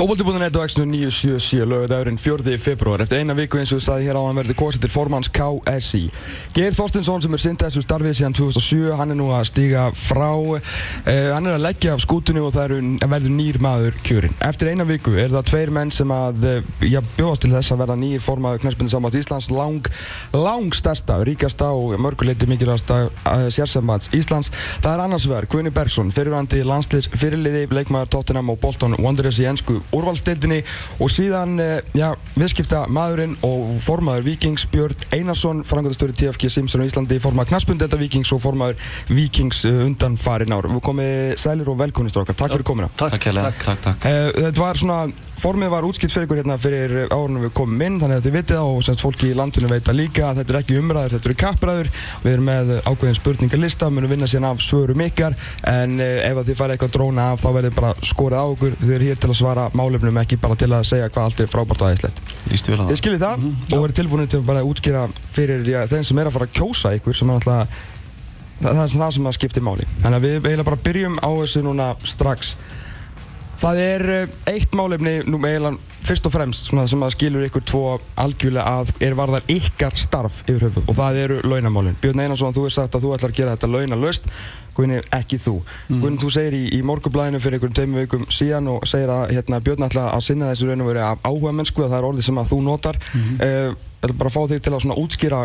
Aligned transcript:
Fókbólti.net 0.00 0.56
og 0.56 0.62
X-nu 0.64 0.84
977 0.88 1.66
lögudagurinn 1.68 2.18
4. 2.18 2.58
februar 2.58 3.02
eftir 3.04 3.20
eina 3.20 3.34
viku 3.36 3.58
eins 3.60 3.68
og 3.74 3.76
við 3.76 3.82
sagði 3.84 4.06
hér 4.08 4.16
á 4.16 4.22
hann 4.24 4.38
verði 4.40 4.54
kosið 4.56 4.86
til 4.86 4.88
formanns 4.94 5.28
KSI 5.28 6.00
Geir 6.56 6.72
Þorstinsson 6.72 7.20
sem 7.20 7.36
er 7.36 7.42
syndið 7.42 7.66
þessu 7.66 7.82
starfið 7.84 8.14
síðan 8.16 8.36
2007 8.38 8.94
hann 8.96 9.12
er 9.12 9.18
nú 9.18 9.26
að 9.36 9.44
stíga 9.50 9.82
frá 9.92 10.30
uh, 10.40 10.56
hann 11.04 11.50
er 11.50 11.58
að 11.58 11.66
leggja 11.66 11.92
af 11.92 12.00
skútunni 12.00 12.40
og 12.40 12.54
það 12.54 12.72
er 12.78 13.10
verður 13.12 13.34
nýr 13.34 13.58
maður 13.60 13.98
kjörin 14.06 14.38
eftir 14.48 14.70
eina 14.72 14.86
viku 14.88 15.18
er 15.20 15.34
það 15.34 15.50
tveir 15.50 15.74
menn 15.76 15.92
sem 15.92 16.16
að 16.16 16.48
já, 16.80 17.02
bjóðast 17.18 17.44
til 17.44 17.52
þess 17.58 17.76
að 17.76 17.82
verða 17.84 17.98
nýr 18.00 18.24
formaður 18.24 18.64
knæspinni 18.64 18.94
samátt 18.94 19.20
Íslands 19.20 19.50
lang, 19.52 19.92
lang 20.32 20.72
stærsta, 20.80 21.20
ríkasta 21.28 21.68
og 21.76 21.98
mörguleiti 22.00 22.48
mikilvægasta 22.48 23.02
uh, 23.10 23.46
sérsambands 23.52 24.08
Íslands. 24.16 24.48
Það 24.80 24.96
er 24.96 25.04
annars 25.04 25.28
verð 25.28 25.52
Guðni 25.52 25.76
Bergson 25.76 26.16
fyrirvandi 26.16 26.64
landsliðs 26.64 27.12
fyrirliði 27.12 27.68
leikmaður 27.68 28.14
Tottenham 28.16 28.56
og 28.56 28.60
Bolton 28.64 28.96
Wanderers 28.96 29.44
í 29.44 29.48
ennsku 29.52 29.82
úrvalstildinni 29.96 30.60
og 31.00 31.10
síðan 31.12 31.56
eh, 31.62 31.78
já, 31.96 32.08
viðskipta 32.36 32.84
maðurinn 32.92 33.36
og 33.46 33.78
formaður 33.84 34.26
Vikings 34.30 34.66
Björn 34.70 35.06
Einarsson, 35.14 35.64
frangöndastöru 35.68 36.14
TFG 36.16 36.50
Simson 36.52 36.84
í 36.84 36.90
Íslandi, 36.90 37.20
formaður 37.22 37.54
Knaspundelta 37.54 37.98
Vikings 38.00 38.32
og 38.36 38.42
formaður 38.44 38.92
Vikings 39.10 39.64
eh, 39.68 39.82
undan 39.86 40.18
farin 40.20 40.54
ár. 40.54 40.68
Við 40.70 40.84
komum 40.86 41.34
sælir 41.40 41.70
og 41.72 41.80
velkomnist 41.80 42.18
okkar. 42.20 42.36
Takk 42.38 42.56
fyrir 42.56 42.66
komina. 42.66 42.90
Takk, 43.00 43.18
takk, 43.20 43.64
takk, 43.64 43.84
takk. 43.86 44.06
Uh, 44.06 44.30
þetta 44.46 44.62
var 44.62 44.80
svona, 44.80 44.98
formið 45.40 45.70
var 45.72 45.86
útskilt 45.88 46.12
fyrir 46.12 46.26
ykkur 46.26 46.40
hérna 46.40 46.56
fyrir 46.60 46.92
árunum 47.08 47.44
við 47.46 47.52
komum 47.56 47.82
inn, 47.84 47.98
þannig 48.00 48.18
að 48.18 48.26
þið 48.26 48.34
vitið 48.36 48.58
það 48.58 48.70
og 48.74 48.82
semst 48.86 49.04
fólki 49.04 49.30
í 49.30 49.36
landinu 49.38 49.70
veit 49.70 49.88
að 49.88 49.98
líka 49.98 50.26
að 50.28 50.40
þetta 50.40 50.52
er 50.52 50.58
ekki 50.60 50.78
umræður, 50.80 51.14
þetta 51.14 51.30
eru 51.30 51.36
kappræður. 51.40 51.90
Við 52.24 52.32
erum 52.32 52.48
með 52.50 52.72
ákveðin 52.84 53.18
spurningalista, 53.18 53.90
munum 53.90 54.12
vinna 54.12 54.28
síðan 54.30 54.48
af 54.50 54.64
svörum 54.64 55.04
ykkar, 55.06 55.36
en 55.70 55.96
uh, 56.00 56.08
ef 56.28 56.42
þið 56.48 56.58
farið 56.60 56.76
eitthvað 56.76 56.94
dróna 56.96 57.28
af 57.34 57.44
þá 57.44 57.48
verður 57.56 57.76
bara 57.78 57.92
skorið 58.10 58.42
á 58.42 58.46
okkur. 58.50 58.76
Þið 58.82 58.96
eru 58.96 59.08
hér 59.10 59.22
til 59.22 59.30
að 59.30 59.38
svara 59.40 59.68
málefnum 59.80 60.20
ekki 60.24 60.40
bara 60.40 60.58
til 60.60 60.70
að 60.70 60.88
segja 60.90 61.12
hvað 61.12 61.28
allt 61.30 61.44
er 61.44 61.52
frábært 61.54 61.84
og 61.84 61.88
aðeinslegt. 61.88 62.20
Ístu 62.50 62.74
vel 62.74 62.80
að 62.80 62.84
það. 62.84 62.90
Þið 62.90 63.00
skiljið 63.02 63.24
það 63.24 63.38
mm 63.38 63.46
-hmm. 63.46 63.76
og 63.76 63.84
verið 63.86 64.00
tilbúinir 64.00 64.28
til 64.28 64.40
að 64.40 64.50
bara 64.50 64.66
útskýra 64.66 65.06
fyrir 65.32 65.64
já, 65.64 65.80
þeim 65.88 66.04
sem 66.04 66.18
er 66.18 66.26
að 66.26 66.36
fara 66.36 66.50
að 66.50 66.56
kjósa 66.58 66.94
ykkur 66.98 67.16
sem 67.16 67.30
er 67.30 67.34
alltaf 67.34 67.54
það, 68.60 68.76
það 68.76 68.84
er 68.84 68.98
það 68.98 69.14
sem 69.14 69.32
skiptir 69.32 69.64
máli. 69.64 69.88
Þannig 70.02 70.18
að 70.18 70.26
við 70.26 70.36
eiginlega 70.36 70.68
bara 70.70 70.84
byrjum 70.84 71.16
á 71.24 71.30
þessu 71.40 71.64
núna 71.64 71.94
strax. 72.04 72.56
Það 73.60 73.80
er 73.84 74.02
eh, 74.14 74.36
eitt 74.54 74.72
málefni 74.76 75.18
nú 75.28 75.40
eiginlega 75.44 75.76
fyrst 76.00 76.26
og 76.26 76.32
fremst 76.32 76.70
sem 76.70 77.02
að 77.04 77.12
skilur 77.12 77.44
ykkur 77.44 77.64
tvo 77.68 77.82
algjörlega 78.18 78.80
að 78.80 78.92
er 79.04 79.16
varðar 79.18 79.44
ykkar 79.52 79.98
starf 80.00 80.40
yfir 80.46 80.64
höfuð 80.68 80.88
og 80.88 80.96
það 80.96 81.18
eru 81.24 81.36
launamálinn. 81.44 81.98
Björn 82.00 82.24
Einarsson, 82.24 82.54
þú 82.56 82.64
hefði 82.64 82.76
sagt 82.78 82.96
að 82.96 83.04
þú 83.04 83.12
ætlar 83.16 83.34
að 83.34 83.40
gera 83.42 83.56
þetta 83.56 83.70
launalöst 83.74 84.30
Guðni, 84.80 85.00
ekki 85.12 85.38
þú. 85.42 85.56
Mm. 85.60 86.00
Guðni, 86.00 86.20
þú 86.22 86.30
segir 86.32 86.56
í, 86.56 86.62
í 86.76 86.80
morgublæðinu 86.86 87.40
fyrir 87.42 87.58
einhverjum 87.58 87.76
teimu 87.76 88.04
vikum 88.04 88.26
síðan 88.32 88.70
og 88.72 88.86
segir 88.88 89.10
að 89.12 89.34
hérna, 89.34 89.60
Björn 89.66 89.86
ætla 89.88 90.06
að 90.14 90.22
sinna 90.28 90.52
þessu 90.52 90.70
raun 90.70 90.84
og 90.84 90.90
veri 90.92 91.02
af 91.04 91.26
áhuga 91.26 91.52
mennsku 91.58 91.84
og 91.84 91.90
það 91.90 91.98
er 91.98 92.08
orðið 92.10 92.28
sem 92.28 92.40
að 92.40 92.52
þú 92.52 92.60
notar. 92.68 93.00
Mm 93.10 93.26
-hmm. 93.26 93.74
uh, 94.06 94.14
bara 94.22 94.30
fá 94.30 94.40
þig 94.48 94.62
til 94.62 94.72
að 94.72 94.80
svona 94.84 95.00
útskýra 95.02 95.40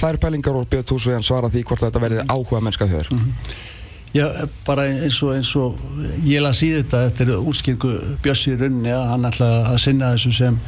þær 0.00 0.16
pælingar 0.16 0.56
og 0.56 0.68
Björn, 0.68 0.86
svo 0.86 1.22
svara 1.22 1.52
því 1.52 1.62
hvort 1.62 1.84
þetta 1.86 2.00
verði 2.00 2.26
áhuga 2.28 2.60
mennska 2.60 2.86
höfður. 2.86 3.12
Mm 3.12 3.18
-hmm. 3.18 3.73
Já, 4.14 4.28
bara 4.62 4.84
eins 4.86 5.16
og, 5.26 5.32
eins 5.34 5.48
og 5.58 5.78
ég 6.22 6.42
laði 6.42 6.60
síða 6.60 6.82
þetta 6.84 6.98
eftir 7.08 7.30
útskýringu 7.34 7.94
Björns 8.22 8.42
í 8.46 8.52
rauninni 8.54 8.92
að 8.94 9.08
hann 9.10 9.26
ætla 9.26 9.48
að 9.72 9.78
sinna 9.82 10.12
þessu 10.14 10.30
sem 10.36 10.58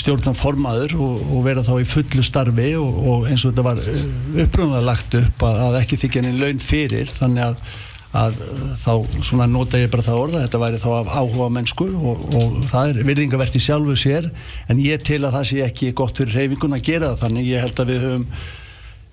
stjórnan 0.00 0.38
formaður 0.38 0.94
og, 0.96 1.18
og 1.28 1.44
vera 1.44 1.64
þá 1.66 1.74
í 1.82 1.88
fullu 1.90 2.24
starfi 2.24 2.70
og, 2.80 3.00
og 3.12 3.26
eins 3.28 3.44
og 3.44 3.52
þetta 3.52 3.66
var 3.66 3.82
uh, 3.84 4.00
uppröðulega 4.46 4.86
lagt 4.86 5.16
upp 5.18 5.44
að, 5.44 5.60
að 5.66 5.78
ekki 5.82 5.98
þykja 6.04 6.22
henni 6.22 6.40
laun 6.40 6.62
fyrir 6.62 7.12
þannig 7.12 7.50
að, 7.50 7.74
að 8.22 8.40
þá 8.80 8.94
svona 9.28 9.50
nota 9.50 9.82
ég 9.82 9.92
bara 9.92 10.06
það 10.06 10.22
orða 10.22 10.44
þetta 10.46 10.62
væri 10.64 10.80
þá 10.80 10.88
af 11.02 11.12
áhuga 11.18 11.50
mennsku 11.58 11.90
og, 11.98 12.24
og 12.38 12.56
það 12.70 12.94
er 12.94 13.10
virðingavert 13.10 13.60
í 13.60 13.64
sjálfu 13.66 13.98
sér 14.06 14.30
en 14.72 14.80
ég 14.80 15.04
til 15.04 15.20
að 15.20 15.36
það 15.36 15.46
sé 15.50 15.60
ekki 15.66 15.92
gott 16.00 16.22
fyrir 16.22 16.38
reyfingun 16.38 16.78
að 16.78 16.86
gera 16.86 17.12
það 17.12 17.26
þannig. 17.26 17.52
Ég 17.52 17.66
held 17.66 17.84
að 17.84 17.92
við 17.92 18.02
höfum 18.06 18.26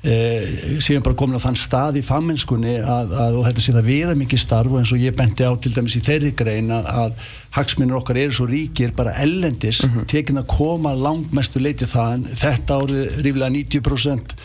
Eh, 0.05 0.77
síðan 0.77 1.01
bara 1.01 1.17
komin 1.17 1.39
á 1.41 1.41
þann 1.41 1.55
stað 1.57 1.95
í 1.97 2.01
famminskunni 2.05 2.75
að, 2.85 3.15
að 3.17 3.37
þetta 3.47 3.61
sé 3.63 3.73
það 3.73 3.87
viða 3.89 4.13
mikið 4.19 4.41
starf 4.43 4.75
og 4.75 4.77
eins 4.77 4.91
og 4.93 5.01
ég 5.01 5.15
benti 5.17 5.41
á 5.41 5.51
til 5.57 5.71
dæmis 5.73 5.95
í 5.97 6.01
þeirri 6.05 6.29
grein 6.37 6.69
að, 6.69 6.89
að 7.01 7.31
hagsminnur 7.55 7.97
okkar 8.03 8.19
eru 8.21 8.35
svo 8.37 8.45
ríkir 8.45 8.93
bara 8.93 9.15
ellendis 9.23 9.79
mm 9.81 9.89
-hmm. 9.89 10.05
tekin 10.11 10.37
að 10.37 10.51
koma 10.53 10.93
langmestu 10.93 11.57
leiti 11.59 11.89
það 11.89 12.27
þetta 12.29 12.77
árið 12.77 13.17
rífilega 13.25 13.49
90% 13.57 14.35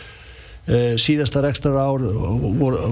eh, 0.73 0.95
síðastar 0.97 1.45
ekstra 1.45 1.85
ár 1.85 2.01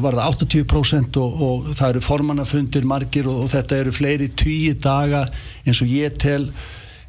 var 0.06 0.20
það 0.22 0.46
80% 0.46 1.18
og, 1.18 1.42
og 1.42 1.74
það 1.74 1.90
eru 1.90 2.02
formannafundir 2.12 2.86
margir 2.86 3.26
og, 3.26 3.42
og 3.42 3.50
þetta 3.50 3.82
eru 3.82 3.92
fleiri 3.92 4.30
tíu 4.38 4.78
daga 4.78 5.26
eins 5.66 5.82
og 5.82 5.90
ég 5.90 6.14
tel 6.14 6.52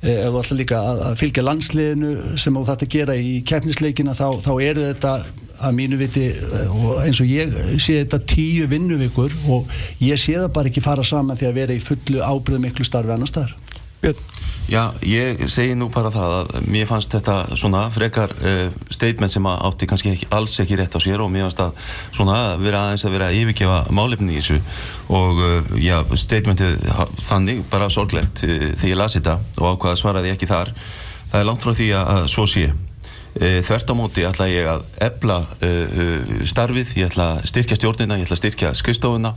ef 0.02 0.32
þú 0.34 0.40
ætla 0.40 0.58
líka 0.58 0.80
að 0.90 1.16
fylgja 1.20 1.44
landsliðinu 1.46 2.12
sem 2.40 2.56
þú 2.58 2.64
þarf 2.66 2.84
að 2.86 2.92
gera 2.96 3.14
í 3.14 3.32
keppnisleikina 3.46 4.16
þá, 4.18 4.26
þá 4.42 4.52
eru 4.64 4.86
þetta 4.88 5.12
að 5.62 5.76
mínu 5.78 5.98
viti 6.00 6.24
eh, 6.32 6.72
og 6.72 7.02
eins 7.04 7.20
og 7.22 7.30
ég 7.30 7.52
sé 7.78 8.00
þetta 8.00 8.18
tíu 8.32 8.66
vinnuvikur 8.70 9.34
og 9.54 9.70
ég 10.02 10.18
sé 10.18 10.34
það 10.40 10.50
bara 10.56 10.72
ekki 10.72 10.82
fara 10.84 11.06
saman 11.06 11.38
því 11.38 11.50
að 11.50 11.60
vera 11.60 11.76
í 11.76 11.84
fullu 11.84 12.22
ábyrðu 12.22 12.64
miklu 12.64 12.86
starfi 12.88 13.14
annar 13.14 13.30
staðar. 13.30 13.54
Björn 14.02 14.24
Já, 14.70 14.92
ég 15.02 15.40
segi 15.50 15.74
nú 15.74 15.88
bara 15.92 16.10
það 16.12 16.32
að 16.36 16.68
mér 16.70 16.86
fannst 16.86 17.12
þetta 17.12 17.56
svona 17.58 17.82
frekar 17.92 18.30
uh, 18.38 18.68
statement 18.94 19.32
sem 19.32 19.48
átti 19.50 19.88
kannski 19.90 20.12
ekki, 20.12 20.28
alls 20.32 20.54
ekki 20.62 20.78
rétt 20.78 20.94
á 20.94 21.00
sér 21.02 21.24
og 21.24 21.32
mér 21.34 21.48
fannst 21.48 21.62
að 21.64 21.80
svona 22.14 22.36
vera 22.62 22.84
aðeins 22.86 23.04
að 23.08 23.16
vera 23.16 23.30
að 23.32 23.40
yfirgefa 23.40 23.80
málefni 23.90 24.36
í 24.36 24.38
þessu. 24.38 24.60
Og 25.10 25.42
uh, 25.42 25.74
já, 25.82 25.98
statementið 26.14 26.86
þannig 27.26 27.64
bara 27.72 27.90
sorglegt 27.90 28.44
uh, 28.46 28.70
þegar 28.78 28.92
ég 28.92 29.02
lasi 29.02 29.18
þetta 29.18 29.36
og 29.58 29.74
ákvaða 29.74 30.00
svaraði 30.00 30.32
ekki 30.36 30.50
þar. 30.52 30.72
Það 31.32 31.38
er 31.42 31.50
langt 31.50 31.66
frá 31.66 31.74
því 31.76 31.90
að, 31.98 32.14
að 32.14 32.30
svo 32.36 32.48
sé. 32.54 32.70
Þvert 33.32 33.88
á 33.88 33.94
móti 33.96 34.24
ætla 34.28 34.44
ég 34.52 34.66
að 34.68 34.82
ebla 35.00 35.38
starfið, 36.44 36.90
ég 37.00 37.06
ætla 37.08 37.30
að 37.38 37.46
styrkja 37.48 37.78
stjórnina, 37.78 38.18
ég 38.20 38.26
ætla 38.28 38.36
að 38.36 38.42
styrkja 38.42 38.72
skristofuna 38.76 39.32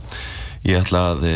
ég 0.64 0.80
ætla 0.80 1.10
að 1.14 1.26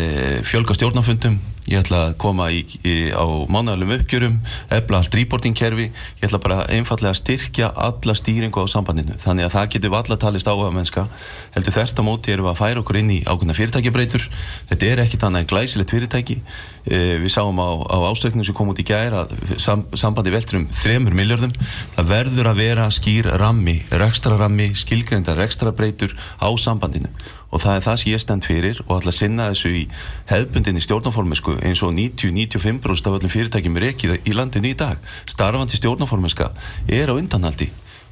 fjölga 0.48 0.76
stjórnafundum 0.78 1.40
ég 1.70 1.80
ætla 1.84 2.00
að 2.08 2.14
koma 2.20 2.48
í, 2.52 2.62
í, 2.82 2.94
á 3.14 3.24
mánægulegum 3.50 3.94
uppgjörum, 3.98 4.38
efla 4.72 5.00
allt 5.00 5.14
reportingkerfi, 5.14 5.86
ég 6.18 6.26
ætla 6.26 6.40
bara 6.42 6.64
einfallega 6.72 7.12
að 7.12 7.20
styrkja 7.20 7.70
alla 7.76 8.16
stýringu 8.16 8.64
á 8.64 8.66
sambandinu. 8.70 9.16
Þannig 9.22 9.46
að 9.46 9.54
það 9.54 9.70
getur 9.76 9.94
valla 9.94 10.18
talist 10.20 10.50
áhuga 10.50 10.72
mennska 10.74 11.06
heldur 11.54 11.76
þert 11.76 12.00
á 12.00 12.02
móti 12.06 12.34
erum 12.34 12.48
við 12.48 12.54
að 12.54 12.60
færa 12.62 12.82
okkur 12.82 13.00
inn 13.02 13.14
í 13.14 13.20
ákveðna 13.26 13.56
fyrirtækjabreitur 13.58 14.26
þetta 14.72 14.90
er 14.90 15.04
ekkit 15.04 15.26
annað 15.28 15.44
en 15.44 15.50
glæsilegt 15.52 15.94
fyrirtæki. 15.94 16.38
E, 16.80 17.00
við 17.20 17.34
sáum 17.34 17.60
á, 17.60 17.70
á 17.86 17.98
ástöknum 18.08 18.46
sem 18.46 18.56
kom 18.56 18.72
út 18.72 18.80
í 18.80 18.86
gæri 18.88 19.14
að 19.20 19.34
sam, 19.60 19.84
sambandi 19.92 20.32
veldur 20.32 20.62
um 20.62 20.68
3 20.72 20.96
miljardum, 21.12 21.52
það 21.98 22.14
verður 22.14 22.50
að 22.50 22.62
vera 22.64 22.88
skýr 22.94 23.28
rammi, 23.40 23.76
rekstra 23.92 24.40
rammi 24.40 24.72
skilgreyndar 24.78 25.38
rekstra 25.38 25.74
breitur 25.76 26.16
á 26.40 26.48
sambandinu 26.56 27.12
og 27.50 27.62
það 27.62 27.76
er 27.76 27.84
það 27.86 28.00
sem 28.00 28.12
ég 28.12 28.22
stend 28.22 28.46
fyrir 28.46 28.80
og 28.86 28.96
ætla 29.00 29.12
að 29.12 29.18
sinna 29.18 29.50
þessu 29.50 29.74
í 29.74 29.84
hefbundinni 30.30 30.82
stjórnaformisku 30.84 31.58
eins 31.66 31.82
og 31.86 31.94
90-95% 31.98 33.10
af 33.10 33.18
öllum 33.18 33.34
fyrirtækjum 33.34 33.78
er 33.80 33.88
ekki 33.90 34.16
í 34.24 34.34
landinu 34.36 34.70
í 34.72 34.78
dag. 34.78 34.98
Starfandi 35.30 35.78
stjórnaformiska 35.78 36.52
er 36.88 37.10
á 37.10 37.14
undanhaldi 37.14 37.70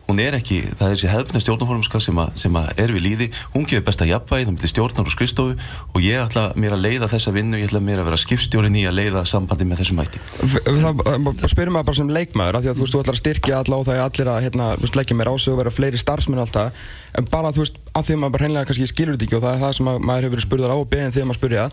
hún 0.09 0.21
er 0.23 0.37
ekki, 0.39 0.63
það 0.73 0.87
er 0.87 0.95
þessi 0.95 1.11
hefbundin 1.13 1.45
stjórnaformiska 1.45 2.01
sem, 2.01 2.21
sem 2.41 2.59
að 2.59 2.69
er 2.85 2.93
við 2.97 3.05
líði 3.05 3.27
hún 3.55 3.67
gefur 3.69 3.85
besta 3.89 4.09
jafnvægi, 4.09 4.47
það 4.47 4.53
myndir 4.55 4.73
stjórnar 4.73 5.11
og 5.11 5.15
skristofu 5.15 5.57
og 5.93 5.99
ég 6.05 6.23
ætla 6.23 6.45
mér 6.57 6.77
að 6.79 6.85
leiða 6.87 7.11
þessa 7.13 7.35
vinnu 7.37 7.61
ég 7.61 7.69
ætla 7.69 7.83
mér 7.85 8.03
að 8.03 8.09
vera 8.09 8.21
skipstjórin 8.23 8.79
í 8.79 8.87
að 8.89 8.97
leiða 9.03 9.25
sambandi 9.29 9.69
með 9.69 9.83
þessum 9.83 10.01
mæti 10.01 10.23
Það 10.39 11.45
spyrir 11.53 11.75
maður 11.75 11.91
bara 11.91 12.01
sem 12.01 12.15
leikmaður, 12.17 12.59
af 12.59 12.65
því 12.65 12.73
að 12.73 12.81
þú 12.81 12.87
veist, 12.87 12.97
þú 12.97 13.03
ætlar 13.03 13.19
að 13.19 13.23
styrkja 13.23 13.61
alla 13.61 13.77
og 13.79 13.87
það 13.89 13.99
er 13.99 14.07
allir 14.07 14.33
að 14.33 14.43
hérna, 14.47 14.71
leggja 14.97 15.19
mér 15.19 15.33
ásög 15.35 15.53
og 15.53 15.61
vera 15.61 15.75
fleiri 15.75 16.01
starfsmenn 16.01 16.43
alltaf 16.43 16.89
en 17.19 17.29
bara 17.29 17.53
þú 17.53 17.67
veist, 17.67 17.79
af 17.93 18.09
því 18.09 18.17
að 18.17 18.25
maður 18.25 18.45
hreinlega 18.47 18.89
skilur 18.89 19.19
þetta 19.19 19.29
ekki 19.29 19.39
og 19.39 19.45
það 19.45 19.55
er 19.55 19.63
það 19.67 19.77
sem 19.79 19.93
maður 20.09 20.29
hefur 20.29 21.29
á 21.29 21.37
spurja 21.37 21.71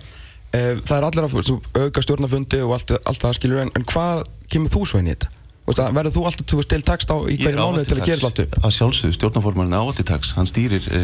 Eh, 0.55 0.77
það 0.85 0.99
er 0.99 1.07
allir 1.09 1.25
að 1.25 1.81
auka 1.81 2.03
stjórnafundi 2.03 2.61
og 2.63 2.75
allt, 2.77 2.93
allt 3.01 3.23
það 3.23 3.39
skilur 3.39 3.63
en, 3.63 3.71
en 3.75 3.87
hvað 3.89 4.23
kemur 4.51 4.71
þú 4.71 4.85
svo 4.87 5.01
inn 5.01 5.09
í 5.09 5.15
þetta? 5.15 5.44
Verður 5.65 6.13
þú 6.13 6.23
alltaf 6.29 6.67
til 6.69 6.81
takst 6.85 7.09
á 7.09 7.17
í 7.25 7.39
hverju 7.41 7.57
mánuði 7.57 7.87
til 7.89 7.97
að 7.97 8.09
gera 8.11 8.27
allt 8.29 8.41
upp? 8.43 8.57
Að 8.61 8.73
sjálfsögðu, 8.75 9.15
stjórnaformarinn 9.17 9.73
er 9.73 10.01
í 10.03 10.05
takst 10.05 10.35
hann 10.37 10.49
stýrir 10.49 10.85
e, 10.93 11.01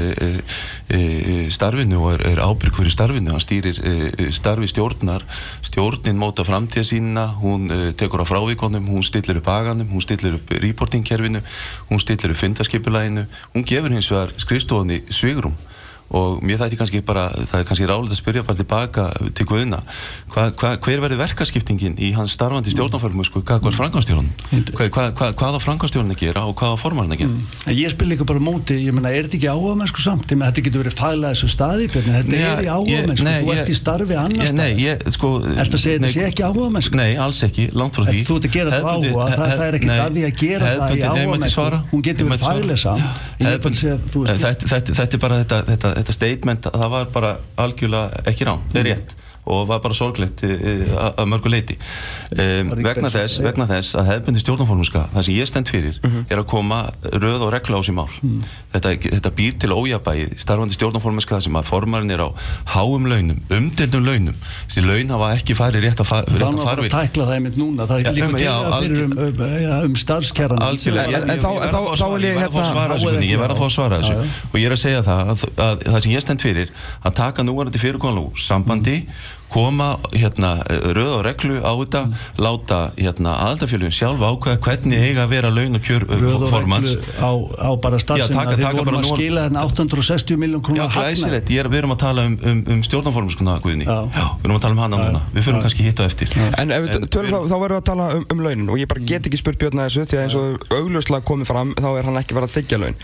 e, 0.94 1.00
starfinu 1.50 1.98
og 1.98 2.12
er, 2.14 2.26
er 2.30 2.44
ábyrg 2.46 2.78
fyrir 2.78 2.94
starfinu. 2.94 3.34
Hann 3.34 3.42
stýrir 3.42 3.82
e, 3.82 4.28
starfi 4.30 4.70
stjórnar. 4.70 5.26
Stjórnin 5.66 6.22
móta 6.22 6.46
framtíða 6.46 6.86
sína. 6.92 7.26
Hún 7.42 7.74
tekur 7.98 8.22
á 8.22 8.26
frávíkonum, 8.30 8.86
hún 8.86 9.02
stillir 9.08 9.42
upp 9.42 9.50
aganum, 9.50 9.90
hún 9.90 10.06
stillir 10.06 10.38
upp 10.38 10.54
reportingkerfinu. 10.54 11.42
Hún 11.90 12.04
stillir 12.04 12.36
upp 12.36 12.42
fintaskipulæginu 12.42 13.26
hún 13.54 13.66
gefur 13.68 13.94
hins 13.94 14.10
vegar 14.12 14.34
skrifstofunni 14.38 15.02
svigrum 15.10 15.56
og 16.12 16.42
mér 16.44 16.60
þætti 16.60 16.78
kannski 16.80 17.00
bara, 17.08 17.30
það 17.48 17.62
er 17.62 17.66
kannski 17.70 17.86
rálega 17.88 18.12
að 18.12 18.20
spyrja 18.20 18.44
bara 18.48 18.58
tilbaka 18.60 19.04
til 19.38 19.46
Guðuna 19.48 19.80
hva, 20.34 20.44
hva, 20.60 20.70
hver 20.84 21.00
verður 21.06 21.22
verkaskiptingin 21.24 21.96
í 22.04 22.12
hans 22.18 22.32
starfandi 22.36 22.70
stjórnarförmum, 22.74 23.24
sko, 23.28 23.40
hvað 23.48 23.60
var 23.64 23.74
hva, 24.92 25.32
hvað 25.32 25.56
á 25.56 25.60
frangastjórn 25.64 26.12
að 26.12 26.20
gera 26.20 26.42
og 26.48 26.54
hvað 26.60 26.76
á 26.76 26.78
formarinn 26.82 27.16
að 27.16 27.22
gera? 27.24 27.36
En 27.68 27.76
ég 27.78 27.90
spil 27.94 28.08
líka 28.12 28.24
bara 28.28 28.42
móti, 28.44 28.76
ég 28.84 28.92
menna, 28.96 29.10
er 29.16 29.24
þetta 29.28 29.38
ekki 29.40 29.50
áhuga 29.52 29.76
mennsku 29.80 30.00
samt? 30.04 30.28
Ég 30.28 30.36
menna, 30.36 30.52
þetta 30.52 30.64
getur 30.68 30.82
verið 30.84 30.96
fæla 31.00 31.32
þessu 31.32 31.48
staði, 31.52 31.86
Björn, 31.92 32.12
þetta 32.18 32.32
Nei, 32.32 32.42
er 32.44 32.60
í 32.66 32.70
áhuga 32.72 32.92
ég- 32.92 33.08
mennsku, 33.08 33.26
nei, 33.28 33.40
þú 33.42 33.48
ert 33.56 33.62
ég- 33.62 33.72
í 33.72 33.76
starfi 33.80 34.16
annars 34.20 34.52
ég, 34.82 34.96
sko 35.16 35.28
Ertu 35.42 35.76
að 35.78 35.84
segja 35.86 35.98
þetta 36.00 36.12
sé 36.12 36.22
ekki 36.28 36.44
áhuga 36.48 36.70
mennsku? 36.76 36.94
Nei, 37.00 37.12
alls 37.16 37.40
ekki, 37.48 37.64
langt 37.72 37.94
frá 37.96 38.04
því. 38.08 38.20
þú 38.28 38.34
ert 38.38 38.46
að 38.48 38.52
gera 38.56 38.70
Hefðbundið- 38.72 39.12
áhuga, 39.12 39.26
það, 39.36 39.48
það 39.58 39.68
er 39.68 39.76
þetta 46.02 46.18
statement 46.18 46.70
það 46.74 46.94
var 46.96 47.12
bara 47.16 47.34
algjörlega 47.62 48.24
ekki 48.32 48.48
rán 48.50 48.64
það 48.72 48.82
er 48.84 48.90
rétt 48.92 49.16
og 49.46 49.68
var 49.70 49.82
bara 49.84 49.98
sorglegt 49.98 50.44
eh, 50.46 50.86
að 50.92 51.20
að 51.22 51.30
mörgu 51.32 51.52
leiti 51.52 51.78
um, 51.78 52.72
í 52.76 52.86
vegna, 52.86 53.12
þess, 53.14 53.40
vegna 53.44 53.68
þess 53.70 53.96
að 54.00 54.10
hefðbundi 54.12 54.44
stjórnformuska 54.44 55.04
það 55.14 55.28
sem 55.28 55.38
ég 55.38 55.50
stend 55.50 55.72
fyrir 55.72 56.00
er 56.28 56.42
að 56.42 56.48
koma 56.52 56.82
röð 57.12 57.46
og 57.48 57.54
regla 57.56 57.80
á 57.80 57.82
sér 57.86 57.98
mál. 57.98 58.10
Þetta, 58.72 58.94
þetta 59.18 59.34
býr 59.38 59.58
til 59.62 59.72
ójabægi 59.76 60.28
starfandi 60.42 60.78
stjórnformuska 60.78 61.38
það 61.38 61.46
sem 61.48 61.60
að 61.62 61.70
formarinn 61.72 62.16
er 62.16 62.26
á 62.26 62.30
háum 62.76 63.08
launum, 63.10 63.42
umdeldum 63.52 64.06
launum 64.06 64.38
þessi 64.68 64.86
laun 64.86 65.16
hafa 65.16 65.32
ekki 65.38 65.58
farið 65.58 65.88
rétt 65.88 66.04
að, 66.04 66.12
fa 66.12 66.22
rétt 66.26 66.32
Það 66.32 66.42
er 66.42 66.48
að 66.48 66.56
nú 66.56 66.62
að 66.62 66.70
fara 66.70 66.82
farfi 66.82 66.92
að 66.92 66.98
tækla 66.98 67.28
það 67.30 67.36
einmitt 67.40 67.60
núna, 67.60 67.88
það 67.90 68.02
er 68.02 68.18
líka 68.18 68.30
til 68.42 68.52
að 68.52 68.78
fyrir 68.82 69.04
um, 69.06 69.18
um, 69.22 69.92
um 69.92 70.00
Algjörlega, 70.72 71.22
En- 71.22 71.42
þá- 71.42 71.62
vil 72.12 72.26
ég 72.26 72.32
ég 72.32 72.38
verð 72.38 72.48
að 72.48 72.52
fá 72.52 72.62
að 72.62 72.66
hérna- 72.66 72.72
svara 72.72 72.96
þessu 72.96 73.12
verð 73.42 73.52
að 73.52 73.60
fá 73.60 73.66
að 73.66 73.74
svara 73.76 74.00
þessu. 74.02 74.16
Og 74.52 74.58
ég 74.60 74.66
er 74.66 74.76
að 74.76 74.82
segja 74.82 75.02
það 75.06 75.32
að, 75.32 75.46
að, 75.66 75.84
það 75.88 76.00
sem 76.06 76.12
ég 76.16 76.26
stend 76.26 76.46
fyrir 76.46 76.72
að 77.02 77.16
taka 77.22 77.46
núvarandi 77.46 77.82
fyrirkvæmlu 77.82 78.24
úr 78.30 78.42
sambandi 78.42 78.98
koma 79.52 79.90
hérna 80.16 80.54
röð 80.68 81.14
og 81.18 81.24
reglu 81.28 81.60
á 81.62 81.72
þetta 81.82 82.04
láta 82.42 82.80
hérna 82.98 83.36
aðaldafjölun 83.48 83.96
sjálf 83.96 84.24
ákveða 84.24 84.62
hvernig 84.66 85.06
eiga 85.10 85.26
að 85.26 85.34
vera 85.36 85.52
laun 85.54 85.78
og 85.80 85.86
kjör 85.86 86.08
Röð 86.12 86.46
og 86.46 86.50
formans 86.52 86.96
reglu 86.96 87.20
á, 87.20 87.32
á 87.60 87.70
bara 87.82 88.00
Já, 88.02 88.26
að 88.28 88.56
þeir 88.56 88.66
taka 88.66 88.78
vorum 88.80 88.98
að 89.00 89.06
nú- 89.06 89.16
skila 89.16 89.46
þennan 89.48 89.70
860 89.70 90.40
miljón 90.42 90.62
Já, 90.62 90.66
krónar 90.68 90.96
glæsilegt, 90.96 91.52
ég 91.52 91.64
er, 91.64 91.70
við 91.72 91.82
erum 91.82 91.94
að 91.96 92.02
tala 92.04 92.26
um, 92.28 92.38
um, 92.44 92.62
um 92.76 92.82
stjórnformskuna 92.86 93.58
Guðni. 93.64 93.86
Já. 93.86 94.00
við 94.42 94.48
erum 94.48 94.58
að 94.58 94.64
tala 94.66 94.76
um 94.76 94.82
hana 94.84 95.00
núna, 95.02 95.22
við 95.34 95.48
fyrir 95.48 95.64
kannski 95.66 95.86
hitt 95.86 96.02
á 96.02 96.04
eftir. 96.08 96.34
En 96.60 96.74
ef 96.74 96.86
við 96.86 97.08
tölum 97.14 97.32
þá, 97.32 97.40
þá 97.52 97.56
verðum 97.62 97.76
við 97.76 97.80
að 97.82 97.88
tala 97.92 98.08
um, 98.18 98.26
um 98.34 98.44
launin. 98.46 98.70
Og 98.72 98.82
ég 98.82 98.90
bara 98.92 99.04
get 99.12 99.28
ekki 99.30 99.40
spurt 99.42 99.60
Björn 99.62 99.82
að 99.82 99.90
þessu 99.90 100.06
því 100.12 100.20
að 100.20 100.24
eins 100.26 100.38
og 100.40 100.66
augljóslega 100.78 101.28
komið 101.28 101.52
fram 101.52 101.74
þá 101.78 101.90
er 101.92 102.10
hann 102.10 102.20
ekki 102.22 102.38
verið 102.38 102.50
að 102.50 102.56
þykja 102.58 102.82
laun. 102.82 103.00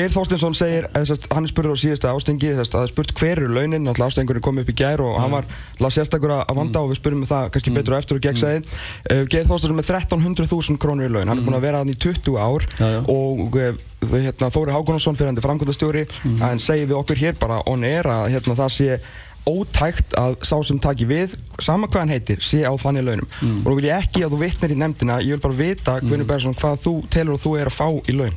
Geir 0.00 0.14
Þorstinsson 0.14 0.56
segir, 0.58 0.88
sest, 1.08 1.28
hann 1.34 1.46
er 1.46 1.52
spurður 1.52 1.76
á 1.76 1.82
síðasta 1.84 2.14
ástingi 2.14 2.54
þess, 2.56 2.70
að 2.70 2.78
það 2.78 2.86
er 2.86 2.94
spurt 2.94 3.14
hver 3.20 3.42
eru 3.44 3.52
launin? 3.54 3.84
Náttúrulega 3.86 4.14
ástingurinn 4.14 4.44
kom 4.44 4.60
upp 4.62 4.72
í 4.72 4.76
gær 4.80 5.04
og 5.04 5.18
hann 5.20 5.34
var 5.34 5.48
lað 5.80 5.94
sérstakur 5.96 6.34
að 6.36 6.56
vanda 6.58 6.82
og 6.82 6.90
við 6.92 7.00
spurðum 7.00 7.22
með 7.24 7.32
það 7.32 7.46
kannski 7.54 7.74
betur 7.76 7.96
og 7.96 8.02
eftir 8.02 8.18
og 8.18 8.26
gegn 8.26 8.40
segið 8.40 8.66
uh, 8.66 9.22
Geir 9.30 9.48
Þorstinsson 9.48 9.78
með 9.78 9.92
1300.000 9.94 10.80
krónur 10.82 11.08
í 11.08 11.12
laun. 11.12 11.30
Hann 11.30 11.40
er 11.40 11.46
búin 11.46 11.58
að 11.58 11.66
vera 11.66 11.80
hann 11.82 11.92
í 11.92 11.96
20 11.96 12.36
ár 12.40 12.66
Já, 12.76 12.86
já. 12.96 13.00
og 13.14 13.58
uh, 13.60 13.80
hérna, 14.12 14.52
Þóri 14.52 14.76
Hákonarsson 14.76 15.18
fyrir 15.18 15.32
hann 15.32 15.42
framkvæmdastjóri 15.44 16.04
hann 16.40 16.62
segir 16.62 16.88
við 16.88 17.00
okkur 17.00 17.20
hér 17.20 17.40
bara 17.40 17.60
on 17.68 17.84
air 17.84 18.08
að 18.08 18.30
hérna, 18.34 18.56
það 18.60 18.72
sé 18.76 19.00
ótækt 19.48 20.14
að 20.20 20.36
sá 20.44 20.56
sem 20.68 20.78
taki 20.80 21.06
við 21.08 21.32
sama 21.64 21.88
hvað 21.88 22.04
hann 22.04 22.12
heitir, 22.12 22.42
sé 22.44 22.60
á 22.60 22.72
þannig 22.80 23.06
launum. 23.06 23.30
Og 23.40 23.70
nú 23.70 23.78
vil 23.78 23.88
ég 23.88 24.04
ekki 24.04 24.24
að 24.26 24.36
þú 24.36 24.40
vitnir 24.44 24.74
í 24.74 24.78
nefndina 24.80 25.16
ég 25.24 25.38
vil 25.38 25.44
bara 25.46 25.58
vita 25.58 25.96
mm. 26.02 26.26
Bergson, 26.28 26.56
hvað 26.60 26.80
þú 26.84 26.94
telur 27.12 27.38
að 27.38 27.44
þú 27.46 27.56
er 27.60 27.72
að 27.72 27.78
fá 27.78 27.88
í 28.04 28.16
laun 28.20 28.36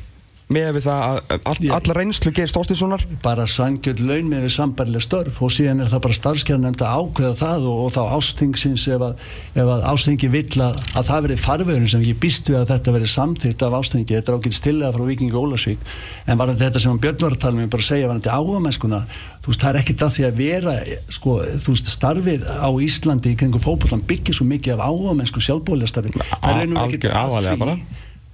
með 0.53 0.67
við 0.75 0.83
það 0.85 1.03
að 1.07 1.45
all, 1.49 1.69
alla 1.77 1.93
reynslu 1.97 2.31
Geir 2.35 2.51
Þorstinssonar 2.51 3.03
bara 3.23 3.45
sangjöld 3.49 4.01
laun 4.03 4.27
með 4.29 4.43
við 4.45 4.51
sambarileg 4.57 5.03
störf 5.05 5.37
og 5.41 5.51
síðan 5.55 5.79
er 5.85 5.91
það 5.93 6.01
bara 6.03 6.17
starfskjörnend 6.17 6.83
að 6.83 6.97
ákveða 6.99 7.37
það 7.39 7.67
og, 7.71 7.79
og 7.85 7.93
þá 7.95 8.01
ástingsins 8.17 8.83
ef 8.91 9.05
að, 9.07 9.23
ef 9.55 9.71
að 9.75 9.85
ástingi 9.93 10.29
vill 10.33 10.61
að, 10.65 10.81
að 10.99 11.07
það 11.09 11.23
verið 11.27 11.41
farvegurinn 11.45 11.91
sem 11.93 12.03
ég 12.05 12.19
býst 12.21 12.51
við 12.51 12.59
að 12.59 12.73
þetta 12.73 12.95
verið 12.97 13.11
samþýtt 13.13 13.65
af 13.69 13.77
ástingi, 13.79 14.17
þetta 14.19 14.33
er 14.33 14.37
ákveð 14.41 14.57
stilega 14.59 14.91
frá 14.97 15.05
Vikingi 15.09 15.39
Ólasvík 15.39 15.87
en 16.27 16.41
var 16.43 16.53
þetta 16.59 16.83
sem 16.83 17.01
Björn 17.03 17.21
var 17.23 17.37
að 17.37 17.41
tala 17.47 17.57
um, 17.57 17.63
ég 17.63 17.73
bara 17.73 17.87
segja 17.87 18.11
var 18.11 18.19
þetta 18.21 18.37
áhugamennskuna 18.37 19.01
þú 19.43 19.51
veist, 19.53 19.63
það 19.63 19.71
er 19.73 19.81
ekkert 19.81 20.05
að 20.05 20.13
því 20.17 20.27
að 20.27 20.37
vera 20.43 20.75
sko, 21.17 21.37
þú 21.63 21.73
veist, 21.73 21.91
starfið 21.97 22.45
á 22.51 22.69
Íslandi 22.83 23.33
í 23.33 23.39
kringum 23.39 23.63
fótbollan 23.63 24.03
byggir 24.07 24.37
svo 24.37 24.47
mikið 24.51 24.75
af 24.77 24.85
áhugamennsku 24.91 25.43
sjálfbóðlega 25.43 25.91
starfi 25.91 26.13
það 26.19 26.59
ekkert 26.59 26.77
algjör- 26.83 27.15
að 27.23 27.47
því. 27.73 27.87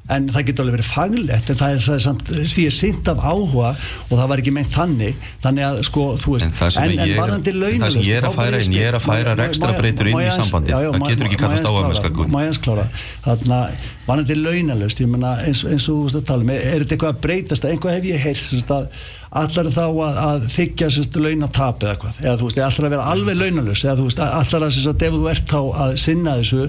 En 0.09 0.27
það 0.33 0.45
getur 0.49 0.63
alveg 0.65 0.75
verið 0.79 0.87
faglegt 0.89 1.49
en 1.53 1.57
það 1.59 1.73
er, 1.75 1.81
það 1.85 1.95
er 1.95 2.03
samt 2.05 2.31
því 2.53 2.63
er 2.69 2.75
sint 2.75 3.11
af 3.13 3.19
áhuga 3.29 3.69
og 4.09 4.13
það 4.17 4.27
var 4.31 4.41
ekki 4.43 4.53
meint 4.55 4.73
þannig 4.73 5.27
þannig 5.43 5.65
að 5.69 5.81
sko 5.89 6.05
þú 6.17 6.33
veist 6.35 6.47
En 6.49 6.55
varðandi 7.19 7.53
en 7.53 7.59
það 7.59 7.59
sem 7.59 7.61
launalaust, 7.61 8.09
ég 8.09 8.17
er 8.19 8.27
að 8.29 8.37
færa 8.39 8.57
er 8.89 8.97
að 8.99 9.05
færa 9.05 9.35
rekstrarbreytur 9.39 10.09
má- 10.09 10.09
inn 10.09 10.25
í 10.25 10.35
sambandið. 10.39 10.69
já, 10.73 10.79
já, 10.81 10.89
Það 10.99 11.07
getur 11.13 11.29
ekki 11.29 11.39
kallast 11.43 11.63
má 11.63 11.69
ég 11.69 11.69
aðeins 11.69 11.69
áhugamennska, 11.69 12.09
klára- 12.09 12.17
Guðni. 12.19 12.33
má 12.33 12.39
ég 12.39 12.49
aðeins 12.49 12.63
klára 12.65 12.85
þarna 13.25 13.59
varðandi 14.09 14.35
menna 15.13 15.31
eins, 15.45 15.63
og 15.89 15.95
þú 15.99 16.03
veist 16.07 16.19
að 16.19 16.25
tala 16.31 16.41
um 16.41 16.49
er 16.49 16.79
þetta 16.83 16.95
eitthvað 16.97 17.13
að 17.13 17.21
breytast 17.27 17.63
eitthvað 17.69 17.95
hef 17.99 18.03
ég 18.09 18.23
heilt 18.25 18.41
að 18.73 18.87
allar 19.29 19.67
þá 19.69 19.83
að, 19.85 20.19
að 20.25 20.45
þykja 20.55 20.87
launatap 21.19 21.83
eða 21.85 21.95
hvað? 22.01 22.19
Eða 22.23 22.35
þú 22.39 22.47
veist, 22.47 22.61
allar 22.65 22.87
að 22.87 22.93
vera 22.95 23.07
alveg 23.13 23.37
launalust 23.37 23.85
eða 23.85 23.97
þú 23.99 24.07
veist, 24.07 24.21
allar 24.25 24.65
að 24.65 24.73
sérst, 24.73 25.05
ef 25.05 25.13
þú 25.13 25.29
ert 25.29 25.53
þá 25.53 25.59
að 25.85 25.93
sinna 26.01 26.35
þessu 26.39 26.61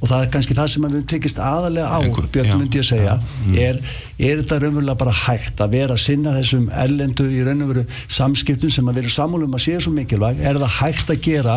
og 0.00 0.10
það 0.10 0.22
er 0.22 0.30
kannski 0.36 0.56
það 0.56 0.70
sem 0.72 0.86
að 0.86 0.96
við 0.96 1.06
tekist 1.12 1.40
aðalega 1.42 1.90
á, 1.92 1.98
Björn 2.32 2.56
myndi 2.60 2.80
ég 2.80 2.86
segja 2.88 3.18
Mm. 3.36 3.54
er, 3.60 3.76
er 4.18 4.40
þetta 4.40 4.56
raunverulega 4.62 4.98
bara 4.98 5.12
hægt 5.12 5.60
að 5.60 5.74
vera 5.76 5.94
að 5.96 6.00
sinna 6.02 6.32
þessum 6.36 6.66
erlendu 6.72 7.26
í 7.30 7.42
raun 7.46 7.62
og 7.64 7.70
veru 7.70 7.84
samskiptum 8.12 8.72
sem 8.72 8.88
að 8.90 9.00
vera 9.00 9.12
sammálum 9.12 9.54
að 9.56 9.62
séu 9.66 9.82
svo 9.84 9.92
mikilvæg, 9.94 10.40
er 10.40 10.58
það 10.62 10.74
hægt 10.80 11.12
að 11.12 11.20
gera 11.26 11.56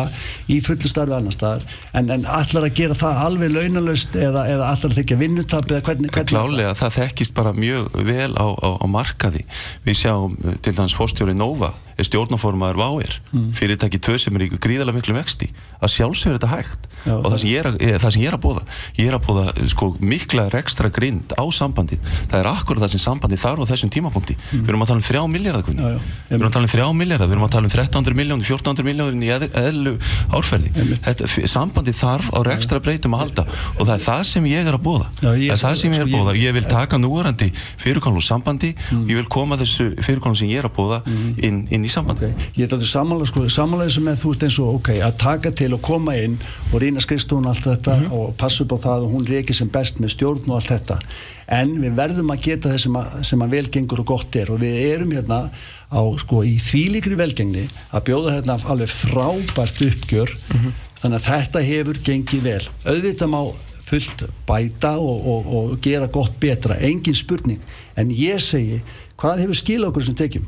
í 0.50 0.58
fullu 0.64 0.90
starfi 0.90 1.16
annar 1.16 1.34
staðar? 1.34 1.64
En, 1.96 2.10
en 2.14 2.26
allar 2.28 2.68
að 2.68 2.76
gera 2.80 2.96
það 2.98 3.22
alveg 3.24 3.54
launalust 3.54 4.16
eða, 4.18 4.44
eða 4.52 4.68
allar 4.74 4.92
að 4.92 4.98
þykja 5.00 5.20
vinnutap 5.20 5.70
eða 5.70 5.82
hvernig, 5.88 6.12
hvernig 6.14 6.34
Klálega, 6.34 6.74
það 6.78 6.96
þekkist 7.00 7.36
bara 7.38 7.54
mjög 7.56 7.90
vel 8.10 8.30
á, 8.36 8.46
á, 8.46 8.68
á 8.76 8.86
markaði. 8.90 9.44
Við 9.86 10.00
sjáum 10.04 10.36
til 10.58 10.76
dæmis 10.76 10.94
fórstjóri 10.94 11.34
Nova 11.36 11.70
stjórnaformaður 12.08 12.76
Váir, 12.80 13.18
Mm. 13.32 13.52
fyrirtæki 13.54 13.98
tvö 14.00 14.18
sem 14.18 14.34
er 14.36 14.40
í 14.46 14.48
gríðarlega 14.58 14.96
miklu 14.98 15.14
vexti. 15.14 15.50
Að 15.80 15.88
sjálfsögur 15.94 16.38
þetta 16.38 16.48
hægt. 16.50 16.86
Já, 17.06 17.12
og 17.16 17.24
það 17.32 17.38
sem, 17.40 17.48
ég 17.50 17.58
er 17.60 17.66
að, 17.70 17.76
það 18.02 18.10
sem 18.12 18.22
ég 18.22 18.28
er 18.28 18.36
að 18.36 18.42
bóða, 18.44 18.62
ég 18.98 19.06
er 19.08 19.14
að 19.16 19.24
bóða 19.26 19.68
sko, 19.70 19.96
mikla 20.00 20.48
rekstra 20.52 20.90
grind 20.92 21.32
á 21.32 21.44
sambandið. 21.48 21.98
Það 22.28 22.40
er 22.40 22.48
akkurat 22.50 22.80
það 22.84 22.90
sem 22.90 23.00
sambandið 23.00 23.40
þarf 23.40 23.62
á 23.64 23.70
þessum 23.72 23.90
tímapunkti. 23.90 24.36
Við 24.52 24.68
erum 24.68 24.82
að 24.82 24.86
tala 24.90 25.00
um 25.00 25.06
þrjá 25.08 25.22
miljardar, 25.30 25.64
Mm. 25.70 25.78
Já, 25.80 25.88
já. 25.88 25.98
við 26.30 26.36
erum 26.36 26.48
að 26.48 26.52
tala 26.52 26.66
um 26.68 26.72
þrjá 26.74 26.88
miljardar, 27.00 27.26
við 27.28 27.32
erum 27.32 27.46
að 27.48 27.50
tala 27.50 27.64
um 27.64 27.70
1300 27.70 28.14
miljónir, 28.20 28.44
1400 28.44 28.84
miljónir 28.84 29.24
í 29.24 29.30
eð- 29.32 29.54
eðlu 29.54 29.98
árferði. 30.30 30.70
Þetta, 31.00 31.24
sambandið 31.48 31.94
þarf 31.96 32.26
á 32.30 32.38
rekstra 32.44 32.80
breytum 32.80 33.14
að 33.14 33.20
halda 33.24 33.44
og 33.78 33.86
það 33.86 33.94
er 33.94 34.04
það 34.04 34.24
sem 34.26 34.44
ég 34.44 34.66
er 34.66 34.74
að 34.76 34.82
bóða. 34.84 35.06
Já, 35.22 35.30
ég- 35.36 35.50
það 35.50 35.56
er 35.56 35.62
það 35.64 35.76
sem 35.76 35.92
ég 35.92 35.96
er 35.96 36.00
sko, 36.00 36.04
að 36.04 36.10
ég- 36.10 36.20
bóða. 36.20 36.40
Ég 36.40 36.52
vil 36.52 36.62
taka 36.64 36.96
núverandi 36.98 37.52
fyrirkvæmlu 37.78 38.20
sambandi, 38.22 38.74
Mm. 38.90 39.06
ég 39.08 39.14
vil 39.16 39.24
koma 39.24 39.56
þessu 39.56 39.96
fyrirkvæmlu 40.00 40.36
sem 40.36 40.48
ég 40.48 40.58
er 40.58 40.68
að 40.68 40.74
bóða 40.76 41.02
inn, 41.42 41.66
inn 41.70 41.84
í 41.90 41.94
sambandi. 41.96 42.30
Ég 42.56 42.68
ætla 42.68 42.78
að 42.78 42.86
sammála, 42.88 43.26
sko, 43.26 43.42
þessu 43.50 44.02
með 44.06 44.20
þú 44.22 44.30
veist 44.32 44.44
eins 44.46 44.58
og, 44.62 44.74
ok, 44.78 44.90
að 45.02 45.16
taka 45.18 45.50
til 45.58 45.72
og 45.74 45.82
koma 45.82 46.14
inn 46.16 46.38
og 46.72 46.80
rýna 46.80 47.02
skrifstofun 47.02 47.48
og 47.48 47.54
allt 47.56 47.66
þetta 47.66 47.96
Mhm. 48.00 48.12
og 48.12 48.36
passa 48.38 48.62
upp 48.64 48.72
á 48.72 48.78
það 48.86 49.04
og 49.04 49.12
hún 49.14 49.26
reykir 49.28 49.54
sem 49.54 49.68
best 49.68 49.98
með 50.00 50.14
stjórn 50.14 50.46
og 50.48 50.56
allt 50.60 50.70
þetta. 50.70 51.00
En 51.48 51.74
við 51.82 51.96
verðum 51.98 52.30
að 52.30 52.42
geta 52.46 52.68
þess 52.70 52.82
sem 52.86 52.92
að, 52.94 53.24
sem 53.26 53.40
að 53.42 53.50
velgengur 53.50 53.98
og 54.00 54.06
gott 54.06 54.36
er. 54.36 54.50
Og 54.52 54.60
við 54.60 54.94
erum 54.94 55.10
hérna 55.10 55.50
á, 55.90 56.00
sko, 56.22 56.44
í 56.46 56.54
þvílikri 56.62 57.16
velgengni 57.18 57.66
að 57.92 58.04
bjóða 58.06 58.36
hérna 58.38 58.60
alveg 58.64 58.88
frábært 58.88 59.82
uppgjör. 59.90 60.30
Mhm. 60.54 60.72
þannig 61.00 61.16
að 61.16 61.28
þetta 61.32 61.60
hefur 61.64 61.94
gengið 62.04 62.42
vel. 62.42 62.60
Auðvitað 62.84 63.28
má 63.32 63.54
fullt 63.82 64.22
bæta 64.46 64.98
og, 65.00 65.26
og, 65.26 65.46
og 65.72 65.80
gera 65.80 66.06
gott 66.06 66.34
betra. 66.38 66.76
Engin 66.78 67.14
spurning, 67.14 67.58
en 67.96 68.10
ég 68.10 68.36
segi 68.38 68.82
hvað 69.16 69.40
hefur 69.40 69.54
skil 69.56 69.84
okkur 69.88 70.04
sem 70.04 70.14
tekjum 70.14 70.44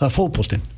það 0.00 0.06
er 0.08 0.16
fótboltinn. 0.16 0.68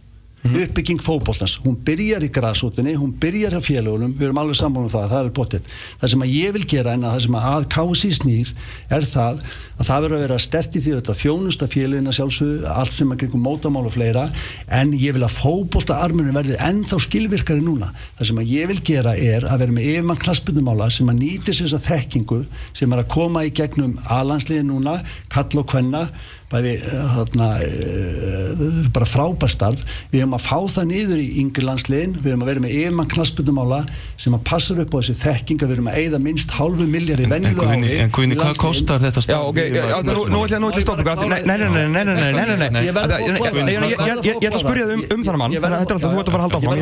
Uppbygging 0.42 0.98
fótboltans, 0.98 1.60
hún 1.62 1.76
byrjar 1.86 2.24
í 2.26 2.28
grasútinni 2.34 2.96
hún 2.98 3.12
byrjar 3.22 3.54
hjá 3.54 3.62
félagunum, 3.62 4.16
við 4.18 4.26
erum 4.26 4.40
alveg 4.42 4.58
saman 4.58 4.88
um 4.88 4.90
það, 4.90 5.04
það 5.12 5.28
er 5.28 5.34
pottitt, 5.36 5.68
það 6.00 6.10
sem 6.10 6.24
að 6.24 6.32
ég 6.34 6.56
vil 6.56 6.64
gera 6.72 6.94
en 6.96 7.06
að 7.06 7.14
það 7.14 7.22
sem 7.26 7.36
að 7.38 7.46
að 7.52 7.66
kási 7.76 8.10
snýr 8.16 8.50
er 8.90 9.06
það 9.06 9.44
að 9.82 9.86
það 9.86 10.02
verður 10.04 10.16
að 10.16 10.24
vera 10.24 10.38
stert 10.42 10.74
í 10.74 10.82
því 10.82 10.94
þetta 10.96 11.16
þjónusta 11.20 11.68
félagina 11.70 12.14
sjálfsögðu 12.16 12.74
allt 12.74 12.96
sem 12.96 13.14
að 13.14 13.22
kringum 13.22 13.46
mótamál 13.46 13.84
og 13.86 13.94
fleira. 13.94 14.26
En 14.66 14.92
ég 14.98 15.16
vil 15.16 15.24
að 15.26 15.38
fótbolta 15.38 16.00
armunum 16.02 16.36
verði 16.36 16.58
ennþá 16.58 17.00
skilvirkari 17.06 17.64
núna, 17.64 17.92
það 18.18 18.30
sem 18.32 18.42
að 18.42 18.52
ég 18.52 18.70
vil 18.72 18.78
gera 18.90 19.14
er 19.16 19.46
að 19.46 19.64
vera 19.64 19.78
með 19.78 19.88
yfirmann 19.94 20.22
knaspunumála 20.26 20.90
sem 20.92 21.10
að 21.10 21.22
nýti 21.22 21.54
sér 21.54 21.70
þessa 21.70 21.82
þekkingu 21.88 22.42
sem 22.74 22.92
er 22.92 23.02
að 23.02 23.10
koma 23.14 23.46
í 23.46 23.54
gegnum 23.54 23.98
alansliði 24.10 24.66
núna, 24.68 25.00
kall 25.32 25.62
og 25.62 25.70
kvenna 25.70 26.06
bæði 26.52 26.72
þarna, 26.84 27.48
uh, 27.66 28.62
bara 28.92 29.08
frábærstarf 29.08 29.80
við 30.12 30.22
höfum 30.22 30.36
að 30.38 30.44
fá 30.46 30.58
það 30.76 30.84
niður 30.92 31.20
í 31.22 31.28
yngri 31.42 31.62
landsliðin. 31.66 32.12
Við 32.20 32.30
höfum 32.32 32.44
að 32.44 32.50
vera 32.52 32.62
með 32.64 32.72
yfirmann 32.78 33.10
knaspunumála 33.12 33.80
sem 34.20 34.32
að 34.36 34.42
passa 34.46 34.76
upp 34.76 34.92
á 34.92 34.96
þessu 35.00 35.14
þekkinga 35.22 35.64
við 35.68 35.74
höfum 35.76 35.90
að 35.92 35.98
eigða 36.02 36.18
minst 36.22 36.50
hálfu 36.56 36.86
milljar 36.88 37.20
í 37.22 37.26
vennilu 37.30 37.62
ári 37.66 37.98
En 38.02 38.10
Guðni, 38.12 38.36
hvað 38.38 38.56
kostar 38.60 38.98
þetta 39.02 39.20
Já, 39.26 39.40
ok, 39.40 39.58
nú 40.06 40.40
ætla 40.44 40.58
ég 40.58 40.64
að 40.68 40.82
stoppa 40.84 41.14
Nei, 41.22 41.40
nei, 41.46 41.56
nei, 41.58 41.66
nei, 41.90 42.04
nei, 42.04 42.44
nei, 42.52 42.68
nei 42.72 42.82
Ég 42.82 42.92
ætla 42.92 44.58
að 44.58 44.64
spyrja 44.64 44.84
þið 44.90 44.96
um 45.16 45.22
þannig 45.26 45.40
mann. 45.40 45.52
Þetta 45.56 45.68
er 45.68 45.74
alltaf, 45.78 45.98
þú 46.02 46.08
ert 46.12 46.28
að 46.28 46.34
fara 46.34 46.42
að 46.42 46.46
halda 46.46 46.58
áfram. 46.60 46.72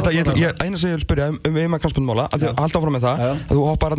Eina 0.65 0.77
sem 0.81 0.89
ég 0.91 0.97
vil 0.99 1.05
spyrja 1.05 1.27
um 1.31 1.39
yfirmann 1.51 1.83
knaspunumála 1.85 2.25
að 2.31 2.41
halda 2.59 2.77
áfram 2.81 2.95
með 2.97 3.03
það. 3.07 3.17
Að 3.31 3.55
þú 3.55 3.63
hoppar 3.71 3.91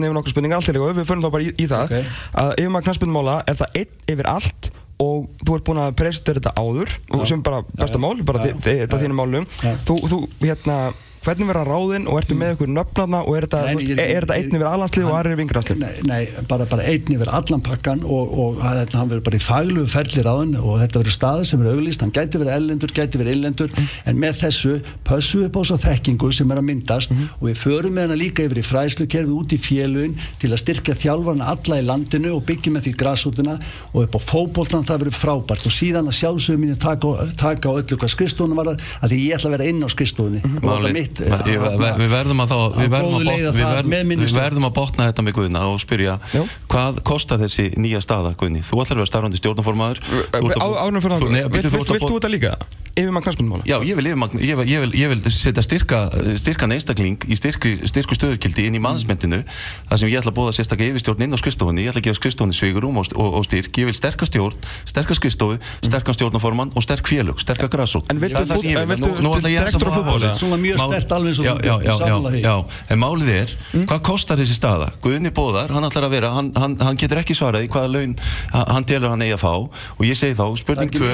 og 5.01 5.29
þú 5.41 5.55
ert 5.57 5.65
búin 5.67 5.79
að 5.81 5.95
presentera 5.99 6.41
þetta 6.41 6.53
áður 6.61 6.93
og 7.17 7.23
sem 7.29 7.41
bara 7.45 7.63
besta 7.71 8.01
mál, 8.01 8.15
bara 8.27 8.43
þetta 8.61 8.99
þínum 9.01 9.21
málum. 9.23 9.47
Þú, 9.87 9.97
hérna 10.43 10.77
hvernig 11.21 11.47
verða 11.51 11.65
ráðinn 11.67 12.07
og 12.09 12.17
ertu 12.17 12.35
með 12.37 12.55
ykkur 12.55 12.69
nöfnarna 12.73 13.19
og 13.27 13.35
er 13.37 13.45
þetta, 13.45 13.59
er, 13.69 13.99
er 14.17 14.25
einn 14.33 14.55
yfir 14.57 14.65
allanslið 14.65 15.05
og 15.05 15.17
aðri 15.17 15.33
yfir 15.35 15.39
vingranslið? 15.41 15.81
Nei, 15.81 15.99
nei, 16.09 16.45
bara, 16.49 16.65
bara 16.69 16.85
einn 16.89 17.11
yfir 17.13 17.29
allan 17.29 17.61
pakkan 17.61 18.01
og, 18.01 18.31
og 18.41 18.61
hann 18.63 19.11
verður 19.11 19.21
bara 19.27 19.37
í 19.37 19.43
faglu 19.45 19.85
ferli 19.91 20.23
ráðinn 20.25 20.55
og 20.57 20.79
þetta 20.81 21.01
verður 21.03 21.15
staði 21.15 21.45
sem 21.51 21.61
er 21.61 21.75
auglýst, 21.75 22.01
hann 22.01 22.13
gæti 22.15 22.41
verið 22.41 22.55
ellendur, 22.55 22.93
gæti 22.97 23.21
verið 23.21 23.37
illendur 23.37 23.69
mm. 23.75 23.91
en 24.09 24.21
með 24.23 24.39
þessu 24.39 24.73
pössu 25.05 25.43
upp 25.45 25.59
á 25.59 25.63
svo 25.69 25.77
þekkingu 25.83 26.31
sem 26.33 26.53
er 26.55 26.61
að 26.63 26.67
myndast 26.71 27.13
mm. 27.13 27.29
og 27.37 27.45
við 27.51 27.61
förum 27.61 27.95
með 27.97 28.09
hana 28.09 28.17
líka 28.17 28.47
yfir 28.47 28.63
í 28.63 28.65
fræslukerfið 28.65 29.37
út 29.37 29.53
í 29.53 29.61
félun 29.61 30.17
til 30.41 30.49
að 30.49 30.61
styrkja 30.63 30.97
þjálfarna 31.03 31.51
alla 31.53 31.79
í 31.83 31.85
landinu 31.85 32.33
og 32.39 32.45
byggja 32.49 32.73
með 32.73 32.87
því 32.87 32.95
græsútuna 33.03 33.59
og 33.91 34.07
upp 34.07 34.17
á 34.17 34.21
fókbóltan 34.25 34.89
það 34.89 35.05
verður 35.05 35.19
frábært 35.19 35.69
og 35.69 35.75
síðan 35.75 36.09
að 36.09 36.17
sjálfsögum 36.17 36.65
mínu 36.65 36.79
taka, 36.81 37.13
taka 37.37 37.69
á 37.69 37.77
öllu 37.77 37.99
hvað 38.01 38.13
skrifstofunum 38.15 38.61
var 38.61 38.73
að 38.73 39.11
því 39.11 39.21
ég 39.27 39.37
ætla 39.37 39.51
að 39.51 39.57
vera 39.57 39.69
inn 39.69 39.85
á 39.85 39.89
skrifstofunni 39.91 40.41
mm 40.41 40.57
-hmm 40.57 41.10
mitt 41.11 41.49
ég, 41.51 41.63
við 41.99 42.11
verðum 42.11 42.43
að, 42.43 42.51
þá, 42.51 42.59
við 42.77 42.91
verðum 42.93 43.15
að, 43.15 43.25
botna, 43.27 43.51
við 43.51 43.65
verðum, 43.67 44.13
við 44.21 44.35
verðum 44.37 44.67
að 44.67 44.75
botna 44.77 45.07
þetta 45.09 45.25
með 45.25 45.37
Guðna 45.37 45.63
og 45.69 45.81
spyrja 45.83 46.17
Já. 46.31 46.43
hvað 46.71 47.01
kostar 47.07 47.41
þessi 47.41 47.67
nýja 47.81 48.01
staða 48.03 48.33
Guðni? 48.39 48.63
Þú 48.65 48.83
ætlar 48.83 48.99
að 48.99 49.03
vera 49.03 49.11
starfandi 49.11 49.41
stjórnformaður 49.41 50.03
Ánum 50.41 51.03
fyrir 51.03 51.17
áður, 51.17 51.51
vilt 51.57 52.05
þú 52.05 52.15
þetta 52.15 52.31
líka? 52.31 52.55
Yfirmann 52.91 53.23
knastbundmála? 53.23 53.63
Já, 53.63 53.77
ég 53.87 53.95
vil, 53.95 54.05
ég 54.11 54.17
vil, 54.19 54.67
ég 54.67 54.81
vil, 54.83 54.91
ég 54.99 55.11
vil 55.13 55.31
setja 55.31 55.63
styrka, 55.63 56.01
styrkan 56.35 56.73
einstakling 56.75 57.23
í 57.23 57.37
styrku, 57.39 57.71
styrku 57.87 58.17
stöðurkildi 58.17 58.65
inn 58.67 58.75
í 58.75 58.81
mannsmyndinu 58.83 59.39
þar 59.87 60.01
sem 60.01 60.11
ég 60.11 60.19
ætla 60.19 60.33
að 60.33 60.37
bóða 60.41 60.55
sérstaklega 60.57 60.91
yfirstjórn 60.91 61.23
inn 61.23 61.31
á 61.31 61.39
skristofunni, 61.39 61.85
ég 61.85 61.93
ætla 61.93 62.03
að 62.03 62.09
gefa 62.09 62.19
skristofunni 62.19 62.57
sveigurum 62.57 62.99
og, 62.99 63.07
og, 63.15 63.37
og 63.39 63.47
styrk, 63.47 63.71
ég 63.79 63.87
vil 63.87 63.95
sterka 63.95 64.27
stjórn, 64.27 64.59
sterka 64.91 65.15
skristofu, 65.15 65.61
sterkan 65.87 66.17
stjórnaformann 66.19 66.75
og 66.75 66.83
sterk 66.83 67.07
félög, 67.07 67.39
sterka 67.39 67.71
græsótt. 67.71 68.11
En 68.11 68.19
viltu 68.19 68.43
direktor 68.43 69.87
á 69.87 69.91
fútbóli? 69.95 70.33
Svona 70.35 70.59
mjög 70.59 70.83
stert 71.01 71.15
alveg 71.17 71.35
svo 71.35 71.45
já, 71.45 71.55
já, 71.63 71.75
já, 71.81 72.17
já, 72.41 72.55
en 72.93 73.01
málið 73.01 73.31
er, 73.33 73.53
mm. 73.73 73.85
hvað 73.89 74.01
kostar 74.05 74.39
þessi 74.39 74.57
staða? 74.57 74.91
Guðni 75.03 75.31
Bóðar, 75.35 75.73
hann 75.73 75.87
ætlar 75.87 76.07
að 76.07 76.15
vera, 76.15 76.31
hann, 76.35 76.51
hann, 76.57 76.77
hann 76.81 76.99
getur 76.99 77.21
ekki 77.21 77.35
svaraði 77.37 77.69
hvaða 77.71 77.91
laun 77.95 78.15
hann 78.53 78.87
telur 78.87 79.13
hann 79.13 79.25
eigi 79.25 79.35
að 79.37 79.43
fá 79.43 79.53
og 79.57 80.05
ég 80.05 80.19
segi 80.19 80.37
þá, 80.37 80.45
spurning 80.61 80.93
2, 80.93 81.09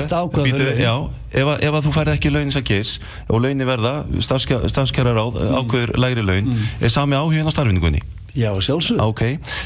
ef 1.38 1.74
að 1.74 1.82
þú 1.88 1.96
færð 1.96 2.14
ekki 2.16 2.34
launin 2.34 2.54
sem 2.56 2.66
geis 2.68 2.98
og 3.28 3.42
launin 3.44 3.68
verða, 3.68 3.96
stafskjara 4.22 5.16
ráð 5.16 5.42
mm. 5.42 5.58
ákveður 5.62 5.98
lægri 6.04 6.28
laun, 6.28 6.54
mm. 6.54 6.70
er 6.84 6.94
sami 6.94 7.20
áhugin 7.20 7.48
á 7.48 7.52
starfinningunni? 7.54 8.04
Já, 8.38 8.52
sjálfsög. 8.62 9.00
Ok, 9.02 9.24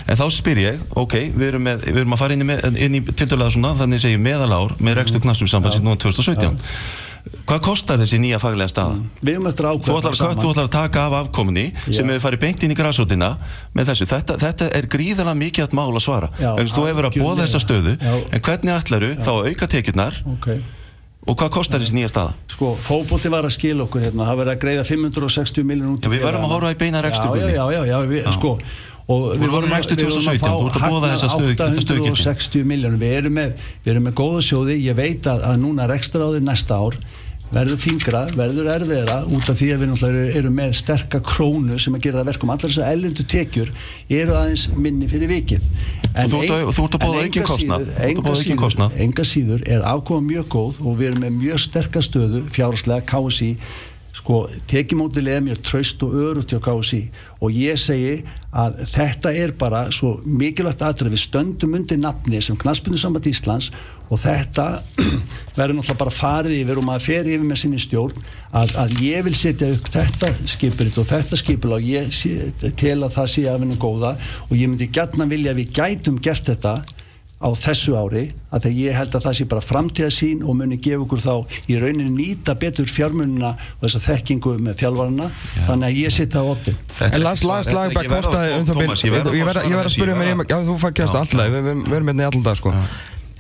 en 0.08 0.16
þá 0.16 0.26
spyr 0.32 0.60
ég, 0.62 0.84
ok, 0.96 1.18
við 1.36 1.50
erum, 1.50 1.66
með, 1.68 1.82
við 1.90 2.06
erum 2.06 2.16
að 2.16 2.22
fara 2.22 2.38
inn 2.38 2.46
í, 2.46 2.56
inn 2.86 2.94
í 2.96 3.04
tildalega 3.10 3.52
svona, 3.52 3.74
þannig 3.82 4.00
segjum 4.00 4.24
meðalár 4.24 4.78
með 4.80 5.02
rekstur 5.02 5.24
knastum 5.26 5.50
sambandsinn 5.52 5.84
núna 5.84 6.00
2017. 6.00 6.56
Já. 6.56 7.10
Hvað 7.46 7.62
kostar 7.66 8.02
þessi 8.02 8.20
nýja 8.22 8.40
faglega 8.42 8.72
staða? 8.72 8.98
Mm. 8.98 9.22
Við 9.22 9.34
erum 9.36 9.48
eftir 9.52 9.68
ákveð 9.70 9.88
Þú 9.88 9.98
ætlar, 10.00 10.36
þú 10.40 10.52
ætlar 10.52 10.68
að 10.68 10.74
taka 10.76 11.06
af 11.06 11.16
afkominni 11.20 11.66
Já. 11.70 11.94
sem 12.00 12.12
hefur 12.12 12.26
farið 12.26 12.44
bengt 12.46 12.66
inn 12.66 12.74
í 12.74 12.78
græsótina 12.78 13.32
með 13.78 13.92
þessu. 13.92 14.10
Þetta, 14.12 14.38
þetta 14.42 14.70
er 14.80 14.90
gríðalega 14.96 15.38
mikið 15.42 15.68
að 15.68 15.80
mála 15.80 16.04
svara. 16.04 16.32
Já, 16.42 16.52
þú 16.74 16.86
hefur 16.90 17.10
að 17.12 17.18
bóða 17.22 17.46
þessa 17.46 17.64
stöðu, 17.64 17.96
Já. 18.02 18.14
en 18.32 18.46
hvernig 18.48 18.78
ætlaru 18.78 19.16
þá 19.22 19.34
auka 19.52 19.72
tekjurnar 19.76 20.22
okay. 20.36 20.62
Og 21.30 21.38
hvað 21.38 21.52
kostar 21.54 21.82
þessi 21.84 21.94
nýja 21.94 22.10
staða? 22.10 22.32
Sko, 22.50 22.72
fókbólti 22.82 23.30
var 23.30 23.46
að 23.46 23.54
skila 23.54 23.84
okkur 23.86 24.02
hérna, 24.08 24.26
það 24.26 24.40
verið 24.40 24.54
að 24.56 24.62
greiða 24.64 24.86
560 24.90 25.68
miljónur 25.70 26.00
út. 26.00 26.08
Við 26.10 26.24
verðum 26.26 26.48
að 26.48 26.54
horfa 26.56 26.72
í 26.74 26.78
beina 26.80 27.04
rekstur. 27.06 27.36
Já, 27.38 27.66
já, 27.76 27.82
já, 27.86 27.98
við, 28.10 28.24
já. 28.24 28.32
sko, 28.34 28.56
og 29.12 29.26
við, 29.36 29.48
vorum 29.54 29.74
rekstur 29.76 30.00
2017, 30.00 30.46
þú 30.46 30.70
ert 30.70 30.78
að 30.80 30.94
bóða 30.94 31.14
þessa 31.16 31.32
stöðu. 31.36 31.56
860 31.82 32.70
miljónur, 32.72 33.02
við 33.02 33.18
erum 33.22 33.36
með, 33.40 33.66
við 33.84 33.96
erum 33.96 34.08
með 34.10 34.16
góða 34.22 34.46
sjóði, 34.48 34.78
ég 34.86 34.98
veit 34.98 35.28
að, 35.32 35.44
að 35.52 35.60
núna 35.66 35.90
því 35.92 36.46
næsta 36.48 36.80
ár 36.80 37.02
verður 37.52 37.80
þingra, 37.84 38.22
verður 38.36 38.70
erfiðra 38.72 39.18
út 39.28 39.50
af 39.52 39.58
því 39.60 39.68
að 39.74 39.82
við 39.82 39.90
náttúrulega 39.92 40.40
erum 40.40 40.54
með 40.56 40.76
sterkar 40.80 41.24
krónu 41.28 41.80
sem 41.82 41.98
að 41.98 42.06
gera 42.06 42.22
það 42.22 42.30
verkum. 42.32 42.54
Allar 42.54 42.72
þessar 42.72 42.94
ellendu 42.96 43.26
tekjur 43.34 43.72
eru 44.08 44.38
aðeins 44.40 44.66
minni 44.78 45.10
fyrir 45.12 45.32
vikið. 45.32 45.68
En 46.12 46.32
þú 46.32 46.42
ert 46.48 46.98
að 46.98 47.04
bóða 47.04 47.26
ekki 47.28 47.44
kostnað. 48.56 48.96
Enga 49.04 49.28
síður 49.28 49.66
er 49.68 49.84
afkoma 49.88 50.24
mjög 50.30 50.50
góð 50.56 50.82
og 50.86 51.00
við 51.00 51.12
erum 51.12 51.26
með 51.26 51.40
mjög 51.42 51.64
sterkar 51.68 52.08
stöðu 52.08 52.46
fjárháslega 52.56 53.08
KSI 53.12 53.52
sko 54.12 54.44
tekimótilega 54.68 55.40
er 55.40 55.46
mjög 55.46 55.62
traust 55.66 56.04
og 56.04 56.16
örugt 56.20 56.52
hjá 56.52 56.60
KSI 56.64 57.02
og 57.40 57.56
ég 57.56 57.80
segi 57.80 58.18
að 58.52 58.82
þetta 58.92 59.32
er 59.40 59.54
bara 59.56 59.86
svo 59.96 60.18
mikilvægt 60.28 60.84
aðrið 60.84 61.16
við 61.16 61.24
stöndum 61.24 61.78
undir 61.78 62.00
nafni 62.02 62.42
sem 62.44 62.58
Knaspunnsamband 62.60 63.30
Íslands 63.32 63.70
og 64.12 64.20
þetta 64.20 64.66
verður 65.58 65.78
náttúrulega 65.78 66.00
bara 66.04 66.16
farið 66.16 66.58
yfir 66.60 66.82
og 66.82 66.88
maður 66.90 67.06
fer 67.08 67.30
yfir 67.32 67.48
með 67.48 67.62
sinni 67.64 67.80
stjórn 67.80 68.20
að, 68.52 68.76
að 68.84 68.98
ég 69.06 69.24
vil 69.28 69.36
setja 69.40 69.72
upp 69.72 69.92
þetta 69.94 70.34
skipirit 70.56 71.00
og 71.00 71.08
þetta 71.14 71.40
skipil 71.40 71.78
og 71.78 71.88
ég 71.88 72.12
tel 72.80 72.98
að 73.00 73.16
það 73.16 73.32
sé 73.36 73.46
af 73.48 73.62
hennu 73.64 73.80
góða 73.80 74.18
og 74.50 74.58
ég 74.58 74.68
myndi 74.68 74.92
gætna 74.92 75.30
vilja 75.32 75.56
að 75.56 75.64
við 75.64 75.78
gætum 75.80 76.20
gert 76.20 76.52
þetta 76.52 76.82
á 77.42 77.50
þessu 77.58 77.96
ári 77.98 78.24
að 78.54 78.66
þegar 78.66 78.78
ég 78.78 78.98
held 79.00 79.16
að 79.18 79.26
það 79.26 79.38
sé 79.38 79.46
bara 79.52 79.64
framtíðasín 79.66 80.44
og 80.46 80.58
muni 80.60 80.78
gefa 80.82 81.06
okkur 81.06 81.24
þá 81.24 81.34
í 81.72 81.78
rauninni 81.82 82.12
nýta 82.14 82.56
betur 82.62 82.90
fjármununa 82.92 83.54
og 83.58 83.86
þessa 83.86 84.04
þekkingu 84.06 84.58
með 84.62 84.84
þjálfarna 84.84 85.30
Já. 85.32 85.64
þannig 85.70 85.88
að 85.90 86.02
ég 86.02 86.16
sitta 86.18 86.44
á 86.44 86.46
optin 86.46 86.78
En 87.08 87.24
Lars 87.26 87.46
Lagerbæk 87.46 88.12
kostaði 88.12 88.54
um 88.60 88.68
það 88.70 88.84
ég 89.08 89.18
verði 89.18 89.80
að 89.82 89.96
spyrja 89.96 90.20
mér, 90.20 90.46
já 90.46 90.60
þú 90.68 90.78
fær 90.82 90.94
kjast 91.02 91.18
alltaf, 91.24 91.50
við 91.58 91.72
verðum 91.90 92.14
hérna 92.14 92.28
í 92.28 92.30
allan 92.30 92.46
dag 92.46 92.62
sko 92.62 92.76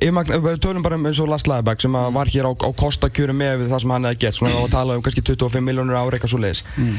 Við 0.02 0.62
tölum 0.64 0.82
bara 0.82 0.98
um 0.98 1.06
eins 1.06 1.20
og 1.22 1.30
Lars 1.30 1.46
Lagerbæk 1.46 1.84
sem 1.84 1.94
var 1.94 2.30
hér 2.34 2.48
á, 2.50 2.52
á 2.58 2.70
kostakjöru 2.74 3.36
með 3.38 3.68
það 3.70 3.84
sem 3.84 3.94
hann 3.94 4.08
hefði 4.10 4.22
gett 4.24 4.38
svona 4.40 4.62
og 4.64 4.72
talaði 4.74 4.98
um 4.98 5.06
kannski 5.06 5.24
25 5.30 5.66
miljónur 5.68 6.00
ári 6.00 6.18
eitthvað 6.18 6.34
svo 6.34 6.40
leiðis 6.42 6.64
mm. 6.74 6.96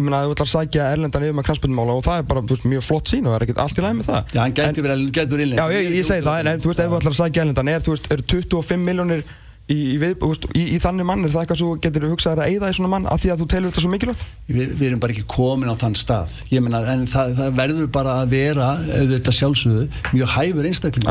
menna 0.00 0.22
þú 0.24 0.32
ætlar 0.36 0.48
að 0.48 0.52
sækja 0.54 0.86
Erlendan 0.94 1.26
yfir 1.26 1.36
með 1.36 1.46
kransbundmála 1.50 1.98
og 2.00 2.06
það 2.06 2.22
er 2.22 2.26
bara 2.32 2.44
veist, 2.48 2.64
mjög 2.72 2.86
flott 2.86 3.12
sín 3.12 3.28
og 3.28 3.34
það 3.34 3.38
er 3.38 3.46
ekkert 3.46 3.62
allt 3.66 3.82
í 3.82 3.84
læg 3.84 3.98
með 3.98 4.08
það. 4.08 4.32
Já, 4.32 4.40
hann 4.40 4.56
getur 4.56 4.88
verið 4.88 5.44
innlegg 5.44 5.60
Já, 5.60 5.76
ég, 5.76 5.92
ég 6.00 6.08
segi 6.08 6.26
það, 6.26 6.50
en 6.54 6.64
þú 6.64 6.72
veist, 6.72 6.80
ef 6.80 6.90
þú 6.90 7.00
ætlar 7.02 7.16
að 7.16 7.20
sækja 7.20 7.44
Erlendan 7.44 7.72
er, 7.74 7.88
er 8.16 8.24
25 8.34 8.88
miljónir 8.88 9.24
í, 9.70 9.76
í, 9.94 9.96
við, 10.02 10.12
í, 10.54 10.64
í 10.74 10.78
þannig 10.82 11.06
mann 11.08 11.24
er 11.24 11.32
það 11.32 11.44
eitthvað 11.44 11.60
svo 11.62 11.70
getur 11.84 12.06
þú 12.06 12.10
hugsað 12.14 12.40
að 12.42 12.50
eigða 12.50 12.70
í 12.70 12.76
svona 12.78 12.90
mann 12.94 13.06
af 13.10 13.22
því 13.22 13.32
að 13.34 13.42
þú 13.42 13.46
telur 13.54 13.70
þetta 13.70 13.84
svo 13.84 13.92
mikilvægt? 13.94 14.24
Við, 14.50 14.72
við 14.80 14.86
erum 14.90 15.00
bara 15.02 15.14
ekki 15.14 15.26
komin 15.30 15.70
á 15.70 15.74
þann 15.78 15.96
stað. 15.98 16.30
Meina, 16.50 16.80
en 16.92 17.04
það, 17.10 17.26
það 17.38 17.48
verður 17.60 17.86
bara 17.94 18.16
að 18.20 18.32
vera 18.34 18.68
auðvitað 18.90 19.34
sjálfsögðu 19.38 19.84
mjög 20.10 20.28
hæfur 20.34 20.64
einstakling 20.70 21.06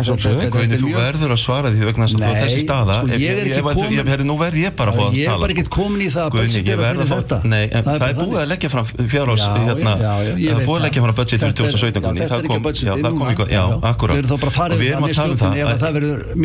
Þú 0.80 0.92
verður 0.94 1.34
að 1.34 1.40
svara 1.40 1.72
því 1.74 1.88
vegna 1.90 2.08
þess 2.10 2.16
að 2.20 2.38
þessi 2.44 2.60
staða. 2.64 2.94
sko, 3.00 3.06
ég 3.20 3.32
er 3.34 3.50
ekki 3.50 3.64
komin 3.66 4.26
nú 4.30 4.36
verð 4.40 4.58
ég 4.60 4.76
bara 4.76 4.92
að 4.92 5.00
fá 5.00 5.04
að 5.06 5.10
tala 5.10 5.20
Ég 5.20 5.26
er 5.30 5.40
bara 5.40 5.52
ekki 5.56 5.66
komin 5.74 6.02
í 6.04 6.10
það 6.14 6.28
Það 7.90 8.06
er 8.10 8.16
búið 8.20 8.40
að 8.40 8.48
leggja 8.50 8.70
fram 8.74 8.86
fjárhás 9.10 9.44
hérna, 9.50 9.94
það 10.00 10.28
er 10.30 10.66
búið 10.68 10.80
að 10.80 10.84
leggja 10.86 11.02
fram 11.06 11.16
2017 11.20 12.04
það 12.30 12.42
kom 12.50 12.64
ekki, 13.30 13.48
já, 13.54 13.64
akkurát 13.90 14.16
og 14.20 14.80
við 14.80 14.92
erum 14.94 15.06
að 15.08 15.14
tala 15.20 15.34
um 15.34 15.40
það. 15.40 15.54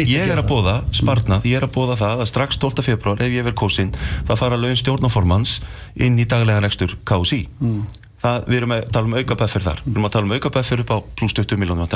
Ég 0.04 0.32
er 0.34 0.40
að 0.40 0.48
bóða 0.50 0.74
spartnað, 0.94 1.46
ég 1.48 1.58
er 1.58 1.66
að 1.66 1.72
bóða 1.74 1.94
það 2.04 2.24
að 2.24 2.30
strax 2.30 2.60
12. 2.62 2.86
februar 2.86 3.24
ef 3.24 3.34
ég 3.34 3.46
verð 3.46 3.60
kósinn 3.60 3.92
það 4.28 4.40
fara 4.40 4.60
laun 4.60 4.78
stjórnaformans 4.78 5.58
inn 5.94 6.18
í 6.20 6.28
daglega 6.28 6.62
rekstur 6.64 6.96
KSI 7.08 7.44
mm. 7.58 7.82
það, 8.24 8.46
við 8.48 8.60
erum 8.60 8.76
að 8.76 8.86
tala 8.94 9.10
um 9.10 9.18
auka 9.18 9.38
beffir 9.42 9.66
þar 9.66 9.82
við 9.84 9.92
erum 9.96 10.08
að 10.08 10.16
tala 10.16 10.28
um 10.28 10.36
auka 10.38 10.54
beffir 10.54 10.84
upp 10.84 10.94
á 10.94 10.98
pluss 11.18 11.36
20 11.36 11.60
miljónum 11.60 11.88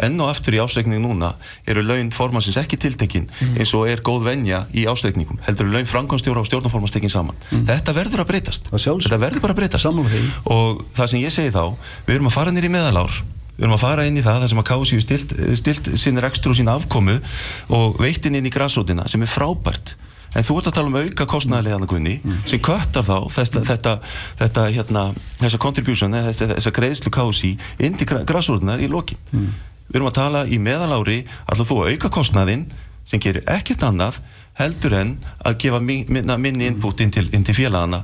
enn 0.00 0.16
og 0.24 0.30
aftur 0.32 0.56
í 0.56 0.60
ásreikning 0.62 1.02
núna 1.04 1.34
eru 1.68 1.82
laun 1.84 2.12
formansins 2.14 2.56
ekki 2.60 2.78
tiltekinn 2.80 3.26
mm. 3.28 3.58
eins 3.60 3.74
og 3.76 3.90
er 3.90 4.00
góð 4.04 4.24
venja 4.30 4.62
í 4.72 4.86
ásreikningum 4.88 5.42
heldur 5.46 5.68
laun 5.72 5.88
framkvæmstjóra 5.88 6.40
og 6.40 6.48
stjórnaformans 6.48 6.94
tekinn 6.94 7.12
saman 7.12 7.36
mm. 7.50 7.66
þetta 7.68 7.96
verður 7.96 8.24
að 8.24 8.32
breytast 8.32 8.72
þetta 8.72 9.20
verður 9.20 9.44
bara 9.44 9.56
að 9.56 9.60
breytast 9.60 9.84
Samlega. 9.84 10.24
og 10.54 10.82
það 10.96 11.12
sem 11.12 11.24
ég 11.26 11.34
segi 11.34 11.52
þá 11.52 11.76
við 12.08 12.16
erum 12.16 12.32
að 12.32 12.36
fara 12.38 12.54
nýri 12.56 12.72
meðalár 12.72 13.20
við 13.62 13.68
erum 13.68 13.76
að 13.76 13.84
fara 13.84 14.04
inn 14.10 14.16
í 14.18 14.22
það 14.26 14.40
þar 14.42 14.50
sem 14.50 14.60
að 14.60 14.70
KSI 14.72 14.96
stilt, 15.04 15.32
stilt 15.60 15.90
sinni 16.00 16.22
rekstur 16.24 16.50
og 16.50 16.56
sín 16.58 16.70
afkomu 16.72 17.20
og 17.70 18.00
veitin 18.02 18.34
inn 18.34 18.48
í 18.48 18.50
græsrótina 18.50 19.04
sem 19.06 19.22
er 19.22 19.30
frábært 19.30 19.92
en 20.34 20.46
þú 20.48 20.56
ert 20.58 20.70
að 20.70 20.76
tala 20.78 20.90
um 20.90 20.96
auka 20.98 21.26
kostnæðilega 21.28 21.86
Gunni, 21.86 22.16
mm. 22.24 22.40
sem 22.50 22.62
köttar 22.64 23.04
þá 23.06 23.28
þetta, 23.30 23.62
þetta, 23.68 23.92
þetta 24.40 24.64
hérna, 24.74 25.02
þessa 25.44 25.60
contribution, 25.62 26.16
þessa, 26.16 26.48
þessa 26.56 26.72
greiðslu 26.74 27.12
KSI 27.14 27.52
inn 27.86 28.00
til 28.00 28.08
græsrótinar 28.10 28.82
í 28.82 28.90
lokin 28.90 29.20
mm. 29.30 29.46
við 29.92 30.00
erum 30.00 30.10
að 30.10 30.18
tala 30.18 30.42
í 30.48 30.58
meðalári 30.58 31.20
alltaf 31.46 31.70
þú 31.70 31.84
auka 31.86 32.10
kostnæðin 32.18 32.66
sem 33.06 33.22
gerir 33.22 33.46
ekkert 33.50 33.86
annað 33.86 34.18
heldur 34.58 34.98
en 34.98 35.14
að 35.46 35.60
gefa 35.62 35.78
mi- 35.84 36.02
minna, 36.10 36.34
minni 36.40 36.66
input 36.66 36.98
inn 37.04 37.14
til, 37.14 37.28
til 37.30 37.56
félagana 37.56 38.02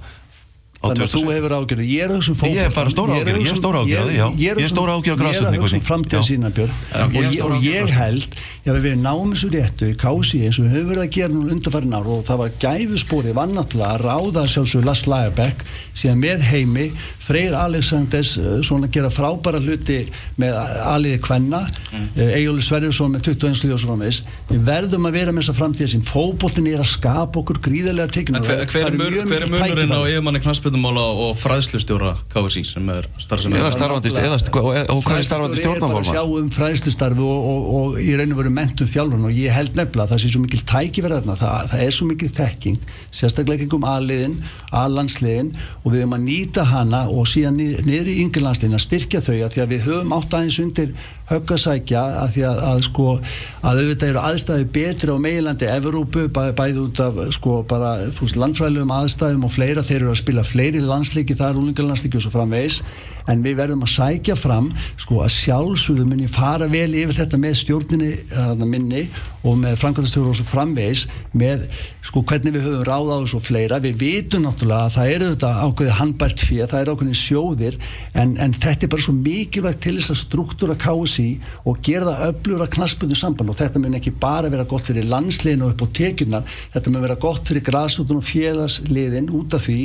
Þannig 0.79 1.03
að 1.03 1.11
þú 1.11 1.19
2007. 1.19 1.35
hefur 1.35 1.53
ágjörðu, 1.59 1.85
ég 1.91 2.03
er 2.05 2.13
að 2.13 2.19
hugsa 2.19 2.31
um 2.31 2.37
fótbolta 2.39 2.59
Ég 2.59 2.69
er 2.69 2.75
bara 2.79 2.91
stóra 2.93 3.15
ágjörð, 3.19 3.39
ég 3.43 3.49
er 3.51 3.59
stóra 3.59 3.79
ágjörð, 3.83 4.11
já. 4.15 4.27
Ég 4.39 4.61
er 4.63 4.69
stóra 4.71 4.93
ágjörð 4.95 5.09
á 5.09 5.09
Ég 5.09 5.09
er 5.09 5.19
að 5.19 5.23
grasrótinni, 5.25 5.59
hugsa 5.59 5.75
um 5.75 5.83
Guðni. 5.83 5.89
framtíða 5.89 6.23
sína 6.29 6.51
Björn 6.55 6.73
og 7.03 7.19
ég 7.19 7.35
stóra 7.35 7.97
held 7.99 8.37
ef 8.69 8.79
við 8.85 8.95
náum 9.03 9.33
þessu 9.35 9.51
réttu 9.57 9.89
kási 9.99 10.43
eins 10.47 10.59
og 10.61 10.69
við 10.69 10.77
höfum 10.77 10.91
verið 10.93 11.03
að 11.03 11.11
gera 11.19 11.35
núna 11.35 11.53
undarfærin 11.57 11.97
ár 11.99 12.07
og 12.15 12.23
það 12.29 12.41
var 12.45 12.55
gæfuspórið 12.63 13.35
var 13.41 13.51
náttúrulega 13.59 13.91
að 13.97 14.05
ráða 14.07 14.45
sjálfsögur 14.55 14.87
Lars 14.87 15.03
Lagerbeck 15.11 15.67
síðan 15.99 16.23
með 16.23 16.47
heimi 16.53 16.87
Freyr 17.29 17.57
Alexanders 17.59 18.35
eh, 18.41 18.59
svona 18.67 18.91
gera 18.93 19.11
frábæra 19.13 19.61
hluti 19.63 20.01
með 20.41 20.57
aliði 20.89 21.23
Kvenna. 21.25 21.63
Mm. 21.93 22.09
Egil 22.29 22.59
Sverjursson 22.65 23.15
með 23.15 23.31
21 23.35 23.61
slíð 23.63 23.77
og 23.77 23.83
svo 23.83 23.93
framvegis. 23.93 24.23
Við 24.49 24.65
verðum 24.69 25.09
að 25.09 25.19
vera 25.21 25.35
með 25.35 25.45
þessa 25.45 25.57
framtíða 25.59 25.93
sem 25.95 26.05
fótboltin 26.09 26.69
er 26.71 26.83
að 26.83 26.91
skapa 26.95 27.43
okkur 27.43 27.61
gríðarlega 27.65 28.09
En 28.19 28.43
hver, 28.43 28.65
hver, 28.69 28.89
er 28.89 28.97
mun, 28.97 29.17
hver 29.29 29.45
er 29.45 29.51
munurinn 29.53 29.93
á 29.95 30.01
yfirmanni 30.09 30.41
knastbyrnumála 30.43 31.05
og 31.25 31.37
fræðslustjóra 31.39 32.15
KSI 32.33 32.65
sem 32.67 32.91
er 32.93 33.07
starfsemi 33.21 33.59
Eða 33.59 33.73
starfandi, 33.75 34.13
eða, 34.19 34.39
og, 34.61 34.69
og 34.95 35.03
hvað 35.07 35.21
er 35.21 35.29
starfandi 35.29 35.59
Fræðslustöður 35.59 35.77
er 35.77 35.85
bara 35.85 36.01
að 36.01 36.09
sjá 36.09 36.19
stjórnmálmann? 36.19 36.43
um 36.43 36.51
fræðslustarfi 36.55 37.25
og, 37.25 37.49
og, 37.53 37.69
og 37.79 37.99
í 38.03 38.15
raun 38.19 38.35
og 38.35 38.41
veru 38.43 38.53
mentu 38.55 38.89
þjálfun 38.89 39.29
og 39.29 39.37
ég 39.37 39.55
held 39.55 39.79
nefnilega 39.79 40.07
að 40.07 40.15
það 40.15 40.23
sé 40.25 40.33
svo 40.33 40.43
mikil 40.45 40.63
tækifæri 40.73 41.19
þarna, 41.19 41.37
það, 41.43 41.73
það 41.73 41.85
er 41.87 41.97
svo 41.97 42.09
mikil 42.09 42.31
þekking 42.39 42.79
sérstaklega 43.19 43.67
ekki 43.67 43.79
um 43.79 43.89
aðliðin 43.89 44.37
aðlandsliðin 44.83 45.53
og 45.83 45.89
við 45.93 46.05
höfum 46.05 46.17
að 46.19 46.27
nýta 46.29 46.67
hana 46.69 47.03
og 47.09 47.18
síðan 47.27 47.57
ni- 47.57 47.77
niður 47.83 48.11
í 48.13 48.17
yngirlandsliðin 48.25 48.79
að 48.79 48.85
styrkja 48.85 49.21
þau 49.25 49.37
að 49.47 49.53
því 49.55 49.63
að 49.65 49.73
við 49.73 49.87
höfum 49.89 50.13
átt 50.19 50.35
aðeins 50.39 50.59
undir 50.63 50.93
höggasækja 51.29 52.03
að 52.23 52.33
því 52.37 52.45
að, 52.49 52.63
að 52.71 52.83
sko 52.89 53.07
að 53.19 53.83
auðvitað 53.83 54.09
eru 54.13 54.23
aðstæði 54.23 54.69
betri 54.79 55.15
á 55.15 55.19
meilandi 55.21 55.69
Evrópu, 55.69 56.27
bæ, 56.33 56.43
bæði 56.57 56.83
út 56.85 57.03
af 57.05 57.21
sko 57.37 57.61
bara, 57.69 57.93
þú 58.15 58.25
veist, 58.25 58.41
landfræðilegum 58.41 58.95
aðstæðum 58.95 59.47
og 59.49 59.55
fleira, 59.55 59.85
þeir 59.85 60.01
eru 60.01 60.13
að 60.15 60.21
spila 60.23 60.47
fleiri 60.47 60.83
landsliki 60.85 61.37
þar, 61.39 61.61
úlingarlandsliki 61.61 62.21
og 62.21 62.25
svo 62.25 62.35
framvegis. 62.35 62.81
En 63.29 63.43
við 63.45 63.59
verðum 63.59 63.85
að 63.85 63.93
sækja 63.93 64.39
fram 64.41 64.71
sko 64.97 65.21
að 65.21 65.35
sjálfsögðu 65.35 66.21
ég 66.23 66.33
fara 66.33 66.69
vel 66.71 66.95
yfir 66.97 67.19
þetta 67.19 67.41
með 67.41 67.59
stjórninni 67.61 68.13
að 68.33 68.65
minni 68.65 69.03
og 69.47 69.59
með 69.61 69.77
framkvæmstjóru 69.83 70.33
og 70.33 70.39
svo 70.39 70.47
framvegis 70.49 71.05
með 71.37 71.67
sko 72.05 72.23
hvernig 72.27 72.55
við 72.57 72.67
höfum 72.67 72.87
ráða 72.89 73.19
á 73.19 73.23
þessu 73.23 73.39
og 73.39 73.45
fleira, 73.45 73.79
við 73.85 73.99
vitum 74.01 74.45
náttúrulega 74.47 74.89
að 74.89 74.95
það 74.97 75.13
eru 75.15 75.29
þetta 75.33 75.51
ákveðið 75.67 75.99
handbært 75.99 76.45
fyrir, 76.45 76.71
það 76.71 76.83
eru 76.83 76.95
ákveðið 76.97 77.21
sjóðir 77.21 77.79
en, 78.15 78.35
en 78.41 78.57
þetta 78.57 78.87
er 78.87 78.93
bara 78.95 79.07
svo 79.07 79.15
mikilvægt 79.19 79.83
til 79.85 79.95
þess 79.99 80.15
að 80.15 80.21
struktúra 80.23 80.79
KSI 81.19 81.41
og 81.67 81.79
gera 81.85 82.13
það 82.13 82.33
öflur 82.33 82.63
að 82.65 82.71
knaspunni 82.77 83.17
samband 83.19 83.51
og 83.53 83.57
þetta 83.59 83.81
mun 83.83 83.97
ekki 83.99 84.13
bara 84.23 84.51
vera 84.53 84.65
gott 84.69 84.89
fyrir 84.89 85.07
landsliðinu 85.11 85.67
og 85.69 85.75
upp 85.75 85.85
á 85.85 85.87
tekjurnar, 85.99 86.47
þetta 86.75 86.93
mun 86.95 87.05
vera 87.05 87.17
gott 87.21 87.49
fyrir 87.51 87.65
grásútun 87.67 88.21
og 88.21 88.27
félagsliðin 88.29 89.31
út 89.35 89.57
af 89.59 89.67
því 89.67 89.79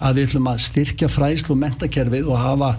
að 0.00 0.18
við 0.20 0.28
ætlum 0.30 0.48
að 0.50 0.62
styrkja 0.66 1.10
fræslu 1.12 1.54
og 1.54 1.60
mentakerfið 1.62 2.30
og 2.30 2.40
hafa, 2.40 2.70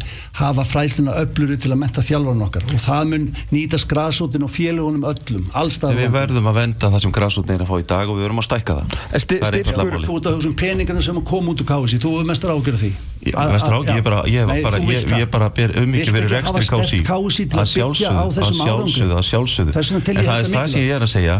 hafa 0.42 0.66
fræsluna 0.68 1.16
öfluri 1.24 1.60
til 1.62 1.72
að 1.74 1.82
menta 1.86 2.04
þjálfarinn 2.06 2.46
okkar 2.48 2.68
og 2.72 2.84
það 2.86 3.12
mun 3.14 3.28
nýtast 3.54 3.90
grásútun 3.92 4.48
og 4.48 4.54
félagunum 4.54 5.08
öllum, 5.12 5.48
allstað 5.58 5.98
Við 6.02 6.14
verðum 6.16 6.52
að 6.52 6.60
venda 6.62 6.92
það 6.92 7.06
sem 7.06 7.16
græsútin 7.16 7.56
er 7.58 7.66
að 7.66 7.72
fá 7.72 7.78
í 7.80 7.88
dag 7.92 8.10
og 8.12 8.18
við 8.20 8.28
verðum 8.28 8.42
að 8.44 8.50
stækka 8.50 8.78
það 8.82 8.98
er 9.12 9.26
styrkur- 9.26 9.50
Þú 9.72 9.78
málið. 9.78 10.10
ert 10.12 10.28
að 10.28 10.36
hugsa 10.36 10.50
um 10.52 10.56
peningarna 10.58 11.02
sem 11.06 11.22
kom 11.24 11.50
út 11.52 11.62
úr 11.62 11.68
KSI 11.70 12.00
Þú 12.02 12.12
hefur 12.16 12.28
mestar 12.32 12.52
ágjörð 12.56 12.82
því 12.82 12.92
Ég- 13.22 13.36
ég 13.38 13.86
já. 13.86 14.02
bara- 14.02 14.24
ég 14.26 14.46
var 14.48 14.56
Nei, 14.56 14.64
bara- 14.64 14.80
ég- 14.82 15.06
ég 15.22 15.30
bara 15.32 15.50
ber 15.50 15.70
fyrir 15.72 16.26
ekki 16.26 16.34
rekstri 16.34 16.66
KSI? 16.66 17.00
KSI 17.06 17.46
til 17.52 17.60
Að 17.60 17.62
að 17.62 17.70
byggja 18.02 18.12
á 18.12 18.26
þessum 18.32 18.62
að 18.62 18.66
sjálfsögðu, 18.66 19.16
að 19.22 19.26
sjálfsögðu. 19.30 19.72
En 19.72 20.26
það 20.26 20.40
er 20.42 20.50
það 20.52 20.68
sem 20.72 20.82
ég 20.82 20.92
er 20.96 21.06
að 21.06 21.12
segja. 21.12 21.36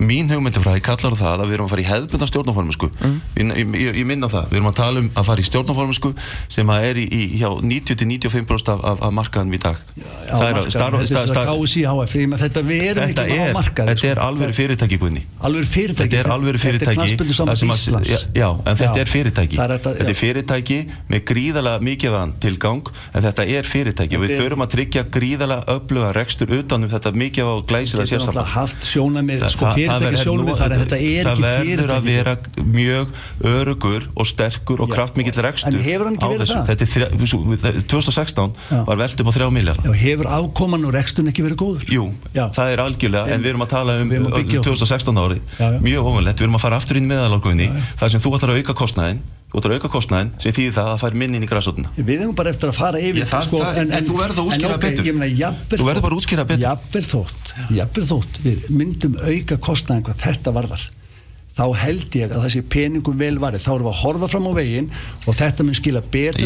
Mín 0.00 0.30
hugmyndafræði 0.32 0.82
kallar 0.86 1.16
það 1.20 1.36
að 1.36 1.46
við 1.46 1.54
erum 1.56 1.66
að 1.66 1.72
fara 1.74 1.82
í 1.82 1.88
hefðbundna 1.92 2.26
stjórnaformisku 2.32 2.90
Mm. 2.96 3.20
ég, 3.36 3.74
ég, 3.76 3.96
ég 4.00 4.06
minna 4.06 4.28
það, 4.32 4.46
við 4.50 4.56
erum 4.60 4.70
að 4.70 4.76
tala 4.80 5.00
um 5.02 5.08
að 5.14 5.24
fara 5.28 5.40
í 5.40 5.46
stjórnaformisku 5.46 6.10
sem 6.48 6.66
að 6.72 6.84
er 6.90 6.96
í, 6.96 7.06
í 7.06 7.22
hjá 7.40 7.50
90-95% 7.60 8.72
af, 8.72 8.80
af, 8.84 9.02
af 9.06 9.12
markaðanum 9.12 9.54
í 9.56 9.60
dag. 9.62 9.76
Já, 9.96 10.04
Það 10.26 10.46
er 10.46 10.70
starfa- 10.70 11.02
þetta 11.06 11.20
er 12.64 13.54
Þetta 13.76 14.06
er, 14.06 14.16
er 14.16 14.20
alveg 14.22 14.54
fyrirtæki 14.56 14.98
fyrirtæki 15.76 16.10
Þetta 16.10 16.20
er 16.20 16.30
alveg 16.32 16.58
fyrirtæki 16.62 16.96
Þetta 18.76 19.00
er 19.00 19.10
fyrirtæki. 19.10 19.56
Þetta- 19.56 20.08
er 20.08 20.14
fyrirtæki 20.20 20.78
með 21.10 21.24
gríðalega 21.30 21.80
mikilvægan 21.86 22.32
tilgang 22.40 22.82
en 23.14 23.22
þetta 23.26 23.46
er 23.46 23.62
fyrirtæki. 23.68 24.16
Við 24.20 24.34
þurfum 24.40 24.64
að 24.66 24.70
tryggja 24.76 25.02
gríðalega 25.10 25.64
öfluga 26.06 26.14
rekstur 26.16 26.48
utan 26.56 26.84
um 26.86 26.90
þetta 26.90 27.12
mikilvæga 27.12 27.54
og 27.56 27.66
glæsilega 27.66 28.06
Þetta 28.06 28.16
er 28.16 28.22
náttúrulega 28.26 28.54
haft 28.54 28.86
sjónamið 28.86 29.44
sko 29.50 29.64
það 29.66 29.74
fyrirtæki 29.76 30.20
sjónamið 30.22 30.56
þar 30.60 30.72
en 30.76 30.80
þetta 30.82 30.98
er 31.00 31.24
það 31.26 31.32
ekki 31.32 31.42
verður 31.46 31.92
að 31.96 32.06
fyrirtæki 32.06 32.14
vera 32.16 32.34
mjög 32.76 33.06
örugur 33.50 34.06
og 34.16 34.26
sterkur 34.30 34.80
og 34.84 34.88
Já, 34.90 34.94
kraftmikill 34.96 35.42
rekstur 35.46 35.74
en 35.74 35.82
hefur 35.86 36.06
hann 36.06 36.16
ekki 36.16 36.26
á 36.26 36.30
verið 36.32 36.44
þessu. 36.46 36.56
það? 36.56 36.66
Þetta 36.70 36.84
er 36.86 36.90
þrjá- 36.94 37.10
svo- 37.26 37.82
2016 37.92 38.54
Já. 38.70 38.84
var 38.86 38.96
velt 39.02 39.20
upp 39.20 39.26
á 39.26 39.32
3 39.36 39.50
miljardar 39.50 39.84
Já, 39.86 39.92
hefur 40.06 40.26
afkoman 40.38 40.84
og 40.86 40.94
reksturinn 40.96 41.30
ekki 41.32 41.44
verið 41.46 41.58
góður 41.60 41.84
Jú, 41.90 42.04
Já. 42.34 42.44
það 42.54 42.72
er 42.72 42.78
algjörlega, 42.86 43.26
en 43.34 43.42
við 43.42 43.50
erum 43.54 43.62
að 43.66 43.72
tala 43.74 43.98
um 44.00 44.08
Við 44.10 44.16
erum 44.20 44.30
að 44.32 44.38
byggja 44.40 44.58
á 44.58 44.62
því. 44.62 44.68
2016 44.70 45.18
ári, 45.22 45.40
mjög 45.82 46.02
óvanlegt, 46.10 46.38
við 46.38 46.46
erum 46.46 46.56
að 46.58 46.64
fara 46.66 46.76
aftur 46.80 46.96
inn 47.00 47.08
meðalálguðinni, 47.10 47.68
þar 47.98 48.10
sem 48.10 48.20
þú 48.20 48.34
ætlar 48.36 48.54
að 48.54 48.60
auka 48.62 48.74
kostnæðin, 48.82 49.20
þú 49.56 49.62
ætlar 49.62 49.74
að 49.74 49.78
auka 49.80 49.90
kostnæðin, 49.96 50.30
sem 50.42 50.52
þýðir 50.56 50.74
það 50.76 50.86
að 50.86 50.92
það 50.92 51.02
fær 51.06 51.14
minni 51.22 51.40
inn 51.40 51.46
í 51.46 51.50
græsóttina. 51.50 51.92
Við 51.96 52.20
hefum 52.20 52.34
bara 52.36 52.50
eftir 52.52 52.68
að 52.72 52.76
fara 52.76 52.98
yfir 53.00 53.22
Ég, 53.22 53.30
það- 53.30 53.48
það- 53.56 53.78
en 53.96 54.04
þú 54.10 54.18
verður 54.20 54.42
að 54.42 54.50
útskýra 54.50 54.68
en 54.68 54.76
ok, 54.76 54.84
betur. 54.84 55.08
jafnvel 55.40 55.78
Þú 55.80 55.86
verður 55.88 56.04
bara 56.06 56.18
útskýra 56.20 56.44
betur. 56.50 56.66
Jafnvel 56.66 57.06
þótt, 57.08 57.54
þótt 58.12 58.42
Við 58.44 58.68
myndum 58.76 59.16
auka 59.16 59.56
kostnaðin 59.56 60.04
hvað 60.04 60.22
þetta 60.26 60.52
varðar 60.52 60.84
þá 61.56 61.72
held 61.72 62.10
ég 62.12 62.32
að 62.36 62.42
þessi 62.44 62.60
peningum 62.68 63.16
vel 63.16 63.38
varði 63.40 63.62
þá 63.64 63.70
erum 63.72 63.86
við 63.86 63.92
að 63.94 64.00
horfa 64.02 64.28
fram 64.28 64.44
á 64.44 64.52
veginn 64.58 64.90
og 65.24 65.36
þetta 65.38 65.64
mun 65.64 65.76
skila 65.78 66.02
betri 66.04 66.44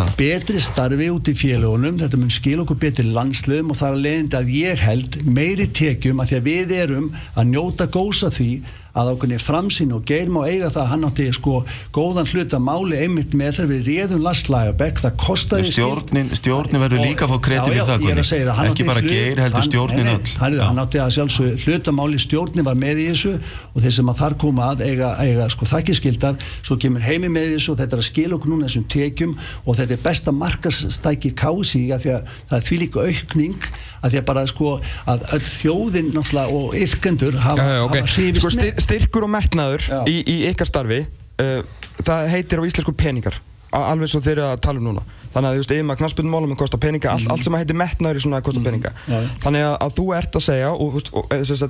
það. 0.00 0.08
betri 0.18 0.58
starfi 0.66 1.06
út 1.14 1.30
í 1.30 1.34
félagunum 1.38 2.00
þetta 2.00 2.18
mun 2.18 2.34
skila 2.34 2.64
okkur 2.64 2.80
betri 2.82 3.04
landsliðum 3.06 3.70
og 3.70 3.78
það 3.78 3.92
er 3.94 4.02
leiðindi 4.02 4.40
að 4.40 4.50
ég 4.50 4.82
held 4.82 5.18
meiri 5.30 5.68
tekjum 5.70 6.18
að 6.24 6.32
því 6.32 6.40
að 6.40 6.48
við 6.50 6.74
erum 6.80 7.06
að 7.36 7.48
njóta 7.54 7.86
gósa 7.86 8.32
því 8.34 8.50
að 8.96 9.10
ákveðni 9.12 9.38
framsýn 9.44 9.90
og 9.96 10.04
geir 10.08 10.30
má 10.32 10.40
eiga 10.48 10.70
það 10.72 10.82
að 10.82 10.90
hann 10.92 11.04
átti 11.10 11.26
sko 11.36 11.54
góðan 11.92 12.28
hluta 12.30 12.58
máli 12.62 12.96
einmitt 13.04 13.34
með 13.36 13.58
þegar 13.58 13.70
við 13.72 13.90
réðum 13.90 14.22
lastlægabekk 14.24 15.02
það 15.04 15.16
kostaði 15.20 15.66
Stjórnin- 15.70 16.32
stjórnin 16.38 16.80
verður 16.80 17.02
líka 17.04 17.26
að 17.26 17.34
fá 17.34 17.38
kredit 17.46 17.68
fyrir 17.68 18.24
það, 18.24 18.52
það, 18.56 18.70
Ekki 18.70 18.86
bara 18.88 19.02
hlut- 19.04 19.10
Geir, 19.12 19.42
heldur 19.44 19.66
stjórnin 19.68 20.08
öll. 20.14 20.32
hann, 20.40 20.58
hann 20.66 20.80
átti 20.86 20.98
að 21.02 21.12
sjálfsög 21.16 21.66
hlutamáli 21.66 22.18
stjórnin 22.24 22.64
var 22.64 22.74
með 22.80 23.02
í 23.04 23.06
þessu 23.12 23.34
og 23.74 23.82
þeir 23.84 23.92
sem 23.98 24.10
að 24.12 24.20
þar 24.22 24.36
koma 24.40 24.70
að 24.72 24.84
eiga, 24.88 25.10
eiga 25.20 25.48
sko 25.52 25.68
þakkiskildar 25.68 26.40
svo 26.62 26.76
kemur 26.80 27.04
heimi 27.04 27.28
með 27.28 27.52
þessu 27.56 27.74
og 27.74 27.78
þetta 27.82 27.96
er 27.98 28.02
að 28.02 28.08
skila 28.08 28.38
okkur 28.38 28.52
núna 28.54 28.66
þessum 28.70 28.88
tekjum 28.96 29.36
og 29.66 29.76
þetta 29.76 29.92
er 29.98 30.02
besta 30.08 30.32
markastæki 30.32 31.34
kási 31.36 31.84
að 31.92 32.00
því 32.06 32.14
að 32.16 32.32
það 32.48 32.56
er 32.58 32.64
því 32.70 32.78
líka 32.80 33.04
aukning 33.06 33.68
að 34.06 34.12
því 34.12 34.18
að 34.20 34.26
bara 34.28 34.42
sko 34.46 34.72
að 35.10 35.22
öll 35.36 35.46
þjóðin 35.46 36.10
náttúrulega 36.14 36.58
og 36.60 36.74
yfkendur 36.78 37.38
hafa, 37.42 37.56
Já, 37.62 37.72
já, 37.76 37.82
ok. 37.86 37.94
hafa 37.96 38.12
hrifist 38.16 38.42
Sko 38.44 38.50
styr, 38.54 38.74
styrkur 38.86 39.26
og 39.26 39.32
metnaður 39.34 39.84
í, 40.06 40.20
í 40.22 40.36
ykkar 40.52 40.70
starfi 40.70 41.02
uh, 41.04 41.60
það 42.06 42.32
heitir 42.32 42.62
á 42.62 42.66
íslensku 42.68 42.94
peningar 42.96 43.40
alveg 43.76 44.08
svo 44.08 44.22
þeir 44.24 44.38
eru 44.38 44.48
að 44.52 44.62
tala 44.64 44.80
um 44.80 44.90
núna 44.90 45.04
þannig 45.36 45.48
að 45.50 45.52
þú 45.52 45.60
veist, 45.60 45.72
yfirmaður 45.76 46.00
knastbundmálum 46.00 46.54
er 46.56 46.58
kosta 46.64 46.78
peninga 46.80 47.10
allt, 47.12 47.28
allt 47.28 47.44
sem 47.44 47.52
að 47.52 47.60
heitir 47.62 47.76
metnaður 47.76 48.16
er 48.16 48.24
svona 48.24 48.40
að 48.40 48.46
kosta 48.48 48.62
peninga. 48.64 48.90
Mhm. 48.96 49.12
Já. 49.12 49.18
þannig 49.44 49.62
að, 49.68 49.74
að 49.84 49.94
þú 50.00 50.04
ert 50.16 50.32
að 50.40 50.44
segja 50.46 50.70
og, 50.72 50.96
og, 50.96 51.10
og, 51.12 51.24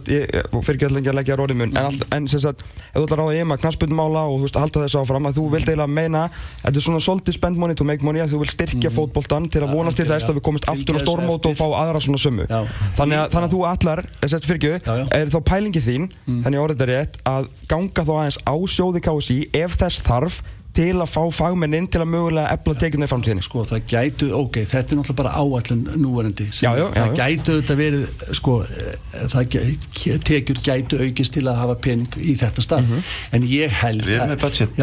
ég- 0.07 0.55
og 0.55 0.63
fyrir 0.65 0.77
ekki 0.79 0.87
allir 0.87 1.11
að 1.11 1.19
leggja 1.19 1.37
róðið 1.41 1.57
mun 1.61 1.73
en, 1.77 1.85
all, 1.85 1.99
en 2.17 2.29
sem 2.31 2.41
sagt, 2.41 2.63
ef 2.63 2.97
þú 2.97 3.05
ætlar 3.07 3.19
að 3.19 3.27
ráða 3.27 3.37
yfirmaður 3.41 3.63
knastbundmála 3.67 4.23
og 4.31 4.37
þú 4.39 4.43
veist, 4.47 4.59
halda 4.63 4.85
þessu 4.87 5.01
áfram 5.03 5.27
að 5.27 5.37
þú 5.41 5.45
vilt 5.57 5.69
eiginlega 5.69 5.91
meina 5.99 6.23
þetta 6.63 6.77
er 6.77 6.87
svona 6.87 7.01
svolítið 7.03 7.37
spend 7.37 7.57
money 7.59 7.75
to 7.75 7.85
make 7.85 8.03
money 8.07 8.23
að 8.23 8.31
þú 8.37 8.43
vilt 8.45 8.55
styrkja 8.55 8.91
fótboltan 8.95 9.51
til 9.51 9.63
að 9.63 9.67
Mhm. 9.67 9.75
Vonast 9.77 9.97
til 9.97 10.07
þess 10.07 10.31
að 10.31 10.37
við 10.39 10.45
komist 10.47 10.69
aftur 10.71 10.97
á 10.97 11.01
stórmót 11.03 11.47
og 11.51 11.57
fá 11.57 11.67
aðra 11.83 12.01
svona 12.01 12.19
sömu. 12.23 12.47
Þannig 12.97 13.19
að, 13.19 13.27
þannig 13.35 13.49
að 13.49 13.55
þú 13.57 13.61
allar, 13.67 14.05
þess 14.23 14.35
að 14.35 14.47
fyrir 14.47 14.61
Þá 20.77 20.83
þá 20.83 20.83
til 20.83 21.01
að 21.01 21.09
fá 21.09 21.23
fagmenn 21.33 21.75
inn 21.77 21.87
til 21.89 22.03
að 22.03 22.11
mögulega 22.13 22.53
efla 22.53 22.75
tekjuna 22.77 23.07
í 23.07 23.11
framtíðinni. 23.11 23.45
Sko 23.45 23.63
það 23.65 23.85
gætu, 23.89 24.27
ok, 24.37 24.57
þetta 24.69 24.93
er 24.93 24.99
náttúrulega 24.99 25.19
bara 25.23 25.33
áallin 25.41 25.85
núverandi 26.03 26.47
Já, 26.53 26.71
já, 26.77 26.85
það 26.93 27.07
já. 27.07 27.15
gætu 27.17 27.55
þetta 27.61 27.77
verið 27.79 28.25
sko, 28.37 28.57
eh, 28.67 28.99
það 29.33 30.21
tekjur 30.27 30.61
gætu 30.67 31.01
aukist 31.01 31.33
til 31.37 31.45
að 31.47 31.61
hafa 31.63 31.77
pening 31.81 32.19
í 32.21 32.35
þetta 32.37 32.65
starf. 32.65 32.93
En 33.33 33.47
ég 33.49 33.73
held 33.73 34.05
Við 34.05 34.19
erum 34.19 34.33
með 34.35 34.43
budget 34.45 34.77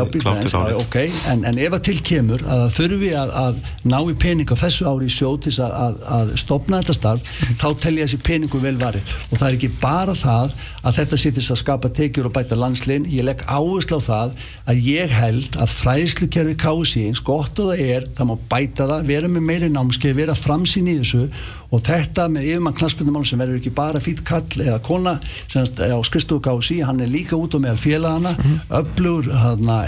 ok, 0.82 0.98
en, 1.30 1.46
en 1.46 1.62
ef 1.62 1.78
að 1.78 1.86
til 1.90 1.98
kemur 2.10 2.46
að 2.48 2.64
það 2.64 2.76
þurfi 2.80 3.12
að, 3.22 3.36
að 3.44 3.62
ná 3.94 4.00
í 4.02 4.18
pening 4.26 4.50
á 4.50 4.58
þessu 4.64 4.90
ári 4.90 5.10
í 5.10 5.14
sjóð 5.14 5.40
til 5.46 5.56
að, 5.62 5.78
að, 5.78 6.02
að 6.18 6.34
stopna 6.42 6.82
þetta 6.82 6.98
starf 6.98 7.34
þá 7.62 7.68
tel 7.86 7.96
ég 8.00 8.08
þessi 8.08 8.22
peningu 8.26 8.64
vel 8.64 8.76
varið. 8.82 9.14
Og 9.30 9.38
það 9.38 9.48
er 9.52 9.60
ekki 9.60 9.72
bara 9.84 10.18
það 10.18 10.58
að 10.84 10.98
þetta 11.00 11.22
sé 11.22 11.30
til 11.32 11.44
þess 11.44 11.56
að 11.56 11.62
skapa 11.62 11.94
tekjur 11.94 12.30
og 12.30 12.36
bæta 12.36 12.58
landsliðin 12.60 13.08
ég 13.14 13.28
legg 13.28 13.46
áherslu 13.48 14.00
á 14.00 14.08
það 14.08 14.36
að 14.74 14.82
ég 14.88 15.14
held 15.14 15.60
að 15.62 15.83
fræðslukerfi 15.84 16.56
KSI 16.62 17.06
eins 17.10 17.22
gott 17.26 17.60
og 17.60 17.74
það 17.74 17.82
er, 17.84 18.06
það 18.16 18.30
má 18.30 18.34
bæta 18.52 18.88
það 18.88 19.10
vera 19.10 19.32
með 19.32 19.48
meiri 19.50 19.70
námskeið, 19.74 20.16
vera 20.22 20.36
framsýn 20.38 20.88
í 20.88 20.96
þessu 21.02 21.26
og 21.74 21.84
þetta 21.84 22.28
með 22.32 22.48
yfirmann 22.52 22.78
knastbundumál 22.78 23.26
sem 23.28 23.42
verður 23.42 23.60
ekki 23.60 23.74
bara 23.76 24.04
fýtt 24.04 24.24
kall 24.28 24.64
eða 24.64 24.80
kona 24.86 25.18
semst 25.52 25.82
á 25.84 26.00
skristofu 26.08 26.44
KSI, 26.46 26.80
hann 26.88 27.04
er 27.04 27.12
líka 27.12 27.36
út 27.36 27.58
og 27.58 27.66
meðal 27.66 27.82
félagana, 27.82 28.36
-hmm. 28.38 28.64
öflugur 28.80 29.28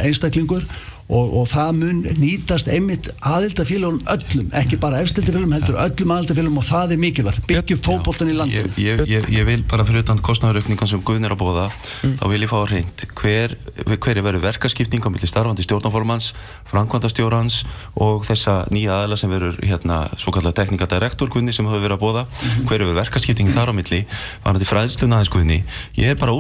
einstaklingur 0.03 0.67
og, 1.05 1.33
og 1.37 1.45
það 1.49 1.71
mun 1.77 1.99
nýtast 2.17 2.69
einmitt 2.71 3.11
aðildafélagum 3.21 3.99
öllum, 4.09 4.47
ekki 4.57 4.79
bara 4.81 5.01
efstildafélagum 5.03 5.53
heldur 5.53 5.77
öllum 5.83 6.13
aðildafélagum 6.15 6.61
og 6.61 6.65
það 6.65 6.95
er 6.95 7.01
mikilvægt. 7.03 7.41
Byggjum 7.49 7.81
fókbóltan 7.85 8.31
í 8.31 8.37
landinu. 8.37 8.71
ég, 8.81 9.03
ég, 9.11 9.27
ég 9.35 9.45
vil 9.45 9.61
bara 9.69 9.85
fyrir 9.85 10.05
utan 10.05 10.21
kostnæðaraukningan 10.25 10.89
sem 10.89 11.03
Guðnir 11.05 11.35
á 11.35 11.37
bóða, 11.37 11.65
mm. 12.01 12.15
þá 12.21 12.25
vil 12.31 12.39
ég 12.41 12.51
fá 12.51 12.57
að 12.57 12.71
reynd 12.73 13.03
hver, 13.21 13.53
hver 13.93 14.21
er 14.21 14.25
verið 14.25 14.47
verkaskipting 14.47 15.05
á 15.05 15.09
milli 15.13 15.29
starfandi 15.29 15.65
stjórnaformans, 15.67 16.31
frankvandastjórans 16.71 17.59
og 18.01 18.25
þessa 18.25 18.63
nýja 18.73 18.97
aðila 18.97 19.19
sem 19.21 19.33
verður 19.33 19.59
hérna 19.61 19.99
svo 20.17 20.33
kallar 20.33 20.55
teknikadirektor 20.57 21.29
Guðni 21.29 21.53
sem 21.53 21.69
hefur 21.69 21.85
verið 21.85 21.99
að 21.99 22.01
bóða, 22.01 22.25
mm. 22.25 22.65
hver 22.65 22.79
er 22.79 22.89
verið 22.89 23.03
verkaskipting 23.03 23.53
þar 23.53 23.69
á 23.69 23.77
milli, 23.77 24.01
var 24.41 24.57
þetta 24.57 24.71
fræðsluna 24.71 25.19
aðeins 25.21 25.33
Guðni, 25.35 25.61
ég 26.01 26.15
er 26.15 26.19
bara 26.19 26.33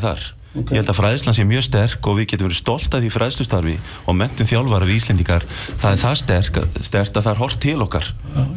þar 0.00 0.28
Okay. 0.50 0.74
Ég 0.74 0.80
held 0.80 0.88
að 0.90 0.96
fræðslan 0.98 1.34
sé 1.36 1.44
mjög 1.46 1.62
sterk 1.62 2.06
og 2.10 2.16
við 2.18 2.32
getum 2.32 2.48
verið 2.48 2.58
stolt 2.58 2.94
að 2.96 3.04
því 3.04 3.10
fræðslustarfi 3.14 3.74
og 4.10 4.16
mentum 4.18 4.48
þjálfara 4.50 4.88
við 4.88 4.96
Íslendingar. 4.98 5.44
Það 5.78 5.92
er 5.92 6.00
það 6.02 6.16
sterk, 6.18 6.56
sterkt 6.82 7.20
að 7.20 7.26
það 7.28 7.30
er 7.30 7.38
hort 7.38 7.60
til 7.62 7.74
okkar 7.84 8.08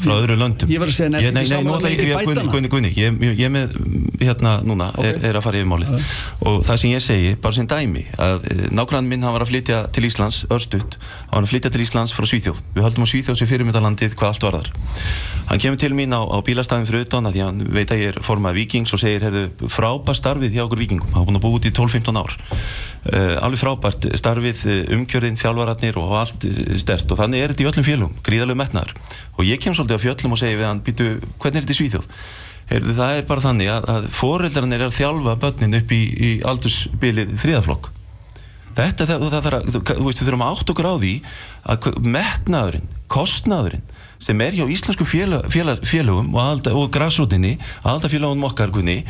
frá 0.01 0.13
öðru 0.15 0.37
löndum. 0.41 0.71
Ég 0.73 0.81
var 0.81 0.89
að 0.89 0.97
segja 0.97 1.11
nefnir 1.13 1.37
ekki 1.43 1.51
saman 1.51 1.75
að 1.75 1.85
leika 1.85 2.07
í 2.07 2.15
bætana? 2.17 2.53
Gunni, 2.53 2.71
Gunni, 2.73 2.91
ég, 2.97 3.21
ég 3.37 3.53
með 3.53 3.77
hérna 4.23 4.55
núna 4.65 4.89
okay. 4.95 5.11
er, 5.11 5.19
er 5.29 5.37
að 5.37 5.45
fara 5.45 5.61
yfir 5.61 5.69
máli 5.69 5.85
uh. 5.89 6.09
og 6.49 6.59
það 6.65 6.81
sem 6.81 6.93
ég 6.95 7.05
segi, 7.05 7.35
bara 7.43 7.57
sem 7.59 7.69
dæmi 7.69 8.03
að 8.17 8.49
eh, 8.49 8.65
nákvæmlega 8.73 9.09
minn 9.11 9.25
hann 9.25 9.35
var 9.37 9.45
að 9.45 9.53
flytja 9.53 9.83
til 9.93 10.05
Íslands 10.09 10.43
örstuðt, 10.53 10.97
hann 11.29 11.37
var 11.37 11.45
að 11.45 11.53
flytja 11.53 11.73
til 11.73 11.85
Íslands 11.85 12.15
frá 12.17 12.25
Svíþjóð. 12.29 12.61
Við 12.73 12.87
höldum 12.87 13.05
á 13.05 13.11
Svíþjóð 13.13 13.39
sem 13.39 13.49
fyrirmyndalandið 13.49 14.17
hvað 14.17 14.33
allt 14.33 14.47
var 14.47 14.59
þar. 14.59 14.73
Hann 15.49 15.61
kemur 15.61 15.81
til 15.81 15.93
mín 15.97 16.13
á, 16.15 16.21
á 16.23 16.37
bílastæðin 16.45 16.87
fyrir 16.87 17.05
utan 17.07 17.27
að 17.29 17.39
hann 17.43 17.63
veit 17.73 17.91
að 17.91 18.03
ég 18.03 18.13
er 18.13 18.21
formað 18.25 18.61
vikings 18.61 18.93
og 18.95 19.01
segir, 19.01 19.25
heyrðu, 19.27 19.69
frábært 19.73 20.21
starfið 20.21 20.55
hjá 20.55 20.63
okkur 20.63 20.83
vikingum, 20.85 21.11
hann 21.17 21.41
búið 21.43 21.57
út 21.59 21.67
í 21.67 21.73
12-15 21.83 22.19
ár. 22.19 22.35
Uh, 23.03 23.35
alveg 23.43 23.59
frábært 23.59 24.05
starfið, 24.15 24.59
eh, 24.71 24.93
umkjörðin, 24.95 25.35
þjálfararnir 25.35 25.97
og 25.99 26.13
allt 26.21 26.45
stert 26.79 27.09
og 27.11 27.19
þannig 27.19 27.41
er 27.43 27.51
þetta 27.51 27.65
í 27.65 27.67
öllum 27.67 27.87
fjölum, 27.87 28.13
gríðalegu 28.23 28.55
metnar 28.61 28.93
og 29.35 29.43
ég 29.43 29.59
kem 29.59 29.75
svolítið 29.75 29.99
á 29.99 30.03
fjöllum 30.05 30.37
og 30.37 30.39
segi 30.39 30.55
við 30.55 30.69
hann, 30.69 30.79
býtu, 30.85 31.07
hvernig 31.35 31.59
er 31.59 31.65
þetta 31.65 31.75
í 31.75 31.79
Svíþjóð? 31.81 32.07
Heyrðu, 32.69 32.95
það 33.01 33.17
er 33.17 33.27
bara 33.27 33.43
þannig 33.43 33.73
að, 33.73 33.89
að 33.91 34.07
foreldrarnir 34.15 34.79
er 34.79 34.87
að 34.87 34.95
þjálfa 35.01 35.35
börnin 35.43 35.79
upp 35.81 35.91
í, 35.91 35.99
í 36.15 36.31
aldursbilið 36.47 37.35
þriðaflokk 37.43 37.91
þetta, 38.77 39.07
það, 39.09 39.27
það, 39.27 39.49
það, 39.49 39.57
þú 39.91 40.07
veist, 40.07 40.21
við 40.21 40.27
þurfum 40.29 40.45
að 40.45 40.53
átt 40.53 40.73
okkur 40.73 40.89
á 40.89 40.95
því 40.95 41.13
að 41.73 41.89
metnaðurinn, 42.15 42.87
kostnaðurinn 43.11 43.83
sem 44.23 44.41
er 44.43 44.55
hjá 44.55 44.67
íslensku 44.71 45.05
félag, 45.07 45.49
félag, 45.51 45.83
félagum 45.87 46.31
og, 46.39 46.67
og 46.71 46.89
græsrútinni, 46.93 47.57
aldarfélagunum 47.83 48.47
okkar 48.47 48.71
kunni, 48.73 49.01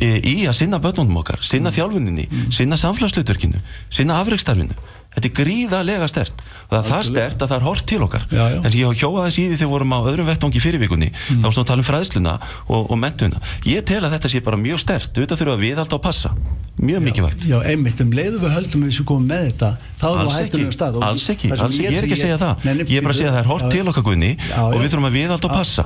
e, 0.00 0.10
í 0.20 0.36
að 0.48 0.58
sinna 0.60 0.80
börnunum 0.82 1.22
okkar, 1.22 1.40
sinna 1.44 1.70
mm. 1.70 1.76
þjálfuninni, 1.78 2.28
mm. 2.28 2.48
sinna 2.54 2.78
samfélagslauturkinu, 2.80 3.62
sinna 3.88 4.20
afreikstarfinu. 4.22 4.76
Þetta 5.18 5.28
er 5.28 5.34
gríðarlega 5.34 6.06
stert 6.06 6.42
og 6.68 6.70
það 6.70 6.78
er 6.78 6.84
það 6.88 7.02
stert 7.08 7.42
að 7.42 7.48
það 7.50 7.56
er 7.58 7.64
hort 7.66 7.84
til 7.88 7.98
okkar. 8.04 8.24
Já, 8.30 8.44
já. 8.52 8.58
en 8.62 8.72
ég 8.78 9.02
hjóða 9.02 9.24
þess 9.26 9.38
í 9.38 9.42
því 9.48 9.56
þegar 9.56 9.66
við 9.66 9.72
vorum 9.72 9.90
á 9.90 9.98
öðrum 9.98 10.28
vettvangi 10.28 10.60
fyrirvíkunni, 10.62 11.08
mm. 11.10 11.40
þá 11.42 11.46
erum 11.48 11.56
við 11.56 11.62
að 11.64 11.68
tala 11.72 11.82
um 11.82 11.88
fræðsluna 11.88 12.34
og, 12.68 12.82
og 12.86 12.96
mentuna. 13.02 13.38
Ég 13.66 13.82
tel 13.88 14.02
að 14.04 14.12
þetta 14.14 14.28
sé 14.30 14.38
bara 14.46 14.60
mjög 14.60 14.78
stert, 14.84 15.10
auðvitað 15.16 15.40
þurfum 15.42 15.62
við 15.64 15.76
alltaf 15.82 15.98
að 15.98 16.04
passa. 16.06 16.30
Mjög 16.78 17.00
mikilvægt. 17.02 17.42
Já, 17.50 17.58
einmitt. 17.66 17.98
Um 17.98 18.12
leiðu 18.14 18.38
við 18.44 18.52
höldum 18.54 18.84
við 18.86 18.92
sem 18.94 19.06
komum 19.08 19.26
með 19.26 19.48
þetta, 19.48 19.70
þá 19.98 20.08
er 20.12 20.28
hættum 20.36 20.60
við 20.62 20.74
stað. 20.76 20.94
Alls 21.08 21.26
ekki, 21.32 21.48
alls 21.50 21.62
ekki, 21.66 21.82
ég 21.82 21.96
er 21.98 22.04
ekki 22.06 22.14
að 22.14 22.22
segja 22.22 22.38
það. 22.38 22.54
Nei, 22.62 22.74
ég 22.84 23.00
er 23.00 23.02
bara 23.02 23.14
að 23.16 23.18
segja 23.18 23.30
að 23.32 23.34
það 23.34 23.42
er 23.42 23.50
hort 23.50 23.66
til 23.74 23.82
okkar 23.90 24.04
guðni 24.06 24.30
og 24.54 24.76
við 24.78 24.86
þurfum 24.92 25.08
að 25.08 25.16
við 25.18 25.28
alltaf 25.34 25.50
að 25.50 25.58
passa. 25.58 25.82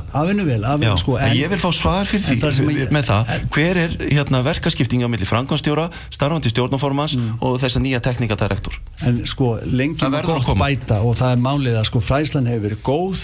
Vel, 0.52 0.60
afinu 9.00 9.21
sko. 9.28 9.52
Og 9.52 9.72
lengi 9.72 10.08
maður 10.08 10.30
gott 10.32 10.60
bæta 10.60 11.00
og 11.06 11.16
það 11.18 11.34
er 11.34 11.42
málið 11.42 11.78
að 11.80 11.86
sko 11.88 12.02
fræslan 12.04 12.48
hefur 12.50 12.64
verið 12.66 12.82
góð 12.86 13.22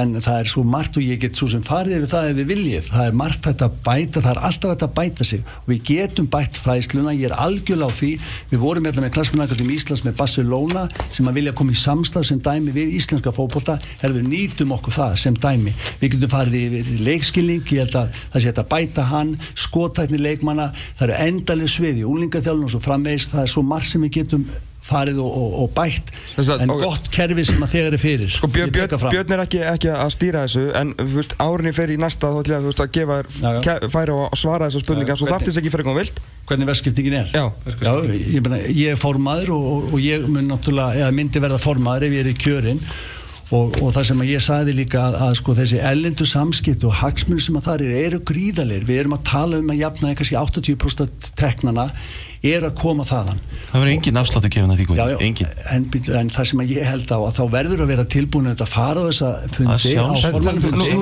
en 0.00 0.16
það 0.18 0.38
er 0.38 0.50
svo 0.52 0.64
margt 0.66 0.98
og 1.00 1.06
ég 1.06 1.20
get 1.22 1.38
svo 1.38 1.48
sem 1.52 1.64
farið 1.66 1.98
yfir 1.98 2.12
það 2.12 2.28
ef 2.30 2.38
við 2.40 2.50
viljið, 2.52 2.88
það 2.90 3.08
er 3.08 3.18
margt 3.22 3.48
þetta 3.48 3.68
bæta, 3.86 4.22
það 4.22 4.30
er 4.32 4.40
alltaf 4.48 4.74
þetta 4.74 4.90
bæta 4.98 5.28
sig. 5.28 5.44
Og 5.62 5.72
við 5.72 5.82
getum 5.90 6.28
bætt 6.32 6.60
fræsluna, 6.62 7.14
ég 7.16 7.30
er 7.30 7.36
algjörlega 7.42 7.90
á 7.90 7.98
því. 7.98 8.12
Við 8.52 8.62
vorum 8.62 8.88
hérna 8.88 9.06
með 9.06 9.14
klassmennakallum 9.18 9.72
Íslands 9.76 10.04
með 10.06 10.18
Barcelona 10.20 10.86
sem 11.12 11.28
að 11.28 11.38
vilja 11.40 11.56
koma 11.58 11.74
í 11.74 11.78
samstað 11.78 12.28
sem 12.30 12.42
dæmi 12.42 12.74
við 12.74 12.96
íslenska 12.98 13.34
fókbólta 13.34 13.78
herðu 14.02 14.24
nýtum 14.26 14.74
okkur 14.76 14.96
það 14.98 15.16
sem 15.24 15.38
dæmi. 15.38 15.74
Við 16.00 16.16
getum 16.16 16.32
farið 16.32 16.58
yfir 16.62 16.92
leikskilning 17.06 17.72
ég 17.72 17.86
held 17.86 17.98
að 18.02 18.20
það 18.32 18.42
sé 18.42 18.50
þetta 18.50 18.66
bæta 18.72 19.06
hann 19.12 19.32
skotækni 19.58 20.20
leikmanna, 20.22 20.70
það 20.98 21.08
eru 21.08 21.20
endaleg 21.28 21.72
sviði, 21.72 22.04
úlingaþjálun 22.08 22.68
og 22.68 22.74
svo 22.74 22.82
frammeist 22.82 23.32
það 23.32 23.46
er 23.46 23.54
svo 23.54 23.64
marg 23.66 23.88
sem 23.88 24.04
við 24.04 24.20
getum 24.20 24.46
farið 24.82 25.20
og, 25.22 25.36
og, 25.38 25.54
og 25.62 25.70
bætt 25.76 26.10
Þess 26.32 26.52
en 26.56 26.72
okay. 26.74 26.88
gott 26.88 27.08
kerfi 27.14 27.44
sem 27.46 27.62
að 27.62 27.72
þegar 27.76 27.96
er 27.96 28.02
fyrir. 28.02 28.32
Sko, 28.34 28.50
Björn, 28.52 28.72
Björn, 28.74 29.06
Björn 29.12 29.34
er 29.36 29.44
ekki, 29.44 29.62
ekki 29.68 29.92
að 29.94 30.12
stýra 30.16 30.44
þessu 30.46 30.64
en 30.78 30.92
veist, 31.14 31.36
árinni 31.42 31.74
fer 31.76 31.92
í 31.94 31.98
næsta 32.00 32.32
þá 32.32 32.40
ætlum 32.42 32.56
ég 32.56 32.72
að, 32.72 32.82
að 32.82 32.92
gefa 32.98 33.20
þér 33.38 33.88
færi 33.94 34.16
og 34.16 34.36
svara 34.38 34.68
þessu 34.68 34.82
spurninga 34.82 35.18
svo 35.20 35.30
þarf 35.30 35.48
þess 35.48 35.62
ekki 35.62 35.72
fyrir 35.74 35.86
eitthvað 35.86 36.00
vilt. 36.02 36.22
hvernig 36.50 36.70
verðskiptingin 36.72 37.18
er? 37.20 37.32
Já. 37.36 37.44
Já, 37.78 37.92
ég, 38.10 38.38
mena, 38.44 38.60
ég 38.66 38.94
er 38.96 39.00
formaður 39.00 39.54
og, 39.56 39.90
og 39.92 39.98
ég 40.02 40.26
mun 40.26 40.54
myndi 41.16 41.42
verða 41.42 41.60
formaður 41.62 42.08
ef 42.08 42.16
ég 42.16 42.24
er 42.24 42.32
í 42.32 42.38
kjörin. 42.38 42.82
Og, 43.52 43.74
og 43.84 43.90
það 43.92 44.06
sem 44.08 44.20
ég 44.24 44.40
sagði 44.40 44.74
líka 44.78 45.00
að, 45.10 45.16
að 45.26 45.34
sko, 45.42 45.54
þessi 45.58 45.80
ellendu 45.84 46.24
samskipt 46.24 46.86
og 46.88 46.94
hagsmunni 47.02 47.42
sem 47.44 47.58
að 47.58 47.66
það 47.66 47.82
er 47.84 47.96
eru 48.06 48.20
gríðalegir. 48.30 48.86
Við 48.88 49.00
erum 49.02 49.16
að 49.18 49.26
tala 49.28 49.58
um 49.60 49.72
að 49.74 49.82
jafna 49.82 50.14
kannski 50.16 50.38
80% 50.40 51.28
teknana 51.36 51.90
er 52.42 52.64
að 52.66 52.74
koma 52.80 53.04
þaðan. 53.06 53.38
Það 53.72 53.80
verður 53.80 53.94
engin 53.94 54.18
afsláttu 54.20 54.48
gefin 54.52 54.72
að 54.72 54.78
því 54.80 54.84
já, 54.98 55.04
já, 55.12 55.16
en, 55.72 55.82
en 56.18 56.28
það 56.34 56.44
sem 56.50 56.62
ég 56.68 56.82
held 56.84 57.08
á 57.08 57.18
að 57.18 57.34
þá 57.38 57.44
verður 57.54 57.80
að 57.84 57.88
vera 57.92 58.04
tilbúin 58.12 58.50
að 58.52 58.68
fara 58.68 58.98
á 59.00 59.02
þessa 59.08 59.28
fundi 59.54 59.90
á 59.96 59.98
formanfundi 60.26 60.86
þú 60.92 60.98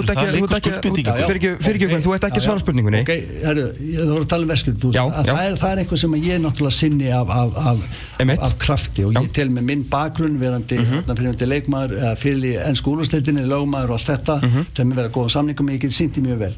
ert 2.14 2.24
ekki 2.28 2.38
að 2.38 2.44
svara 2.44 2.62
spurningunni 2.62 3.02
þú 3.08 4.06
voru 4.12 4.22
að 4.22 4.30
tala 4.30 4.42
um 4.46 4.52
verskund 4.52 4.78
það 4.86 5.70
er 5.72 5.78
eitthvað 5.82 6.00
sem 6.04 6.14
ég 6.20 6.38
náttúrulega 6.44 6.78
sinni 6.78 7.08
af 7.10 8.54
krafti 8.62 9.02
og 9.08 9.12
ég 9.18 9.26
tel 9.34 9.50
með 9.50 9.64
minn 9.72 9.82
bakgrunn 9.90 10.38
verandi 10.38 10.78
mhm. 10.78 11.10
fyrirhundi 11.10 11.50
leikmaður 11.50 11.98
fyrir 12.20 12.60
enn 12.64 12.78
skólasteildinni, 12.78 13.46
lögmaður 13.48 13.94
og 13.94 13.98
allt 13.98 14.12
þetta 14.14 14.36
mhm. 14.44 14.68
það 14.76 14.90
mun 14.90 15.00
vera 15.00 15.14
góða 15.14 15.34
samningum, 15.36 15.72
ég 15.74 15.84
get 15.84 15.96
sýndi 15.96 16.24
mjög 16.24 16.44
vel. 16.44 16.52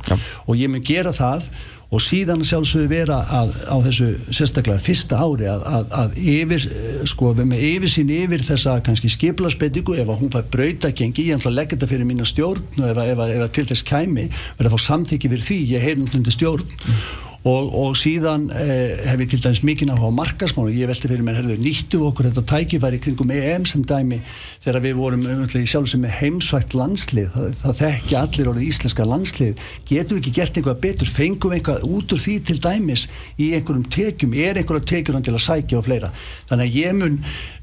Og 0.46 0.58
ég 0.58 0.72
mun 0.72 0.84
gera 0.84 1.14
það 1.16 1.48
og 1.92 2.00
síðan 2.00 2.44
sjálfsögur 2.46 2.90
vera 2.90 3.18
að, 3.28 3.54
á 3.68 3.76
þessu 3.84 4.08
sérstaklega 4.32 4.80
fyrsta 4.82 5.18
ári 5.20 5.48
að, 5.52 5.64
að, 5.68 5.90
að 6.00 6.20
yfir, 6.34 6.68
sko, 7.12 7.32
með 7.38 7.64
yfir 7.68 7.92
sín 7.92 8.12
yfir 8.16 8.44
þessa 8.46 8.78
kannski 8.86 9.12
skiplarsbeitingu 9.12 9.98
ef 10.00 10.12
hún 10.16 10.32
fær 10.32 10.46
brautakengi, 10.54 11.28
ég 11.28 11.40
ætla 11.40 11.52
að 11.52 11.58
leggja 11.60 11.76
þetta 11.76 11.90
fyrir 11.92 12.08
mína 12.08 12.28
stjórn 12.28 12.80
og 12.80 13.02
ef, 13.04 13.26
ef 13.28 13.50
til 13.58 13.66
þess 13.72 13.88
kæmi 13.88 14.30
verða 14.30 14.70
að 14.70 14.78
fá 14.78 14.86
samþykki 14.88 15.34
fyrir 15.34 15.50
því, 15.50 15.60
ég 15.74 15.84
heyr 15.84 16.00
náttúrulega 16.00 16.38
stjórn. 16.38 16.72
mm 16.72 17.31
og, 17.48 17.72
og 17.74 17.96
síðan 17.98 18.46
eh, 18.54 19.02
hef 19.08 19.22
ég 19.24 19.30
til 19.32 19.40
dæmis 19.42 19.62
mikið 19.66 19.88
náttúrulega 19.90 20.14
á 20.14 20.18
markasmánu 20.20 20.74
ég 20.76 20.90
velti 20.90 21.10
fyrir 21.10 21.24
mér, 21.26 21.40
herðu, 21.40 21.56
nýttu 21.62 22.02
okkur 22.06 22.28
þetta 22.28 22.44
tækifæri 22.52 23.00
kringum 23.02 23.32
EM 23.34 23.66
sem 23.66 23.82
dæmi 23.86 24.20
þegar 24.62 24.84
við 24.84 24.98
vorum 25.00 25.26
umhverfið 25.26 25.66
sjálf 25.72 25.90
sem 25.90 26.06
er 26.06 26.14
heimsvægt 26.20 26.76
landslið, 26.78 27.32
það, 27.34 27.56
það 27.62 27.80
þekki 27.80 28.18
allir 28.20 28.52
orðið 28.52 28.68
íslenska 28.68 29.08
landslið, 29.08 29.64
getum 29.90 30.18
við 30.18 30.22
ekki 30.22 30.34
gert 30.38 30.60
einhvað 30.60 30.84
betur, 30.86 31.14
fengum 31.18 31.56
einhvað 31.56 31.88
út 31.88 32.14
úr 32.14 32.22
því 32.22 32.36
til 32.46 32.60
dæmis 32.62 33.08
í 33.38 33.50
einhverjum 33.56 33.88
tekjum? 33.90 34.38
Er 34.38 34.62
einhverjum 34.62 34.86
tekjum 34.92 35.22
til 35.22 35.34
að 35.34 35.44
sækja 35.48 35.80
og 35.80 35.88
fleira? 35.88 36.12
Þannig 36.50 36.70
að 36.70 36.78
ég 36.78 36.96
mun 37.00 37.18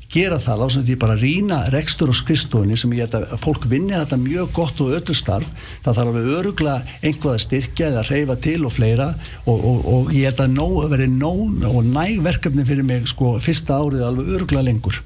gera 0.09 0.39
það 0.41 0.63
á 0.65 0.67
sem 0.73 0.85
því 0.87 0.95
bara 1.01 1.17
rína 1.19 1.59
rekstur 1.73 2.09
og 2.09 2.17
skristofunni 2.17 2.77
sem 2.79 2.93
ég 2.97 3.05
held 3.05 3.17
að 3.19 3.35
fólk 3.43 3.67
vinni 3.69 3.93
þetta 3.93 4.17
mjög 4.21 4.53
gott 4.57 4.81
og 4.85 4.95
öllu 4.97 5.17
starf. 5.17 5.51
Það 5.85 5.99
þarf 5.99 6.11
alveg 6.13 6.31
öruglega 6.39 6.97
einhvað 7.03 7.35
að 7.35 7.43
styrkja 7.45 7.91
eða 7.91 8.07
reyfa 8.09 8.39
til 8.47 8.59
og 8.65 8.75
fleira 8.75 9.11
og, 9.45 9.59
og, 9.59 9.85
og 9.93 10.15
ég 10.15 10.31
held 10.31 10.43
að 10.45 10.57
nó, 10.57 10.67
veri 10.93 11.09
nón 11.13 11.61
og 11.69 11.83
næg 11.85 12.23
verkefni 12.25 12.65
fyrir 12.67 12.87
mig 12.87 13.07
sko 13.11 13.37
fyrsta 13.43 13.77
árið 13.79 14.07
alveg 14.09 14.35
öruglega 14.37 14.67
lengur 14.69 15.01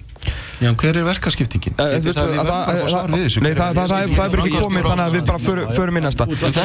Já, 0.63 0.69
hver 0.79 0.97
er 0.99 1.05
verkaskiptingin? 1.07 1.73
Uh, 1.75 1.83
það, 2.05 2.13
það, 2.13 3.07
nei, 3.43 3.53
það, 3.57 3.79
það 3.79 3.93
er 3.97 4.09
bara 4.17 4.45
ekki 4.45 4.61
komið 4.63 4.87
þannig 4.87 5.03
að 5.03 5.13
við 5.17 5.23
bara 5.29 5.39
förum 5.75 5.99
í 5.99 6.03
næsta 6.05 6.27
Þetta 6.31 6.63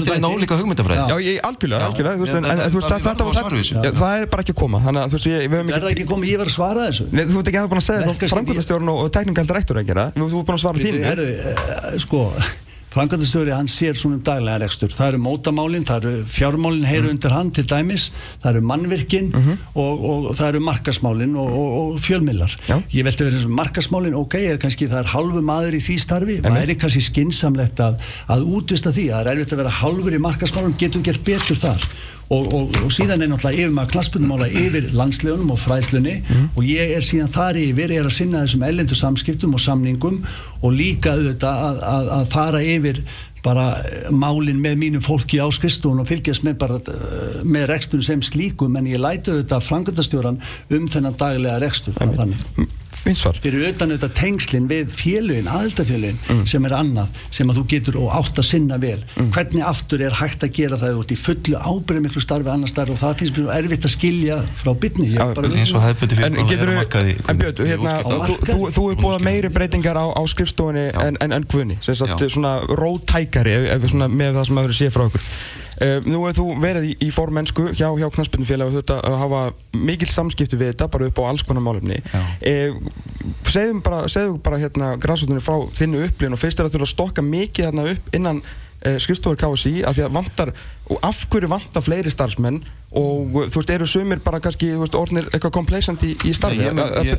er 0.00 0.20
nálíka 0.24 0.58
hugmyndafræð 0.60 1.00
Já, 1.00 1.16
ég, 1.24 1.40
algjörlega, 1.48 1.82
algjörlega 1.88 2.16
það 3.96 4.14
er 4.20 4.30
bara 4.30 4.44
ekki 4.44 4.54
að 4.54 4.60
koma 4.62 4.82
Það 4.84 5.00
er 5.00 5.90
ekki 5.90 6.06
að 6.06 6.10
koma, 6.14 6.24
ég 6.30 6.40
var 6.42 6.50
að 6.50 6.56
svara 6.56 6.88
þessu 6.90 7.04
Þú 7.10 7.36
ert 7.40 7.52
ekki 7.52 7.60
að 7.60 7.70
búin 7.72 7.82
að 7.82 7.88
segja 7.88 8.32
framkvæmastjórn 8.34 8.88
og 8.96 9.12
tekningaldirektor 9.16 9.76
Þú 9.80 9.86
ert 9.86 10.34
búin 10.40 10.58
að 10.58 10.64
svara 10.66 10.78
þín 10.84 12.04
Sko 12.04 12.26
Frangatastjóri 12.90 13.52
hann 13.54 13.68
sér 13.70 13.94
svona 13.98 14.18
um 14.18 14.22
daglega 14.26 14.58
rekstur. 14.64 14.90
Það 14.94 15.12
eru 15.12 15.22
mótamálinn, 15.22 15.86
það 15.86 16.06
eru 16.08 16.24
fjármálinn 16.26 16.88
heyru 16.88 17.06
mm. 17.06 17.14
undir 17.14 17.34
hann 17.34 17.52
til 17.54 17.66
dæmis, 17.70 18.08
það 18.42 18.50
eru 18.50 18.62
mannvirkinn 18.66 19.30
mm 19.30 19.44
-hmm. 19.46 19.56
og, 19.74 20.04
og 20.10 20.30
það 20.36 20.48
eru 20.48 20.60
markasmálinn 20.66 21.36
og, 21.36 21.50
og, 21.60 21.68
og 21.80 22.00
fjölmillar 22.00 22.56
ég 22.90 23.04
veldi 23.06 23.24
verið 23.28 23.48
markasmálinn, 23.48 24.14
ok, 24.14 24.34
er 24.34 24.58
kannski 24.58 24.88
það 24.90 25.04
er 25.04 25.12
halvu 25.14 25.42
maður 25.42 25.78
í 25.78 25.82
því 25.86 25.98
starfi, 25.98 26.40
það 26.42 26.62
er 26.62 26.74
kannski 26.74 27.02
skinsamlegt 27.06 27.80
að, 27.80 28.00
að 28.26 28.46
útvista 28.56 28.90
því 28.90 29.06
það 29.10 29.20
er 29.20 29.32
erfitt 29.32 29.52
að 29.52 29.62
vera 29.62 29.78
halvur 29.82 30.14
í 30.14 30.24
markasmálinn, 30.26 30.78
getum 30.78 31.02
gert 31.02 31.24
betur 31.24 31.56
þar 31.56 31.86
og, 32.30 32.52
og, 32.54 32.76
og 32.84 32.92
síðan 32.94 33.24
er 33.24 33.30
náttúrulega 33.30 33.64
yfir 33.64 33.72
maður 33.74 33.94
knaspunumála 33.96 34.46
yfir 34.62 34.90
landslegunum 34.94 35.50
og 35.54 35.58
fræðslunni. 35.60 36.20
Mm. 36.22 36.44
og 36.54 36.68
ég 36.68 36.94
er 36.96 37.06
síðan 37.06 37.32
þar 37.32 37.58
yfir 37.58 37.96
er 37.96 38.06
að 38.06 38.14
sinna 38.16 38.44
þessum 38.44 38.66
ellendu 38.68 38.98
samskiptum 38.98 39.56
og 39.58 39.64
samningum 39.64 40.20
og 40.60 40.76
líka 40.76 41.16
auðvitað 41.16 41.64
að, 41.66 41.82
að, 41.94 42.12
að 42.18 42.30
fara 42.34 42.62
yfir 42.62 43.02
bara 43.44 43.66
málinn 44.12 44.60
með 44.60 44.76
mínu 44.82 45.00
fólki 45.04 45.40
á 45.40 45.48
skristun 45.52 46.02
og 46.02 46.08
fylgjast 46.10 46.44
með 46.44 46.58
bara 46.60 46.76
með 47.42 47.70
rekstur 47.72 48.04
sem 48.04 48.22
slíkum. 48.24 48.76
En 48.76 48.88
ég 48.90 49.00
lætu 49.00 49.34
auðvitað 49.34 49.66
frangöndastjóran 49.68 50.42
um 50.76 50.90
þennan 50.92 51.16
daglega 51.20 51.60
rekstur 51.64 51.96
þannig 51.96 52.68
Vinsvar. 53.04 53.38
fyrir 53.42 53.66
utan 53.70 53.92
auðvitað 53.92 54.14
tengslinn 54.18 54.68
við 54.70 54.90
félugin, 54.92 55.48
aðeltafélugin 55.50 56.18
mm. 56.20 56.42
sem 56.50 56.66
er 56.68 56.74
annað 56.76 57.20
sem 57.32 57.50
að 57.50 57.60
þú 57.60 57.64
getur 57.72 57.98
og 58.02 58.14
átt 58.18 58.40
að 58.42 58.48
sinna 58.50 58.78
vel. 58.82 58.98
Mm. 59.14 59.30
hvernig 59.34 59.66
aftur 59.70 60.04
er 60.04 60.16
hægt 60.20 60.44
að 60.46 60.52
gera 60.58 60.78
það? 60.80 61.00
Út 61.00 61.14
í 61.14 61.18
fullu 61.18 61.60
ábyrðum 61.60 62.06
miklu 62.08 62.22
starfi 62.24 62.52
annar 62.52 62.72
starfi 62.72 62.94
og 62.94 63.00
það 63.00 63.16
finnst 63.22 63.38
mér 63.38 63.52
erfitt 63.56 63.88
að 63.88 63.94
skilja 63.94 64.40
frá 64.60 64.72
bytni 64.84 65.10
eins 65.16 65.74
og 65.74 65.84
hefðbundi 65.84 66.18
fyrir 66.18 66.28
en 66.28 66.50
getur 66.50 66.74
þú, 66.74 67.14
en 67.30 67.40
Björn, 67.40 67.70
hérna, 67.70 67.94
þú 68.50 68.58
hefur 68.66 69.00
búið 69.00 69.24
meiri 69.24 69.52
breytingar 69.54 70.00
á, 70.00 70.06
á 70.12 70.22
skrifstofunni 70.30 70.90
en, 70.92 71.18
en, 71.22 71.36
en 71.38 71.48
Guðni, 71.50 71.78
svona 71.80 72.58
rótækari 72.68 73.56
með 74.10 74.38
það 74.38 74.46
sem 74.50 74.60
að 74.60 74.68
vera 74.68 74.78
séð 74.82 74.94
frá 74.96 75.06
okkur 75.08 75.26
nú 76.04 76.22
hefur 76.26 76.36
þú 76.36 76.46
verið 76.60 76.88
í, 76.90 76.94
í 77.06 77.10
formennsku 77.14 77.70
hjá, 77.72 77.86
hjá 77.96 78.06
Knastbyrnufélag 78.12 78.68
og 78.68 78.78
þetta 78.80 78.98
að 79.08 79.18
hafa 79.22 79.42
mikil 79.80 80.08
samskipti 80.12 80.58
við 80.60 80.74
þetta 80.74 80.90
bara 80.92 81.08
upp 81.08 81.20
á 81.20 81.28
alls 81.30 81.44
konar 81.46 81.64
málumni. 81.64 82.00
Uh, 82.44 82.76
segðum 83.48 83.80
bara, 83.84 84.02
segðum 84.12 84.40
bara 84.44 84.60
hérna 84.60 84.94
græsvöldunni 85.00 85.44
frá 85.44 85.56
þinnu 85.78 86.02
upplifin 86.08 86.36
og 86.36 86.42
fyrst 86.42 86.60
er 86.60 86.68
að 86.68 86.74
þú 86.74 86.80
þurfa 86.80 86.88
að 86.88 86.94
stokka 86.94 87.24
mikið 87.24 87.70
hérna 87.70 87.86
upp 87.94 88.18
innan 88.18 88.42
uh, 88.44 88.98
skrifstofur 89.00 89.40
KSI 89.40 89.74
af 89.88 89.96
því 89.96 90.06
að 90.06 90.16
vantar, 90.18 90.52
og 90.90 91.00
af 91.06 91.24
hverju 91.30 91.50
vantar 91.50 91.84
fleiri 91.86 92.10
starfsmenn? 92.12 92.60
Og 92.90 93.36
þú 93.54 93.60
veist, 93.60 93.70
eru 93.70 93.86
sumir 93.86 94.18
bara 94.24 94.40
kannski, 94.42 94.72
veist, 94.74 94.96
orðnir 94.98 95.28
eitthvað 95.30 95.52
complacent 95.54 96.02
í, 96.02 96.16
í 96.26 96.32
starfi, 96.34 96.66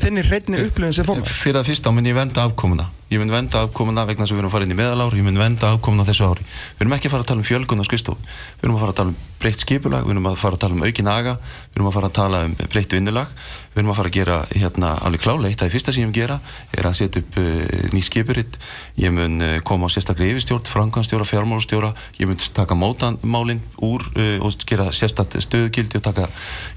þinni 0.03 0.25
hreitni 0.27 0.65
upplifin 0.65 0.97
sem 0.97 1.07
forman? 1.07 1.23
Fyrir 1.23 1.61
það 1.61 1.69
fyrsta 1.69 1.93
mun 1.95 2.09
ég 2.09 2.17
venda 2.17 2.43
afkomuna. 2.43 2.89
Ég 3.11 3.19
mun 3.19 3.31
venda 3.31 3.63
afkomuna 3.65 4.03
vegna 4.07 4.27
sem 4.27 4.35
við 4.35 4.41
erum 4.41 4.51
að 4.51 4.55
fara 4.57 4.65
inn 4.67 4.73
í 4.75 4.79
meðalár. 4.79 5.15
Ég 5.15 5.23
mun 5.23 5.39
venda 5.39 5.71
afkomuna 5.71 6.03
þessu 6.07 6.27
ári. 6.27 6.43
Við 6.43 6.83
erum 6.83 6.95
ekki 6.97 7.07
að 7.07 7.13
fara 7.15 7.23
að 7.23 7.29
tala 7.31 7.39
um 7.39 7.47
fjölgun 7.47 7.83
á 7.83 7.85
skristof 7.87 8.19
við 8.19 8.63
erum 8.67 8.75
að 8.75 8.83
fara 8.83 8.91
að 8.91 8.99
tala 8.99 9.11
um 9.11 9.17
breytt 9.41 9.63
skipulag. 9.63 10.03
Við 10.03 10.13
erum 10.15 10.27
að 10.27 10.37
fara 10.43 10.55
að 10.55 10.63
tala 10.63 10.75
um 10.75 10.83
aukin 10.83 11.11
aga. 11.11 11.33
Við 11.71 11.75
erum 11.79 11.89
að 11.89 11.95
fara 11.97 12.07
að 12.11 12.17
tala 12.19 12.37
um 12.47 12.53
breytt 12.75 12.91
vinnulag. 12.95 13.27
Við 13.71 13.79
erum 13.79 13.91
að 13.91 13.99
fara 13.99 14.11
að 14.11 14.17
gera 14.19 14.37
hérna 14.51 14.89
alveg 15.07 15.23
kláleitt 15.23 15.59
það 15.59 15.67
er 15.67 15.75
fyrsta 15.75 15.91
sem 15.95 16.03
ég 16.03 16.07
mun 16.09 16.19
gera 16.19 16.37
er 16.75 16.83
að 16.87 16.97
setja 16.99 17.23
upp 17.23 17.33
uh, 17.39 17.45
ný 17.95 18.01
skipuritt 18.03 18.53
ég 18.99 19.15
mun 19.15 19.39
uh, 19.39 19.63
koma 19.63 19.87
á 19.87 19.89
sérstaklega 19.95 20.35
yfirstjórn, 20.35 20.67
mótamálinn 23.61 23.79
úr 23.81 24.01
uh, 24.15 24.45
og 24.45 24.53
gera 24.67 24.91
sérstaklega 24.93 25.41
stöðugildi 25.41 25.97
og 25.97 26.03
taka 26.05 26.27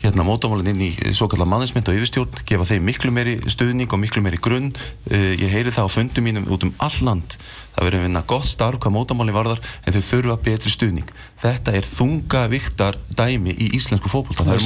hérna 0.03 0.25
mótamálinn 0.25 0.73
inn 0.73 0.85
í 0.89 1.15
svo 1.15 1.29
kallar 1.29 1.49
mannismynd 1.49 1.89
og 1.89 1.99
yfirstjórn, 1.99 2.45
gefa 2.47 2.65
þeim 2.65 2.85
miklu 2.85 3.13
meiri 3.13 3.37
stöðning 3.47 3.93
og 3.93 4.01
miklu 4.01 4.23
meiri 4.23 4.39
grunn. 4.41 4.73
Ég 5.11 5.51
heyri 5.53 5.71
það 5.71 5.89
á 5.89 5.91
fundum 5.93 6.25
mínum 6.25 6.49
út 6.49 6.65
um 6.65 6.73
all 6.79 6.97
land. 7.05 7.37
Það 7.75 7.89
verður 7.89 7.99
að 7.99 8.05
vinna 8.07 8.23
gott 8.31 8.47
starf 8.47 8.79
hvað 8.81 8.95
mótamáli 8.95 9.35
varðar 9.35 9.61
en 9.85 9.95
þau 9.97 10.05
þurfa 10.09 10.37
betri 10.47 10.71
stuðning. 10.71 11.09
Þetta 11.43 11.75
er 11.75 11.89
þunga 11.89 12.45
viktar 12.53 12.99
dæmi 13.19 13.51
í 13.51 13.71
íslensku 13.75 14.11
fókbólta 14.13 14.47
það 14.47 14.61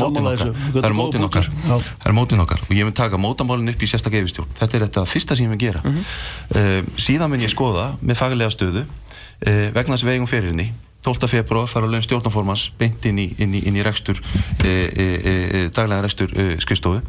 er 0.85 0.97
mótin 0.97 1.25
okkar. 1.25 1.49
það 1.65 2.11
er 2.11 2.17
mótin 2.17 2.45
okkar. 2.45 2.61
Og 2.69 2.75
ég 2.77 2.85
mun 2.85 2.97
taka 2.97 3.21
mótamálin 3.21 3.73
upp 3.73 3.83
í 3.83 3.89
sérstaklega 3.89 4.27
yfirstjórn. 4.27 4.53
Þetta 4.61 4.77
er 4.77 4.85
þetta 4.87 5.07
fyrsta 5.09 5.39
sem 5.39 5.49
ég 5.49 5.55
mun 5.55 5.63
gera. 5.63 5.81
Mm 5.85 5.97
-hmm. 5.97 6.85
uh, 6.85 7.01
síðan 7.01 7.33
mun 7.33 7.47
ég 7.47 7.55
skoða 7.55 7.95
með 8.03 8.21
faglega 8.21 8.53
stöðu 8.53 8.85
uh, 8.85 9.69
vegna 9.73 9.97
þess 9.97 10.05
vegum 10.05 10.29
feririnni 10.29 10.69
12. 11.07 11.29
februar 11.31 11.69
fara 11.71 11.87
laun 11.87 12.03
stjórnformans 12.03 12.69
beint 12.79 13.05
inn 13.07 13.21
í, 13.23 13.29
inn 13.39 13.55
í, 13.55 13.65
inn 13.69 13.79
í 13.79 13.85
rekstur 13.87 14.19
e, 14.65 14.69
e, 14.69 15.07
e, 15.07 15.67
daglega 15.75 16.05
rekstur 16.05 16.33
skrifstofu. 16.65 17.03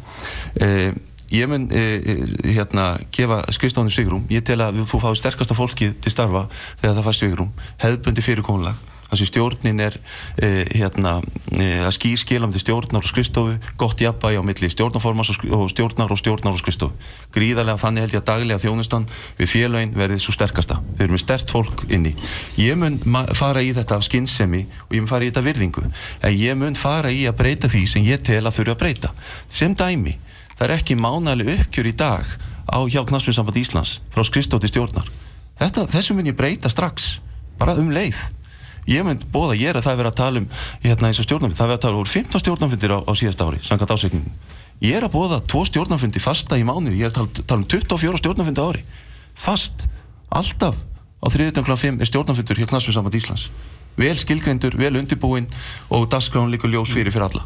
Ég 1.30 1.46
mun 1.46 1.68
e, 1.70 1.78
e, 1.78 2.14
hérna 2.56 2.96
gefa 3.14 3.44
skrifstofnum 3.54 3.92
svigrum 3.94 4.24
ég 4.34 4.42
tel 4.46 4.58
að 4.64 4.80
þú 4.82 4.98
fái 5.04 5.12
sterkasta 5.20 5.54
fólkið 5.54 5.92
til 6.02 6.10
starfa 6.10 6.48
þegar 6.80 6.96
það 6.96 7.06
fær 7.06 7.18
svigrum 7.18 7.52
hefðbundi 7.84 8.24
fyrirkomulag 8.26 8.89
þannig 9.10 9.24
að 9.24 9.30
stjórnin 9.30 9.82
er 9.82 9.96
e, 10.38 10.48
hérna 10.78 11.16
að 11.20 11.94
skýr 11.96 12.20
skilamdi 12.20 12.62
stjórnar 12.62 13.02
og 13.02 13.08
skrifstofu 13.08 13.56
gott 13.80 14.00
jafnbægi 14.00 14.38
á 14.38 14.42
milli 14.46 14.70
stjórnarformans 14.70 15.32
og 15.34 15.66
stjórnar 15.72 16.14
og 16.14 16.20
stjórnar 16.20 16.54
og 16.54 16.60
skrifstofu. 16.62 16.94
Gríðarlega 17.34 17.82
þannig 17.82 18.06
held 18.06 18.14
ég 18.14 18.22
að 18.22 18.28
daglega 18.30 18.62
þjónustan 18.62 19.08
við 19.38 19.50
félagin 19.50 19.94
verið 19.98 20.22
svo 20.22 20.34
sterkasta. 20.36 20.78
Við 20.94 21.06
erum 21.06 21.16
með 21.16 21.24
stert 21.24 21.50
fólk 21.50 21.84
inni. 21.90 22.14
Ég 22.60 22.78
mun 22.78 23.00
fara 23.34 23.64
í 23.64 23.72
þetta 23.74 23.98
af 23.98 24.06
skinnsemi 24.06 24.64
og 24.86 24.94
ég 24.94 25.02
mun 25.02 25.10
fara 25.10 25.26
í 25.26 25.32
þetta 25.32 25.46
virðingu. 25.48 25.86
En 26.22 26.36
ég 26.36 26.58
mun 26.58 26.78
fara 26.78 27.10
í 27.10 27.26
að 27.26 27.38
breyta 27.42 27.70
því 27.72 27.86
sem 27.90 28.06
ég 28.06 28.22
tel 28.26 28.44
að 28.44 28.60
þurfa 28.60 28.76
að 28.76 28.82
breyta. 28.84 29.14
Sem 29.50 29.74
dæmi 29.74 30.16
það 30.54 30.66
er 30.68 30.76
ekki 30.76 30.98
mánæli 30.98 31.48
uppgjör 31.56 31.90
í 31.90 31.96
dag 31.96 32.36
á 32.70 32.78
hjá 32.86 33.02
Knastfjörnssamband 33.02 33.58
Íslands 33.58 33.98
frá 34.14 34.22
Kristóti 34.28 34.70
stjórnar. 34.70 35.08
Þetta, 35.60 35.86
þessu 35.92 36.14
mun 36.16 36.28
ég 36.30 36.36
breyta 36.36 36.70
strax 36.72 37.18
bara 37.60 37.74
um 37.80 37.90
leið 37.92 38.20
ég 38.88 39.04
mun 39.04 39.20
bóða, 39.32 39.58
ég 39.58 39.72
er 39.72 39.80
að 39.80 39.88
það 39.88 40.00
vera 40.00 40.12
að 40.14 40.20
tala 40.22 40.40
um 40.40 40.48
hérna 40.84 41.10
eins 41.10 41.20
og 41.20 41.28
stjórnarfund, 41.28 41.58
það 41.58 41.70
vera 41.72 41.80
að 41.80 41.84
tala 41.84 42.00
um 42.00 42.10
15 42.14 42.44
stjórnarfundir 42.44 42.96
á, 42.96 42.98
á 43.04 43.12
síðast 43.18 43.44
ári, 43.44 43.60
samkvæmt 43.66 43.94
ásveikningum 43.96 44.34
ég 44.80 44.96
er 44.96 45.04
að 45.04 45.14
bóða 45.14 45.40
tvo 45.44 45.64
stjórnarfundi 45.68 46.22
fasta 46.24 46.56
í 46.56 46.64
mánu 46.64 46.92
ég 46.94 47.04
er 47.04 47.12
að 47.12 47.18
tala, 47.18 47.44
tala 47.44 47.60
um 47.60 47.68
24 47.68 48.20
stjórnarfundi 48.22 48.64
ári. 48.64 48.86
Fast, 49.36 49.86
alltaf. 50.32 50.78
Á 51.20 51.26
3.5 51.28 52.00
er 52.00 52.08
stjórnarfundur 52.08 52.56
hjá 52.56 52.68
Knastfjörnssamband 52.70 53.18
Íslands. 53.18 53.50
Vel 54.00 54.14
skilgreindur, 54.16 54.72
vel 54.80 54.94
undirbúinn 54.96 55.48
og 55.92 56.06
dasgrán 56.08 56.48
líka 56.48 56.68
ljós 56.70 56.92
fyrir 56.94 57.12
fyrir 57.12 57.26
alla. 57.26 57.42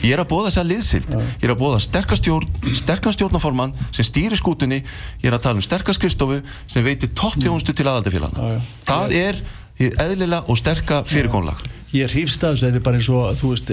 Ég 0.00 0.14
er 0.14 0.22
að 0.22 0.30
bóða 0.30 0.48
þess 0.48 0.60
að 0.62 0.70
liðsild 0.70 1.10
ég 1.18 1.44
er 1.44 1.52
að 1.52 1.58
bóða 1.60 1.82
sterkastjórn 1.84 2.72
sterkastjórnaformann 2.80 3.74
sem 3.90 4.06
stýrir 4.06 4.40
skútunni. 4.40 4.78
Ég 5.20 5.28
er 5.28 5.36
að 5.36 5.44
tala 5.44 5.60
um 5.60 5.66
sterkastkristofu 5.66 6.38
sem 6.70 6.86
veitir 6.86 7.12
topptjónustu 7.18 7.74
til 7.76 7.90
aðaldafélagana 7.90 8.62
það 8.88 9.16
er 9.18 9.42
eðlilega 9.78 10.44
og 10.48 10.58
sterka 10.58 11.02
fyrirgónlag 11.06 11.66
Ég 11.88 12.04
er 12.04 12.12
hýfstafs, 12.12 12.60
þetta 12.60 12.76
er 12.76 12.84
bara 12.84 12.98
eins 12.98 13.06
og 13.08 13.36
þú 13.38 13.50
veist, 13.54 13.70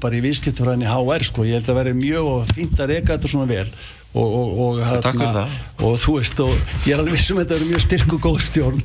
bara 0.00 0.16
í 0.16 0.22
vískiptfræðinni 0.24 0.86
HR 0.88 1.24
sko, 1.28 1.44
ég 1.44 1.58
held 1.58 1.66
að 1.68 1.80
vera 1.82 1.90
mjög 1.98 2.52
fínt 2.56 2.80
að 2.80 2.94
reyka 2.94 3.10
þetta 3.12 3.28
svona 3.28 3.48
vel. 3.50 3.66
Og, 4.12 4.36
og, 4.38 4.48
og, 4.60 4.80
hérna, 4.84 5.42
og 5.80 5.98
þú 6.00 6.14
veist 6.18 6.40
og 6.44 6.50
ég 6.84 6.94
er 6.94 7.00
alveg 7.00 7.16
vissum 7.16 7.38
að 7.40 7.46
þetta 7.46 7.58
eru 7.58 7.68
mjög 7.70 7.84
styrk 7.84 8.14
og 8.16 8.22
góð 8.24 8.40
stjórn. 8.46 8.80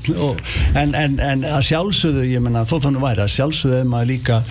En, 0.79 0.91
en, 0.99 1.15
en 1.23 1.47
að 1.47 1.63
sjálfsögðu 1.69 2.27
ég 2.27 2.43
menna 2.43 2.65
þó 2.67 2.75
þannig 2.85 3.03
væri 3.03 3.23
að 3.23 3.33
sjálfsögðu 3.37 3.79
er 3.79 3.89
maður 3.91 4.11
líka 4.11 4.41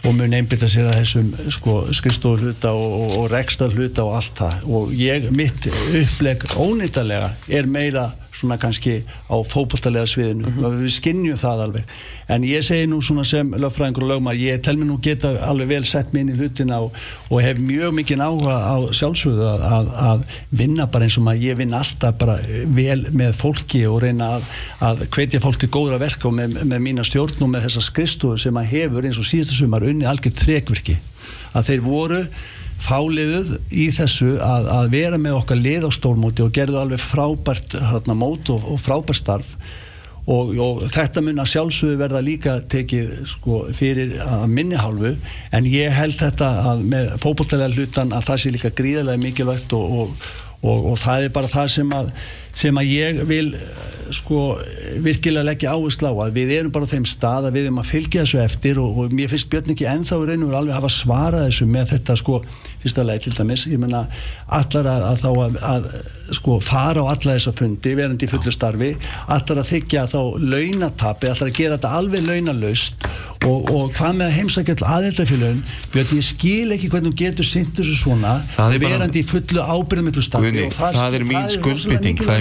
og 0.00 0.16
mun 0.16 0.36
einbita 0.36 0.68
sér 0.72 0.88
að 0.88 0.98
þessum 1.02 1.30
sko, 1.52 1.76
skristofu 1.96 2.40
hluta 2.40 2.72
og, 2.72 3.16
og 3.18 3.28
rekstar 3.32 3.76
hluta 3.76 4.08
og 4.08 4.16
allt 4.22 4.40
það. 4.40 4.58
Og 4.72 4.96
ég, 4.96 5.28
mitt 5.36 5.68
uppleg 5.68 6.48
ónýttalega 6.56 7.32
er 7.60 7.68
meira 7.68 8.08
svona 8.32 8.58
kannski 8.60 9.02
á 9.28 9.36
fókbaltalega 9.42 10.06
sviðinu. 10.06 10.46
Mm 10.46 10.56
-hmm. 10.56 10.80
við 10.82 10.92
skinnjum 10.94 11.36
það 11.36 11.62
alveg. 11.64 11.84
En 12.28 12.42
ég 12.44 12.62
segi 12.62 12.86
nú 12.86 13.00
svona 13.02 13.24
sem 13.24 13.50
lögfræðingur 13.50 14.02
og 14.02 14.10
lögmar 14.10 14.36
ég 14.36 14.60
tel 14.62 14.76
mér 14.76 14.86
nú 14.86 14.98
geta 15.02 15.34
alveg 15.46 15.68
vel 15.68 15.84
sett 15.84 16.12
mér 16.12 16.20
inn 16.20 16.28
í 16.34 16.36
hlutina 16.38 16.80
og, 16.80 16.92
og 17.30 17.42
hef 17.42 17.58
mjög 17.58 17.94
mikið 17.94 18.22
áhuga 18.22 18.54
á 18.70 18.76
sjálfsögðu 18.92 19.46
að, 19.48 19.60
að, 19.60 19.90
að 20.10 20.22
vinna 20.50 20.86
bara 20.86 21.04
eins 21.04 21.18
og 21.18 21.24
maður 21.24 21.42
ég 21.42 21.56
vinn 21.56 21.74
alltaf 21.74 22.14
bara 22.18 22.38
vel 22.66 23.06
með 23.12 23.34
fólki 23.34 23.86
og 23.86 24.02
reyna 24.02 24.36
að, 24.36 24.42
að 24.80 25.04
hvetja 25.10 25.40
fólk 25.40 25.58
til 25.58 25.68
góðra 25.68 25.98
verka 25.98 26.28
og 26.28 26.34
með, 26.34 26.62
með 26.64 26.80
mína 26.80 27.04
stjórn 27.04 27.42
og 27.42 27.50
með 27.50 27.66
þessa 27.66 27.80
skristofu 27.80 28.38
sem 28.38 28.54
maður 28.54 28.70
hefur 28.76 29.04
eins 29.04 29.18
og 29.18 29.26
síðasta 29.26 29.58
sumar 29.58 29.82
unni 29.82 30.06
algjört 30.06 30.38
þrekvirki. 30.38 30.98
Að 31.54 31.66
þeir 31.66 31.80
voru 31.84 32.24
fáliðuð 32.84 33.54
í 33.70 33.86
þessu 33.94 34.34
að, 34.44 34.66
að 34.72 34.90
vera 34.94 35.20
með 35.20 35.38
okkar 35.42 35.60
lið 35.60 35.86
á 35.86 35.90
stórmóti 35.94 36.44
og 36.44 36.52
gerðu 36.56 36.80
alveg 36.80 37.02
frábært 37.02 37.76
hérna, 37.76 38.16
mót 38.18 38.50
og, 38.52 38.66
og 38.72 38.82
frábært 38.82 39.20
starf. 39.20 39.54
Og, 40.30 40.52
og 40.62 40.82
þetta 40.92 41.22
mun 41.24 41.40
að 41.42 41.48
sjálfsögðu 41.54 41.96
verða 41.98 42.20
líka 42.22 42.58
tekið 42.70 43.14
sko, 43.32 43.62
fyrir 43.74 44.18
að 44.22 44.44
minni 44.52 44.78
hálfu. 44.78 45.14
En 45.56 45.66
ég 45.66 45.94
held 45.96 46.18
þetta 46.20 46.50
að 46.70 46.84
með 46.92 47.10
fókbóltælega 47.22 47.74
hlutan 47.78 48.14
að 48.14 48.28
það 48.28 48.42
sé 48.42 48.52
líka 48.54 48.72
gríðarlega 48.78 49.24
mikilvægt 49.24 49.74
og, 49.74 50.12
og 50.60 50.92
það 51.00 51.26
er 51.26 51.34
bara 51.34 51.50
það 51.50 51.72
sem 51.78 51.96
að 51.96 52.12
sem 52.60 52.80
að 52.80 52.90
ég 52.92 53.20
vil 53.28 53.48
sko 54.16 54.40
virkilega 55.04 55.46
leggja 55.46 55.74
áherslu 55.74 56.10
á 56.10 56.14
að 56.26 56.38
við 56.38 56.52
erum 56.58 56.72
bara 56.74 56.88
á 56.88 56.92
þeim 56.92 57.06
stað 57.08 57.48
að 57.48 57.56
við 57.58 57.68
erum 57.68 57.80
að 57.82 57.90
fylgja 57.90 58.24
þessu 58.24 58.40
eftir 58.44 58.80
og, 58.82 58.98
og 58.98 59.14
mér 59.16 59.30
finnst 59.32 59.50
Björn 59.52 59.74
ekki 59.74 59.88
ennþá 59.90 60.20
í 60.20 60.28
raun 60.30 60.46
og 60.46 60.56
alveg 60.60 60.76
hafa 60.76 60.92
svarað 60.94 61.46
þessu 61.48 61.68
með 61.70 61.92
þetta 61.94 62.16
sko 62.20 62.40
fyrsta 62.80 63.04
leið 63.04 63.26
til 63.26 63.34
dæmis, 63.36 63.66
ég 63.68 63.80
menna 63.80 64.06
allar 64.46 64.88
að, 64.88 65.04
að 65.10 65.20
þá 65.20 65.28
að, 65.30 65.58
að 65.70 65.88
sko 66.38 66.56
fara 66.62 67.02
á 67.04 67.10
alla 67.10 67.34
þessa 67.34 67.52
fundi, 67.56 67.92
verandi 67.98 68.28
í 68.28 68.30
fullu 68.30 68.54
starfi 68.54 68.90
allar 69.26 69.60
að 69.60 69.70
þykja 69.72 70.06
þá 70.12 70.20
launatapi, 70.54 71.30
allar 71.32 71.50
að 71.50 71.58
gera 71.58 71.76
þetta 71.76 71.92
alveg 71.98 72.24
launalaust 72.28 73.06
og, 73.44 73.68
og 73.68 73.92
hvað 73.98 74.16
með 74.20 74.26
að 74.28 74.38
heimsækja 74.38 74.78
all 74.78 74.88
aðeldafélagin, 74.96 75.62
Björn 75.92 76.16
ég 76.16 76.26
skil 76.30 76.76
ekki 76.76 76.90
hvernig 76.94 77.12
þú 77.12 77.20
getur 77.24 77.50
sint 77.50 77.76
þessu 77.76 77.98
svona 78.00 78.38
verandi 78.56 79.24
í 79.24 79.28
fullu 79.28 79.60
ábyrðum 79.60 80.10
ykkur 80.14 80.28
starfi 80.30 80.50
Guðni, 80.50 80.66
það, 80.76 81.00
það 81.02 81.20
er 81.20 81.30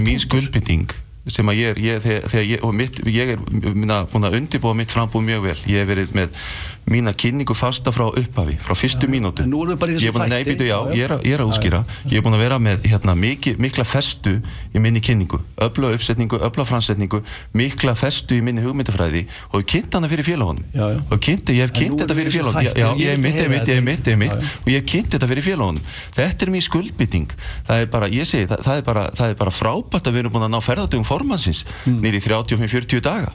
mín 0.08 0.26
skuldbytting 0.26 0.98
sem 1.28 1.52
að 1.52 1.60
ég 1.60 1.74
er, 1.74 1.82
ég, 1.84 2.02
þegar, 2.04 2.28
þegar 2.32 2.46
ég, 2.48 2.64
og 2.64 2.76
mitt, 2.76 3.00
ég 3.12 3.34
er 3.36 3.42
minna, 3.76 4.04
búin 4.10 4.30
að 4.30 4.40
undirbúa 4.40 4.78
mitt 4.78 4.94
frambúð 4.94 5.26
mjög 5.28 5.48
vel, 5.50 5.58
ég 5.70 5.84
hef 5.84 5.90
verið 5.92 6.16
með 6.16 6.46
mína 6.90 7.14
kynningu 7.14 7.56
fasta 7.58 7.92
frá 7.96 8.08
upphafi, 8.08 8.58
frá 8.64 8.78
fyrstu 8.78 9.10
ja, 9.10 9.12
mínútu. 9.12 9.44
ég 9.44 10.10
er 10.10 10.16
búin 10.16 10.26
að 10.26 10.34
neybitu, 10.36 10.68
já, 10.70 10.78
ég 10.96 11.04
er, 11.06 11.16
ég 11.26 11.36
er 11.36 11.44
að 11.44 11.52
úskýra 11.52 11.84
ég 12.10 12.18
er 12.18 12.26
búin 12.26 12.38
að 12.38 12.46
vera 12.46 12.60
með 12.64 12.88
hérna, 12.90 13.16
mikil, 13.20 13.56
mikla 13.62 13.86
festu 13.86 14.40
í 14.74 14.82
minni 14.82 15.04
kynningu. 15.04 15.42
Öfla 15.60 15.92
uppsetningu, 15.94 16.40
öfla 16.48 16.66
fransetningu 16.66 17.22
mikla 17.54 17.94
festu 18.00 18.40
í 18.40 18.42
minni 18.46 18.64
hugmyndafræði. 18.66 19.26
Og 19.54 19.64
ég 19.64 19.70
kynnt 19.76 20.00
hana 20.00 20.10
fyrir 20.10 20.26
félagunum 20.26 20.64
og 21.10 21.22
kynnt, 21.24 21.52
ég 21.54 21.64
hef 21.64 21.74
kynnt 21.76 22.02
þetta 22.02 22.18
fyrir 22.18 22.34
félagunum 22.34 22.80
já, 22.80 22.88
ég 23.00 23.14
hef 23.14 23.22
mitt, 23.22 23.38
ég 23.38 23.46
hef 23.46 23.52
mitt, 23.54 23.70
ég 23.70 23.80
hef 23.80 23.86
mitt, 23.86 24.10
ég 24.10 24.16
hef 24.16 24.20
mitt 24.20 24.66
og 24.66 24.70
ég 24.72 24.82
hef 24.82 24.90
kynnt 24.90 25.16
þetta 25.16 25.30
fyrir 25.32 25.46
félagunum 25.46 25.88
þetta 26.18 26.46
er 26.46 26.54
mér 26.54 26.66
skuldbytting 26.66 27.38
það 27.70 27.86
er 27.86 27.90
bara, 27.96 28.12
ég 28.14 28.30
segi, 28.30 28.50
það, 28.50 28.66
það 28.68 28.82
er 28.82 28.86
bara, 28.90 29.06
það 29.20 29.34
er 29.34 29.40
bara 29.42 29.56
frábært 29.56 30.10
að 30.10 30.18
við 30.18 30.24
erum 30.24 30.36
búin 30.36 30.48
að 30.48 30.54
ná 30.56 30.60
ferðardögum 30.66 31.08
formansins 31.08 31.64
mm. 31.86 32.00
nýri 32.04 32.22
35-40 32.26 33.04
daga 33.06 33.34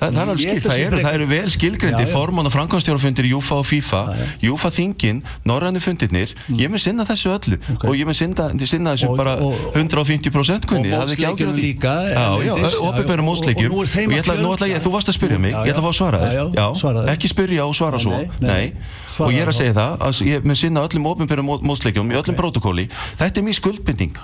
Það, 0.00 0.14
það, 0.16 0.30
er 0.32 0.40
skil, 0.40 0.62
það, 0.64 0.78
eru, 0.86 1.00
það 1.04 1.16
eru 1.18 1.26
vel 1.28 1.50
skilgrendi 1.52 2.04
forman 2.08 2.48
og 2.48 2.54
framkvæmstjórafundir 2.54 3.26
í 3.28 3.32
Júfa 3.34 3.58
og 3.60 3.66
FIFA. 3.68 4.00
Júfa 4.40 4.70
þingin, 4.72 5.20
norrannu 5.44 5.82
fundirnir. 5.84 6.32
Mm. 6.48 6.60
ég 6.62 6.72
mun 6.72 6.80
sinna 6.80 7.04
þessu 7.08 7.34
öllu. 7.34 7.58
Okay. 7.74 7.90
og 7.90 7.98
ég 7.98 8.08
mun 8.08 8.16
sinna, 8.16 8.48
sinna 8.64 8.94
þessu 8.96 9.10
og, 9.10 9.18
bara 9.20 9.36
og, 9.44 9.58
150% 9.76 10.68
kunni, 10.70 10.88
það 10.94 11.04
er 11.04 11.14
ekki 11.14 11.28
ágjörð 11.28 11.52
því. 11.58 11.66
líka, 11.66 11.94
ofinbærum 12.80 13.28
mósleikjum 13.28 13.76
og 13.76 13.84
ég 13.84 14.24
ætla, 14.24 14.70
ég, 14.72 14.80
þú 14.80 14.94
varst 14.96 15.12
að 15.12 15.18
spyrja 15.18 15.40
mig. 15.42 15.52
Ég 15.52 15.74
ætla 15.74 15.84
að 15.84 15.86
fá 15.86 15.92
að 15.92 15.98
svara 16.00 16.22
þér. 16.24 17.12
Ekki 17.14 17.32
spyrja 17.34 17.68
og 17.68 17.76
svara 17.76 18.00
svo. 18.00 18.24
nei, 18.40 18.72
og 19.20 19.34
ég 19.34 19.44
er 19.44 19.52
að 19.52 19.58
segja 19.60 19.76
það 19.76 20.06
að 20.08 20.22
ég 20.30 20.48
mun 20.48 20.58
sinna 20.58 20.84
öllum 20.86 21.10
ofinbærum 21.12 21.56
mósleikjum 21.66 22.12
í 22.12 22.20
öllum 22.20 22.38
protokóli 22.38 22.88
þetta 23.20 23.42
er 23.42 23.50
mjög 23.50 23.60
skuldbinding 23.60 24.16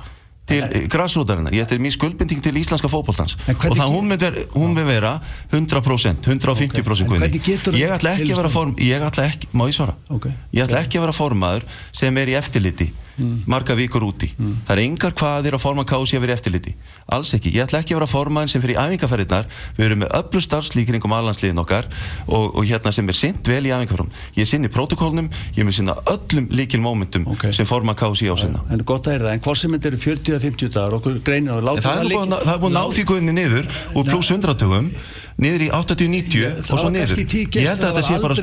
til 0.47 0.87
græsrútarinnar, 0.93 1.55
ég 1.55 1.67
ætti 1.67 1.79
mér 1.83 1.95
skuldbinding 1.97 2.43
til 2.45 2.59
íslenska 2.61 2.91
fókbóltans 2.91 3.35
og 3.51 3.75
það 3.75 3.91
hún 3.91 4.11
með 4.11 4.27
vera, 4.27 4.45
hún 4.55 4.77
með 4.77 4.91
vera 4.93 5.15
100%, 5.51 6.23
150% 6.23 7.17
okay. 7.17 7.81
ég 7.81 7.97
ætla 7.97 8.15
ekki 8.15 8.31
að 8.31 8.43
vera 8.43 8.53
form 8.53 8.77
ég 8.79 9.07
ætla 9.09 9.27
ekki, 9.27 9.51
má 9.51 9.67
ég 9.67 9.75
svara? 9.75 9.97
Okay. 10.07 10.37
ég 10.55 10.69
ætla 10.69 10.85
ekki 10.85 11.01
að 11.01 11.09
vera 11.09 11.17
formaður 11.17 11.67
sem 11.91 12.23
er 12.23 12.31
í 12.31 12.39
eftirliti 12.39 12.93
mm. 13.17 13.43
marga 13.51 13.77
vikur 13.79 14.05
úti. 14.07 14.31
Mm. 14.37 14.55
það 14.67 14.77
er 14.77 14.83
engar 14.85 15.17
hvaðir 15.17 15.57
að 15.57 15.63
forma 15.63 15.85
kási 15.89 16.19
að 16.19 16.27
vera 16.27 16.37
eftirliti. 16.37 16.75
Alls 17.13 17.33
ekki, 17.37 17.53
ég 17.55 17.67
ætla 17.67 17.81
ekki 17.83 17.95
að 17.95 18.01
vera 18.01 18.11
formaðin 18.11 18.53
sem 18.53 18.63
fyrir 18.65 18.81
æfingarferðirnar, 18.83 19.51
við 19.77 19.87
erum 19.87 20.03
með 20.05 20.15
öllu 20.21 20.43
starfslíkring 20.45 21.07
um 21.07 21.17
allansliðin 21.17 21.63
okkar 21.63 21.89
og, 22.27 22.57
og 22.57 22.67
hérna 22.67 22.93
sem 22.95 23.09
er 23.09 23.19
sint 23.19 23.51
vel 23.51 23.63
í 23.67 23.73
æfingarferðum 23.75 24.11
ég 24.37 24.49
sinni 24.49 24.71
protokólnum, 24.73 25.31
ég 25.57 25.67
mun 25.67 25.77
sinna 25.77 25.97
öllum 26.13 26.49
líkin 26.55 26.83
mómentum 26.85 27.27
okay. 27.33 27.55
sem 27.57 27.69
forma 27.69 27.95
kási 27.99 28.29
á 28.31 28.37
sinna. 28.39 28.65
En 28.71 28.83
gott 28.87 29.09
að 29.09 29.19
er 29.19 29.27
það, 29.27 29.37
en 29.37 29.45
hvort 29.47 29.61
sem 29.61 29.77
þetta 29.77 29.93
eru 29.93 30.03
40-50 30.03 30.75
dagar 30.75 30.99
okkur 31.01 31.21
greinir 31.27 31.65
láta 31.65 31.87
það 31.87 32.03
er 32.07 32.61
búin 32.61 32.73
að 32.73 32.77
ná 32.77 32.83
því 32.97 33.07
guðinni 33.11 33.37
niður 33.37 33.71
úr 33.95 34.11
pluss 34.11 34.33
100 34.35 34.59
dögum 34.61 34.91
niður 35.37 35.65
í 35.67 35.69
80-90 35.75 36.45
og 36.73 36.81
svo 36.81 36.91
niður. 36.93 37.19
ég 37.21 37.69
held 37.69 37.83
að 37.85 37.91
þetta 37.91 38.05
sé 38.07 38.19
bara 38.23 38.37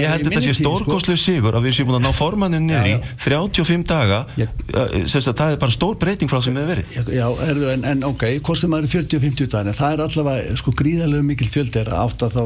ég 0.00 0.08
held 0.08 0.24
að 0.24 0.30
þetta 0.30 0.42
sé 0.46 0.54
stórkoslu 0.56 1.16
sigur 1.20 1.58
að 1.58 1.66
við 1.66 1.76
séum 1.76 1.90
búin 1.90 1.98
að 1.98 2.06
ná 2.06 2.16
formannin 2.16 2.64
niður 2.64 2.88
í 2.88 2.94
35 3.20 3.84
daga. 3.90 4.22
Það 4.32 5.44
er 5.50 5.60
bara 5.60 5.74
stór 5.74 5.98
breyting 6.00 6.32
frá 6.32 6.40
sem 6.44 6.56
við 6.56 6.70
verið. 6.72 6.96
Já, 7.12 7.26
erðu, 7.44 7.68
en, 7.74 7.84
en 7.92 8.06
ok, 8.08 8.24
hvort 8.40 8.62
sem 8.62 8.72
það 8.72 8.86
eru 8.86 8.92
40-50 8.94 9.52
dagar 9.52 9.78
það 9.82 9.96
er 9.96 10.04
allavega 10.06 10.56
sko 10.62 10.74
gríðarlega 10.80 11.28
mikil 11.28 11.50
fjöld 11.52 11.78
er 11.82 11.92
8 12.00 12.30
þá, 12.32 12.40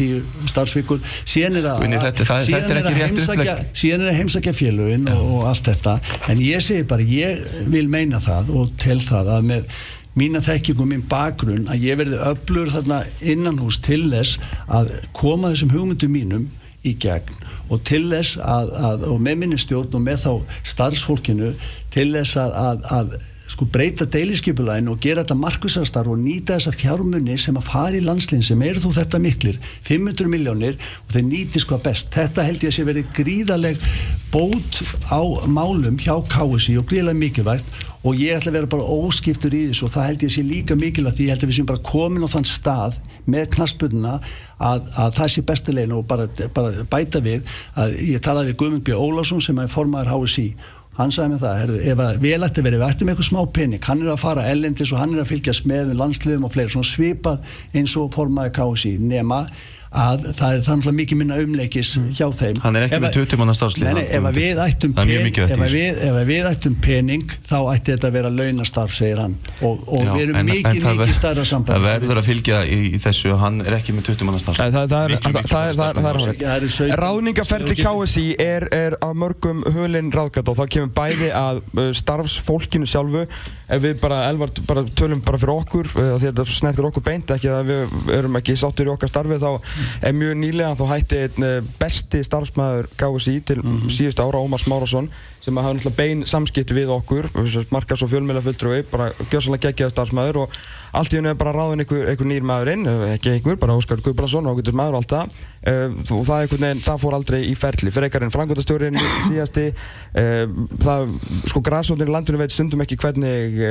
10 0.00 0.50
starfsvíkur 0.50 1.02
síðan 1.22 1.60
er 1.62 1.70
að 1.70 1.84
er 4.10 4.18
heimsækja 4.18 4.54
félugin 4.56 5.06
og 5.14 5.46
allt 5.50 5.70
þetta. 5.70 5.98
En 6.32 6.42
ég 6.42 6.64
segi 6.64 6.86
bara, 6.90 7.06
ég 7.06 7.44
vil 7.70 7.86
meina 7.92 8.18
það 8.24 8.54
og 8.58 8.74
tel 8.82 8.98
það 9.04 9.36
að 9.38 9.52
með 9.52 9.82
mína 10.18 10.42
þekkingum, 10.44 10.92
mín 10.92 11.06
bakgrunn 11.10 11.68
að 11.70 11.86
ég 11.88 11.98
verði 11.98 12.20
öflur 12.30 12.70
þarna 12.72 13.00
innan 13.20 13.58
hús 13.62 13.80
til 13.82 14.04
þess 14.12 14.38
að 14.68 14.92
koma 15.16 15.50
þessum 15.52 15.74
hugmyndum 15.74 16.14
mínum 16.14 16.48
í 16.84 16.94
gegn 17.00 17.38
og 17.72 17.82
til 17.88 18.04
þess 18.10 18.38
að, 18.38 18.72
að 18.88 19.06
og 19.10 19.22
með 19.24 19.40
minni 19.40 19.60
stjórn 19.60 19.96
og 19.96 20.04
með 20.04 20.26
þá 20.26 20.32
starfsfólkinu 20.74 21.54
til 21.94 22.10
þess 22.14 22.38
að, 22.40 22.58
að, 22.60 22.84
að 22.98 23.16
sko 23.50 23.66
breyta 23.68 24.06
deiliskypulægin 24.08 24.88
og 24.88 25.00
gera 25.04 25.22
þetta 25.22 25.36
markvisastar 25.36 26.08
og 26.08 26.18
nýta 26.20 26.56
þessa 26.56 26.72
fjármunni 26.74 27.36
sem 27.40 27.56
að 27.60 27.68
fara 27.68 27.98
í 27.98 28.02
landslinn 28.04 28.44
sem 28.44 28.62
eru 28.64 28.80
þú 28.86 28.92
þetta 28.96 29.20
miklir 29.20 29.58
500 29.84 30.30
miljónir 30.32 30.78
og 30.80 31.12
þeir 31.12 31.26
nýtis 31.28 31.66
hvað 31.68 31.82
best 31.90 32.12
þetta 32.14 32.46
held 32.46 32.64
ég 32.64 32.72
að 32.72 32.76
sé 32.78 32.86
verið 32.88 33.10
gríðaleg 33.18 33.88
bót 34.32 34.80
á 35.12 35.20
málum 35.46 36.00
hjá 36.00 36.16
KSI 36.32 36.78
og 36.80 36.88
gríðalega 36.90 37.20
mikilvægt 37.20 37.76
og 38.04 38.18
ég 38.20 38.36
ætla 38.36 38.50
að 38.50 38.56
vera 38.58 38.70
bara 38.74 38.94
óskiptur 38.96 39.54
í 39.54 39.62
þessu 39.68 39.86
og 39.86 39.92
það 39.94 40.08
held 40.08 40.24
ég 40.24 40.32
að 40.32 40.34
sé 40.34 40.44
líka 40.44 40.76
mikilvægt 40.80 41.22
ég 41.24 41.34
held 41.34 41.44
að 41.44 41.52
við 41.52 41.58
séum 41.58 41.68
bara 41.68 41.84
komin 41.84 42.24
á 42.24 42.28
þann 42.32 42.48
stað 42.48 42.98
með 43.30 43.50
knaspunna 43.54 44.14
að, 44.58 44.88
að 44.98 45.18
það 45.18 45.30
sé 45.34 45.44
bestilegin 45.48 45.94
og 45.96 46.06
bara, 46.08 46.26
bara 46.56 46.86
bæta 46.90 47.22
við 47.24 47.44
að 47.80 47.96
ég 48.08 48.24
talaði 48.24 48.52
við 48.52 48.58
Guðmund 48.62 48.84
B. 48.88 48.96
Ólásson 48.96 49.44
sem 49.44 49.60
er 49.60 49.70
formadur 49.72 50.12
HSI 50.12 50.48
hann 50.98 51.14
sagði 51.14 51.34
mig 51.34 51.42
það, 51.42 51.60
herðu, 51.62 51.78
ef 51.90 52.02
að 52.04 52.18
við 52.22 52.46
ætti 52.46 52.64
verið 52.64 52.82
við 52.82 52.88
ættum 52.88 53.10
eitthvað 53.10 53.28
smá 53.30 53.40
pening, 53.56 53.86
hann 53.88 54.02
er 54.04 54.12
að 54.14 54.20
fara 54.22 54.48
ellendis 54.50 54.92
og 54.94 55.00
hann 55.02 55.14
er 55.16 55.24
að 55.24 55.30
fylgjast 55.32 55.68
með 55.70 55.94
landsliðum 55.98 56.46
og 56.46 56.54
fleiri 56.54 56.74
svona 56.74 56.90
svipað 56.90 57.56
eins 57.74 57.96
og 57.98 58.12
formaði 58.14 58.54
KSI 58.58 58.92
nema 59.02 59.40
að 59.94 60.24
það 60.34 60.56
er 60.56 60.62
þannig 60.66 60.88
að 60.90 60.96
mikið 60.98 61.18
minna 61.20 61.36
umleikis 61.42 61.90
mm. 61.98 62.08
hjá 62.18 62.26
þeim. 62.34 62.60
Hann 62.64 62.78
er 62.78 62.86
ekki 62.88 63.00
með 63.04 63.16
20 63.18 63.40
manna 63.40 63.54
starfslið 63.56 64.00
ef 64.04 64.28
við 64.34 64.60
ættum 64.64 64.94
pening, 64.96 65.38
ef 65.38 66.18
við 66.28 66.48
ættum 66.50 66.76
pening 66.82 67.34
þá 67.46 67.56
ætti 67.74 67.94
þetta 67.94 68.10
að 68.10 68.16
vera 68.18 68.32
launastarf 68.34 68.96
segir 68.96 69.22
hann. 69.22 69.36
Og, 69.60 69.84
og 69.86 70.02
Já, 70.02 70.10
við 70.16 70.24
erum 70.26 70.40
en, 70.40 70.50
mikið 70.50 70.88
en 70.90 70.98
mikið 71.00 71.18
starra 71.18 71.46
samband 71.48 71.78
það 71.78 71.86
verður 71.88 72.22
að 72.22 72.28
fylgja 72.30 72.60
í, 72.66 72.80
í 72.90 73.02
þessu 73.04 73.36
hann 73.40 73.60
er 73.64 73.78
ekki 73.78 73.96
með 73.96 74.10
20 74.10 74.28
manna 74.30 74.42
starfslið. 74.42 74.78
Það 75.54 76.88
er 76.88 77.04
ráðningaferðli 77.04 77.78
KSI 77.80 78.26
er 78.42 78.98
að 78.98 79.18
mörgum 79.22 79.62
hulinn 79.76 80.10
ráðgat 80.14 80.50
og 80.50 80.58
það 80.58 80.72
kemur 80.76 80.94
bæði 80.96 81.30
að 81.38 81.62
uh, 81.78 81.90
starfsfólkinu 81.94 82.88
sjálfu 82.90 83.28
ef 83.74 83.82
við 83.84 84.00
bara, 84.02 84.20
elvar, 84.30 84.52
bara 84.68 84.84
tölum 84.96 85.22
bara 85.24 85.40
fyrir 85.40 85.54
okkur 85.54 85.90
því 85.92 86.06
að 86.14 86.24
þetta 86.26 86.46
snertir 86.56 86.88
okkur 86.88 87.04
beint 87.06 87.34
ekki 87.34 87.50
að 87.52 87.70
við 87.70 88.10
erum 88.18 88.38
ekki 88.40 88.56
sáttur 88.60 88.90
í 88.90 88.94
okkar 88.94 89.10
starfi 89.10 89.40
þá 89.42 89.50
er 90.04 90.16
mjög 90.16 90.34
nýlega 90.40 90.78
þá 90.78 90.84
hætti 90.92 91.20
einn 91.24 91.48
eh, 91.48 91.70
besti 91.80 92.22
starfsmæður 92.26 92.90
KSI 93.00 93.36
til 93.50 93.60
mm 93.62 93.70
-hmm. 93.70 93.94
síðust 93.98 94.22
ára, 94.22 94.42
Ómar 94.42 94.62
Smárasson 94.62 95.10
sem 95.44 95.56
hafa 95.56 95.74
náttúrulega 95.74 95.96
bein 95.96 96.24
samskipti 96.26 96.74
við 96.74 96.92
okkur 96.94 97.28
markas 97.70 98.02
og 98.02 98.10
fjölmjöla 98.10 98.40
fulltrúi 98.44 98.84
bara 98.90 99.12
gjörsanlega 99.30 99.68
geggjaða 99.68 99.92
starfsmæður 99.92 100.44
og 100.44 100.56
allt 101.00 101.14
í 101.14 101.20
hennu 101.20 101.32
er 101.32 101.38
bara 101.40 101.54
ráðin 101.56 101.84
einhver, 101.84 102.06
einhver 102.12 102.30
nýr 102.30 102.46
maður 102.46 102.72
inn 102.74 102.88
ekki 103.10 103.34
einhver, 103.34 103.58
bara 103.60 103.76
Óskar 103.78 104.02
Guðbrandsson 104.04 104.48
og 104.48 104.58
ágættur 104.58 104.78
maður 104.78 104.98
og 104.98 105.02
allt 105.02 105.14
það. 105.14 105.36
Og 106.14 106.24
það, 106.28 106.42
veginn, 106.52 106.82
það 106.84 106.98
fór 107.00 107.14
aldrei 107.16 107.38
í 107.48 107.54
ferli. 107.56 107.92
Frekarinn 107.94 108.32
frangotastjórin 108.34 108.98
síðasti. 109.28 109.70
Uh, 110.14 110.42
það, 110.82 111.14
sko 111.50 111.62
græsóndin 111.64 112.10
í 112.10 112.14
landinu 112.14 112.40
veit 112.40 112.54
stundum 112.54 112.84
ekki 112.84 112.98
hvernig 113.00 113.62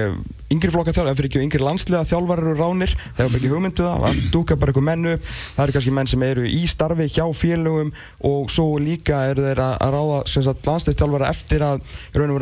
yngri 0.54 0.72
flokka 0.74 0.94
þjálfar, 0.94 1.18
fyrir 1.18 1.30
ekki 1.30 1.42
yngri 1.44 1.62
landslega 1.64 2.08
þjálfar 2.08 2.42
eru 2.44 2.56
ránir, 2.58 2.94
það 3.18 3.26
er 3.26 3.38
ekki 3.40 3.52
hugmyndu 3.52 3.86
það 3.86 4.04
það 4.04 4.20
dúkar 4.34 4.60
bara 4.62 4.74
einhver 4.74 4.86
mennu, 4.90 5.14
það 5.56 5.64
eru 5.66 5.76
kannski 5.78 5.94
menn 5.98 6.12
sem 6.12 6.26
eru 6.28 6.48
í 6.48 6.64
starfi 6.70 7.08
hjá 7.14 7.26
félögum 7.38 7.94
og 8.30 8.52
svo 8.54 8.68
líka 8.82 9.24
eru 9.32 9.46
þeir 9.48 9.64
að 9.64 9.96
ráða 9.96 10.20
landsleikþjálfara 10.68 11.32
eftir 11.34 11.66
að 11.66 11.88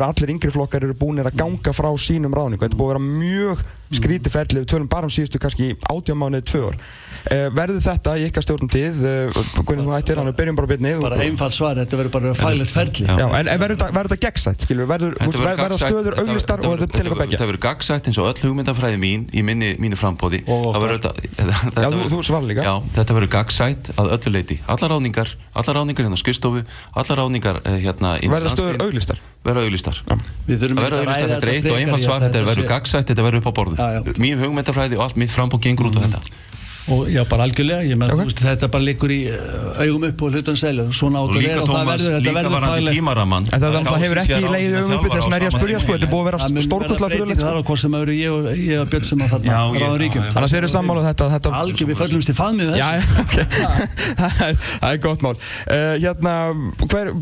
allir 0.08 0.34
yngri 0.34 0.54
flokkar 0.54 0.88
eru 0.88 0.98
búinir 0.98 1.30
að 1.30 1.38
ganga 1.40 1.76
frá 1.76 1.90
sínum 2.00 2.36
ráningu, 2.36 2.64
þetta 2.64 2.78
búið 2.80 2.90
að 2.90 2.94
vera 2.94 3.06
mjög 3.22 3.64
skríti 3.98 4.32
ferli, 4.32 4.62
við 4.62 4.68
tölum 4.72 4.88
bara 4.90 5.08
um 5.08 5.12
síðustu 5.12 5.40
kannski 5.42 5.72
átjámánuði 5.90 6.44
tvö 6.50 6.62
ár. 6.70 6.78
Uh, 7.22 7.46
verður 7.54 7.82
þetta 7.84 8.16
í 8.18 8.24
ykkar 8.26 8.42
stjórnum 8.42 8.70
tíð, 8.72 9.02
uh, 9.06 9.42
hvernig 9.62 9.86
þú 9.86 9.92
hættir 9.94 10.18
hann, 10.18 10.28
við 10.32 10.36
byrjum 10.40 10.56
bara 10.58 10.66
að 10.66 10.72
byrja 10.72 10.86
niður. 10.86 11.02
Bara 11.04 11.18
einfalt 11.22 11.54
svar, 11.54 11.78
þetta 11.78 12.00
verður 12.00 12.14
bara 12.16 12.32
fælið 12.40 12.72
ferli. 12.74 13.06
Já, 13.06 13.26
en, 13.28 13.50
en 13.52 13.62
verður 13.62 13.78
þetta 14.00 14.18
gegnsætt, 14.24 14.66
verður 14.80 15.16
þetta 15.20 15.78
stöður 15.78 16.18
auglistar 16.22 16.64
og 16.66 16.74
þetta 16.80 16.96
til 16.96 17.04
eitthvað 17.04 17.22
begja? 17.22 17.40
Það 17.42 17.52
verður 17.52 17.64
gegnsætt 17.68 18.10
eins 18.10 18.18
og 18.18 18.30
öll 18.32 18.48
hugmyndafræði 18.48 19.00
mín 19.04 19.28
í 19.30 19.44
minni, 19.46 19.70
mínu 19.82 20.00
frambóði. 20.00 20.42
Já, 20.48 21.88
þú 22.10 22.22
svar 22.26 22.46
líka. 22.48 22.66
Já, 22.66 22.74
þetta 22.98 23.18
verður 23.20 23.34
gegnsætt 23.36 23.92
að 23.94 24.14
öllu 24.18 24.34
leiti. 24.34 24.58
Allar 24.66 24.96
ráningar, 24.96 25.36
allar 25.54 25.78
ráningar 25.78 26.08
hérna 26.08 26.18
á 26.18 26.22
skristofu, 26.24 26.64
allar 26.98 27.22
ráningar 27.22 27.62
eh, 27.62 27.78
hérna 27.86 28.16
Verður 28.22 28.56
stöður 28.56 28.82
auglistar? 28.88 29.22
vera 29.42 29.62
auglistar 29.66 29.98
þetta 31.32 31.46
er 31.46 31.50
eitt 31.50 31.64
þetta 31.64 31.72
og 31.72 31.80
einfalt 31.80 31.98
frekar, 31.98 32.04
svar, 32.04 32.20
þetta 32.22 32.38
þetta 32.38 32.50
verður 32.50 32.68
gagsætt, 32.70 33.08
þetta 33.10 33.24
verður 33.26 33.40
upp 33.42 33.48
á 33.50 33.54
borðu. 33.56 33.78
Mín 34.22 34.40
hugmyndafræði 34.42 34.98
og 35.00 35.06
allt 35.08 35.20
mitt 35.22 35.34
frambóð 35.34 35.66
gengur 35.68 35.90
út 35.90 36.00
á 36.00 36.04
þetta. 36.06 36.24
Og 36.90 37.06
já, 37.06 37.22
bara 37.30 37.44
algjörlega, 37.46 37.84
ég 37.86 37.94
með 37.94 38.10
Ok. 38.10 38.18
þú 38.18 38.24
veist, 38.26 38.40
þetta 38.42 38.68
bara 38.74 38.82
liggur 38.82 39.12
í 39.14 39.20
uh, 39.30 39.84
augum 39.84 40.02
upp 40.08 40.22
og 40.26 40.32
hlutan 40.34 40.56
selju, 40.58 40.88
svona 40.90 41.20
átt 41.22 41.36
að 41.38 41.44
vera 41.46 41.62
og 41.62 41.68
það 41.70 41.84
verður, 41.92 42.14
þetta 42.16 42.32
verður 42.34 42.64
það 43.62 43.76
alltaf 43.78 44.02
hefur 44.02 44.20
ekki 44.22 44.50
leiðið 44.50 44.74
um 44.80 44.94
uppi 44.96 45.12
þess 45.12 45.28
að 45.28 45.36
er 45.36 45.44
ég 45.46 45.52
að 45.52 45.54
spurja 45.54 45.78
sko, 45.78 45.94
þetta 45.94 46.08
er 46.08 46.10
búið 46.10 46.22
að 46.22 46.26
Það 46.26 46.42
vera 46.42 46.42
mun 46.42 46.66
fyrirlegt 46.66 47.22
breytingar 47.22 47.38
þar 47.38 47.54
sko. 47.54 47.62
á 47.62 47.68
hvort 47.70 47.82
sem 47.84 47.94
það 47.94 48.02
verður 48.02 48.18
ég 48.18 48.30
og, 48.34 48.40
ég 48.58 48.82
og 48.82 48.90
Björn 48.92 49.06
sem 49.06 49.22
að 49.22 49.30
þarna 49.36 49.60
ráðum 49.78 49.98
ríkjum. 50.02 50.26
Þannig 50.26 50.42
að 50.42 50.52
þeir 50.56 50.62
eru 50.62 50.72
sammála 50.74 50.98
um 50.98 51.06
þetta, 51.06 51.30
þetta 51.36 51.54
Algjör, 51.62 51.86
við 51.92 52.02
föllumst 52.02 52.32
í 52.32 52.36
faðmið 52.42 52.66
það 54.22 54.42
er, 54.48 54.56
það 54.58 54.90
er 54.90 55.02
gott 55.06 55.22
mál. 55.22 55.36
Uh, 55.70 55.94
Hérna, 56.02 56.34
hver, 56.90 57.14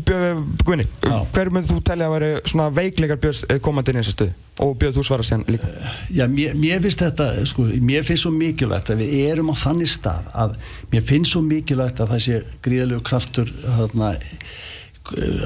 Já. 1.05 1.17
Hver 1.35 1.53
myndir 1.53 1.69
þú 1.75 1.83
telja 1.85 2.09
að 2.09 2.15
veri 2.17 2.31
svona 2.49 2.71
veikleikar 2.73 3.21
Björns 3.21 3.45
eh, 3.45 3.61
komandi 3.61 3.93
í 3.93 3.99
þessu 4.01 4.15
stuð 4.17 4.33
Og 4.59 4.73
Björn, 4.77 4.93
þú 4.93 5.03
svarar 5.07 5.25
síðan 5.25 5.45
líka. 5.47 5.69
Já, 6.11 6.25
mér, 6.27 6.57
mér 6.59 6.81
finnst 6.83 7.01
þetta, 7.01 7.29
sko, 7.47 7.69
mér 7.79 8.03
finnst 8.03 8.25
svo 8.25 8.33
mikilvægt 8.35 8.91
að 8.91 9.05
við 9.05 9.13
erum 9.31 9.53
á 9.53 9.55
þannig 9.55 9.89
stað 9.89 10.27
að 10.43 10.57
mér 10.91 11.05
finnst 11.07 11.31
svo 11.31 11.41
mikilvægt 11.45 12.03
að 12.03 12.11
það 12.11 12.25
sé 12.25 12.41
gríðalegu 12.65 13.05
kraftur 13.07 13.53
þarna 13.63 14.11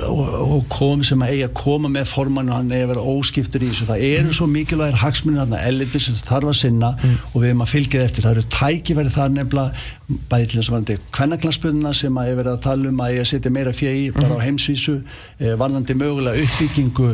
og, 0.09 0.19
og 0.19 0.65
kom 0.73 1.03
sem 1.05 1.21
að 1.23 1.31
eiga 1.31 1.47
að 1.47 1.53
koma 1.61 1.89
með 1.91 2.09
formann 2.11 2.49
og 2.51 2.57
hann 2.57 2.73
eiga 2.73 2.89
að 2.89 2.91
vera 2.91 3.05
óskiptur 3.13 3.63
í 3.63 3.69
þessu. 3.69 3.87
Það 3.87 4.03
eru 4.09 4.35
svo 4.35 4.47
mikilvægir 4.51 4.99
hagsmunir 4.99 5.41
þarna 5.43 5.61
elliti 5.69 6.01
sem 6.03 6.17
þarf 6.19 6.51
að 6.51 6.57
sinna 6.59 6.91
og 7.31 7.37
við 7.37 7.47
erum 7.51 7.63
að 7.63 7.71
fylgja 7.71 8.01
þið 8.01 8.07
eftir. 8.09 8.25
Það 8.25 8.35
eru 8.35 8.45
tækifæri 8.57 9.13
þar 9.15 9.33
nefnilega 9.37 9.85
bæði 10.05 10.49
til 10.51 10.59
þess 10.59 10.69
að 10.69 10.75
varandi 10.75 10.97
kvennaklansbundina 11.15 11.93
sem 11.97 12.21
að 12.21 12.29
er 12.29 12.39
verið 12.39 12.53
að 12.53 12.63
tala 12.67 12.89
um 12.91 13.01
að 13.01 13.19
að 13.23 13.27
setja 13.31 13.53
meira 13.53 13.73
fjegi 13.73 14.11
bara 14.13 14.37
á 14.37 14.45
heimsvísu 14.45 14.99
eh, 14.99 15.55
varðandi 15.57 15.97
mögulega 15.97 16.45
uppbyggingu 16.45 17.11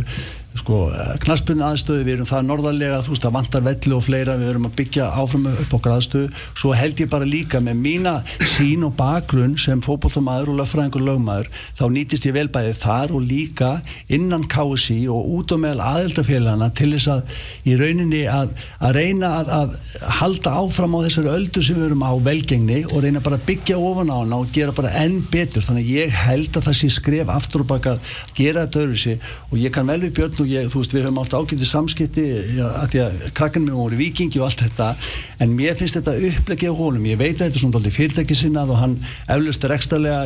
sko, 0.60 0.78
knaspun 1.24 1.64
aðstöðu, 1.64 2.04
við 2.06 2.18
erum 2.18 2.28
það 2.28 2.48
norðarlega 2.48 3.00
þú 3.06 3.14
veist, 3.14 3.24
það 3.24 3.36
vantar 3.38 3.64
velli 3.66 3.96
og 3.96 4.04
fleira. 4.04 4.38
Við 4.40 4.52
erum 4.52 4.68
að 4.68 4.76
byggja 4.80 5.08
áfram 5.22 5.48
upp 5.52 5.76
okkar 5.78 5.96
aðstöðu. 5.96 6.32
Svo 6.60 6.74
held 6.76 7.02
ég 7.02 7.12
bara 7.12 7.28
líka 7.28 7.62
með 7.64 7.80
mína 7.86 8.16
sín 8.56 8.84
og 8.88 8.96
bakgrunn 9.00 9.56
sem 9.62 9.82
fótbollamaður 9.84 10.54
og 10.54 10.60
löffræðingur 10.60 11.06
lögmaður, 11.08 11.52
þá 11.78 11.84
nýtist 11.96 12.28
ég 12.28 12.36
vel 12.36 12.48
bæði 12.52 12.74
þar 12.82 13.16
og 13.16 13.26
líka 13.28 13.72
innan 14.12 14.48
KSI 14.52 15.00
og 15.12 15.32
út 15.38 15.56
á 15.56 15.58
meðal 15.62 15.88
aðeldafélagana 15.94 16.72
til 16.78 16.92
þess 16.96 17.12
að 17.16 17.38
í 17.72 17.78
rauninni 17.80 18.24
að, 18.32 18.56
að 18.84 18.96
reyna 19.00 19.32
að, 19.40 19.54
að 19.56 19.80
halda 20.20 20.56
áfram 20.60 21.00
á 21.00 21.04
þessari 21.08 21.34
öldu 21.38 21.64
sem 21.64 21.80
við 21.80 21.92
erum 21.92 22.06
á 22.06 22.12
velgengni 22.28 22.81
og 22.90 23.04
reyna 23.06 23.22
bara 23.24 23.40
að 23.40 23.46
byggja 23.50 23.78
ofan 23.78 24.12
á 24.14 24.18
hana 24.22 24.40
og 24.42 24.52
gera 24.56 24.76
bara 24.76 24.94
enn 25.02 25.20
betur, 25.32 25.66
þannig 25.66 25.88
að 25.88 25.94
ég 26.00 26.18
held 26.26 26.58
að 26.58 26.68
það 26.70 26.78
sé 26.82 26.92
skref 26.98 27.34
aftur 27.34 27.66
og 27.66 27.70
baka 27.72 27.96
að 27.96 28.16
gera 28.38 28.66
þetta 28.66 28.84
öðru 28.86 29.02
sig 29.04 29.30
og 29.50 29.58
ég 29.62 29.76
kann 29.76 29.92
vel 29.92 30.00
við 30.06 30.16
Björn 30.20 30.42
og 30.44 30.52
ég, 30.52 30.72
þú 30.72 30.82
veist, 30.82 30.96
við 30.96 31.08
höfum 31.08 31.22
átt 31.22 31.38
ágæti 31.38 31.70
samskipti 31.70 32.26
af 32.68 32.92
því 32.92 33.04
að 33.06 33.26
krakkan 33.38 33.68
mér 33.68 33.80
voru 33.80 34.00
vikingi 34.00 34.42
og 34.42 34.48
allt 34.50 34.66
þetta, 34.66 34.90
en 35.44 35.56
mér 35.58 35.78
finnst 35.80 36.00
þetta 36.00 36.18
upplegið 36.32 36.74
á 36.74 36.82
honum, 36.82 37.10
ég 37.12 37.22
veit 37.22 37.36
að 37.36 37.46
þetta 37.48 37.58
er 37.58 37.64
svona 37.64 37.78
dálítið 37.78 37.98
fyrirtæki 37.98 38.38
sinnað 38.38 38.74
og 38.74 38.82
hann 38.82 38.98
eflust 39.32 39.66
er 39.68 39.76
ekstralega 39.76 40.22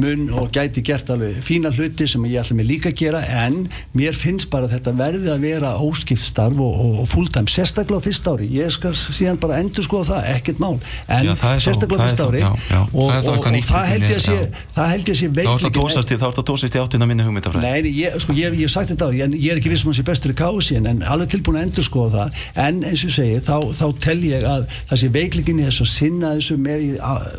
mun 0.00 0.26
og 0.34 0.50
gæti 0.54 0.82
gert 0.84 1.10
alveg 1.12 1.38
fína 1.44 1.72
hluti 1.74 2.06
sem 2.10 2.24
ég 2.28 2.40
ætla 2.42 2.56
mig 2.58 2.68
líka 2.68 2.90
að 2.90 2.98
gera. 3.00 3.20
En 3.44 3.68
mér 3.96 4.16
finnst 4.18 4.50
bara 4.52 4.68
þetta 4.70 4.94
verði 4.98 5.30
að 5.32 5.44
vera 5.44 5.74
óskipt 5.82 6.22
starf 6.22 6.58
og, 6.62 6.78
og, 6.84 6.96
og 7.04 7.10
fulltime 7.10 7.50
sérstaklega 7.50 8.02
á 8.02 8.06
fyrsta 8.06 8.34
ári, 8.34 8.48
ég 8.54 8.72
skal 8.74 8.94
síðan 8.94 9.40
bara 9.42 9.60
endur 9.62 9.86
skoða 9.86 10.10
það, 10.10 10.30
ekkert 10.34 10.62
mál. 10.62 10.74
En 11.06 11.30
Já, 11.30 11.34
sérstaklega 11.62 11.93
það 11.94 12.04
er 12.04 12.08
fyrsta 12.08 12.26
ári 12.28 12.42
og, 12.44 13.06
það 13.14 13.24
það 13.68 13.86
held 13.90 14.04
ég 14.04 14.18
að 14.18 14.24
sé 14.24 14.36
það 14.74 14.90
held 14.94 15.04
ég 15.04 15.14
að 15.14 15.18
sé 15.20 15.26
í- 15.26 15.32
þá 15.44 16.26
ert 16.28 16.40
að 16.40 16.46
tósast 16.50 16.74
í 16.74 16.82
áttina 16.82 17.06
minni 17.08 17.24
hugmyndafræði. 17.26 17.62
Nei, 17.64 17.82
nei, 17.86 17.92
ég, 17.98 18.16
sko, 18.22 18.32
ég, 18.38 18.54
ég 18.58 18.66
hef 18.68 18.74
sagt 18.74 18.90
þetta 18.92 19.08
á, 19.08 19.10
ég, 19.14 19.36
ég 19.40 19.52
er 19.54 19.60
ekki 19.60 19.72
viss 19.72 19.84
um 19.84 19.90
að 19.90 19.94
hann 19.94 19.98
sé 20.00 20.06
bestur 20.10 20.34
í 20.34 20.36
kási 20.38 20.78
en 20.80 21.02
alveg 21.02 21.32
tilbúin 21.34 21.58
að 21.60 21.66
endur 21.68 21.86
skoða 21.88 22.10
það. 22.14 22.42
En 22.66 22.82
eins 22.90 23.04
og 23.08 23.14
segi, 23.16 23.38
þá, 23.44 23.56
þá 23.78 23.86
tel 24.06 24.18
ég 24.28 24.46
að 24.48 24.66
það 24.90 25.02
sé 25.04 25.12
veikleikin 25.18 25.62
í 25.62 25.66
þessu 25.68 25.86
að 25.86 25.92
sinna 25.94 26.34
þessu 26.38 26.58
með 26.64 26.84
í, 26.84 26.90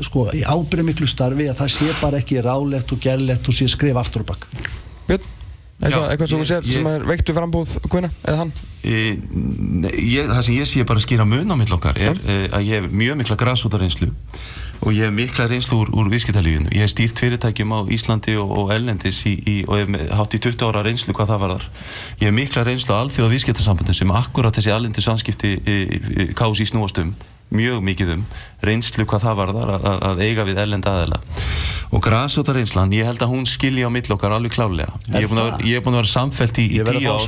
sko, 0.10 0.28
í 0.36 0.44
ábyrða 0.46 0.88
miklu 0.92 1.08
starfi 1.12 1.50
að 1.52 1.60
það 1.62 1.74
sé 1.76 1.92
bara 2.02 2.22
ekki 2.24 2.42
rálegt 2.46 2.92
og 2.96 3.02
gerlegt 3.06 3.50
og 3.52 3.58
sé 3.58 3.68
skrif 3.72 3.98
aftur 4.02 4.26
og 4.26 4.32
bakk 4.34 4.48
Björn, 5.06 5.22
eitthvað, 5.82 6.08
eitthvað 6.12 6.32
sem 6.32 6.42
þú 6.42 6.48
sér 6.50 6.70
sem 6.70 6.88
er 6.94 7.06
veikt 7.10 7.30
við 7.30 7.38
frambúð 7.40 7.76
Gunna, 7.92 8.12
eða 8.24 8.42
hann 8.44 8.56
Ég, 8.86 9.18
ég, 9.98 10.28
það 10.30 10.42
sem 10.46 10.54
ég 10.60 10.68
sé 10.70 10.84
bara 10.86 11.02
að 11.02 11.08
skýra 11.08 11.26
mun 11.26 11.50
á 11.50 11.58
mill 11.58 11.74
okkar 11.74 11.98
er 11.98 12.20
eh, 12.30 12.46
að 12.54 12.68
ég 12.68 12.84
hef 12.84 12.94
mjög 12.94 13.18
mikla 13.18 13.38
græsútareynslu 13.42 14.12
og 14.86 14.92
ég 14.94 15.08
hef 15.08 15.16
mikla 15.16 15.48
reynslu 15.50 15.80
úr, 15.82 15.90
úr 15.96 16.12
viðskiptalífinu. 16.12 16.70
Ég 16.76 16.86
hef 16.86 16.92
stýrt 16.94 17.18
fyrirtækjum 17.24 17.74
á 17.74 17.80
Íslandi 17.96 18.36
og, 18.38 18.52
og 18.54 18.74
Ellendis 18.76 19.24
í, 19.26 19.34
í, 19.42 19.56
og 19.66 19.80
hef 19.80 20.14
hátt 20.20 20.38
í 20.38 20.42
20 20.44 20.68
ára 20.68 20.84
reynslu 20.86 21.16
hvað 21.18 21.32
það 21.32 21.42
var 21.42 21.56
þar. 21.56 21.70
Ég 22.20 22.28
hef 22.30 22.38
mikla 22.38 22.66
reynslu 22.68 22.94
á 22.94 23.02
alþjóða 23.02 23.34
viðskiptasambandum 23.34 23.98
sem 23.98 24.14
akkurat 24.20 24.60
þessi 24.60 24.76
allendu 24.76 25.02
samskipti 25.02 25.56
kási 26.38 26.70
snúast 26.70 27.02
um 27.02 27.16
mjög 27.54 27.84
mikið 27.86 28.14
um 28.18 28.26
reynslu 28.66 29.06
hvað 29.06 29.22
það 29.28 29.36
var 29.40 29.52
þar 29.56 29.72
að, 29.76 29.86
að- 29.86 30.22
eiga 30.26 30.46
við 30.48 30.62
ellenda 30.64 30.94
aðeila 30.96 31.20
og 31.96 32.02
græsóta 32.04 32.52
reynslan, 32.52 32.92
ég 32.92 33.06
held 33.08 33.22
að 33.24 33.30
hún 33.32 33.46
skilji 33.48 33.86
á 33.86 33.90
mill 33.94 34.10
okkar 34.12 34.34
alveg 34.36 34.52
klálega. 34.52 34.98
Ég 35.14 35.22
er 35.22 35.30
búin 35.30 35.40
að 35.40 35.46
vera- 35.46 35.68
er 36.02 36.10
samfellt 36.12 36.58
í, 36.60 36.66
í 36.76 36.80
tíu 36.84 37.12
ár. 37.14 37.22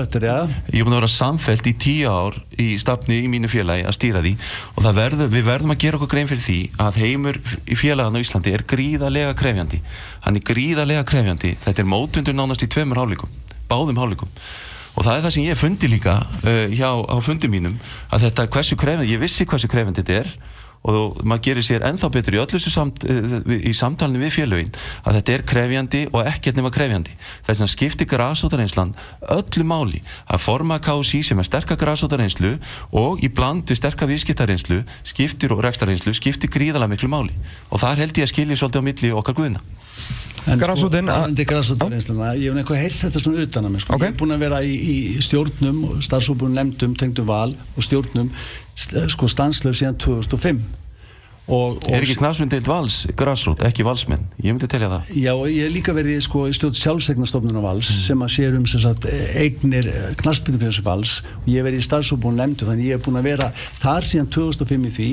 eftir, 0.00 0.22
já. 0.22 0.36
Ég 0.70 0.80
er 0.80 0.84
búin 0.86 0.94
að 0.94 1.00
vera 1.02 1.10
samfellt 1.12 1.66
í 1.66 1.74
tíu 1.76 2.08
ár 2.08 2.38
í 2.56 2.68
stafni 2.80 3.18
í 3.20 3.28
mínu 3.28 3.50
félagi 3.52 3.84
að 3.84 3.96
stýra 3.98 4.22
því. 4.24 4.32
Og 4.78 4.82
verður, 5.02 5.28
við 5.34 5.44
verðum 5.50 5.74
að 5.74 5.82
gera 5.84 5.98
okkur 5.98 6.12
grein 6.14 6.30
fyrir 6.30 6.44
því 6.46 6.58
að 6.86 7.00
heimur 7.02 7.40
í 7.66 7.74
félagan 7.76 8.16
á 8.16 8.22
Íslandi 8.24 8.54
er 8.54 8.64
gríðarlega 8.64 9.34
krefjandi. 9.36 9.82
Hann 10.24 10.36
er 10.40 10.46
gríðarlega 10.46 11.04
krefjandi. 11.04 11.56
Þetta 11.66 11.82
er 11.84 11.90
mótundur 11.90 12.38
nánast 12.38 12.64
í 12.64 12.70
tveimur 12.70 13.02
hálfleikum 13.02 13.28
báðum 13.68 13.96
hálfleikum 13.98 14.28
og 14.94 15.02
það 15.02 15.14
er 15.16 15.24
það 15.24 15.36
sem 15.36 15.46
ég 15.46 15.60
fundi 15.60 15.90
líka 15.90 16.18
uh, 16.22 16.66
hjá 16.72 16.90
á 16.90 17.16
fundum 17.24 17.54
mínum 17.54 17.78
að 18.14 18.28
þetta 18.28 18.50
hversu 18.54 18.78
krefjandi, 18.78 19.14
ég 19.14 19.22
vissi 19.22 19.46
hversu 19.48 19.70
krefjandi 19.70 20.04
þetta 20.04 20.20
er 20.22 20.36
og 20.84 21.22
maður 21.24 21.44
gerir 21.46 21.64
sér 21.64 21.84
ennþá 21.88 22.10
betur 22.12 22.34
í 22.36 22.40
öllu 22.42 22.58
samt, 22.60 23.06
uh, 23.08 23.36
í 23.56 23.72
samtalinu 23.76 24.20
við 24.20 24.34
félögin 24.36 24.74
að 25.02 25.18
þetta 25.18 25.34
er 25.34 25.44
krefjandi 25.48 26.02
og 26.10 26.28
ekkert 26.28 26.58
nema 26.60 26.72
krefjandi. 26.74 27.14
Þess 27.46 27.64
að 27.64 27.70
skipti 27.72 28.08
græsótareynslan 28.10 28.92
öllu 29.32 29.64
máli 29.68 30.02
að 30.28 30.44
forma 30.44 30.76
KSI 30.84 31.22
sem 31.30 31.40
er 31.40 31.48
sterka 31.48 31.78
græsótareynslu 31.80 32.58
og 33.00 33.24
í 33.24 33.32
bland 33.32 33.64
við 33.70 33.80
sterka 33.80 34.08
viðskiptareynslu 34.10 34.82
skiptir 35.08 35.56
og 35.56 35.64
rekstareynslu 35.64 36.12
skiptir 36.16 36.52
gríðalega 36.52 36.92
miklu 36.92 37.08
máli. 37.08 37.32
Og 37.72 37.80
þar 37.80 38.04
held 38.04 38.20
ég 38.20 38.28
að 38.28 38.34
skilja 38.34 38.60
svolítið 38.60 38.84
á 38.84 38.88
milli 38.90 39.14
okkar 39.16 39.40
guðina 39.40 39.64
Sko, 40.44 41.44
grasútarreynsluna, 41.48 42.34
ég 42.36 42.50
hef 42.52 42.58
eitthvað 42.60 42.80
heilt 42.82 42.96
þetta 43.00 43.20
svona 43.22 43.44
utan 43.46 43.64
að 43.64 43.72
mér, 43.72 43.80
sko. 43.86 43.94
Ok. 43.96 44.02
ég 44.04 44.10
hef 44.12 44.18
búin 44.20 44.34
að 44.36 44.42
vera 44.44 44.58
í, 44.60 44.72
í 44.76 44.96
stjórnum, 45.24 45.78
starfsópunum, 46.04 46.54
lemdum, 46.58 46.96
tengdum 47.00 47.26
val 47.30 47.54
og 47.76 47.86
stjórnum, 47.86 48.28
st- 48.76 49.06
sko 49.14 49.28
stanslöf 49.32 49.78
síðan 49.80 49.96
2005 50.04 50.60
og, 51.44 51.76
og 51.76 51.88
er 51.92 52.04
ekki 52.04 52.16
knafsmyndild 52.20 52.68
vals? 52.68 52.94
Græsrót, 53.20 53.60
ekki 53.66 53.84
valsmenn, 53.84 54.22
ég 54.40 54.54
myndi 54.54 54.68
telja 54.70 54.88
það. 54.92 55.10
Já, 55.20 55.32
og 55.34 55.48
ég 55.52 55.66
hef 55.66 55.74
líka 55.74 55.94
verið 55.96 56.22
sko, 56.24 56.46
í 56.48 56.54
stjórn 56.56 56.78
sjálfsegnastofnunar 56.78 57.64
vals 57.64 57.90
sem 58.06 58.24
að 58.24 58.32
sér 58.32 58.56
um 58.56 58.64
sagt, 58.70 59.08
eignir 59.36 59.90
fyrir 60.22 60.62
þessu 60.62 60.84
vals. 60.86 61.16
Og 61.42 61.50
ég 61.52 61.60
hef 61.60 61.68
verið 61.68 61.82
í 61.82 61.88
starfsópunum 61.88 62.40
lemdu 62.40 62.68
þannig 62.68 62.88
ég 62.88 62.96
hef 62.96 63.04
búin 63.04 63.20
að 63.20 63.28
vera 63.28 63.50
þar 63.82 64.08
síðan 64.08 64.30
2005 64.38 64.88
í 64.88 64.94
því. 64.96 65.10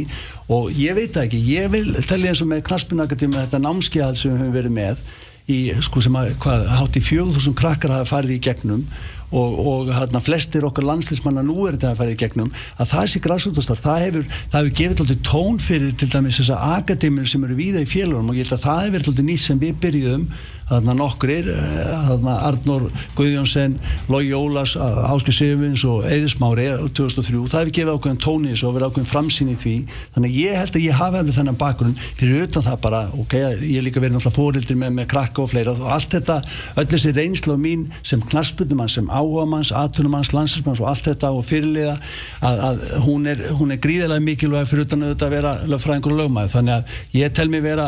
Og 0.56 0.72
ég 0.80 0.96
veit 0.96 1.20
ekki, 1.20 1.42
ég 1.52 1.68
vil 1.74 1.92
telja 2.08 2.32
eins 2.32 2.44
og 2.46 2.52
með 2.54 2.64
knaspinu 2.70 3.04
akademi 3.04 3.40
þetta 3.42 3.62
námskeiðal 3.66 4.16
sem 4.16 4.32
við 4.32 4.46
höfum 4.46 4.56
verið 4.56 4.78
með 4.78 5.04
í, 5.52 5.60
sko 5.84 6.04
sem 6.04 6.16
að, 6.16 6.36
hvað, 6.42 6.68
hátt 6.78 7.00
í 7.00 7.04
4000 7.04 7.58
krakkar 7.58 7.96
hafa 7.98 8.10
farið 8.16 8.38
í 8.38 8.44
gegnum 8.48 8.86
og, 9.32 9.60
og 9.72 9.92
hérna 9.96 10.22
flestir 10.24 10.66
okkar 10.68 10.88
landslismanna 10.88 11.44
nú 11.46 11.66
er 11.68 11.78
þetta 11.78 11.92
að 11.94 12.02
fara 12.02 12.16
í 12.16 12.20
gegnum 12.20 12.52
að 12.78 12.92
það 12.92 13.10
sé 13.12 13.24
græsútastar, 13.24 13.82
það 13.82 14.06
hefur 14.06 14.26
það 14.32 14.58
hefur 14.60 14.74
gefið 14.82 15.04
alltaf 15.06 15.22
tón 15.28 15.62
fyrir 15.64 15.94
til 15.96 16.10
dæmis 16.12 16.42
þessa 16.42 16.60
akademir 16.78 17.30
sem 17.32 17.46
eru 17.48 17.60
víða 17.60 17.84
í 17.84 17.90
félagum 17.90 18.32
og 18.32 18.40
ég 18.40 18.48
held 18.48 18.58
að 18.60 18.66
það 18.68 18.84
hefur 18.88 19.06
alltaf 19.06 19.30
nýtt 19.30 19.46
sem 19.46 19.62
við 19.62 19.78
byrjuðum 19.86 20.28
þarna 20.72 20.96
nokkrir 20.98 21.50
eh, 21.52 21.92
þarna 22.08 22.38
Arnór 22.48 22.88
Guðjónsson 23.18 23.78
Lógi 24.12 24.34
Ólas, 24.36 24.76
Áskil 24.80 25.36
Sigurvins 25.36 25.84
og 25.88 26.06
Eðismári 26.08 26.68
2003, 26.96 27.42
það 27.52 27.62
hefur 27.62 27.74
gefið 27.78 27.94
ákveðin 27.96 28.22
tóni 28.24 28.52
þessu 28.54 28.68
og 28.70 28.76
verið 28.78 28.92
ákveðin 28.92 29.10
framsýn 29.10 29.52
í 29.52 29.58
því. 29.60 29.76
Þannig 30.16 30.38
ég 30.40 30.58
held 30.60 30.78
að 30.78 30.86
ég 30.86 30.98
hafi 31.00 31.20
alveg 31.22 31.38
þennan 31.38 31.60
bakgrunn 31.60 31.96
fyrir 32.20 32.46
utan 32.46 32.66
það 32.66 32.80
bara, 32.86 33.02
ok, 33.24 33.36
ég 33.62 33.78
er 33.80 33.86
líka 33.86 34.04
verið 34.04 34.18
náttúrulega 34.18 34.38
fórildir 34.38 34.80
með, 34.80 34.94
með 35.00 35.10
krakka 35.14 35.44
og 35.44 35.52
fleira. 35.52 35.76
Og 35.76 35.92
allt 35.96 36.16
þetta, 36.16 36.40
öll 36.82 36.88
þessi 36.92 37.14
reynsla 37.18 37.58
mín 37.60 37.88
sem 38.08 38.24
knaspunumann, 38.32 38.92
sem 38.92 39.10
áhugamanns 39.12 39.74
atvinnumanns, 39.76 40.34
landsinsmanns 40.36 40.82
og 40.84 40.92
allt 40.92 41.12
þetta 41.12 41.32
og 41.36 41.46
fyrirliða 41.48 41.98
að, 42.42 42.64
að 42.70 42.84
hún, 43.06 43.28
er, 43.32 43.44
er 43.52 43.82
gríðilega 43.82 44.26
mikilvæg 44.26 44.70
fyrir 44.70 44.88
utan 44.88 45.08
að 45.12 45.36
vera 45.36 45.56
lögfræðingur 45.70 46.16
og 46.16 46.22
lögmaður, 46.24 46.54
þannig 46.56 46.78
að 46.78 47.18
ég 47.22 47.36
tel 47.38 47.48
mig 47.52 47.64
vera 47.66 47.88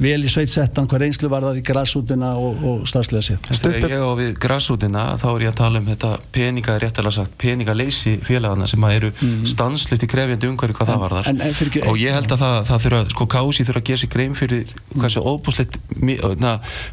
vel 0.00 0.18
í 0.24 0.32
sveitsettan 0.32 0.88
hvað 0.90 1.04
reynslu 1.04 1.30
var 1.32 1.46
það 1.46 1.60
í 1.60 1.64
græsútin 1.66 2.19
deildina 2.20 2.36
og, 2.36 2.64
og 2.64 2.88
starfslega 2.88 3.22
sér 3.24 3.38
Þegar 3.60 3.92
ég 3.92 4.04
á 4.04 4.12
við 4.18 4.30
græsútina 4.40 5.04
þá 5.20 5.26
er 5.30 5.44
ég 5.46 5.52
að 5.52 5.58
tala 5.60 5.80
um 5.80 5.88
þetta 5.88 6.10
peninga, 6.34 6.76
réttalega 6.82 7.14
sagt, 7.16 7.34
peningaleysi 7.40 8.18
félagana 8.26 8.68
sem 8.70 8.84
eru 8.90 9.10
mm. 9.12 9.46
stanslist 9.50 10.04
í 10.04 10.10
krefjandi 10.10 10.50
umhverju 10.50 10.76
hvað 10.76 10.88
en, 10.88 10.92
það 10.92 11.02
var 11.04 11.16
þar 11.16 11.30
en, 11.30 11.42
en, 11.46 11.88
og 11.90 12.00
ég 12.00 12.16
held 12.16 12.34
að 12.34 12.42
það, 12.44 12.56
það 12.70 12.84
þurfa, 12.86 13.02
sko 13.14 13.28
Kási 13.30 13.66
þurfa 13.68 13.82
að 13.82 13.88
gera 13.90 14.02
sér 14.02 14.12
grein 14.14 14.36
fyrir 14.38 14.74
hvað 14.94 15.14
svo 15.14 15.34
óbúslegt 15.34 15.78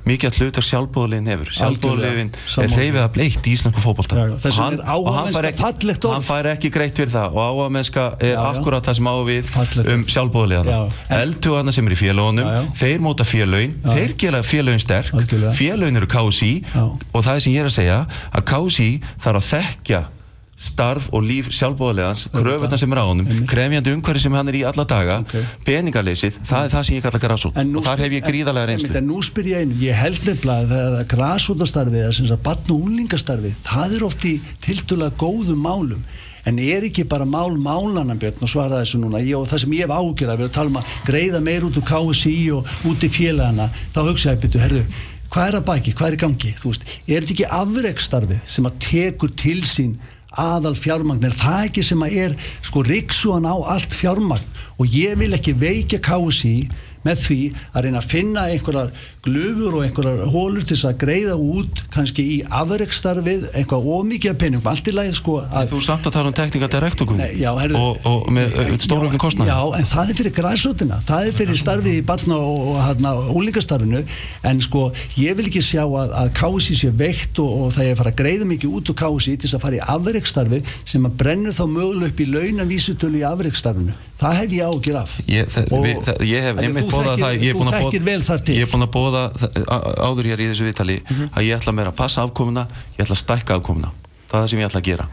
mikið 0.08 0.30
að 0.30 0.40
hluta 0.42 0.64
sjálfbóðlegin 0.66 1.30
hefur. 1.32 1.52
Sjálfbóðlegin 1.58 2.32
er 2.64 2.74
reyfið 2.78 3.02
að 3.02 3.10
bleikt 3.16 3.48
í 3.48 3.54
íslensku 3.56 3.82
fókbólta 3.82 4.18
og 4.18 4.58
hann, 4.58 4.80
hann 4.84 6.26
fær 6.28 6.50
ekki 6.52 6.72
greitt 6.74 7.00
fyrir 7.00 7.14
það. 7.14 7.38
Og 7.38 7.42
áhuga 7.48 7.68
mennska 7.74 8.06
er 8.24 8.38
akkurat 8.42 8.86
það 8.86 9.00
sem 9.00 9.10
ávið 9.12 9.52
um 9.94 10.06
sjálfbóðlegana 10.14 10.78
eldtugana 11.18 11.74
sem 11.76 11.88
er 11.88 11.96
í 11.96 12.00
félagunum 12.00 12.70
þeir 12.78 13.04
móta 13.04 13.26
félagin, 13.28 13.74
þeir 13.88 14.16
gera 14.20 14.44
félagin 14.46 14.84
sterk 14.84 15.07
félagin 15.58 16.02
eru 16.02 16.10
Kási 16.12 16.52
og 16.76 17.24
það 17.24 17.34
er 17.34 17.42
sem 17.46 17.56
ég 17.56 17.64
er 17.64 17.72
að 17.72 17.78
segja 17.80 18.04
að 18.32 18.48
Kási 18.52 18.92
þarf 19.24 19.42
að 19.42 19.50
þekkja 19.54 20.04
starf 20.58 21.12
og 21.14 21.22
líf 21.22 21.52
sjálfbóðalegans 21.54 22.24
kröfunna 22.34 22.80
sem 22.82 22.94
er 22.94 23.02
á 23.02 23.06
honum, 23.06 23.28
krefjandi 23.50 23.94
umhverfi 23.94 24.24
sem 24.24 24.34
hann 24.34 24.50
er 24.50 24.58
í 24.58 24.64
alla 24.66 24.86
daga, 24.90 25.20
okay. 25.22 25.44
peningarleysið 25.68 26.40
það 26.42 26.66
er 26.66 26.72
það 26.74 26.88
sem 26.88 26.98
ég 26.98 27.06
kalla 27.06 27.22
græsút 27.22 27.60
og 27.62 27.86
þar 27.86 28.02
hef 28.02 28.16
ég 28.18 28.26
gríðarlega 28.26 28.72
reynslu. 28.72 28.90
en 28.98 29.06
nú 29.06 29.22
spyr 29.26 29.52
ég 29.52 29.62
einu, 29.62 29.78
ég 29.84 30.00
held 30.02 30.24
nefnilega 30.26 30.80
að 30.88 30.98
græsútastarfið, 31.14 32.08
að 32.10 32.42
barn 32.48 32.74
og 32.74 32.88
úlingastarfið 32.90 33.62
það 33.70 33.98
er 34.00 34.08
oft 34.10 34.26
í 34.26 34.34
tildulega 34.66 35.14
góðum 35.22 35.62
málum 35.62 36.02
en 36.48 36.62
er 36.64 36.88
ekki 36.88 37.04
bara 37.10 37.28
mál 37.28 37.58
málanambjörn 37.60 38.46
og 38.46 38.52
svara 38.52 38.80
þessu 38.80 39.02
núna. 39.02 39.20
Ég, 39.20 39.36
og 39.36 39.50
það 39.50 39.64
sem 39.66 39.76
ég 39.76 39.86
hef 39.86 39.94
ágjörð 39.98 40.32
að 40.32 40.42
vera 40.42 40.50
að 40.50 40.56
tala 40.56 40.74
um 40.74 40.80
að 40.80 40.96
greiða 41.10 41.44
meir 41.44 41.68
út 41.68 41.80
úr 41.82 41.88
KSI 41.92 42.36
og 42.56 42.74
út 42.88 43.04
í 43.04 43.12
félagana. 43.12 43.70
Þá 43.92 44.02
hugsa 44.08 44.34
ég 44.34 44.44
betur, 44.46 44.64
herru 44.64 44.84
hvað 45.28 45.50
er 45.50 45.58
að 45.60 45.66
bæki, 45.68 45.94
hvað 45.98 46.08
er 46.08 46.16
í 46.16 46.20
gangi, 46.22 46.52
þú 46.58 46.70
veist 46.72 46.86
er 46.88 47.26
þetta 47.26 47.34
ekki 47.34 47.48
afreikstarfið 47.58 48.46
sem 48.48 48.68
að 48.70 48.78
tekur 48.86 49.34
til 49.38 49.60
sín 49.68 49.98
aðal 50.38 50.76
fjármagn 50.78 51.26
er 51.28 51.36
það 51.36 51.64
ekki 51.68 51.84
sem 51.86 52.04
að 52.06 52.18
er 52.24 52.36
sko 52.66 52.84
riksuðan 52.86 53.50
á 53.50 53.56
allt 53.74 53.96
fjármagn? 53.98 54.54
Og 54.78 54.94
ég 54.94 55.18
vil 55.18 55.34
ekki 55.34 55.56
veikja 55.58 56.00
KSI 56.04 56.68
með 57.06 57.24
því 57.24 57.40
að 57.72 57.86
reyna 57.86 58.02
að 58.02 58.10
finna 58.12 58.46
einhverjar 58.52 58.92
glöfur 59.28 59.78
og 59.78 59.86
einhverjar 59.86 60.32
hólur 60.32 60.66
til 60.66 60.76
þess 60.76 60.88
að 60.90 60.98
greiða 61.04 61.36
út 61.38 61.82
kannski 61.94 62.24
í 62.24 62.38
afreikstarfið 62.60 63.48
eitthvað 63.52 63.88
ómikið 63.98 64.38
peningum, 64.42 64.70
allt 64.72 64.90
í 64.90 64.96
lagi 64.96 65.16
sko 65.18 65.40
að 65.46 65.74
Þú 65.74 65.82
samt 65.84 66.08
að 66.08 66.16
tala 66.16 66.32
um 66.32 66.38
tekníka 66.38 66.70
direktokun 66.72 67.22
og, 67.78 68.08
og 68.08 68.28
með 68.34 68.58
stóröfnum 68.84 69.22
kostnæði 69.22 69.52
Já, 69.52 69.60
en 69.78 69.90
það 69.92 70.12
er 70.14 70.20
fyrir 70.22 70.36
græsútina 70.40 71.00
það 71.08 71.30
er 71.30 71.38
fyrir 71.42 71.62
starfið 71.62 72.00
í 72.00 72.04
batna 72.08 72.40
og 72.40 72.82
hérna 72.82 73.14
ólíkastarfinu, 73.34 74.04
en 74.48 74.64
sko 74.64 74.88
ég 75.20 75.38
vil 75.38 75.48
ekki 75.50 75.64
sjá 75.66 75.84
að, 75.86 76.16
að 76.24 76.34
kási 76.38 76.78
sé 76.80 76.92
veikt 76.96 77.42
og, 77.44 77.54
og 77.68 77.74
það 77.76 77.90
er 77.90 77.96
að 77.96 78.02
fara 78.04 78.14
að 78.16 78.20
greiða 78.24 78.52
mikið 78.54 78.78
út 78.80 78.94
úr 78.94 79.00
kási 79.04 79.36
til 79.36 79.48
þess 79.48 79.60
að 79.60 79.66
fara 79.68 79.80
í 79.80 79.86
afreikstarfið 79.98 80.76
sem 80.88 81.10
að 81.10 81.18
brennu 81.24 81.56
þá 81.56 81.66
möguleg 81.72 82.14
upp 82.14 82.24
í 82.24 82.30
launavísutölu 82.32 83.22
í 83.22 83.28
afreikstarfinu 83.28 83.98
það 84.18 84.38
hef 84.40 84.54
ég 84.56 84.66
ágjur 84.66 84.98
af. 84.98 85.16
Ég, 85.30 85.58
og, 85.68 85.84
við, 85.84 86.00
það, 86.08 86.24
ég 86.26 86.46
hef 86.48 86.62
einmitt 86.62 86.90
bóðað 86.90 87.22
það 87.22 87.36
ég 87.44 87.52
er 88.66 88.72
búin 88.72 88.86
að 88.86 88.92
bóða 88.96 89.17
áður 90.08 90.32
hér 90.32 90.44
í 90.44 90.50
þessu 90.52 90.68
viðtali 90.68 90.98
mm 91.00 91.14
-hmm. 91.14 91.30
að 91.34 91.48
ég 91.48 91.60
ætla 91.60 91.76
meira 91.76 91.94
að 91.94 92.00
passa 92.02 92.26
afkomuna 92.26 92.68
ég 92.98 93.06
ætla 93.06 93.16
að 93.16 93.24
stækka 93.24 93.58
afkomuna. 93.58 93.94
Það 94.28 94.38
er 94.38 94.44
það 94.44 94.50
sem 94.52 94.60
ég 94.60 94.70
ætla 94.70 94.82
að 94.82 94.90
gera. 94.90 95.08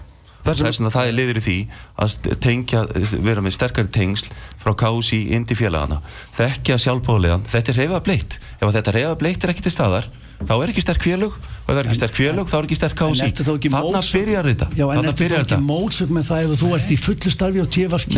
Það 0.45 0.61
er, 0.61 0.91
það 0.93 1.07
er 1.09 1.15
liður 1.17 1.39
í 1.41 1.45
því 1.45 1.59
að 2.05 2.35
tengja, 2.45 2.81
vera 3.25 3.41
með 3.41 3.55
sterkari 3.57 3.89
tengsl 3.89 4.29
frá 4.61 4.75
kási 4.77 5.23
inn 5.33 5.47
til 5.49 5.57
félagana 5.57 6.03
þekkja 6.37 6.77
sjálfbóðlegan, 6.85 7.47
þetta 7.49 7.73
er 7.73 7.79
reyfa 7.81 8.01
bleitt. 8.05 8.37
Ef 8.61 8.75
þetta 8.77 8.93
reyfa 8.93 9.15
bleitt 9.17 9.45
er 9.45 9.55
ekki 9.55 9.65
til 9.65 9.73
staðar 9.73 10.11
þá 10.43 10.55
er 10.59 10.69
ekki 10.73 10.83
sterk 10.85 11.03
félög. 11.05 11.33
Og 11.65 11.71
ef 11.71 11.75
það 11.75 11.81
er 11.81 11.87
ekki 11.89 11.99
sterk 12.01 12.17
félög 12.19 12.47
þá 12.51 12.57
er 12.59 12.65
ekki 12.67 12.77
sterk 12.77 12.97
kási 12.99 13.29
þannig 13.45 13.97
að 13.97 14.09
byrjar 14.15 14.45
þetta. 14.51 14.67
Já 14.77 14.85
en 14.93 15.05
þetta 15.09 15.25
er 15.25 15.33
ekki 15.39 15.59
mótsögn 15.65 16.13
með 16.13 16.25
það 16.29 16.39
ef 16.45 16.51
þú 16.61 16.69
ert 16.77 16.89
í 16.93 16.97
fullu 17.01 17.31
starfi 17.33 17.59
á 17.65 17.67
TFG 17.77 18.15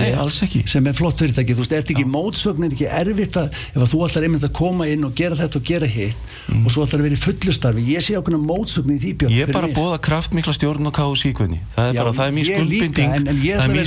sem 0.73 0.83
er 0.91 0.95
flott 0.97 1.19
fyrirtæki, 1.23 1.53
þú 1.55 1.63
veist, 1.63 1.73
er 1.73 1.79
þetta 1.85 1.93
ekki 1.95 2.07
mótsögn? 2.11 2.63
Er 2.67 2.71
ekki 2.75 2.89
erfitt 2.91 3.35
að, 3.39 3.47
ef 3.71 3.79
þú 3.93 3.99
ætlar 4.09 4.27
einmitt 4.27 4.47
að 4.49 4.55
koma 4.59 4.85
inn 4.91 5.03
og 5.07 5.13
gera 5.17 5.35
þetta 5.39 5.57
og 5.61 5.65
gera 5.71 5.87
hitt 5.87 6.19
mm. 6.51 6.65
og 6.67 6.71
svo 6.75 6.81
ætlar 6.87 7.01
að 7.03 7.07
vera 7.07 7.17
í 7.17 7.23
fullu 7.23 7.53
starfi, 7.55 7.83
ég 7.93 8.01
sé 8.03 8.13
ákveðna 8.19 8.41
mótsögn 8.43 8.91
í 8.97 8.99
því 9.05 9.11
björn 9.23 9.33
Ég 9.37 9.43
er 9.47 9.51
bara 9.55 9.67
að 9.71 9.77
bóða 9.79 9.99
kraftmikla 10.03 10.53
stjórn 10.57 10.85
og 10.91 10.95
kási 10.97 11.31
í 11.31 11.35
kveðni 11.37 11.59
það 11.77 11.87
er 11.87 11.95
bara, 12.01 12.11
það 12.17 12.27
er 12.27 12.35
mjög 12.37 12.47
skuldbinding. 12.51 13.11
það 13.15 13.63
er 13.63 13.71
mjög 13.77 13.87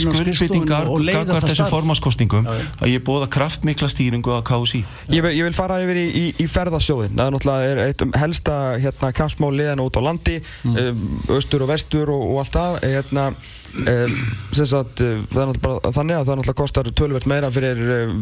skuldbindingar 7.99 8.18
helsta 8.19 8.57
hérna 8.79 9.11
kappsmál 9.15 9.53
liðan 9.55 9.83
út 9.83 9.97
á 9.97 10.01
landi 10.03 10.39
mm. 10.39 10.75
um, 10.75 11.07
austur 11.35 11.65
og 11.65 11.71
vestur 11.71 12.11
og, 12.13 12.25
og 12.33 12.41
allt 12.43 12.55
það 12.55 12.77
hérna, 12.83 13.25
um, 13.89 14.15
sagt, 14.53 15.01
það 15.01 15.41
er 15.43 15.49
náttúrulega 15.51 15.93
þannig 15.95 16.17
að 16.17 16.27
það 16.27 16.39
náttúrulega 16.39 16.57
kostar 16.61 16.91
tölvert 16.99 17.29
meira 17.29 17.51
fyrir 17.53 17.81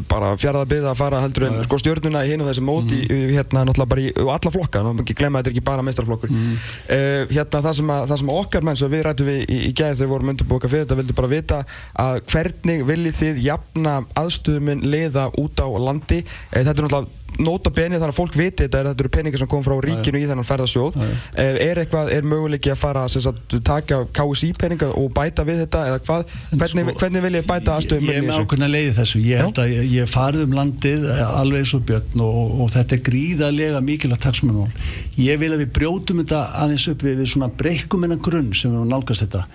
bara 0.09 0.33
fjaraðabið 0.39 0.87
að 0.91 0.99
fara 1.01 1.21
heldur 1.23 1.47
en 1.49 1.59
sko 1.67 1.79
stjórnuna 1.81 2.23
í 2.25 2.31
hinu 2.33 2.47
þessi 2.47 2.65
móti 2.65 3.01
mm. 3.05 3.25
hérna 3.35 3.65
náttúrulega 3.67 3.91
bara 3.93 4.05
í 4.05 4.13
alla 4.37 4.53
flokka 4.55 4.83
ekki 4.93 5.17
glemma 5.17 5.41
þetta 5.41 5.51
er 5.51 5.57
ekki 5.57 5.67
bara 5.69 5.85
meistarflokkur 5.87 6.33
mm. 6.33 6.55
uh, 6.95 7.35
hérna 7.35 7.63
það 7.67 7.77
sem, 7.81 7.93
að, 7.97 8.07
það 8.11 8.23
sem 8.23 8.33
okkar 8.37 8.67
menn 8.67 8.81
sem 8.81 8.93
við 8.93 9.05
rættum 9.07 9.31
við 9.31 9.43
í, 9.45 9.61
í 9.69 9.71
gæði 9.71 9.99
þegar 9.99 10.03
við 10.03 10.15
vorum 10.15 10.33
undirbúka 10.33 10.71
fyrir 10.71 10.87
þetta 10.87 10.99
vildi 11.01 11.17
bara 11.17 11.31
vita 11.31 11.61
að 12.07 12.19
hvernig 12.31 12.83
viljið 12.87 13.21
þið 13.21 13.45
jafna 13.47 13.99
aðstöðuminn 14.19 14.83
liða 14.87 15.29
út 15.39 15.63
á 15.63 15.67
landi 15.77 16.23
þetta 16.51 16.73
er 16.73 16.85
náttúrulega 16.85 17.16
nota 17.37 17.69
beni 17.73 17.97
þannig 17.97 18.13
að 18.13 18.17
fólk 18.17 18.37
viti 18.37 18.65
þetta 18.65 18.79
er 18.79 18.89
þetta 18.89 19.03
eru 19.03 19.11
peningar 19.13 19.41
sem 19.41 19.49
kom 19.51 19.63
frá 19.65 19.75
ríkinu 19.83 20.19
í 20.19 20.27
þennan 20.29 20.47
ferðarsjóð 20.47 20.97
er 21.37 21.81
eitthvað, 21.83 22.11
er 22.15 22.27
möguleiki 22.27 22.71
að 22.73 22.79
fara 22.81 23.03
að 23.05 23.61
taka 23.67 23.99
KSI 24.15 24.51
peningar 24.57 24.95
og 24.97 25.11
bæta 25.15 25.45
við 25.47 25.61
þetta 25.65 25.83
eða 25.91 26.01
hvað, 26.07 26.35
hvernig, 26.53 26.87
sko, 26.87 26.97
hvernig 27.03 27.25
vil 27.27 27.33
ég 27.37 27.49
bæta 27.49 27.77
aðstöðum 27.77 28.09
ég 28.09 28.19
er 28.21 28.27
með 28.27 28.41
ákveðna 28.41 28.71
leiði 28.71 28.93
þessu. 28.97 29.21
Ég 29.27 29.43
held 29.43 29.61
að 29.61 29.73
ég, 29.75 29.89
ég 29.97 30.11
farið 30.11 30.45
um 30.47 30.55
landið 30.57 31.07
alveg 31.27 31.63
eins 31.63 31.75
og 31.77 31.85
björn 31.91 32.25
og, 32.25 32.53
og 32.63 32.71
þetta 32.73 32.97
er 32.97 33.03
gríðarlega 33.11 33.83
mikilvægt 33.85 34.25
taksmennól 34.25 34.69
ég 35.21 35.41
vil 35.41 35.51
að 35.53 35.63
við 35.65 35.73
brjótum 35.77 36.23
þetta 36.23 36.43
aðeins 36.63 36.87
upp 36.91 37.03
við, 37.05 37.19
við 37.21 37.33
svona 37.33 37.51
breykum 37.59 38.07
innan 38.07 38.23
grunn 38.23 38.53
sem 38.57 38.73
við 38.73 38.89
nálgast 38.91 39.25
þetta 39.25 39.45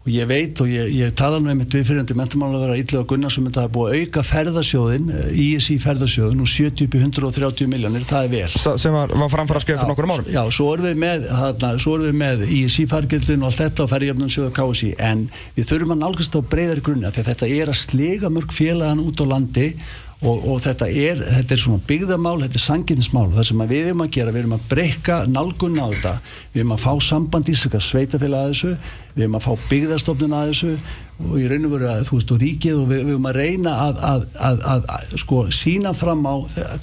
og 0.00 0.08
ég 0.08 0.28
veit 0.30 0.60
og 0.64 0.68
ég, 0.72 0.88
ég 0.96 1.12
tala 1.16 1.36
nú 1.42 1.50
einmitt 1.52 1.74
við 1.76 1.84
fyrirhundi 1.90 2.14
mentamálaður 2.16 2.72
að 2.72 2.80
Ítlega 2.80 3.08
Gunnarsson 3.10 3.44
myndi 3.44 3.60
að 3.60 3.66
hafa 3.66 3.74
búið 3.74 3.90
að 3.90 3.98
auka 4.00 4.22
ferðarsjóðin 4.30 5.10
ISI 5.42 5.76
ferðarsjóðin 5.82 6.40
og 6.40 6.50
70-130 6.54 7.68
miljónir, 7.68 8.06
það 8.08 8.24
er 8.24 8.32
vel. 8.32 8.48
S 8.48 8.64
sem 8.80 8.96
var, 8.96 9.12
var 9.12 9.32
framfara 9.34 9.60
að 9.60 9.66
skrifa 9.66 9.82
fyrir 9.82 9.92
nokkur 9.92 10.08
árum 10.08 10.32
Já, 10.32 10.40
svo 10.56 10.70
erum 10.72 10.88
við 10.88 11.00
með, 11.04 11.28
þarna, 11.28 11.72
svo 11.84 11.96
erum 11.98 12.08
við 12.08 12.18
með 12.24 12.44
ISI 12.56 12.86
fargildin 12.88 13.44
og 13.44 13.50
allt 13.50 13.64
þetta 13.66 13.84
og 13.84 13.92
ferðjöfnarsjóðu 13.92 14.54
KSI 14.56 14.92
en 15.10 15.26
við 15.58 15.68
þurfum 15.68 15.96
að 15.96 16.04
nálgast 16.06 16.38
á 16.38 16.40
breyðari 16.54 16.86
grunna 16.88 17.12
því 17.12 17.26
þetta 17.28 17.50
er 17.60 17.74
að 17.74 17.82
slega 17.84 18.32
mörg 18.32 18.56
félagan 18.56 19.04
út 19.04 19.20
á 19.20 19.24
landi 19.36 19.74
og, 20.20 20.42
og 20.52 20.58
þetta, 20.60 20.86
er, 20.92 21.20
þetta 21.38 21.54
er 21.56 21.60
svona 21.62 21.82
byggðamál, 21.88 22.34
þetta 22.42 22.58
er 22.58 22.64
sanginsmál 22.64 23.28
það 23.32 23.46
sem 23.48 23.62
við 23.70 23.86
erum 23.88 24.02
að 24.04 24.10
gera, 24.16 24.34
við 24.34 24.42
erum 24.42 24.56
að 24.58 24.66
breyka 24.68 25.20
nálgunna 25.30 25.86
á 25.86 25.88
þetta, 25.94 26.12
við 26.52 26.60
erum 26.60 26.74
að 26.76 26.82
fá 26.82 26.92
samband 27.06 27.48
í 27.48 27.54
sveitafélag 27.56 28.42
að 28.42 28.50
þessu. 28.50 28.72
Við 29.14 29.24
erum 29.24 29.38
að 29.38 29.46
fá 29.46 29.64
byggðarstofnun 29.70 30.34
að 30.36 30.50
þessu. 30.50 30.74
Og 31.20 31.46
raun 31.50 31.64
og 31.68 31.72
veru 31.74 31.88
að 31.90 32.04
þú 32.08 32.18
veist 32.18 32.34
og 32.34 32.38
ríkið 32.40 32.76
og 32.80 32.84
við, 32.90 33.00
við 33.00 33.14
erum 33.14 33.30
að 33.30 33.38
reyna 33.40 33.72
að, 33.86 34.02
að, 34.10 34.28
að, 34.50 34.84
að 34.96 35.16
sko 35.20 35.40
sína 35.52 35.94
fram 35.96 36.22
á 36.24 36.34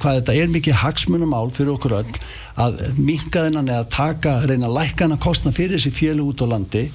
hvað 0.01 0.19
þetta 0.19 0.35
er 0.37 0.51
mikið 0.53 0.81
hagsmunumál 0.83 1.47
fyrir 1.55 1.73
okkur 1.73 1.95
öll 2.01 2.19
að 2.57 2.83
minka 2.97 3.45
þennan 3.47 3.71
eða 3.73 3.87
taka, 3.93 4.35
reyna 4.49 4.69
að 4.69 4.77
lækka 4.79 5.07
hana 5.07 5.21
kostna 5.21 5.53
fyrir 5.53 5.77
þessi 5.77 5.93
fjölu 5.93 6.29
út 6.31 6.41
á 6.41 6.49
landi. 6.53 6.87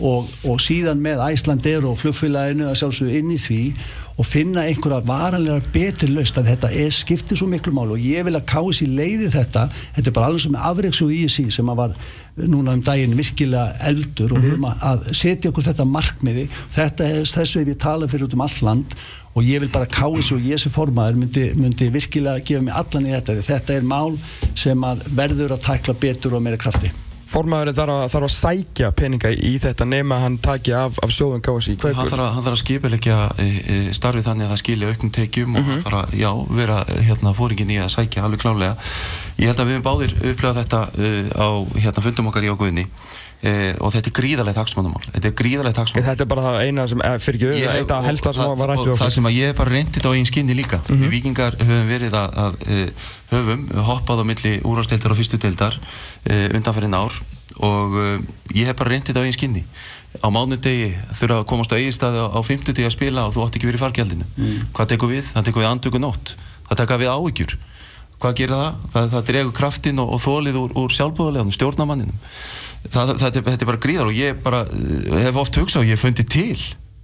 Og, 0.00 0.30
og 0.48 0.62
síðan 0.64 1.02
með 1.04 1.20
Æslandir 1.26 1.84
og 1.84 1.98
flugfélaginu 2.00 2.70
að 2.70 2.78
sjálfsögðu 2.80 3.18
inn 3.18 3.34
í 3.34 3.40
því 3.42 3.64
og 4.20 4.26
finna 4.28 4.66
einhverja 4.68 5.00
varanlega 5.08 5.72
betri 5.72 6.10
löst 6.12 6.36
að 6.36 6.50
þetta 6.52 6.72
er 6.76 6.92
skiptið 6.92 7.40
svo 7.40 7.46
miklu 7.48 7.72
mál 7.72 7.94
og 7.94 8.02
ég 8.04 8.26
vil 8.26 8.36
að 8.36 8.48
kási 8.52 8.88
leiði 8.90 9.30
þetta 9.32 9.68
þetta 9.96 10.10
er 10.10 10.16
bara 10.18 10.28
alveg 10.28 10.44
sem 10.44 10.58
afreiks 10.70 11.00
og 11.06 11.14
ísi 11.14 11.46
sem 11.54 11.72
að 11.72 11.80
var 11.80 11.96
núna 12.36 12.74
um 12.76 12.82
daginn 12.84 13.16
virkilega 13.18 13.74
eldur 13.90 14.34
og 14.34 14.44
við 14.44 14.54
erum 14.54 14.68
að 14.70 15.08
setja 15.16 15.50
okkur 15.50 15.66
þetta 15.66 15.86
markmiði. 15.88 16.46
Þetta 16.72 17.08
er 17.08 17.26
þessu 17.28 17.62
ef 17.62 17.72
ég 17.72 17.80
tala 17.82 18.08
fyrir 18.10 18.28
út 18.28 18.36
um 18.36 18.44
all 18.46 18.56
land 18.68 18.96
og 19.34 19.44
ég 19.46 19.62
vil 19.64 19.72
bara 19.72 19.90
kási 19.90 20.36
og 20.36 20.46
ég 20.46 20.60
sem 20.62 20.72
formaður 20.74 21.20
myndi, 21.20 21.50
myndi 21.58 21.90
virkilega 21.92 22.44
gefa 22.44 22.64
mig 22.64 22.74
allan 22.76 23.10
í 23.10 23.14
þetta. 23.16 23.38
Þetta 23.50 23.76
er 23.76 23.86
mál 23.94 24.18
sem 24.58 24.90
verður 25.10 25.56
að 25.56 25.64
takla 25.68 25.96
betur 26.06 26.38
og 26.38 26.44
meira 26.46 26.60
krafti 26.60 26.92
formaðurinn 27.30 27.76
þarf 27.76 27.94
að, 27.94 28.04
þarf 28.14 28.26
að 28.26 28.34
sækja 28.34 28.90
peninga 28.98 29.30
í 29.32 29.52
þetta 29.62 29.86
nema 29.88 30.18
hann 30.24 30.38
taki 30.42 30.74
af, 30.76 30.98
af 31.04 31.14
sjóðun 31.14 31.44
KSI 31.46 31.76
hann 31.82 32.10
þarf 32.10 32.24
að, 32.24 32.32
hann 32.34 32.46
þarf 32.46 32.56
að 32.56 32.62
skipilegja 32.64 33.18
e, 33.38 33.46
e, 33.46 33.78
starfið 33.96 34.26
þannig 34.26 34.46
að 34.46 34.52
það 34.54 34.62
skilja 34.64 34.90
auknum 34.90 35.14
tekjum 35.14 35.48
mm 35.50 35.56
-hmm. 35.56 35.60
og 35.60 35.70
hann 35.70 35.78
mhm. 35.78 35.86
þarf 35.86 36.00
að 36.00 36.18
já, 36.20 36.30
vera 36.60 36.78
hérna, 37.08 37.34
fóringin 37.38 37.74
í 37.74 37.80
að 37.80 37.92
sækja 37.94 38.26
alveg 38.26 38.42
klálega 38.42 38.76
ég 39.38 39.50
held 39.50 39.60
að 39.60 39.66
við 39.70 39.76
hefum 39.76 39.88
báðir 39.88 40.14
upplegað 40.20 40.60
þetta 40.62 40.80
uh, 40.90 41.26
á 41.38 41.48
hérna, 41.78 42.06
fundum 42.06 42.30
okkar 42.32 42.46
í 42.46 42.52
ágöðinni 42.52 42.86
Uh, 43.40 43.72
og 43.80 43.88
þetta 43.94 44.10
er 44.10 44.12
gríðarlega 44.18 44.60
taksmannamál 44.60 45.00
þetta 45.06 45.28
er 45.30 45.32
gríðarlega 45.38 45.76
taksmannamál 45.78 46.10
þetta 46.10 46.24
er 46.26 46.28
bara 46.28 46.42
það 46.44 46.56
eina 46.60 46.82
sem, 46.90 47.02
eh, 47.08 47.14
fyrir 47.24 47.44
ekki, 47.54 47.68
þetta 47.72 48.00
helsta 48.04 48.32
sem 48.36 48.50
var 48.60 48.68
rættið 48.68 48.90
okkur. 48.92 49.00
það 49.00 49.14
sem 49.14 49.28
að 49.30 49.36
ég 49.38 49.48
er 49.48 49.54
bara 49.56 49.72
reyndið 49.72 50.08
á 50.08 50.10
einn 50.12 50.28
skinni 50.28 50.56
líka. 50.58 50.80
Mm 50.82 50.84
-hmm. 50.90 51.00
við 51.00 51.14
vikingar 51.14 51.56
höfum 51.56 51.88
verið 51.88 52.16
að, 52.20 52.36
að 52.44 52.58
uh, 52.68 52.90
höfum 53.32 53.62
hoppað 53.88 54.20
á 54.20 54.24
milli 54.28 54.52
úrhásteildar 54.60 55.14
og 55.14 55.18
fyrstuteildar 55.22 55.78
uh, 55.80 56.48
undanferðin 56.52 56.98
ár. 57.00 57.16
Og 57.64 57.96
ég 58.52 58.68
hef 58.68 58.76
bara 58.76 58.92
reyndið 58.92 59.16
á 59.16 59.24
einn 59.24 59.32
skinni. 59.32 59.64
Á 60.20 60.28
mánudegi 60.28 60.92
þurfa 61.16 61.40
að 61.40 61.48
komast 61.48 61.72
á 61.72 61.80
eigistadi 61.80 62.20
á, 62.20 62.28
á 62.28 62.40
50 62.44 62.76
degi 62.76 62.88
að 62.88 62.92
spila 62.92 63.24
og 63.24 63.32
þú 63.32 63.44
átt 63.44 63.56
ekki 63.56 63.68
verið 63.68 63.80
í 63.80 63.84
fargjaldinu 63.84 64.24
mm. 64.36 64.62
hvað 64.76 64.88
tekur 64.92 65.08
við? 65.08 65.24
það 65.32 65.44
tekur 65.48 65.62
við 65.64 65.70
andöku 65.72 65.98
nótt. 66.00 66.36
Það 66.68 66.80
tekur 66.80 67.00
við 67.00 67.12
áhyggjur. 67.16 67.58
Hvað 68.20 68.34
gerir 68.36 68.56
það? 68.56 68.72
það, 68.92 69.10
það 69.12 69.28
dregur 69.28 69.52
kraftin 69.56 70.00
og, 70.00 70.08
og 70.12 70.20
þólið 70.20 70.56
úr, 70.60 70.72
úr 70.76 70.92
sjálfbúðuleganum, 70.92 71.52
stjórnamanninum 71.56 72.18
það, 72.88 73.16
það, 73.20 73.40
þetta 73.40 73.56
er 73.64 73.70
bara 73.72 73.82
gríðar 73.86 74.10
og 74.10 74.16
ég 74.16 74.38
bara 74.44 74.62
eh, 74.66 75.18
hef 75.26 75.40
oft 75.40 75.58
hugsað 75.60 75.84
og 75.84 75.90
ég 75.90 76.00
fundi 76.00 76.24
til. 76.24 76.60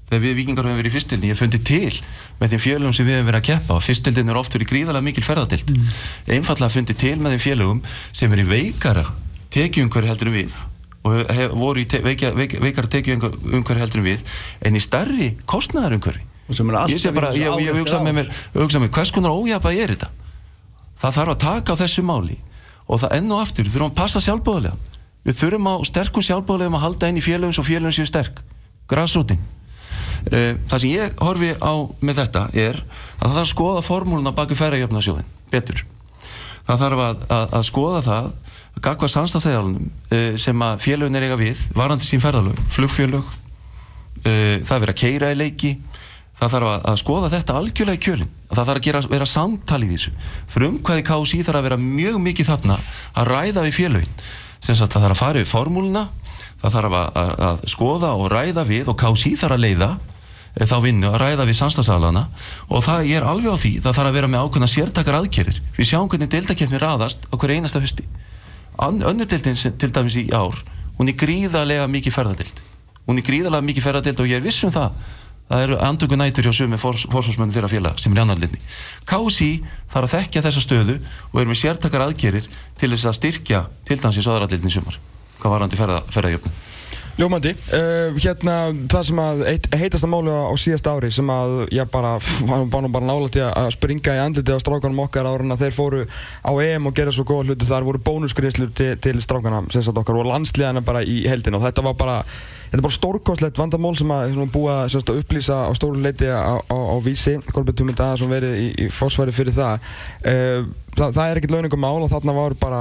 Þegar 0.06 0.22
við 0.22 0.36
vikingar 0.38 0.66
hefum 0.68 0.78
verið 0.78 0.92
í 0.92 0.94
fyrstildin 0.94 1.30
ég 1.32 1.38
fundi 1.38 1.58
til 1.66 1.96
með 2.38 2.52
þeim 2.52 2.60
fjölugum 2.62 2.92
sem 2.94 3.08
við 3.08 3.16
hefum 3.16 3.26
verið 3.26 3.40
að 3.40 3.46
keppa 3.48 3.78
fyrstildin 3.82 4.30
er 4.30 4.38
oft 4.38 4.54
verið 4.54 4.68
gríðarlega 4.70 5.02
mikil 5.02 5.24
ferðartild 5.26 5.72
mm. 5.72 5.88
einfallega 6.36 6.74
fundi 6.76 6.94
til 6.94 7.16
með 7.18 7.34
þeim 7.34 7.42
fjölugum 7.42 7.80
sem 8.14 8.36
er 8.36 8.42
í 8.44 8.46
veikara 8.46 9.02
tekjumhverju 9.56 10.12
heldur 10.12 10.30
en 10.30 10.36
við 10.36 10.54
og 11.06 11.34
hef, 11.34 11.58
voru 11.58 11.82
í 11.82 11.88
te, 11.90 11.98
veikara, 12.06 12.38
veik, 12.38 12.54
veikara 12.62 12.92
tekjumhverju 12.94 13.82
heldur 13.82 14.04
en 14.04 14.06
við 14.06 14.22
en 14.70 14.78
í 14.78 14.84
starri 14.86 15.32
kostnæðarumhverju 15.50 16.22
ég 16.54 17.02
sé 17.02 17.10
bara, 17.10 17.34
ég, 17.34 17.50
ég, 17.50 17.66
ég 17.66 17.80
hugsa 17.80 17.98
með 18.06 18.20
mér, 18.20 18.34
hugsa 18.54 18.78
með 18.78 18.94
hvers 18.94 19.10
konar 19.10 19.34
ójapa 19.34 19.74
er 19.74 19.96
þetta? 19.96 20.12
Það 21.02 21.16
þarf 21.18 21.32
að 21.34 21.40
taka 21.42 21.74
á 21.74 21.80
þessu 21.82 22.06
máli 22.06 22.38
og 22.86 23.02
það 23.02 23.16
enn 23.18 23.32
og 23.34 23.42
aftur 23.42 23.66
þurfum 23.66 23.90
að 23.90 23.98
passa 23.98 24.22
sjálfbóðlega 24.22 24.94
við 25.26 25.38
þurfum 25.40 25.70
á 25.70 25.74
sterkum 25.88 26.24
sjálfbóðlegum 26.24 26.78
að 26.78 26.84
halda 26.86 27.10
inn 27.10 27.18
í 27.18 27.24
félagum 27.24 27.54
svo 27.56 27.66
félagum 27.66 27.94
séu 27.94 28.06
sterk. 28.08 28.40
Græsrútin 28.86 29.42
eh, 30.30 30.54
það 30.70 30.82
sem 30.82 30.92
ég 30.92 31.16
horfi 31.22 31.52
á 31.58 31.74
með 32.00 32.22
þetta 32.22 32.44
er 32.54 32.78
að 32.78 33.26
það 33.26 33.36
þarf 33.36 33.44
að 33.44 33.52
skoða 33.52 33.86
formúluna 33.86 34.34
baki 34.36 34.58
færajöfnarsjóðin 34.58 35.32
betur. 35.50 35.82
Það 36.66 36.82
þarf 36.84 37.02
að, 37.06 37.26
að, 37.30 37.56
að 37.58 37.66
skoða 37.70 38.04
það 38.06 38.30
gagvað 38.84 39.12
sannstafstæðalunum 39.14 39.90
eh, 40.12 40.32
sem 40.40 40.64
að 40.66 40.80
félagin 40.84 41.18
er 41.18 41.26
eiga 41.26 41.40
við 41.40 41.66
varandi 41.76 42.06
sín 42.06 42.22
ferðalög, 42.22 42.58
flugfélög 42.74 43.28
eh, 44.22 44.62
það 44.62 44.82
verður 44.82 44.94
að 44.94 45.00
keira 45.02 45.32
í 45.32 45.38
leiki. 45.42 45.76
Það 46.36 46.50
þarf 46.52 46.68
að, 46.68 46.82
að 46.90 46.96
skoða 47.00 47.28
þetta 47.32 47.54
algjörlega 47.56 47.96
í 47.96 48.00
kjölinn. 48.04 48.32
Það 48.50 48.58
þarf 48.58 48.78
að 48.78 48.82
gera, 48.84 49.00
vera 49.08 49.28
samtal 49.30 49.78
í 49.80 49.86
þessu. 49.88 50.10
Frumkvæði 50.52 51.04
kási 51.08 51.38
þarf 51.46 51.62
að 51.62 51.68
vera 51.70 51.78
mjög 51.80 52.18
mikið 52.26 52.50
þarna 52.50 52.76
að 53.16 53.30
ræða 53.30 53.64
við 53.64 53.78
félagin 53.78 54.18
sem 54.60 54.76
sagt 54.76 54.92
það 54.94 55.06
þarf 55.06 55.16
að 55.16 55.22
fara 55.22 55.42
við 55.42 55.50
formúluna 55.50 56.04
það 56.60 56.76
þarf 56.76 56.98
að, 56.98 57.08
að, 57.22 57.32
að 57.48 57.64
skoða 57.72 58.12
og 58.16 58.28
ræða 58.32 58.66
við 58.68 58.92
og 58.92 58.98
kási 59.00 59.34
þarf 59.38 59.56
að 59.56 59.64
leiða 59.64 59.90
eh, 59.96 60.66
þá 60.66 60.76
vinnu 60.84 61.10
að 61.10 61.18
ræða 61.22 61.48
við 61.48 61.58
samstagsalana 61.60 62.24
og 62.68 62.86
það 62.86 63.10
er 63.16 63.26
alveg 63.28 63.52
á 63.52 63.62
því 63.64 63.72
það 63.84 63.98
þarf 63.98 64.10
að 64.10 64.16
vera 64.18 64.30
með 64.32 64.46
ákveðna 64.46 64.70
sértakar 64.72 65.18
aðkerir 65.20 65.60
við 65.76 65.90
sjáum 65.90 66.08
hvernig 66.12 66.32
deildakefni 66.32 66.80
raðast 66.82 67.28
hverju 67.32 67.60
einasta 67.60 67.82
hösti 67.84 68.06
önnur 68.80 69.28
deildin 69.28 69.56
til 69.56 69.92
dæmis 69.92 70.18
í 70.20 70.26
ár 70.32 70.56
hún 70.96 71.12
er 71.12 71.18
gríðarlega 71.20 71.86
mikið 71.92 72.16
ferðadild 72.16 72.64
hún 73.06 73.20
er 73.20 73.26
gríðarlega 73.26 73.68
mikið 73.68 73.86
ferðadild 73.86 74.24
og 74.24 74.30
ég 74.30 74.40
er 74.40 74.44
vissum 74.44 74.72
það 74.74 74.96
það 75.48 75.64
eru 75.66 75.80
andöku 75.88 76.18
nætur 76.18 76.48
hjá 76.48 76.54
sumi 76.60 76.78
fórsvarsmennu 76.80 77.54
þeirra 77.54 77.70
félag 77.70 78.00
sem 78.02 78.14
er 78.14 78.20
í 78.20 78.24
annarlinni 78.24 78.62
KSI 79.08 79.50
þarf 79.92 80.08
að 80.08 80.14
þekkja 80.16 80.44
þessa 80.46 80.64
stöðu 80.64 80.96
og 81.32 81.40
er 81.40 81.50
með 81.50 81.60
sértakar 81.62 82.06
aðgerir 82.06 82.48
til 82.78 82.90
þess 82.94 83.10
að 83.10 83.18
styrkja 83.20 83.66
til 83.86 84.00
dæmis 84.02 84.18
í 84.18 84.26
söðarallinni 84.26 84.72
sumar. 84.74 84.98
Hvað 85.38 85.52
var 85.52 85.62
hann 85.62 85.72
til 85.72 85.82
ferðajöfnum 85.82 86.65
Ljómandi, 87.16 87.54
uh, 87.72 88.12
hérna 88.20 88.54
það 88.92 89.04
sem 89.08 89.20
að 89.22 89.38
heitast 89.72 90.04
að 90.04 90.10
málu 90.12 90.34
á 90.36 90.52
síðast 90.60 90.88
ári 90.90 91.08
sem 91.16 91.30
að 91.32 91.54
ég 91.72 91.88
bara 91.88 92.10
var 92.44 92.84
nú 92.84 92.90
bara 92.92 93.08
nála 93.08 93.30
til 93.32 93.46
að 93.46 93.70
springa 93.72 94.18
í 94.18 94.20
andliti 94.20 94.52
á 94.52 94.60
strákanum 94.60 95.00
okkar 95.06 95.24
ára 95.24 95.46
en 95.46 95.54
að 95.54 95.64
þeir 95.64 95.76
fóru 95.78 96.02
á 96.44 96.52
EM 96.60 96.90
og 96.90 96.96
gera 96.98 97.14
svo 97.16 97.24
góða 97.24 97.48
hluti 97.48 97.70
þar 97.70 97.88
voru 97.88 98.02
bónusgriðslur 98.04 98.74
til, 98.76 98.90
til 99.00 99.24
strákana 99.24 99.62
sem 99.72 99.86
sagt 99.86 99.96
okkar 99.96 100.20
og 100.20 100.28
landsliðana 100.28 100.84
bara 100.84 101.00
í 101.00 101.22
heldin 101.24 101.56
og 101.56 101.64
þetta 101.64 101.86
var 101.88 101.96
bara 101.96 102.18
Þetta 102.66 102.80
er 102.80 102.82
bara 102.82 102.94
stórkostlegt 102.96 103.58
vandamál 103.60 103.94
sem 103.96 104.10
að 104.10 104.40
búa 104.50 104.72
að 104.84 105.12
upplýsa 105.14 105.58
á 105.64 105.72
stóru 105.78 106.00
leiti 106.02 106.26
á, 106.26 106.58
á, 106.58 106.76
á 106.76 106.96
vísi, 107.04 107.36
Kolbjörn 107.52 107.78
Tumund 107.78 108.02
Aðar 108.02 108.18
sem 108.20 108.32
verið 108.32 108.56
í, 108.58 108.66
í 108.82 108.86
fórsværi 108.90 109.34
fyrir 109.34 109.54
það. 109.54 109.86
Uh, 110.26 110.66
það. 110.96 111.14
Það 111.14 111.30
er 111.30 111.40
ekkert 111.40 111.54
launingum 111.54 111.82
mál 111.84 112.02
og 112.02 112.10
þarna 112.10 112.34
var 112.36 112.56
bara, 112.58 112.80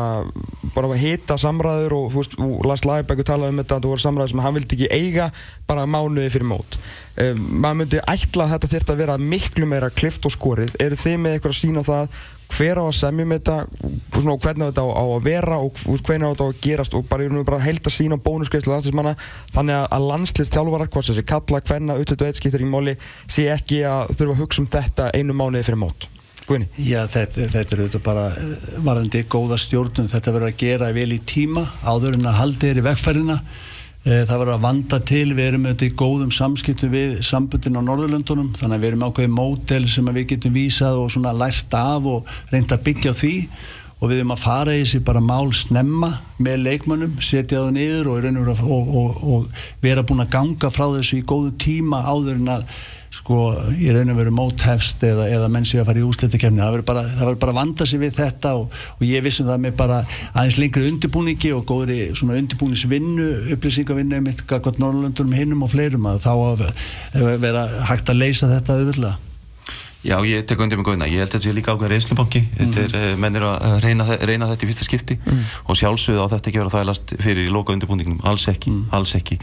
bara 0.74 0.90
að 0.90 1.04
hita 1.04 1.38
samræður 1.42 1.98
og, 2.00 2.18
og 2.18 2.66
Lars 2.66 2.86
Læbæk 2.88 3.22
talaði 3.28 3.54
um 3.54 3.62
þetta 3.62 3.78
að 3.78 3.86
það 3.86 3.94
voru 3.94 4.06
samræður 4.06 4.25
sem 4.32 4.44
hann 4.44 4.56
vildi 4.58 4.78
ekki 4.78 4.92
eiga 4.94 5.32
bara 5.70 5.88
mánuði 5.90 6.32
fyrir 6.34 6.50
mót. 6.50 6.80
Uh, 7.16 7.34
maður 7.36 7.82
myndi 7.82 8.02
ætla 8.12 8.46
að 8.46 8.56
þetta 8.56 8.72
þurft 8.74 8.94
að 8.94 9.04
vera 9.04 9.20
miklu 9.22 9.70
meira 9.70 9.92
klift 9.94 10.26
og 10.28 10.34
skorið. 10.36 10.76
Eru 10.84 11.00
þið 11.00 11.22
með 11.24 11.38
eitthvað 11.38 11.56
að 11.56 11.62
sína 11.62 11.86
það 11.86 12.18
hver 12.56 12.80
á 12.80 12.84
að 12.86 12.96
semja 13.00 13.26
með 13.28 13.42
þetta 13.42 14.32
og 14.32 14.42
hvernig 14.44 14.70
þetta 14.70 14.86
á, 14.86 14.90
á 14.96 15.04
að 15.04 15.26
vera 15.26 15.60
og 15.60 15.80
hvernig 16.06 16.32
þetta 16.32 16.46
á 16.46 16.50
að 16.50 16.60
gerast 16.64 16.98
og 16.98 17.06
bara, 17.10 17.28
bara 17.48 17.62
held 17.64 17.82
að 17.82 17.96
sína 17.96 18.20
bónusgreifslu 18.22 18.74
landslismanna 18.74 19.16
þannig 19.54 19.80
að 19.98 20.10
landslistjálfarar, 20.12 20.92
hvort 20.94 21.10
þessi 21.10 21.26
kalla, 21.28 21.62
hvenna, 21.66 21.96
auðvitað 21.98 22.26
og 22.26 22.32
eitt 22.32 22.42
skiptir 22.42 22.66
í 22.66 22.70
móli 22.70 22.98
sé 23.26 23.48
ekki 23.54 23.82
að 23.90 24.14
þurfa 24.16 24.36
að 24.36 24.44
hugsa 24.44 24.62
um 24.64 24.70
þetta 24.76 25.10
einu 25.16 25.38
mánuði 25.38 25.66
fyrir 25.68 25.82
mót 25.86 26.10
Guðni? 26.46 26.68
Já, 26.78 27.00
þetta, 27.10 27.48
þetta 27.50 27.74
er 27.74 27.80
auðvitað 27.82 28.04
bara 28.06 28.26
eh, 28.38 28.74
varðandi 28.86 29.24
góða 29.34 29.58
stjórnum, 29.58 30.10
þetta 30.12 30.34
verður 30.36 30.52
að 30.52 30.60
gera 30.62 30.92
vel 30.94 31.10
í 31.16 31.22
tíma 31.26 31.66
áður 31.82 32.20
en 32.20 32.30
að 32.30 32.38
halda 32.44 32.68
þér 32.68 32.82
í 32.82 32.86
vegferðina 32.86 33.40
það 34.06 34.38
var 34.38 34.50
að 34.54 34.62
vanda 34.62 34.98
til, 35.02 35.32
við 35.34 35.48
erum 35.50 35.64
auðvitað 35.66 35.88
í 35.88 35.96
góðum 35.98 36.34
samskiptum 36.36 36.92
við 36.94 37.16
sambundin 37.26 37.80
á 37.80 37.82
Norðurlöndunum. 37.82 38.52
Þannig 38.54 38.78
að 38.78 38.84
við 38.84 38.92
erum 38.92 39.06
ákveðið 39.08 39.32
mótel 39.34 39.88
sem 39.90 40.12
við 40.14 40.28
getum 40.30 40.54
vísað 40.54 41.00
og 41.02 41.10
svona 41.16 41.34
lært 41.34 41.74
af 41.74 42.06
og 42.12 42.36
reynda 42.52 42.78
að 42.78 42.84
byggja 42.86 43.16
því. 43.18 43.34
Og 43.96 44.12
við 44.12 44.20
erum 44.20 44.36
að 44.36 44.44
fara 44.44 44.76
í 44.76 44.84
þessi 44.84 45.02
bara 45.08 45.24
mál 45.26 45.50
snemma 45.58 46.12
með 46.38 46.66
leikmönnum, 46.68 47.16
setja 47.24 47.64
það 47.64 47.72
niður 47.80 48.12
og, 48.12 48.28
og, 48.62 48.94
og, 49.02 49.24
og 49.26 49.64
vera 49.82 50.04
búin 50.06 50.22
að 50.22 50.34
ganga 50.36 50.70
frá 50.70 50.86
þessu 51.00 51.24
í 51.24 51.26
góðu 51.26 51.56
tíma 51.66 52.04
áður 52.06 52.38
en 52.44 52.54
að 52.60 52.78
sko 53.16 53.40
í 53.80 53.92
raun 53.96 54.12
og 54.14 54.20
veru 54.20 54.34
móthefst 54.36 55.04
eða, 55.08 55.28
eða 55.32 55.50
menn 55.52 55.68
sé 55.68 55.80
að 55.82 55.90
fara 55.90 56.02
í 56.02 56.06
úsleitikefni 56.06 56.62
það 56.62 56.74
verður 56.76 56.88
bara, 56.90 57.36
bara 57.46 57.56
vanda 57.56 57.88
sig 57.88 58.02
við 58.02 58.18
þetta 58.20 58.56
og, 58.60 58.80
og 58.98 59.06
ég 59.08 59.24
vissum 59.26 59.50
það 59.50 59.62
með 59.68 59.78
bara 59.84 60.02
aðeins 60.34 60.60
lengri 60.62 60.90
undirbúningi 60.92 61.54
og 61.56 61.64
góðri 61.70 62.00
svona 62.18 62.40
undirbúningsvinnu, 62.42 63.30
upplýsingavinnu 63.56 64.24
mitt 64.26 64.44
gagvað 64.50 64.82
Norrlundunum 64.84 65.38
hinnum 65.38 65.64
og 65.66 65.72
fleirum 65.76 66.10
að 66.12 66.26
þá 66.26 66.34
að 66.36 66.68
vera 67.46 67.70
hægt 67.92 68.12
að 68.12 68.22
leysa 68.26 68.52
þetta 68.52 68.80
auðvitað 68.82 69.34
Já, 70.06 70.20
ég 70.30 70.44
tek 70.46 70.60
undir 70.62 70.78
með 70.78 70.86
góðina. 70.92 71.08
Ég 71.10 71.24
held 71.24 71.32
að 71.32 71.34
þetta 71.34 71.44
sé 71.48 71.54
líka 71.56 71.74
ákveð 71.74 71.90
reynslubanki. 71.96 72.42
Mm. 72.46 72.74
Þetta 72.76 73.00
er, 73.02 73.16
menn 73.18 73.38
er 73.40 73.46
að 73.48 73.78
reyna, 73.82 74.06
reyna 74.22 74.50
þetta 74.52 74.66
í 74.66 74.70
fyrsta 74.70 74.86
skipti 74.86 75.18
mm. 75.18 75.40
og 75.66 75.80
sjálfsögðu 75.80 76.22
á 76.22 76.28
þetta 76.36 76.52
ekki 76.52 76.62
vera 76.62 76.74
þælast 76.76 77.14
fyrir 77.26 77.48
í 77.48 77.54
loka 77.54 77.74
undirbúningnum. 77.74 78.20
Alls 78.30 78.46
ekki, 78.52 78.70
mm. 78.70 78.92
alls 78.94 79.16
ekki. 79.18 79.40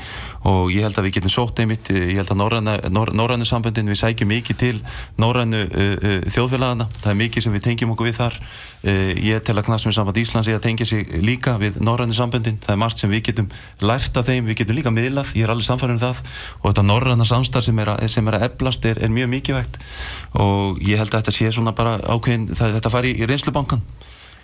Og 0.46 0.70
ég 0.70 0.86
held 0.86 1.00
að 1.00 1.08
við 1.08 1.16
getum 1.18 1.34
sótt 1.34 1.62
einmitt, 1.62 1.90
ég 1.90 2.20
held 2.20 2.30
að 2.30 2.92
Norrannu 2.94 3.48
sambundin, 3.48 3.90
við 3.90 3.98
sækjum 4.04 4.30
mikið 4.30 4.60
til 4.62 4.76
Norrannu 5.18 5.64
uh, 5.66 5.88
uh, 5.98 6.20
þjóðfélagana. 6.30 6.86
Það 7.00 7.10
er 7.10 7.18
mikið 7.24 7.46
sem 7.46 7.58
við 7.58 7.66
tengjum 7.66 7.96
okkur 7.96 8.10
við 8.12 8.20
þar. 8.20 8.38
Uh, 8.82 9.10
ég 9.18 9.42
tel 9.42 9.58
að 9.58 9.66
knastum 9.66 9.94
samband 9.94 10.22
Íslands 10.22 10.50
ég 10.50 10.58
að 10.58 10.64
tengja 10.68 10.86
sig 10.86 11.10
líka 11.26 11.56
við 11.58 11.82
Norrannu 11.82 12.14
sambundin. 12.14 12.60
Það 12.62 12.76
er 12.76 12.80
margt 12.82 13.02
sem 13.02 13.10
við 13.10 13.26
getum 13.32 13.50
lært 13.82 14.18
af 14.18 14.30
þeim, 14.30 14.46
við 14.46 14.62
getum 14.62 14.78
líka 14.78 14.94
miðlað, 14.94 15.34
ég 15.38 15.46
er 15.46 15.54
alveg 15.54 15.66
samfærið 15.66 15.98
um 15.98 16.02
það 16.02 16.22
og 16.62 16.66
þetta 16.66 16.86
Norranna 16.86 17.26
samstarf 17.26 17.66
sem 17.68 17.78
er 17.82 17.92
að, 17.94 18.02
sem 18.10 18.30
er 18.30 18.38
að 18.38 18.46
eblast 18.48 18.90
er, 18.90 18.98
er 19.02 19.14
mjög 19.14 19.30
mikilvægt 19.36 19.78
og 20.42 20.51
og 20.52 20.82
ég 20.84 21.00
held 21.00 21.12
að 21.12 21.22
þetta 21.22 21.36
sé 21.36 21.52
svona 21.54 21.76
bara 21.76 21.98
ákveðin 22.00 22.50
það, 22.52 22.76
þetta 22.78 22.92
fari 22.92 23.14
í 23.16 23.28
reynslubankan 23.28 23.84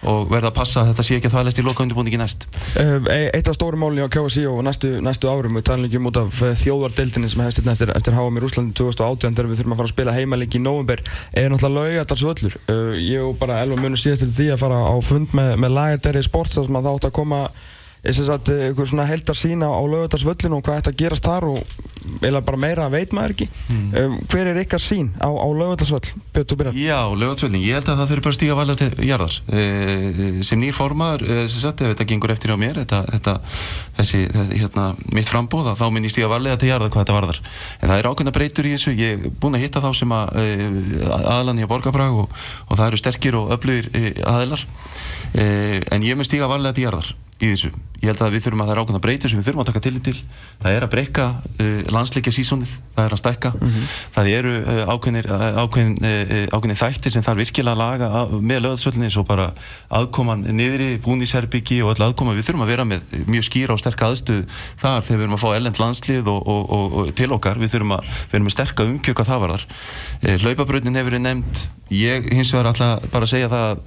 og 0.06 0.28
verða 0.30 0.52
að 0.52 0.58
passa 0.58 0.82
að 0.82 0.92
þetta 0.92 1.04
sé 1.06 1.16
ekki 1.16 1.26
að 1.26 1.32
þvæglast 1.34 1.58
í 1.58 1.64
loka 1.66 1.82
undirbúningi 1.82 2.18
næst 2.20 2.44
uh, 2.78 3.08
Eitt 3.34 3.48
af 3.50 3.56
stórum 3.56 3.82
málunni 3.82 4.04
á 4.06 4.10
KSI 4.12 4.44
og 4.46 4.60
næstu, 4.66 4.92
næstu 5.02 5.30
árum 5.30 5.58
við 5.58 5.64
talum 5.66 5.88
ekki 5.88 5.98
um 5.98 6.06
út 6.10 6.20
af 6.20 6.42
eh, 6.46 6.54
þjóðardeildinni 6.60 7.30
sem 7.32 7.42
hefst 7.42 7.62
eftir, 7.64 7.90
eftir 7.96 8.14
HM 8.14 8.38
í 8.38 8.44
Rúslandi 8.44 8.76
2018 8.78 9.34
þegar 9.34 9.50
við 9.50 9.60
þurfum 9.62 9.74
að 9.74 9.80
fara 9.80 9.90
að 9.90 9.94
spila 9.96 10.14
heimalengi 10.14 10.60
í 10.60 10.62
november 10.62 11.02
er 11.32 11.50
náttúrulega 11.50 11.96
laugatars 11.96 12.24
völlur 12.28 12.58
uh, 12.60 12.94
ég 12.94 13.26
og 13.26 13.34
bara 13.42 13.58
Elva 13.64 13.80
munur 13.82 13.98
síðast 13.98 14.22
til 14.22 14.36
því 14.38 14.52
að 14.54 14.62
fara 14.62 14.78
á 14.86 14.94
fund 15.02 15.34
með, 15.34 15.56
með 15.64 15.74
Lagerderri 15.80 16.22
Sports 16.28 16.62
að 16.62 16.70
það 16.78 16.92
átt 16.94 17.10
að 17.10 17.16
koma 17.18 17.42
þess 18.04 18.30
að 18.30 18.50
eitthvað 18.54 18.90
svona 18.92 19.06
heldar 19.08 19.38
sína 19.38 19.70
á 19.74 19.82
lögutarsvöllinu 19.82 20.58
og 20.58 20.66
hvað 20.66 20.82
ætti 20.82 20.92
að 20.92 21.00
gerast 21.02 21.26
þar 21.26 21.48
og 21.50 21.88
eða 22.24 22.40
bara 22.46 22.60
meira 22.60 22.86
veit 22.92 23.12
maður 23.16 23.34
ekki 23.34 23.46
mm. 23.48 23.88
um, 24.00 24.16
hver 24.30 24.50
er 24.52 24.60
ykkar 24.62 24.82
sín 24.82 25.10
á, 25.18 25.28
á 25.28 25.46
lögutarsvöll? 25.46 26.12
Já, 26.78 27.00
lögutarsvöllin, 27.10 27.64
ég 27.66 27.78
held 27.78 27.90
að 27.90 28.00
það 28.00 28.12
fyrir 28.12 28.24
bara 28.26 28.38
stíga 28.38 28.58
valda 28.58 28.76
til 28.78 29.08
jarðar 29.08 29.36
e, 29.50 29.64
sem 30.46 30.62
nýr 30.62 30.76
formar, 30.76 31.24
e, 31.24 31.40
þess 31.44 31.66
að 31.68 31.84
ef 31.88 31.92
þetta 31.92 32.08
gengur 32.12 32.34
eftir 32.34 32.54
á 32.54 32.56
mér, 32.60 32.80
þetta, 32.84 33.02
þetta 33.16 33.36
þessi, 33.98 34.22
hérna, 34.54 34.86
mitt 35.16 35.30
frambóða, 35.30 35.74
þá 35.78 35.86
minn 35.94 36.08
ég 36.08 36.14
stíga 36.14 36.30
valda 36.30 36.56
til 36.60 36.72
jarðar 36.72 36.94
hvað 36.94 37.04
þetta 37.04 37.18
varðar 37.18 37.42
en 37.42 37.92
það 37.92 37.96
er 37.98 38.10
ákveðna 38.12 38.36
breytur 38.38 38.70
í 38.70 38.74
þessu, 38.76 38.96
ég 38.98 39.18
er 39.18 39.36
búin 39.42 39.58
að 39.58 39.66
hitta 39.66 39.84
þá 39.84 39.90
sem 39.98 40.16
að 40.16 40.42
e, 40.42 40.48
aðlan 41.18 41.62
að 41.66 41.72
borgarbrag 41.74 42.22
og, 42.24 42.42
og 42.68 42.78
það 42.78 42.86
eru 42.88 43.02
sterkir 43.02 43.38
og 43.38 43.54
öflugir 43.58 44.22
aðilar 44.28 44.66
en 45.34 46.04
ég 46.06 46.16
mun 46.16 46.26
stíga 46.26 46.48
valda 46.48 46.72
til 46.72 46.86
jarðar 46.88 47.12
í 47.38 47.52
þessu. 47.52 47.74
Ég 47.98 48.12
held 48.12 48.20
að 48.22 48.34
við 48.36 48.44
þurfum 48.44 48.60
að 48.62 48.68
það 48.68 48.74
er 48.74 48.80
ákveðna 48.82 49.00
breytir 49.02 49.30
sem 49.32 49.38
við 49.40 49.46
þurfum 49.48 49.62
að 49.64 49.68
taka 49.72 49.80
tillit 49.82 50.04
til. 50.06 50.18
Það 50.62 50.76
er 50.76 50.84
að 50.86 50.90
breyka 50.92 51.24
uh, 51.34 51.78
landsleikja 51.90 52.32
sísónið, 52.36 52.74
það 52.94 53.08
er 53.08 53.14
að 53.16 53.20
stækka. 53.22 53.50
Mm 53.56 53.72
-hmm. 53.72 53.88
Það 54.14 54.28
eru 54.36 54.52
uh, 54.58 54.82
ákveðnir, 54.92 55.26
uh, 55.26 55.58
ákveðin, 55.64 55.96
uh, 55.98 56.44
ákveðnir 56.54 56.78
þættir 56.78 57.14
sem 57.14 57.24
þarf 57.26 57.42
virkilega 57.42 57.74
að 57.74 57.82
laga 57.82 58.10
að, 58.20 58.36
með 58.38 58.62
löðsvöldinni 58.68 59.10
og 59.18 59.26
bara 59.26 59.48
aðkoman 59.90 60.46
niðri, 60.46 60.90
búnisherbyggi 61.02 61.80
og 61.82 61.96
öll 61.96 62.06
aðkoma. 62.06 62.36
Við 62.38 62.46
þurfum 62.46 62.62
að 62.62 62.70
vera 62.70 62.86
með 62.86 63.00
mjög 63.26 63.48
skýra 63.50 63.74
og 63.74 63.82
sterk 63.82 64.02
aðstuð 64.06 64.46
þar 64.78 65.02
þegar 65.02 65.18
við 65.18 65.26
erum 65.26 65.34
að 65.34 65.42
fá 65.42 65.50
ellend 65.58 65.82
landslið 65.82 66.30
og, 66.30 66.40
og, 66.46 66.70
og, 66.70 67.10
til 67.18 67.32
okkar. 67.34 67.58
Við 67.58 67.74
þurfum 67.74 67.96
að 67.98 68.14
vera 68.30 68.44
með 68.46 68.54
sterka 68.54 68.86
umkjöka 68.86 69.26
það 69.26 69.42
var 69.42 69.66
þar. 70.22 70.34
Uh, 70.34 70.38
Hlaupabröðin 70.42 70.98
hefur 70.98 71.12
verið 71.12 71.24
nefnd. 71.24 71.64
Ég 71.88 72.26
hins 72.36 72.50
vegar 72.52 72.68
alltaf 72.68 73.06
bara 73.08 73.24
að 73.24 73.30
segja 73.30 73.48
það 73.48 73.62
að, 73.68 73.78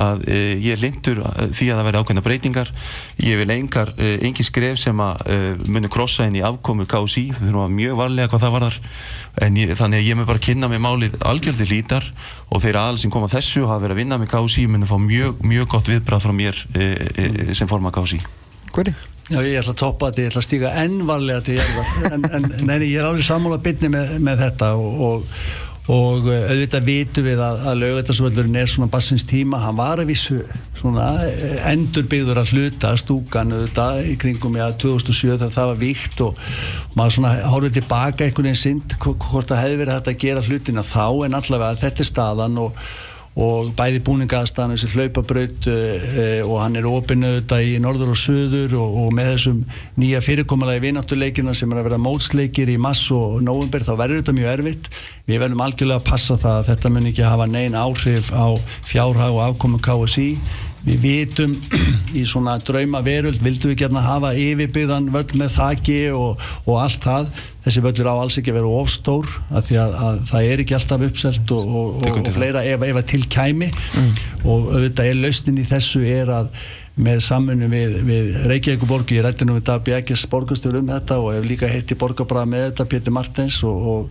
að 0.00 0.22
uh, 0.24 0.52
ég 0.64 0.72
er 0.72 0.80
lindur 0.80 1.20
því 1.52 1.68
að 1.68 1.80
það 1.80 1.88
veri 1.88 2.00
ákveðna 2.00 2.24
breytingar. 2.24 2.72
Ég 3.20 3.40
vil 3.42 3.54
engar, 3.54 3.92
engin 4.00 4.48
skref 4.48 4.80
sem 4.80 5.02
að 5.04 5.24
uh, 5.26 5.66
muni 5.68 5.92
krossa 5.92 6.28
inn 6.28 6.38
í 6.40 6.44
afkomu 6.46 6.88
KSI, 6.88 7.26
við 7.34 7.44
þurfum 7.44 7.66
að 7.66 7.76
mjög 7.76 8.00
varlega 8.00 8.32
hvað 8.32 8.46
það 8.46 8.56
var 8.56 8.66
þar 8.68 8.80
en 9.46 9.60
ég, 9.60 9.74
þannig 9.78 10.00
að 10.00 10.08
ég 10.08 10.18
með 10.18 10.30
bara 10.32 10.42
kynna 10.42 10.70
með 10.72 10.82
málið 10.86 11.20
algjörði 11.30 11.68
lítar 11.70 12.08
og 12.50 12.64
þeir 12.64 12.80
aðal 12.80 12.98
sem 12.98 13.12
koma 13.14 13.30
þessu 13.30 13.62
og 13.62 13.70
hafa 13.70 13.84
verið 13.84 13.94
að 13.94 14.02
vinna 14.02 14.18
með 14.18 14.32
KSI 14.32 14.66
muni 14.72 14.88
fá 14.90 14.96
mjög, 14.98 15.44
mjög 15.46 15.70
gott 15.76 15.92
viðbrað 15.92 16.26
frá 16.26 16.34
mér 16.34 16.58
sem 17.54 17.70
forma 17.70 17.94
KSI 17.94 18.18
Hvernig? 18.74 18.98
Já, 19.30 19.38
ég 19.46 19.60
ætla 19.60 19.76
að 19.76 19.78
toppa 19.78 20.08
þetta, 20.10 20.22
ég 20.24 20.30
ætla 20.32 20.40
að 20.40 20.46
stíka 20.48 20.70
ennvarlega 20.80 21.42
til 21.46 21.54
ég 21.54 22.06
en, 22.10 22.24
en 22.34 22.46
neini, 22.66 22.88
ég 22.90 22.98
er 22.98 23.06
alveg 23.06 23.26
sammála 23.28 23.60
bytni 23.62 23.90
með, 23.92 24.16
með 24.26 24.40
þetta 24.42 24.70
og, 24.74 25.04
og 25.06 25.44
og 25.88 26.28
eh, 26.28 26.44
auðvitað 26.50 26.86
vitum 26.86 27.24
við 27.26 27.40
að, 27.42 27.62
að 27.70 27.78
lögvætarsvöldurinn 27.80 28.58
er 28.60 28.70
svona 28.70 28.90
bassins 28.92 29.24
tíma, 29.26 29.62
hann 29.64 29.78
var 29.78 30.02
að 30.02 30.10
vissu 30.12 30.40
svona 30.78 31.06
eh, 31.26 31.56
endurbyggður 31.72 32.42
að 32.42 32.52
hluta 32.54 32.92
stúkan 33.00 33.54
auðvitað 33.56 34.02
í 34.12 34.16
kringum 34.20 34.58
já, 34.60 34.66
2007 34.84 35.38
þegar 35.38 35.54
það 35.56 35.70
var 35.72 35.80
vikt 35.80 36.24
og, 36.26 36.42
og 36.90 36.98
maður 36.98 37.16
svona 37.16 37.34
hórið 37.54 37.78
tilbaka 37.80 38.26
einhvern 38.26 38.50
veginn 38.50 38.62
sind 38.64 38.98
hvort 39.00 39.50
það 39.50 39.62
hefði 39.64 39.80
verið 39.82 39.96
hægt 39.96 40.12
að 40.12 40.20
gera 40.26 40.44
hlutina 40.46 40.86
þá 40.86 41.06
en 41.26 41.38
allavega 41.40 41.80
þetta 41.84 42.04
er 42.04 42.10
staðan 42.12 42.60
og 42.66 42.84
og 43.40 43.72
bæði 43.78 44.02
búningaðstæðan 44.06 44.74
þessi 44.74 44.90
hlaupabraut 44.94 45.68
uh, 45.72 46.06
og 46.44 46.56
hann 46.62 46.78
er 46.80 46.88
opinuð 46.90 47.36
þetta 47.38 47.60
í 47.64 47.74
norður 47.82 48.14
og 48.14 48.20
söður 48.20 48.76
og, 48.80 48.96
og 49.04 49.12
með 49.16 49.32
þessum 49.34 49.60
nýja 50.00 50.22
fyrirkomulega 50.24 50.82
í 50.82 50.84
vináttuleikina 50.86 51.54
sem 51.56 51.72
er 51.72 51.82
að 51.82 51.90
vera 51.90 52.00
mótsleikir 52.04 52.72
í 52.72 52.78
mass 52.80 53.06
og 53.14 53.40
november 53.44 53.84
þá 53.86 53.92
verður 53.94 54.22
þetta 54.22 54.36
mjög 54.38 54.52
erfitt. 54.54 54.90
Við 55.30 55.44
verðum 55.44 55.64
algjörlega 55.66 56.02
að 56.02 56.08
passa 56.10 56.38
það 56.40 56.58
að 56.58 56.72
þetta 56.72 56.94
mun 56.94 57.12
ekki 57.12 57.28
hafa 57.28 57.50
neyn 57.50 57.78
áhrif 57.78 58.32
á 58.34 58.48
fjárhag 58.88 59.36
og 59.36 59.44
afkomu 59.48 59.80
KSI 59.84 60.28
við 60.86 61.00
vitum 61.04 61.54
í 62.18 62.24
svona 62.28 62.56
drauma 62.64 63.02
veröld 63.04 63.42
vildum 63.44 63.72
við 63.72 63.82
gerna 63.84 64.02
hafa 64.04 64.32
yfirbyggðan 64.38 65.10
völl 65.14 65.38
með 65.40 65.54
þakki 65.58 66.00
og, 66.16 66.50
og 66.64 66.82
allt 66.82 67.04
það. 67.04 67.30
Þessi 67.60 67.84
völlur 67.84 68.08
á 68.08 68.14
alls 68.16 68.38
ekki 68.40 68.54
að 68.54 68.60
vera 68.60 68.74
ofstór 68.80 69.32
af 69.52 69.66
því 69.68 69.80
að, 69.82 69.96
að 70.08 70.20
það 70.30 70.50
er 70.50 70.62
ekki 70.64 70.76
alltaf 70.78 71.06
uppselt 71.10 71.54
og, 71.56 71.72
og, 71.80 72.06
og 72.08 72.30
fleira 72.32 72.62
ef, 72.64 72.84
ef 72.88 73.00
að 73.02 73.08
til 73.12 73.24
kæmi. 73.30 73.72
Mm. 74.00 74.12
og 74.44 74.70
auðvitað 74.74 75.10
er 75.10 75.18
lausnin 75.20 75.60
í 75.60 75.66
þessu 75.68 76.04
er 76.08 76.32
að 76.40 76.54
með 77.00 77.22
samfunni 77.24 77.68
við, 77.70 77.96
við 78.04 78.30
Reykjavík 78.50 78.84
borg 78.88 79.12
ég 79.14 79.24
rætti 79.24 79.46
nú 79.46 79.56
við 79.56 79.66
Dabi 79.70 79.94
Ekkers 79.96 80.26
borgastur 80.30 80.76
um 80.80 80.88
þetta 80.90 81.18
og 81.22 81.32
hef 81.36 81.46
líka 81.46 81.70
heilt 81.70 81.92
í 81.92 81.98
borgabræða 81.98 82.50
með 82.50 82.64
þetta 82.66 82.88
Pétur 82.90 83.14
Martens 83.16 83.60
og 83.66 84.10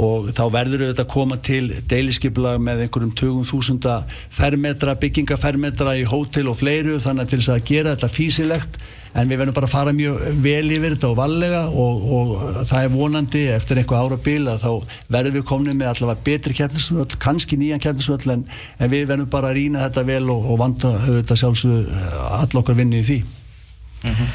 og 0.00 0.30
þá 0.32 0.42
verður 0.54 0.86
auðvitað 0.86 1.04
að 1.04 1.12
koma 1.12 1.36
til 1.44 1.66
deiliskypla 1.90 2.54
með 2.62 2.86
einhverjum 2.86 3.12
20.000 3.44 4.16
fermetra, 4.32 4.94
byggingafermetra 4.96 5.98
í 6.00 6.06
hótel 6.08 6.48
og 6.48 6.56
fleiru 6.62 6.96
þannig 7.02 7.28
til 7.28 7.40
þess 7.42 7.52
að 7.52 7.66
gera 7.68 7.92
þetta 7.92 8.08
físilegt 8.12 8.78
en 9.12 9.28
við 9.28 9.42
verðum 9.42 9.56
bara 9.58 9.68
að 9.68 9.74
fara 9.74 9.92
mjög 9.92 10.22
vel 10.40 10.72
yfir 10.72 10.94
þetta 10.94 11.10
og 11.10 11.18
vallega 11.18 11.60
og, 11.68 12.06
og 12.16 12.32
það 12.70 12.86
er 12.86 12.94
vonandi 12.94 13.42
eftir 13.52 13.82
einhver 13.82 14.00
ára 14.00 14.18
bíl 14.24 14.48
að 14.48 14.64
þá 14.64 14.96
verðum 15.12 15.36
við 15.36 15.46
komnið 15.50 15.78
með 15.82 15.92
allavega 15.92 16.26
betri 16.30 16.56
kjærnisvöld, 16.56 17.18
kannski 17.20 17.60
nýjan 17.60 17.84
kjærnisvöld 17.84 18.24
en, 18.32 18.46
en 18.80 18.92
við 18.92 19.04
verðum 19.12 19.28
bara 19.34 19.52
að 19.52 19.60
rýna 19.60 19.84
þetta 19.84 20.06
vel 20.08 20.24
og, 20.32 20.48
og 20.48 20.60
vanda 20.62 20.96
auðvitað 21.02 21.42
sjálfsög 21.42 21.94
all 22.40 22.62
okkar 22.62 22.80
vinni 22.80 23.02
í 23.02 23.06
því 23.10 23.20
mm 23.20 24.16
-hmm. 24.16 24.34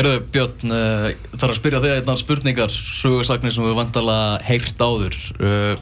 Herðu 0.00 0.20
Björn, 0.32 0.72
uh, 0.72 1.06
þarf 1.34 1.50
að 1.50 1.58
spyrja 1.58 1.80
þig 1.84 1.94
einnar 1.98 2.20
spurningar, 2.20 2.70
sögursagnir 2.72 3.52
sem 3.52 3.66
við 3.66 3.74
vandala 3.76 4.14
heilt 4.46 4.80
áður 4.80 5.16
uh, 5.36 5.74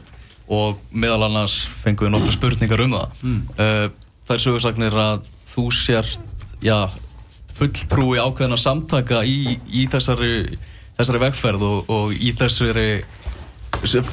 og 0.51 0.81
meðal 0.91 1.29
annars 1.29 1.61
fengum 1.79 2.09
við 2.09 2.17
nokkru 2.17 2.33
spurningar 2.35 2.83
um 2.83 2.97
það. 2.97 3.21
Mm. 3.23 3.37
Uh, 3.55 3.85
það 4.27 4.35
er 4.35 4.43
sögursagnir 4.43 4.97
að 4.99 5.29
þú 5.53 5.63
sért 5.71 6.51
já, 6.65 6.75
fulltrúi 7.55 8.19
ákveðina 8.19 8.59
samtaka 8.59 9.23
í, 9.23 9.55
í 9.71 9.85
þessari, 9.87 10.59
þessari 10.99 11.23
vegferð 11.23 11.65
og, 11.69 11.95
og 11.95 12.11
í 12.19 12.33
þessari 12.35 12.89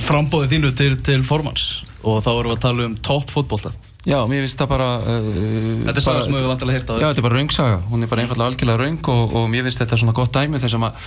frambóði 0.06 0.52
þínu 0.54 0.70
til, 0.78 0.92
til 1.02 1.18
formans 1.26 1.80
og 2.06 2.22
þá 2.22 2.30
erum 2.36 2.52
við 2.52 2.56
að 2.60 2.64
tala 2.68 2.86
um 2.86 2.98
toppfótbólta. 3.10 3.74
Já, 4.06 4.20
mér 4.30 4.44
finnst 4.44 4.60
það 4.60 4.68
bara... 4.70 4.86
Uh, 5.02 5.80
þetta 5.88 5.98
er 5.98 6.04
saga 6.04 6.22
sem 6.22 6.34
við 6.36 6.44
vantilega 6.46 6.78
hérta 6.78 6.94
á 6.94 6.96
þau. 6.96 7.00
Já, 7.02 7.06
þetta 7.08 7.20
er 7.22 7.24
bara 7.26 7.38
raungsaga. 7.40 7.78
Hún 7.90 8.06
er 8.06 8.10
bara 8.12 8.22
einfallega 8.22 8.50
algjörlega 8.52 8.78
raung 8.78 9.08
og, 9.10 9.32
og 9.40 9.46
mér 9.50 9.64
finnst 9.66 9.80
þetta 9.82 9.98
svona 9.98 10.14
gott 10.14 10.36
dæmi 10.36 10.60
þar 10.62 10.72
sem 10.76 10.84
að, 10.86 11.00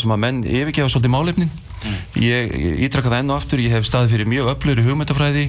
sem 0.00 0.14
að 0.14 0.20
menn 0.22 0.38
yfirgefa 0.48 0.92
svolítið 0.94 1.12
málefnin. 1.12 1.50
Mm. 1.76 1.98
Ég 2.24 2.54
ítrakka 2.86 3.10
það 3.12 3.20
enn 3.20 3.32
og 3.34 3.42
aftur, 3.42 3.60
ég 3.60 3.74
hef 3.76 3.84
staðið 3.84 4.14
fyrir 4.14 4.30
mjög 4.32 4.48
öflur 4.54 4.80
í 4.80 4.84
hugmyndafræði 4.86 5.42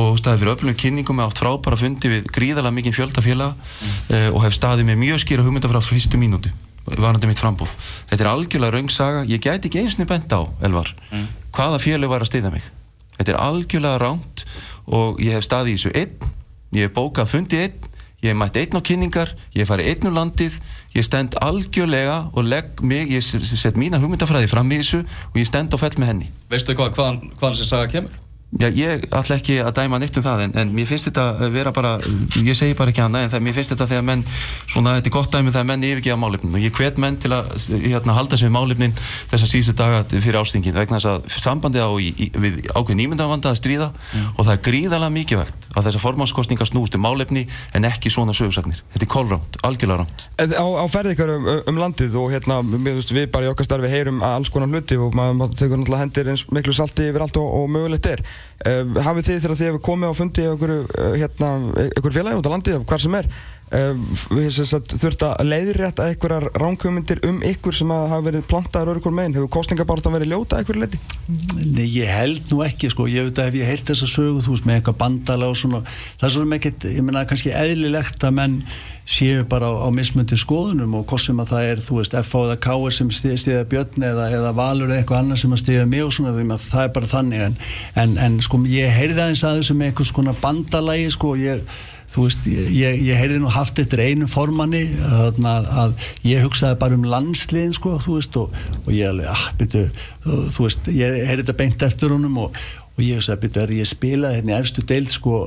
og 0.00 0.16
staðið 0.22 0.40
fyrir 0.40 0.52
öflum 0.54 0.78
kynningum 0.80 1.20
með 1.20 1.28
átt 1.28 1.42
frábæra 1.42 1.78
fundi 1.82 2.12
við 2.14 2.30
gríðalega 2.32 2.76
mikinn 2.78 2.96
fjöldafélag 2.96 3.52
mm. 3.52 3.98
uh, 4.14 4.28
og 4.32 4.40
hef 4.46 4.56
staðið 4.56 4.88
með 4.88 5.02
mjög 5.02 5.20
skýra 5.26 5.44
hugmyndafræð 5.44 5.84
frá 5.84 5.92
fyrstu 5.92 6.20
mínúti 6.22 6.54
varandi 6.84 7.28
mitt 7.28 7.40
frambúð. 7.40 7.70
Þetta 8.10 8.24
er 8.24 8.30
algjörlega 8.30 8.76
raungsaga. 8.76 9.22
Ég 9.28 9.40
gæti 9.40 9.70
ekki 9.70 9.84
eins 9.84 9.96
og 9.96 10.08
bent 10.08 10.32
á, 10.36 10.44
Elvar, 10.64 10.90
mm. 11.08 11.28
hvaða 11.56 11.80
fjölu 11.80 12.10
var 12.12 12.24
að 12.24 12.28
stiða 12.28 12.52
mig. 12.52 12.64
Þetta 13.16 13.32
er 13.32 13.40
algjörlega 13.40 14.00
ránt 14.02 14.44
og 14.84 15.22
ég 15.24 15.38
hef 15.38 15.46
staðið 15.46 15.72
í 15.72 15.76
þessu 15.78 15.94
einn 15.96 16.32
ég 16.74 16.88
hef 16.88 16.94
bókað 16.96 17.30
fundið 17.30 17.64
einn, 17.64 17.86
ég 18.24 18.32
hef 18.32 18.38
mætt 18.40 18.58
einn 18.58 18.78
á 18.78 18.80
kynningar, 18.88 19.34
ég 19.54 19.62
hef 19.62 19.70
farið 19.70 19.90
einn 19.92 20.10
á 20.10 20.16
landið, 20.18 20.58
ég 20.96 21.06
stend 21.06 21.38
algjörlega 21.44 22.18
og 22.32 22.48
legg 22.48 22.82
mig, 22.82 23.12
ég 23.14 23.22
set 23.22 23.78
mína 23.80 24.00
hugmyndafræði 24.02 24.50
fram 24.50 24.72
í 24.74 24.80
þessu 24.82 25.04
og 25.04 25.40
ég 25.40 25.48
stend 25.50 25.74
og 25.74 25.82
fell 25.82 25.94
með 25.98 26.12
henni. 26.12 26.30
Veistu 26.50 26.76
hvað, 26.76 26.94
hvaðan, 26.98 27.20
hvaðan 27.38 27.58
þessi 27.58 27.70
saga 27.70 27.90
kemur? 27.92 28.23
Já, 28.54 28.68
ég 28.70 29.08
ætla 29.10 29.34
ekki 29.40 29.56
að 29.64 29.72
dæma 29.80 29.98
neitt 29.98 30.14
um 30.20 30.22
það 30.22 30.44
en, 30.44 30.52
en 30.62 30.68
mér 30.76 30.86
finnst 30.86 31.08
þetta 31.08 31.24
að 31.42 31.54
vera 31.56 31.72
bara, 31.74 31.96
ég 32.38 32.54
segi 32.54 32.76
bara 32.78 32.92
ekki 32.92 33.02
annað 33.02 33.24
en 33.26 33.32
það, 33.32 33.42
mér 33.42 33.56
finnst 33.56 33.72
þetta 33.74 33.88
þegar 33.90 34.04
menn, 34.06 34.22
svona 34.70 34.92
þetta 34.98 35.10
er 35.10 35.14
gott 35.16 35.32
dæmi 35.32 35.54
þegar 35.54 35.66
menn 35.72 35.86
yfirgeða 35.88 36.18
málefnin 36.22 36.54
og 36.54 36.62
ég 36.62 36.76
hvet 36.78 37.00
menn 37.02 37.18
til 37.18 37.32
að 37.34 37.50
hérna, 37.82 38.14
halda 38.14 38.38
við 38.38 38.52
málefnin 38.54 38.94
þessar 39.32 39.50
síðustu 39.50 39.74
daga 39.80 40.04
fyrir 40.12 40.38
ástingin 40.38 40.76
vegna 40.76 41.00
þess 41.00 41.10
að 41.10 41.40
sambandið 41.42 41.82
á 41.82 41.90
í, 41.98 42.12
í, 42.14 42.28
við 42.44 42.60
ákveðin 42.70 43.02
ímyndavanda 43.08 43.50
að 43.50 43.58
stríða 43.58 43.90
mm. 43.90 44.30
og 44.36 44.46
það 44.46 44.52
er 44.54 44.62
gríðalega 44.68 45.16
mikið 45.18 45.42
vegt 45.42 45.68
að 45.74 45.88
þessar 45.88 46.04
formánskostningar 46.06 46.70
snúst 46.70 46.94
um 46.94 47.04
málefni 47.04 47.44
en 47.74 47.88
ekki 47.90 48.12
svona 48.12 48.34
sögursagnir. 48.36 48.84
Þetta 48.94 49.06
er 49.08 49.10
kólránt, 49.10 49.58
algjörlega 49.66 50.04
ránt. 50.04 50.26
Á, 50.38 50.66
á 50.78 50.84
ferði 50.92 51.16
ykkur 51.16 51.34
um, 51.34 51.50
um 51.72 51.82
landið 51.82 52.18
og 52.22 52.30
hérna, 52.30 52.60
við, 52.62 53.02
við 53.10 53.28
bara 53.34 53.48
í 53.48 53.52
okkar 53.52 53.66
starfi 53.66 53.90
heyrum 53.90 54.22
alls 54.26 54.52
konar 54.54 54.70
hluti 54.70 54.98
og 55.00 55.16
maður 55.18 55.56
tekur 55.58 55.80
náttúrulega 55.80 56.04
hendir 56.04 56.32
eins 56.34 56.46
miklu 56.54 56.76
salti 56.76 57.10
yfir 57.10 57.26
allt 57.26 57.40
og, 57.40 57.50
og 57.58 57.70
mögulegt 57.74 58.10
er. 58.12 58.22
Uh, 58.64 58.94
hafið 59.02 59.26
þið 59.28 59.40
þegar 59.42 59.58
þið 59.58 59.68
hefur 59.68 59.84
komið 59.84 60.12
á 60.14 60.14
fundi 60.14 60.44
ykkur, 60.46 60.72
uh, 60.86 61.14
hérna, 61.18 61.48
ykkur 61.98 62.14
félagi 62.14 62.38
út 62.38 62.48
á 62.48 62.54
landi 62.54 62.76
hvað 62.80 63.02
sem 63.02 63.16
er 63.18 63.28
þurft 63.74 65.24
að 65.26 65.48
leiðrétta 65.48 66.06
einhverjar 66.10 66.46
ránkvömyndir 66.60 67.22
um 67.26 67.40
ykkur 67.42 67.74
sem 67.74 67.90
hafa 67.90 68.20
verið 68.22 68.46
plantaður 68.50 68.94
örugur 68.94 69.14
meginn, 69.16 69.34
hefur 69.38 69.50
kostningabártan 69.56 70.14
verið 70.14 70.34
ljóta 70.34 70.60
eitthvað 70.60 70.84
leiti? 70.84 71.00
Nei, 71.58 71.86
ég 71.88 72.10
held 72.12 72.50
nú 72.52 72.62
ekki 72.66 72.90
sko, 72.92 73.08
ég 73.10 73.28
veit 73.28 73.40
að 73.40 73.50
ef 73.50 73.60
ég 73.60 73.70
heilt 73.72 73.86
þessa 73.90 74.08
sögu 74.10 74.42
þú 74.44 74.54
veist 74.54 74.68
með 74.68 74.80
eitthvað 74.80 75.00
bandala 75.02 75.50
og 75.50 75.56
svona 75.58 75.80
það 75.86 76.26
er 76.28 76.34
svona 76.36 76.58
ekkert, 76.58 76.88
ég 76.94 77.06
menna 77.06 77.24
kannski 77.28 77.54
eðlilegt 77.54 78.26
að 78.28 78.36
menn 78.38 78.58
séu 79.04 79.42
bara 79.48 79.68
á, 79.68 79.72
á 79.84 79.88
mismöndi 79.92 80.36
skoðunum 80.40 80.94
og 80.96 81.04
hvort 81.10 81.24
sem 81.26 81.40
að 81.42 81.50
það 81.50 81.66
er, 81.70 81.80
þú 81.84 81.98
veist, 81.98 82.14
F.A. 82.16 82.38
eða 82.46 82.60
K.R. 82.64 82.94
sem 82.96 83.10
stiða 83.12 83.64
Björn 83.68 84.06
eða, 84.08 84.30
eða 84.32 84.52
Valur 84.56 84.88
eða 84.88 85.02
eitthvað 85.02 85.20
annað 85.20 85.42
sem 85.42 85.52
að 85.52 85.60
stiða 85.60 85.84
mig 85.90 86.04
og 86.06 86.14
svona, 86.16 86.32
það 86.62 86.86
er 86.86 86.94
bara 86.96 87.10
þannig 87.10 87.40
en, 87.50 87.58
en, 88.00 88.14
en 88.24 88.38
sko 88.40 88.62
þú 92.12 92.26
veist, 92.26 92.46
ég, 92.46 93.00
ég 93.02 93.18
heyrði 93.18 93.40
nú 93.42 93.50
haft 93.52 93.80
eftir 93.82 94.02
einu 94.04 94.28
formanni 94.30 94.84
að, 95.08 95.40
að 95.42 96.06
ég 96.26 96.44
hugsaði 96.44 96.78
bara 96.82 96.98
um 96.98 97.08
landsliðin 97.08 97.74
sko, 97.76 97.96
þú 98.02 98.16
veist, 98.18 98.38
og, 98.40 98.54
og 98.84 98.94
ég 98.94 99.10
alveg, 99.10 99.28
ah, 99.32 99.44
byrju, 99.58 99.84
þú, 100.24 100.64
veist, 100.66 100.88
ég 100.94 101.20
heyrði 101.24 101.44
þetta 101.44 101.58
beint 101.60 101.86
eftir 101.88 102.14
honum 102.14 102.40
og, 102.44 102.58
og 102.94 103.00
ég 103.02 103.18
hugsaði, 103.18 103.40
byrju, 103.46 103.62
er 103.64 103.72
ég 103.78 103.90
spilaði 103.90 104.40
hérna 104.40 104.54
í 104.54 104.58
efstu 104.58 104.84
deild, 104.90 105.10
sko, 105.14 105.40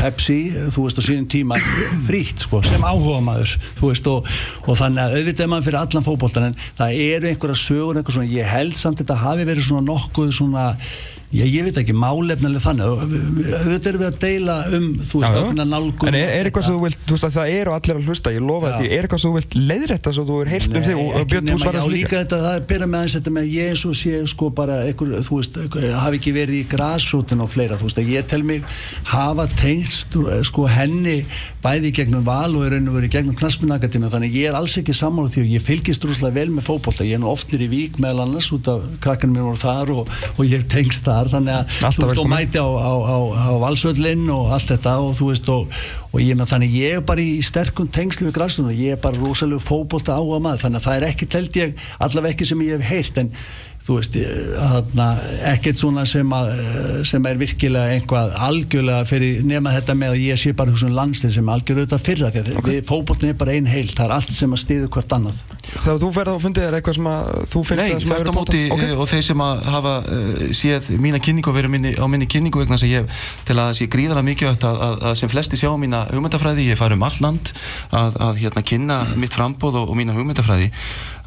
Pepsi, 0.00 0.40
þú 0.74 0.88
veist, 0.88 1.00
á 1.00 1.02
sínum 1.06 1.30
tíma 1.30 1.60
frítt, 2.08 2.44
sko, 2.44 2.60
sem 2.66 2.84
áhuga 2.84 3.22
maður, 3.30 3.54
þú 3.78 3.92
veist, 3.92 4.10
og, 4.10 4.34
og 4.66 4.80
þannig 4.80 5.06
að 5.06 5.16
auðvitað 5.20 5.46
er 5.46 5.54
maður 5.54 5.70
fyrir 5.70 5.80
allan 5.84 6.08
fókbóltan, 6.10 6.50
en 6.50 6.60
það 6.82 7.00
eru 7.06 7.32
einhverja 7.32 7.62
sögur, 7.62 8.02
einhver 8.02 8.18
svona, 8.18 8.34
ég 8.34 8.52
held 8.52 8.76
samt 8.76 9.00
þetta 9.00 9.22
hafi 9.22 9.48
verið 9.48 9.70
svona 9.70 9.86
nokkuð 9.88 10.36
svona 10.36 10.68
Já, 11.30 11.44
ég 11.46 11.62
veit 11.62 11.76
ekki, 11.78 11.94
málefnilega 11.94 12.58
þannig. 12.64 12.88
Auðvitað 12.90 13.84
erum 13.86 14.00
við 14.02 14.06
að 14.08 14.16
deila 14.24 14.54
um 14.74 14.86
þú 14.98 15.20
veist, 15.20 15.36
ákveðna 15.36 15.66
nálgun 15.70 16.10
En 16.10 16.16
er, 16.18 16.32
er 16.34 16.48
eitthvað 16.48 16.64
sem 16.66 16.74
þú 16.74 16.80
vilt, 16.82 17.04
þú 17.06 17.14
veist 17.14 17.26
að 17.28 17.36
það 17.36 17.52
eru 17.54 17.74
allir 17.76 18.00
að 18.00 18.08
hlusta 18.10 18.32
ég 18.34 18.42
lofa 18.48 18.72
því, 18.74 18.88
er 18.90 19.06
eitthvað 19.06 19.22
sem 19.22 19.30
þú 19.30 19.36
vilt 19.38 19.54
leiðrætta 19.70 20.14
svo 20.16 20.24
þú 20.26 20.38
er 20.42 20.50
heilt 20.50 20.74
um 20.74 20.86
þig 20.88 21.02
og 21.04 21.28
Björn, 21.30 21.50
þú 21.52 21.58
svarar 21.62 21.84
svo 21.84 21.92
líka. 21.92 22.08
líka 22.10 22.18
þetta, 22.24 22.40
það 22.42 22.56
er 22.58 22.66
byrjað 22.72 22.90
með 22.90 22.98
aðeins 23.00 23.16
þetta 23.18 23.34
með 23.36 23.46
ég 23.54 23.78
svo 23.78 23.92
sé 24.00 24.22
sko 24.34 24.50
bara, 24.58 24.80
einhver, 24.88 25.14
þú 25.28 25.38
veist 25.38 25.60
hafi 26.00 26.20
ekki 26.20 26.34
verið 26.34 26.58
í 26.58 26.64
græsrútin 26.74 27.44
og 27.46 27.52
fleira 27.54 27.78
þú 27.78 27.86
veist, 27.86 28.02
ég 28.10 28.28
tel 28.30 28.42
mig 28.50 28.66
hafa 29.12 29.46
tengst 29.60 30.18
sko 30.50 30.66
henni 30.66 31.16
bæði 31.62 31.94
gegnum 31.94 32.26
val 32.26 32.50
og 32.56 32.66
er 32.66 32.74
raun 32.74 32.90
og 32.90 32.98
verið 32.98 33.14
gegnum 33.14 33.38
knaspunakademi 33.38 34.10
þannig 34.10 34.36
ég 34.40 34.50
er 34.50 34.58
alls 34.58 34.74
ekki 34.80 34.94
sammála 34.96 35.30
því 35.30 35.44
og 35.44 35.50
ég 35.54 35.64
fylgist 35.64 36.06
rúslega 36.08 36.38
vel 36.40 36.48
með 36.54 36.66
fókbólta, 36.70 37.04
ég 37.04 37.18
er 37.18 37.22
nú 37.22 37.28
ofnir 37.30 37.66
í 37.66 37.68
vík 37.70 37.98
meðal 38.00 38.24
annars 38.24 38.48
út 38.56 38.70
af 38.72 38.86
krakkanum 39.04 39.36
mér 39.36 39.48
voru 39.50 39.60
þar 39.60 39.92
og, 39.92 40.14
og 40.36 40.40
ég 40.48 40.64
tengst 40.72 41.04
þar 41.20 41.32
þannig 41.36 41.54
að 41.54 41.74
veist 42.00 42.30
mæti 42.30 42.60
á, 42.60 42.68
á, 42.68 42.92
á, 43.04 43.16
á 43.36 43.52
valsvöllinn 43.62 44.26
og 44.34 44.52
allt 44.56 44.74
þetta 44.74 44.96
og 45.04 45.16
þú 45.18 45.30
veist 45.30 45.50
og, 45.52 45.80
og 46.10 46.20
ég 46.24 46.44
þannig 46.50 46.76
ég 46.80 46.98
er 46.98 47.06
bara 47.06 47.24
í 47.24 47.40
sterkum 47.44 47.90
tengslu 47.92 48.28
við 48.28 48.36
græstunum 48.38 48.72
og 48.72 48.80
ég 48.80 48.96
er 48.96 49.02
bara 49.02 49.20
rosalega 49.20 49.64
fókbólta 49.64 50.16
á 50.16 50.22
að 50.22 50.44
maður 50.46 50.64
þannig 50.64 50.80
að 50.80 50.86
það 50.88 51.00
er 51.00 51.08
ekki 51.10 51.30
telt 51.36 51.60
ég 51.60 51.84
allaveg 52.00 52.36
ekki 52.36 52.48
sem 52.50 52.64
ég 52.66 52.80
hef 52.80 52.90
heyrt 52.90 53.20
en 53.22 53.34
þú 53.90 53.96
veist, 53.98 54.16
ekkert 55.50 55.80
svona 55.80 56.04
sem, 56.06 56.34
að, 56.34 56.50
sem 57.08 57.24
er 57.26 57.38
virkilega 57.40 57.96
einhvað 57.96 58.34
algjörlega 58.46 59.06
fyrir 59.08 59.40
nema 59.46 59.72
þetta 59.74 59.96
með 59.98 60.14
að 60.14 60.24
ég 60.28 60.40
sé 60.40 60.52
bara 60.56 60.74
svona 60.76 60.98
landslið 61.00 61.34
sem 61.36 61.50
algjörlega 61.50 61.88
auðvitað 61.88 62.04
fyrra 62.06 62.30
að 62.30 62.50
okay. 62.60 62.84
fókbóttin 62.86 63.32
er 63.32 63.38
bara 63.40 63.56
ein 63.56 63.66
heil, 63.70 63.88
það 63.90 64.04
er 64.06 64.14
allt 64.18 64.34
sem 64.34 64.54
að 64.54 64.62
stiðu 64.62 64.90
hvert 64.94 65.14
annað. 65.16 65.42
Þegar 65.70 66.00
þú 66.04 66.10
ferð 66.14 66.34
á 66.34 66.38
fundið 66.44 66.66
er 66.68 66.76
eitthvað 66.78 66.98
sem 66.98 67.10
að 67.10 67.30
þú 67.50 67.64
finnst 67.70 67.82
Nei, 67.82 67.90
það 67.90 68.04
sem 68.04 68.14
að 68.14 68.22
vera 68.22 68.36
bóta? 68.36 68.56
Nei, 68.56 68.74
okay. 68.76 68.94
og 68.94 69.10
þeir 69.10 69.26
sem 69.26 69.44
að 69.46 69.62
hafa 69.74 69.94
uh, 70.00 70.44
séð 70.60 70.90
mína 71.02 71.22
kynningu 71.24 71.50
og 71.50 71.58
verið 71.58 71.74
minni, 71.74 71.94
á 71.98 72.06
minni 72.10 72.30
kynningu 72.30 72.62
vegna 72.62 72.78
sem 72.80 72.92
ég 72.92 73.20
til 73.48 73.58
að 73.58 73.72
sé 73.80 73.88
gríðala 73.90 74.24
mikið 74.26 74.52
að, 74.52 74.68
að, 74.70 74.98
að 75.10 75.16
sem 75.22 75.32
flesti 75.32 75.58
sjá 75.58 75.70
mína 75.80 76.04
hugmyndafræði, 76.12 76.68
ég 76.70 76.80
far 76.80 76.94
um 76.94 77.06
all 77.06 77.16
land 77.24 77.54
að 77.90 78.42
hérna 78.44 78.64
kynna 78.66 79.00
mitt 79.18 79.34
frambóð 79.34 79.82
og, 79.82 79.90
og 79.92 79.98
mína 79.98 80.14
hugmyndafræði 80.16 80.70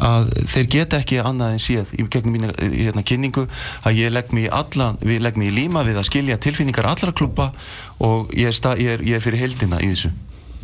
að 0.03 0.29
þeir 0.51 0.67
geta 0.75 0.99
ekki 0.99 1.21
annað 1.23 1.55
en 1.55 1.63
séð 1.63 1.93
í 1.95 2.05
gegnum 2.11 2.35
mína 2.35 2.51
hérna, 2.59 3.05
kynningu 3.07 3.45
að 3.87 3.99
ég 4.01 4.13
legg 4.13 4.33
mér 4.35 4.49
í 4.49 4.51
allan, 4.59 4.99
við 5.01 5.23
legg 5.23 5.39
mér 5.39 5.51
í 5.51 5.55
líma 5.61 5.85
við 5.87 6.01
að 6.01 6.09
skilja 6.09 6.39
tilfinningar 6.43 6.89
allra 6.89 7.15
klubba 7.15 7.51
og 8.03 8.33
ég 8.35 8.51
er, 8.51 8.57
stað, 8.57 8.83
ég 8.83 8.97
er, 8.97 9.05
ég 9.07 9.17
er 9.17 9.23
fyrir 9.23 9.43
heldina 9.45 9.81
í 9.81 9.93
þessu 9.93 10.13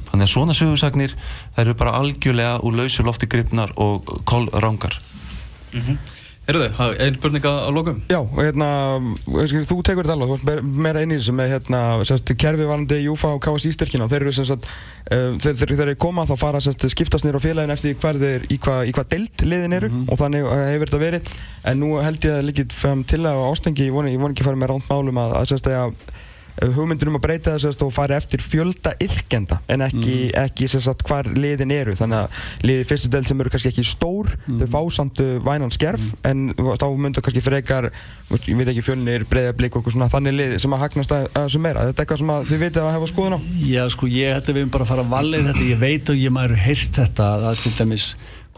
þannig 0.09 0.25
að 0.25 0.31
svona 0.33 0.55
sögursagnir 0.57 1.15
það 1.55 1.63
eru 1.63 1.75
bara 1.79 1.97
algjörlega 1.99 2.61
úr 2.65 2.79
lausu 2.81 3.05
lofti 3.05 3.29
gripnar 3.29 3.73
og 3.77 4.09
kólrangar 4.29 4.99
mm 5.73 5.81
-hmm. 5.81 5.97
Erðu 6.49 6.67
þau, 6.73 6.87
einn 6.97 7.17
spurninga 7.17 7.51
á 7.61 7.69
lokum? 7.69 7.99
Já, 8.09 8.17
og 8.23 8.39
hérna, 8.41 8.67
þú 9.69 9.77
tekur 9.85 10.07
þetta 10.07 10.15
alveg, 10.15 10.31
þú 10.31 10.53
ert 10.55 10.69
meira 10.85 11.03
inn 11.05 11.13
í 11.13 11.19
þessu 11.19 11.35
með 11.37 11.51
hérna, 11.53 11.81
sérst, 12.09 12.31
kerfivarandi 12.41 12.97
Júfa 13.03 13.35
og 13.35 13.43
KSI 13.45 13.73
styrkina 13.75 14.07
og 14.07 14.13
þeir 14.13 14.25
eru 14.25 14.33
sérst, 14.33 14.69
uh, 15.13 15.35
þeir, 15.43 15.59
þeir, 15.61 15.73
þeir 15.81 15.91
koma 16.01 16.25
þá 16.29 16.33
fara 16.41 16.61
sérst, 16.63 16.87
skiptast 16.89 17.27
nýra 17.27 17.37
á 17.37 17.45
félagin 17.45 17.75
eftir 17.75 17.97
hvað 18.01 18.23
þeir, 18.23 18.47
í 18.49 18.57
hvað 18.65 18.93
hva 18.97 19.05
deilt 19.13 19.45
liðin 19.45 19.77
eru 19.77 19.91
mm 19.91 19.99
-hmm. 19.99 20.09
og 20.09 20.21
þannig 20.23 20.47
uh, 20.47 20.63
hefur 20.71 20.89
þetta 20.89 21.03
verið, 21.05 21.29
en 21.69 21.83
nú 21.83 21.91
held 22.01 22.25
ég 22.25 22.39
að 22.39 22.47
líkið 22.49 22.79
til 23.13 23.21
að 23.21 23.43
ástengi, 23.51 23.85
ég 23.91 23.93
voni 23.93 24.17
ekki 24.17 24.41
að 24.41 24.49
fara 24.49 24.63
með 24.63 24.73
ránt 24.73 24.89
málum 24.89 25.21
að, 25.21 25.37
að 25.37 25.49
sérst, 25.53 25.69
að 25.69 25.93
hugmyndunum 26.75 27.17
að 27.19 27.23
breyta 27.25 27.55
þess 27.55 27.83
og 27.85 27.91
fara 27.95 28.17
eftir 28.19 28.41
fjölda 28.43 28.93
yfkenda 29.03 29.59
en 29.71 29.83
ekki, 29.85 30.15
mm. 30.29 30.37
ekki 30.43 30.69
sagt, 30.71 31.05
hvar 31.07 31.29
liðin 31.35 31.73
eru 31.75 31.95
þannig 31.99 32.25
að 32.25 32.65
liði 32.67 32.87
fyrstu 32.89 33.11
del 33.13 33.25
sem 33.27 33.41
eru 33.41 33.53
kannski 33.53 33.71
ekki 33.71 33.85
stór 33.87 34.31
mm. 34.35 34.63
þau 34.63 34.71
fá 34.73 34.95
samt 34.99 35.21
vænan 35.45 35.73
skerf 35.75 36.09
mm. 36.11 36.31
en 36.31 36.73
þá 36.81 36.87
mynda 36.95 37.23
kannski 37.25 37.43
frekar 37.45 37.89
ég 37.89 38.59
veit 38.59 38.73
ekki 38.73 38.85
fjölnir, 38.85 39.25
breyðarblik 39.29 39.79
og 39.79 39.91
svona 39.91 40.09
þannig 40.11 40.37
lið 40.37 40.57
sem 40.63 40.75
að 40.75 40.83
hagnast 40.85 41.15
að 41.15 41.29
þessu 41.37 41.63
meira 41.63 41.85
þetta 41.89 42.03
er 42.03 42.05
eitthvað 42.05 42.23
sem 42.23 42.33
þið 42.51 42.65
veitu 42.65 42.83
að 42.83 42.91
hefa 42.97 43.11
skoðun 43.13 43.37
á 43.37 43.39
Já 43.69 43.83
sko 43.93 44.09
ég 44.11 44.35
hætti 44.35 44.57
við 44.57 44.69
bara 44.73 44.85
að 44.85 44.93
fara 44.93 45.05
að 45.05 45.13
valið 45.15 45.49
þetta 45.49 45.69
ég 45.69 45.81
veit 45.81 46.11
og 46.11 46.19
ég 46.19 46.35
maður 46.35 46.59
heilt 46.65 46.99
þetta 46.99 47.31
að 47.39 47.63
til 47.63 47.75
dæmis 47.79 48.09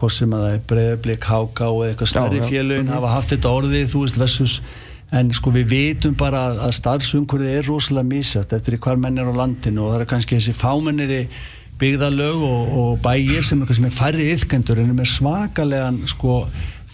hvort 0.02 0.14
sem 0.16 0.32
að 0.34 0.46
er 0.50 0.62
breyðarblik, 0.66 1.26
háká 1.30 1.68
eða 1.68 1.90
eitthvað 1.92 2.10
stærri 2.10 2.40
fjölun 2.42 2.86
mhm. 2.88 2.94
hafa 2.96 3.12
haft 3.12 3.34
þetta 3.34 3.52
orðið 3.60 3.92
þú 3.92 4.02
veist 4.02 4.18
versus 4.18 4.56
en 5.12 5.32
sko 5.36 5.52
við 5.52 5.66
vitum 5.72 6.14
bara 6.18 6.46
að 6.66 6.76
starfsumhverfið 6.78 7.56
er 7.58 7.66
rosalega 7.68 8.08
mísætt 8.08 8.54
eftir 8.56 8.78
hver 8.80 9.00
menn 9.00 9.20
er 9.20 9.28
á 9.28 9.34
landinu 9.42 9.84
og 9.86 9.92
það 9.92 10.04
er 10.04 10.10
kannski 10.14 10.38
þessi 10.38 10.54
fámenniri 10.56 11.20
byggðalög 11.82 12.44
og, 12.46 12.72
og 12.80 13.02
bæir 13.04 13.44
sem 13.44 13.60
er 13.60 13.68
kannski 13.68 13.84
með 13.84 13.98
færri 13.98 14.30
yfkendur 14.32 14.80
en 14.80 14.92
er 14.92 14.98
með 14.98 15.10
svakalega 15.12 15.92
sko 16.14 16.42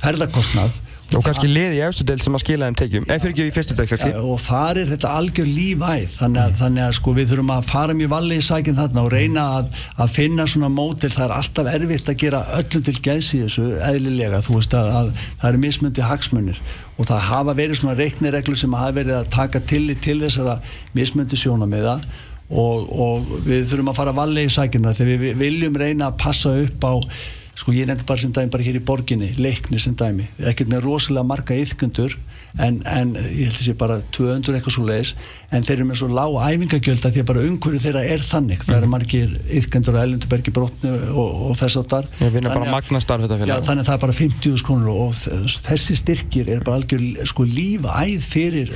ferðarkostnað 0.00 0.80
og 1.16 1.24
kannski 1.24 1.48
liði 1.48 1.78
í 1.78 1.82
eftirdel 1.86 2.18
sem 2.20 2.36
að 2.36 2.42
skila 2.42 2.68
þeim 2.68 2.76
tekjum. 2.78 3.06
Eða 3.08 3.22
fyrir 3.22 3.34
ekki 3.34 3.46
í 3.48 3.52
fyrstu 3.54 3.76
dag 3.78 3.92
ja, 3.94 4.10
og 4.20 4.42
þar 4.44 4.80
er 4.82 4.90
þetta 4.90 5.12
algjör 5.18 5.48
lífæð. 5.48 6.04
Þannig 6.18 6.42
að, 6.42 6.56
þannig 6.60 6.84
að 6.84 6.92
sko, 6.98 7.14
við 7.16 7.30
þurfum 7.32 7.52
að 7.54 7.70
fara 7.70 7.96
mjög 7.96 8.12
valið 8.12 8.42
í 8.42 8.44
sækinn 8.48 8.78
þarna 8.78 9.04
og 9.06 9.10
reyna 9.14 9.46
að, 9.58 9.70
að 10.04 10.12
finna 10.18 10.46
svona 10.52 10.70
mótil, 10.74 11.12
það 11.14 11.24
er 11.26 11.34
alltaf 11.38 11.72
erfitt 11.72 12.12
að 12.12 12.20
gera 12.24 12.42
öllum 12.58 12.84
til 12.88 12.96
gæðs 13.08 13.30
í 13.32 13.42
þessu 13.46 13.66
eðlilega, 13.88 14.42
þú 14.44 14.58
veist 14.58 14.78
að, 14.78 14.92
að 15.00 15.10
það 15.24 15.48
eru 15.50 15.62
mismundi 15.64 16.06
hagsmunir. 16.10 16.62
Og 16.98 17.08
það 17.08 17.26
hafa 17.30 17.56
verið 17.56 17.80
svona 17.80 17.98
reiknireglur 17.98 18.58
sem 18.58 18.76
hafa 18.76 18.96
verið 19.00 19.20
að 19.22 19.32
taka 19.32 19.64
til 19.64 19.84
til 20.02 20.18
þessara 20.20 20.58
mismundi 20.96 21.38
sjónamiða 21.38 22.00
og, 22.48 22.88
og 22.88 23.34
við 23.44 23.66
þurfum 23.70 23.90
að 23.92 23.98
fara 24.00 24.14
valið 24.16 24.48
í 24.48 24.52
sækinn 24.52 24.88
þar 24.88 24.96
þegar 24.98 25.20
við 25.22 25.42
viljum 25.42 25.76
reyna 25.78 26.08
að 26.08 26.20
passa 26.22 26.54
upp 26.62 26.86
á 26.88 26.92
sko 27.58 27.74
ég 27.74 27.88
nefndi 27.90 28.06
bara 28.06 28.22
sem 28.22 28.32
dæmi 28.34 28.52
bara 28.54 28.62
hér 28.62 28.78
í 28.78 28.84
borginni 28.86 29.32
leikni 29.38 29.80
sem 29.82 29.96
dæmi, 29.98 30.28
ekkert 30.38 30.70
með 30.70 30.84
rosalega 30.84 31.26
marga 31.26 31.56
yfkundur 31.58 32.14
en, 32.58 32.80
en 32.86 33.14
ég 33.16 33.48
held 33.48 33.54
að 33.54 33.58
það 33.58 33.66
sé 33.66 33.74
bara 33.78 33.98
200 34.14 34.58
eitthvað 34.58 34.74
svo 34.74 34.84
leiðis 34.88 35.12
en 35.54 35.64
þeir 35.64 35.76
eru 35.78 35.86
með 35.88 36.00
svo 36.00 36.08
lág 36.12 36.34
æfingagjöld 36.44 37.06
að 37.08 37.14
því 37.14 37.22
að 37.22 37.28
bara 37.30 37.44
umhverju 37.48 37.80
þeirra 37.84 38.02
er 38.04 38.24
þannig. 38.26 38.64
Það 38.66 38.76
eru 38.76 38.88
mhm. 38.88 38.94
margir 38.94 39.36
yfkendur 39.58 39.96
á 39.96 40.00
Ellendubergi 40.02 40.54
brotnu 40.58 40.92
og, 41.08 41.38
og 41.48 41.54
þess 41.58 41.78
áttar 41.80 42.08
þannig, 42.18 43.54
þannig 43.64 43.84
að 43.84 43.88
það 43.88 43.94
er 43.94 44.02
bara 44.04 44.16
50 44.18 44.58
skonur 44.62 45.00
og 45.06 45.14
þessi 45.68 45.96
styrkir 46.02 46.52
er 46.52 46.64
bara 46.66 46.82
algjör 46.82 47.06
sko 47.30 47.46
lífæð 47.48 48.26
fyrir 48.28 48.74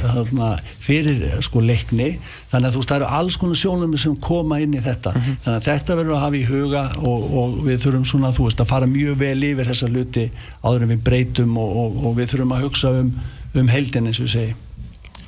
fyrir 0.82 1.26
sko 1.44 1.60
leikni. 1.64 2.14
Þannig 2.52 2.68
að 2.68 2.74
þú 2.74 2.82
veist 2.82 2.92
það 2.92 2.98
eru 3.00 3.10
alls 3.18 3.38
konar 3.40 3.60
sjónum 3.60 3.94
sem 4.00 4.16
koma 4.22 4.60
inn 4.62 4.74
í 4.76 4.82
þetta. 4.84 5.12
Mm 5.12 5.22
-hmm. 5.22 5.38
þannig 5.44 5.60
að 5.60 5.68
þetta 5.68 5.98
verður 5.98 6.16
að 6.16 6.24
hafa 6.24 6.36
í 6.36 6.44
huga 6.48 6.82
og, 7.00 7.28
og 7.42 7.60
við 7.66 7.84
þurfum 7.84 8.08
svona 8.08 8.32
þú 8.32 8.48
veist 8.48 8.60
að 8.60 8.72
fara 8.72 8.86
mjög 8.86 9.20
vel 9.20 9.44
yfir 9.50 9.70
þessa 9.70 9.88
luti 9.88 10.26
áður 10.64 10.82
en 10.82 10.92
við 10.94 11.04
breytum 11.06 11.56
og, 11.56 11.96
og 12.06 12.16
við 12.16 12.32
þurfum 12.32 12.56
að 12.56 12.64
hugsa 12.66 12.92
um 13.02 13.14
um 13.58 13.72
heldin 13.72 14.08
eins 14.10 14.20
og 14.22 14.30
segjum 14.32 14.68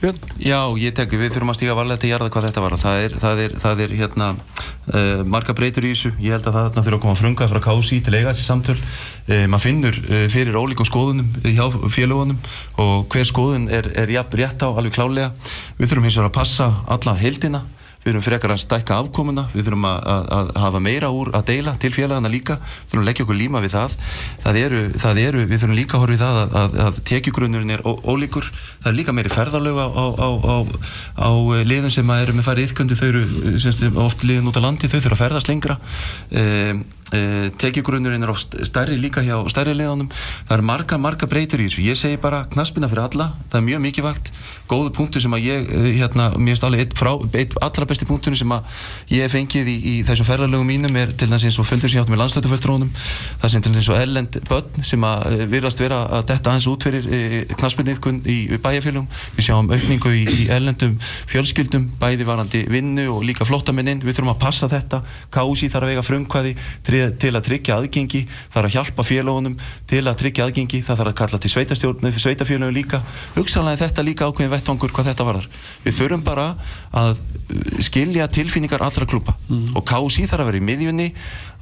Björn? 0.04 0.18
Já, 0.42 0.58
ég 0.76 0.92
tenki, 0.92 1.16
við 1.16 1.30
þurfum 1.32 1.52
að 1.52 1.56
stíka 1.56 1.74
varlega 1.78 2.00
til 2.02 2.08
að 2.10 2.12
gera 2.12 2.26
hvað 2.34 2.46
þetta 2.48 2.62
var 2.64 2.74
það 2.82 2.98
er, 3.00 3.12
það 3.22 3.38
er, 3.40 3.52
það 3.62 3.82
er 3.84 3.92
hérna 4.00 4.26
uh, 4.34 5.22
marga 5.32 5.54
breytur 5.56 5.86
í 5.86 5.92
þessu, 5.94 6.10
ég 6.20 6.34
held 6.34 6.48
að 6.50 6.58
það 6.58 6.80
þurfa 6.80 6.98
að 6.98 7.02
koma 7.04 7.14
að 7.14 7.20
frunga 7.22 7.48
frá 7.48 7.60
kási 7.64 8.00
til 8.04 8.12
eiga 8.12 8.34
þessi 8.34 8.44
samtöl. 8.44 8.76
Uh, 9.30 9.46
maður 9.48 9.64
finnur 9.64 10.00
uh, 10.02 10.26
fyrir 10.34 10.58
ólíku 10.60 10.84
skoðunum 10.84 11.30
hjá 11.46 11.64
félagunum 11.94 12.36
og 12.84 13.06
hver 13.14 13.30
skoðun 13.30 13.70
er, 13.72 13.88
er 13.96 14.12
jafn 14.12 14.40
rétt 14.42 14.66
á 14.66 14.68
alveg 14.68 14.98
klálega 14.98 15.30
við 15.78 15.88
þurfum 15.88 16.10
hins 16.10 16.20
vegar 16.20 16.28
að 16.28 16.36
passa 16.36 16.68
alla 16.84 17.16
heldina 17.22 17.64
við 18.04 18.12
þurfum 18.12 18.24
frekar 18.26 18.52
að 18.54 18.60
stækka 18.62 18.98
afkomuna, 19.00 19.46
við 19.54 19.68
þurfum 19.68 19.86
að, 19.88 19.98
að, 20.14 20.26
að 20.38 20.50
hafa 20.64 20.82
meira 20.84 21.10
úr 21.14 21.30
að 21.34 21.46
deila 21.50 21.74
til 21.80 21.92
félagana 21.94 22.32
líka, 22.32 22.58
þurfum 22.84 23.02
að 23.02 23.08
leggja 23.08 23.26
okkur 23.26 23.38
líma 23.40 23.62
við 23.64 23.76
það. 23.76 23.96
Það 24.44 24.58
eru, 24.60 24.82
það 25.04 25.20
eru 25.24 25.44
við 25.44 25.62
þurfum 25.62 25.78
líka 25.78 25.96
að 25.96 26.04
horfa 26.04 26.18
í 26.18 26.22
það 26.24 26.40
að, 26.44 26.76
að 26.84 27.00
tekjugrunnurinn 27.10 27.76
er 27.76 27.84
ólíkur, 27.84 28.50
það 28.82 28.90
er 28.92 28.98
líka 28.98 29.16
meiri 29.16 29.32
ferðarlög 29.32 29.80
á, 29.80 29.88
á, 29.88 30.28
á, 30.44 30.56
á 31.16 31.30
liðum 31.64 31.94
sem 31.94 32.12
eru 32.18 32.36
með 32.36 32.48
farið 32.50 32.68
yfköndu, 32.70 32.98
þau 33.00 33.08
eru 33.08 33.24
sem 33.64 34.02
oft 34.04 34.26
liðin 34.26 34.52
út 34.52 34.60
á 34.60 34.66
landi, 34.66 34.90
þau 34.90 35.00
þurfum 35.00 35.16
að 35.16 35.24
ferðast 35.24 35.50
lengra. 35.52 35.80
Um, 36.34 36.84
Uh, 37.14 37.50
tekjugrunnurinn 37.60 38.24
er 38.24 38.30
á 38.32 38.36
stærri 38.66 38.96
líka 38.98 39.22
hjá 39.22 39.36
stærri 39.52 39.74
leðanum, 39.76 40.08
það 40.48 40.54
er 40.56 40.62
marga, 40.66 40.96
marga 40.98 41.28
breytir 41.30 41.60
í 41.62 41.68
þessu, 41.68 41.82
ég 41.84 41.98
segi 42.00 42.16
bara 42.18 42.40
knaspina 42.50 42.88
fyrir 42.90 43.04
alla. 43.04 43.26
Það 43.52 43.58
er 43.60 43.66
mjög 43.68 43.82
mikið 43.84 44.06
vakt, 44.06 44.30
góðu 44.72 44.90
punktu 44.96 45.22
sem 45.22 45.36
að 45.36 45.44
ég 45.44 45.68
hérna, 46.00 46.30
mér 46.40 46.58
stáli 46.58 46.80
eitt, 46.82 46.96
frá, 46.98 47.12
eitt 47.36 47.54
allra 47.62 47.86
besti 47.94 48.10
punktunum 48.10 48.38
sem 48.38 48.54
að 48.58 48.84
ég 49.14 49.24
hef 49.24 49.36
fengið 49.38 49.70
í, 49.70 49.76
í 49.78 49.94
þessum 50.08 50.28
ferðarlögum 50.28 50.68
mínum 50.74 51.00
er 51.00 51.14
til 51.14 51.30
þess 51.30 51.48
eins 51.48 51.60
og 51.62 51.68
fundur 51.70 51.92
sem 51.92 52.00
ég 52.00 52.04
átt 52.04 52.12
með 52.12 52.22
landslötufulltrónum 52.24 52.92
það 53.40 53.54
sem 53.54 53.64
til 53.64 53.74
þess 53.74 53.84
eins 53.84 53.92
og 53.94 54.02
ellend 54.02 54.40
börn 54.48 54.86
sem 54.86 55.04
að 55.06 55.26
uh, 55.30 55.46
virðast 55.50 55.82
vera 55.82 56.02
að 56.18 56.28
detta 56.32 56.52
aðeins 56.52 56.68
út 56.70 56.86
fyrir 56.86 57.08
uh, 57.08 57.40
knaspunniðkun 57.54 58.22
í, 58.24 58.38
í 58.54 58.60
bæjarfélagum 58.64 59.08
við 59.36 59.48
sjáum 59.48 59.70
aukningu 59.72 60.12
í, 60.14 60.24
í 60.24 60.46
ellendum 60.52 60.96
fjölskyldum, 61.30 61.86
bæði 62.00 62.26
varandi 62.28 62.62
vinnu 62.70 63.06
og 63.12 63.24
líka 63.26 63.46
flottamenninn, 63.48 64.02
við 64.04 64.18
þurfum 64.18 64.32
að 64.34 64.40
passa 64.44 64.68
þetta. 64.70 65.00
Kási 65.34 65.70
þarf 65.72 65.88
að 65.88 65.92
vega 65.92 66.04
frumkvæði 66.06 66.54
til 67.20 67.32
að 67.34 67.44
tryggja 67.48 67.78
aðgengi, 67.78 68.24
þarf 68.54 68.70
að 68.70 68.76
hjálpa 68.78 69.06
félagunum 69.06 69.56
til 69.90 70.02
að 70.04 70.18
tryggja 70.22 70.48
aðgengi, 70.48 70.82
það 70.86 71.02
þarf 71.02 71.12
að 71.12 71.18
kalla 71.22 71.42
til 71.42 71.52
sveitastjórn, 71.54 72.12
sveitafélagum 72.24 72.76
líka. 72.76 73.02
Hugsanlega 73.38 73.84
þetta 73.84 74.06
líka 74.06 74.28
ákveðin 74.28 74.54
vettvangur 74.54 74.94
hvað 74.94 75.10
þetta 75.12 75.28
varðar. 75.28 75.48
Við 75.84 75.98
þurfum 76.00 76.26
bara 76.26 76.48
að 76.94 77.18
skilja 77.84 78.26
tilfinningar 78.32 78.82
allra 78.84 79.06
klúpa 79.08 79.34
mm. 79.48 79.74
og 79.78 79.84
kási 79.88 80.26
þarf 80.28 80.44
að 80.44 80.50
vera 80.50 80.60
í 80.60 80.64
miðjunni 80.68 81.08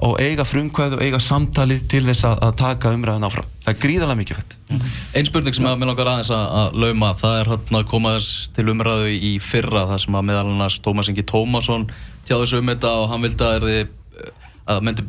og 0.06 0.20
eiga 0.22 0.46
frumkvæð 0.48 0.96
og 0.98 1.04
eiga 1.04 1.20
samtalið 1.22 1.86
til 1.92 2.02
þess 2.06 2.26
að, 2.28 2.44
að 2.46 2.54
taka 2.62 2.92
umræðin 2.96 3.26
áfram 3.28 3.48
það 3.62 3.72
er 3.74 3.80
gríðarlega 3.84 4.20
mikið 4.22 4.40
fett 4.40 4.56
mm. 4.68 4.86
Einn 5.18 5.28
spurning 5.28 5.58
sem 5.58 5.68
að 5.70 5.80
mér 5.80 5.92
langar 5.92 6.12
aðeins 6.12 6.32
að, 6.34 6.46
að 6.60 6.78
lauma 6.84 7.12
það 7.18 7.38
er 7.40 7.52
hann 7.52 7.80
að 7.80 7.88
koma 7.92 8.14
þess 8.18 8.52
til 8.56 8.68
umræðu 8.72 9.10
í 9.16 9.34
fyrra 9.42 9.86
það 9.90 10.04
sem 10.06 10.20
að 10.20 10.28
meðal 10.30 10.46
annars 10.52 10.78
Tómas 10.84 11.12
Ingi 11.12 11.26
Tómasson 11.28 11.88
tjáði 12.26 12.46
þessu 12.46 12.62
um 12.62 12.72
þetta 12.72 12.94
og 13.02 13.10
hann 13.12 13.26
vildi 13.26 13.48
að 13.48 13.58
er 13.58 13.68
þið 13.68 13.98
að 14.72 14.84
myndi 14.86 15.04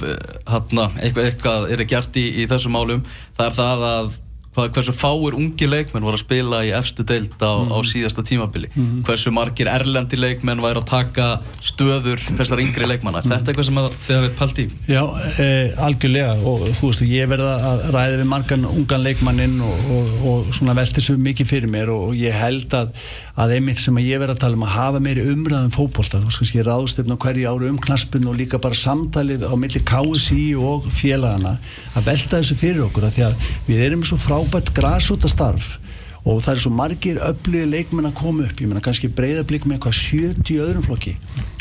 hann 0.49 0.79
eitthvað, 0.97 1.25
eitthvað 1.29 1.71
er 1.75 1.83
gert 1.89 2.15
í, 2.17 2.25
í 2.41 2.47
þessum 2.49 2.73
málum 2.73 3.03
það 3.37 3.45
er 3.45 3.57
það 3.59 3.83
að 3.89 4.13
hvað, 4.53 4.69
hversu 4.75 4.93
fáir 4.95 5.37
ungi 5.37 5.67
leikmenn 5.69 6.05
voru 6.05 6.17
að 6.17 6.23
spila 6.23 6.61
í 6.65 6.71
efstu 6.77 7.05
deilt 7.07 7.35
á, 7.41 7.51
mm. 7.51 7.71
á 7.73 7.77
mhm. 7.77 7.87
síðasta 7.89 8.23
tímabili 8.25 8.69
mm. 8.73 9.01
hversu 9.07 9.33
margir 9.33 9.69
erlendi 9.71 10.19
leikmenn 10.19 10.61
væri 10.63 10.81
að 10.81 10.89
taka 10.91 11.27
stöður 11.63 12.21
þessar 12.37 12.61
yngri 12.63 12.89
leikmanna 12.89 13.23
mm. 13.23 13.33
þetta 13.33 13.51
er 13.51 13.53
eitthvað 13.53 13.69
sem 13.69 13.81
þið 14.07 14.17
hafið 14.19 14.35
pælt 14.39 14.61
í 14.61 14.67
Já, 14.89 15.03
eh, 15.43 15.83
algjörlega 15.87 16.35
og 16.53 16.67
þú 16.77 16.91
veist, 16.91 17.05
ég 17.09 17.31
verða 17.31 17.53
að 17.71 17.83
ræða 17.95 18.19
við 18.21 18.29
margan 18.33 18.67
ungan 18.69 19.05
leikmannin 19.07 19.57
og, 19.65 19.89
og, 19.97 20.13
og 20.31 20.53
svona 20.55 20.77
veltir 20.77 21.05
svo 21.05 21.17
mikið 21.17 21.49
fyrir 21.49 21.73
mér 21.73 21.93
og, 21.93 22.13
ég 22.17 22.35
held 22.37 22.73
að, 22.77 22.93
að 23.39 23.55
einmitt 23.57 23.81
sem 23.81 23.97
að 23.97 24.09
ég 24.09 24.21
verða 24.21 24.37
að 24.37 24.43
tala 24.45 24.59
um 24.59 24.67
að 24.67 24.75
hafa 24.77 25.03
meiri 25.03 25.25
umræðum 25.33 25.73
fókbólta, 25.73 26.21
þú 26.21 26.31
veist, 26.31 26.55
ég 26.57 26.67
ráðstöfn 26.67 27.15
á 27.15 27.17
hverju 27.25 27.49
áru 27.49 27.71
um 27.71 27.79
knaspin 27.81 28.29
og 28.29 28.37
líka 28.37 28.61
bara 28.61 28.77
samtalið 28.77 29.47
á 29.49 29.53
milli 29.59 29.81
KSI 29.87 30.45
og 30.59 30.89
félagana 30.93 31.57
að 31.97 32.09
velta 32.11 32.39
þessu 32.39 32.57
fyrir 32.59 32.85
okkur 32.87 33.07
að 33.07 33.17
því 33.17 33.25
að 33.27 33.47
við 33.67 33.85
erum 33.87 34.05
svo 34.07 34.19
frá 34.21 34.42
frábært 34.43 34.73
græsúta 34.75 35.29
starf 35.31 35.77
og 36.23 36.41
það 36.43 36.53
er 36.53 36.59
svo 36.63 36.71
margir 36.71 37.19
öflugir 37.23 37.67
leikmenn 37.67 38.07
að 38.09 38.15
koma 38.17 38.45
upp, 38.45 38.59
ég 38.59 38.67
menna 38.67 38.81
kannski 38.83 39.09
breyðablík 39.11 39.65
með 39.67 39.77
eitthvað 39.77 39.97
70 39.99 40.61
öðrum 40.63 40.85
flokki. 40.85 41.13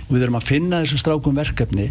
Og 0.07 0.12
við 0.14 0.24
erum 0.26 0.39
að 0.39 0.47
finna 0.47 0.80
þessu 0.83 0.99
strákum 1.01 1.39
verkefni 1.39 1.89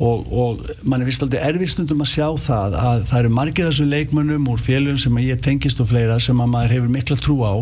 og, 0.00 0.28
og 0.28 0.62
mann 0.84 1.04
er 1.04 1.08
vist 1.08 1.24
aldrei 1.24 1.42
erfistundum 1.44 2.04
að 2.04 2.12
sjá 2.14 2.26
það 2.40 2.76
að 2.80 3.04
það 3.10 3.20
eru 3.20 3.32
margir 3.36 3.68
þessu 3.68 3.88
leikmennum 3.88 4.48
úr 4.52 4.64
félagum 4.64 5.00
sem 5.00 5.20
ég 5.24 5.40
tengist 5.44 5.80
og 5.84 5.90
fleira 5.92 6.18
sem 6.20 6.40
að 6.40 6.52
maður 6.52 6.76
hefur 6.76 6.94
mikla 6.96 7.20
trú 7.20 7.38
á 7.44 7.54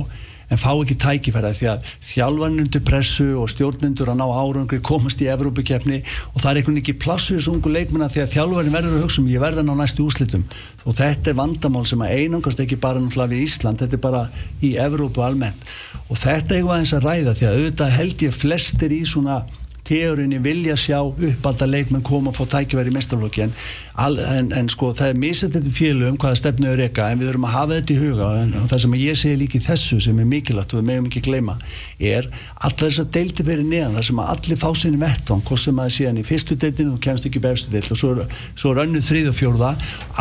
en 0.50 0.60
fá 0.60 0.70
ekki 0.74 0.98
tækifæra 1.00 1.52
því 1.56 1.70
að 1.72 1.90
þjálfarnundur 2.10 2.84
pressu 2.84 3.28
og 3.40 3.50
stjórnendur 3.52 4.12
að 4.12 4.20
ná 4.20 4.26
árangri 4.28 4.80
komast 4.84 5.22
í 5.24 5.30
Evrópukefni 5.32 6.02
og 6.32 6.42
það 6.42 6.50
er 6.50 6.60
einhvern 6.60 6.74
veginn 6.74 6.82
ekki 6.82 6.96
plassu 7.04 7.38
þessu 7.38 7.54
ungu 7.54 7.72
leikmennar 7.72 8.12
því 8.12 8.24
að 8.24 8.32
þjálfarin 8.34 8.76
verður 8.76 8.98
að 8.98 9.06
hugsa 9.06 9.22
um 9.22 9.30
ég 9.32 9.44
verða 9.44 9.64
ná 9.64 9.74
næstu 9.78 10.04
úslitum 10.04 10.44
og 10.84 10.96
þetta 10.98 11.32
er 11.32 11.38
vandamál 11.38 11.84
sem 11.88 12.02
að 12.04 12.14
einangast 12.18 12.60
ekki 12.60 12.78
bara 12.80 13.00
náttúrulega 13.00 13.32
við 13.32 13.44
Ísland, 13.46 13.80
þetta 13.80 13.96
er 13.96 14.02
bara 14.04 14.22
í 14.60 14.74
Evrópu 14.80 15.24
almennt. 15.24 15.68
Og 16.10 16.18
þetta 16.20 16.52
er 16.52 16.58
eitthvað 16.60 16.80
eins 16.80 16.94
að 16.94 17.06
ræða 17.08 17.36
því 17.38 17.46
að 17.48 17.58
auðvitað 17.58 17.94
held 17.98 18.24
ég 18.26 18.36
flestir 18.36 18.94
í 18.94 19.00
svona 19.08 19.38
teorinni 19.84 20.38
vilja 20.44 20.76
sjá 20.80 20.98
uppalda 21.04 21.66
leikmenn 21.68 22.04
koma 22.04 22.30
og 22.32 22.38
fá 22.38 22.46
tækifæri 22.54 22.92
í 22.92 22.94
mestarflokki 22.94 23.44
en, 23.44 23.52
en, 24.00 24.50
en 24.56 24.70
sko 24.72 24.92
það 24.96 25.12
er 25.12 25.18
misað 25.20 25.56
þetta 25.58 25.72
félögum 25.76 26.18
hvaða 26.22 26.38
stefnu 26.40 26.70
er 26.70 26.82
eka 26.86 27.08
en 27.10 27.20
við 27.20 27.30
þurfum 27.30 27.48
að 27.48 27.54
hafa 27.54 27.78
þetta 27.78 27.94
í 27.94 27.98
huga. 28.00 28.28
En, 28.40 28.54
og 28.60 28.70
það 28.70 28.82
sem 28.84 28.96
ég 29.00 29.18
segi 29.20 29.40
líki 29.42 29.60
þessu 29.64 29.98
sem 30.06 30.22
er 30.22 30.30
mikilvægt 30.30 30.74
og 30.74 30.80
við 30.80 30.88
meðum 30.90 31.08
ekki 31.10 31.24
gleyma 31.28 31.56
er 31.98 32.30
allar 32.56 32.80
þess 32.86 33.02
að 33.04 33.10
deildi 33.18 33.46
verið 33.50 33.70
neðan 33.72 33.98
það 33.98 34.08
sem 34.08 34.22
að 34.22 34.32
allir 34.34 34.62
fá 34.64 34.68
sinni 34.80 35.02
vettvang 35.02 35.44
hvort 35.48 35.64
sem 35.64 35.80
að 35.80 35.90
það 35.90 35.96
sé 35.98 36.08
hann 36.08 36.22
í 36.22 36.26
fyrstu 36.30 36.58
deildinu 36.64 36.94
og 36.96 37.02
kemst 37.04 37.28
ekki 37.28 37.44
befstu 37.44 37.74
deild 37.74 37.92
og 37.92 38.00
svo, 38.00 38.14
svo 38.56 38.72
er 38.72 38.82
önnu 38.86 39.04
þrið 39.04 39.30
og 39.32 39.38
fjórða. 39.40 39.74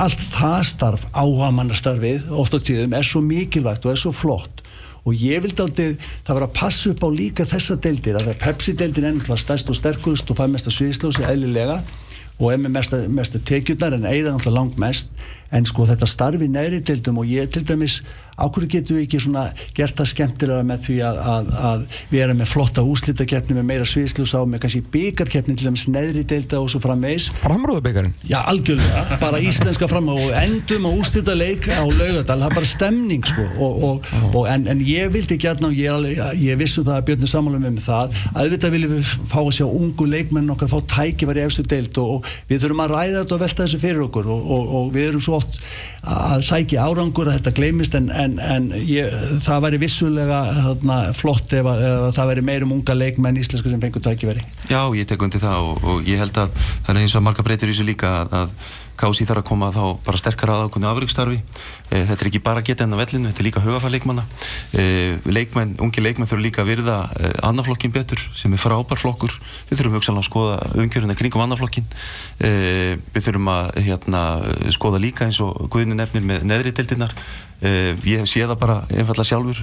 Allt 0.03 0.28
það 0.34 0.59
starf 0.74 1.07
áhaga 1.14 1.53
mannastarfið 1.59 2.34
oft 2.43 2.57
á 2.57 2.59
tíðum 2.59 2.97
er 2.97 3.07
svo 3.07 3.24
mikilvægt 3.24 3.88
og 3.88 3.95
er 3.95 4.03
svo 4.03 4.14
flott 4.16 4.62
og 5.04 5.20
ég 5.20 5.43
vildi 5.43 5.64
aldrei, 5.64 5.97
það 6.24 6.38
var 6.38 6.45
að 6.47 6.56
passa 6.60 6.91
upp 6.93 7.04
á 7.04 7.10
líka 7.12 7.47
þessa 7.49 7.78
deildir, 7.84 8.20
að 8.20 8.34
Pepsi-deildin 8.39 9.08
er 9.10 9.16
náttúrulega 9.18 9.43
stærst 9.43 9.72
og 9.72 9.80
sterkust 9.80 10.32
og 10.32 10.39
fær 10.39 10.51
mest 10.51 10.70
að 10.70 10.78
sviðslósi 10.78 11.26
eðlilega 11.28 11.82
og 12.39 12.49
er 12.54 12.62
með 12.64 12.78
mest 13.14 13.36
að 13.38 13.45
tekjurnar 13.49 13.97
en 13.97 14.08
eigða 14.10 14.34
náttúrulega 14.34 14.58
langt 14.58 14.80
mest 14.82 15.12
en 15.54 15.70
sko 15.70 15.88
þetta 15.89 16.10
starfi 16.10 16.49
næri 16.51 16.82
deildum 16.82 17.22
og 17.22 17.30
ég 17.30 17.51
til 17.54 17.66
dæmis 17.68 18.01
ákveður 18.34 18.70
getur 18.72 18.97
við 18.97 19.06
ekki 19.06 19.20
svona 19.22 19.43
gert 19.78 19.97
það 19.97 20.10
skemmtilega 20.10 20.66
með 20.66 20.86
því 20.88 20.95
að, 21.06 21.18
að, 21.34 21.49
að 21.70 21.84
erum 22.24 22.39
með 22.41 22.49
flotta 22.49 22.84
úslítakeppni 22.88 23.58
með 23.58 23.68
meira 23.70 23.88
sviðslús 23.88 24.34
á 24.34 24.41
með 24.49 24.64
kannski 24.64 24.82
byggarkeppni 24.93 25.56
til 25.58 25.68
dæmis 25.70 25.86
neðri 25.91 26.24
deilda 26.30 26.62
og 26.62 26.72
svo 26.74 26.82
frammeins 26.84 27.30
Framrúðubyggarinn? 27.43 28.16
Já, 28.30 28.39
algjörlega, 28.49 29.20
bara 29.22 29.41
íslenska 29.43 29.89
framrúð 29.91 30.32
og 30.32 30.38
endum 30.39 30.88
á 30.89 30.91
úslítaleik 30.97 31.68
á 31.70 31.84
laugadal, 31.86 32.39
það 32.39 32.47
er 32.47 32.58
bara 32.58 32.72
stemning 32.72 33.28
sko. 33.28 33.45
Og, 33.54 33.84
og, 33.88 34.10
og, 34.32 34.47
en, 34.49 34.66
en 34.72 34.82
ég 34.88 35.14
vildi 35.14 35.38
gætna 35.41 35.70
og 35.70 35.78
ég, 35.78 36.10
ég 36.41 36.60
vissu 36.60 36.82
það 36.86 36.97
að 36.97 37.08
Björn 37.10 37.28
er 37.28 37.34
samanlega 37.34 37.74
með 37.74 37.86
það 37.86 38.18
að 38.34 38.41
auðvitað 38.41 38.76
viljum 38.78 38.95
við 38.95 39.14
fá 39.30 39.39
að 39.43 39.51
sjá 39.60 39.66
ungu 39.68 40.10
leikmenn 40.10 40.54
okkar 40.56 40.72
fá 40.72 40.78
tækifæri 40.95 41.45
efstu 41.45 41.66
deild 41.70 42.01
og 42.01 42.30
við 42.49 42.64
þurfum 42.64 42.84
að 42.86 42.95
ræða 42.95 43.22
þetta 43.22 43.38
og 43.38 43.43
velta 43.43 43.68
þessu 43.68 43.82
fyrir 43.84 44.04
okkur 44.08 44.32
og 44.34 44.91
við 44.95 45.10
erum 45.12 45.24
svo 45.24 45.39
oft 45.43 45.59
að 46.03 46.41
sækja 46.43 46.83
árangur 46.83 47.29
að 47.31 47.37
þetta 47.37 47.53
gleymist 47.55 47.93
en 47.95 48.09
en, 48.11 48.35
en 48.43 48.65
ég, 48.75 49.11
það 49.43 49.61
væri 49.67 49.79
vissulega 49.85 50.39
þarna, 50.57 50.97
flott 51.15 51.53
ef, 51.55 51.69
að, 51.69 51.83
ef 51.87 52.07
að 52.09 52.15
það 52.17 52.31
væri 52.31 52.45
meirum 52.49 52.73
unga 52.75 52.97
leikmenn 52.97 53.39
íslenska 53.39 53.71
sem 53.71 53.83
fengur 53.83 54.03
tækiveri 54.03 54.43
Já, 54.67 54.81
ég 54.97 55.07
tek 55.07 55.23
undir 55.23 55.43
það 55.43 55.69
og, 55.69 55.85
og 55.87 56.09
ég 56.09 56.19
held 56.19 56.41
að 56.43 56.51
það 56.57 56.91
er 56.95 57.01
eins 57.03 57.15
og 57.15 57.23
marga 57.23 57.45
breytir 57.47 57.71
í 57.71 57.75
þessu 57.75 57.87
líka 57.87 58.11
að, 58.23 58.35
að 58.41 58.73
Kási 58.99 59.25
þarf 59.25 59.41
að 59.41 59.47
koma 59.47 59.69
þá 59.73 59.81
bara 60.05 60.19
sterkar 60.21 60.51
að 60.53 60.67
ákveðinu 60.67 60.89
afrikstarfi. 60.91 61.39
E, 61.89 62.03
þetta 62.05 62.17
er 62.19 62.29
ekki 62.29 62.41
bara 62.45 62.61
geta 62.65 62.85
enn 62.85 62.93
á 62.93 63.01
vellinu, 63.01 63.31
þetta 63.31 63.41
er 63.41 63.47
líka 63.47 63.63
hugafæð 63.63 63.95
leikmanna. 63.95 64.25
E, 64.69 64.83
leikmenn, 65.25 65.73
ungi 65.81 66.03
leikmenn 66.03 66.29
þurfa 66.29 66.45
líka 66.45 66.61
að 66.61 66.69
virða 66.69 66.97
e, 67.17 67.31
annaflokkin 67.49 67.93
betur 67.95 68.21
sem 68.37 68.53
er 68.53 68.61
frábær 68.61 69.01
flokkur. 69.01 69.33
Við 69.71 69.81
þurfum 69.81 69.97
hugsalega 69.97 70.21
að 70.21 70.27
skoða 70.29 70.59
umkjöruna 70.83 71.17
kringum 71.17 71.45
annaflokkin. 71.47 71.87
Við 72.43 73.25
þurfum 73.25 73.49
að 73.53 73.71
hérna, 73.87 74.21
skoða 74.75 75.01
líka 75.01 75.25
eins 75.25 75.41
og 75.41 75.65
Guðinu 75.73 75.97
nefnir 75.97 76.25
með 76.27 76.45
neðri 76.49 76.75
deildinnar. 76.77 77.17
Ég 77.63 78.25
sé 78.27 78.43
það 78.43 78.57
bara 78.59 78.77
einfallega 78.91 79.29
sjálfur, 79.29 79.61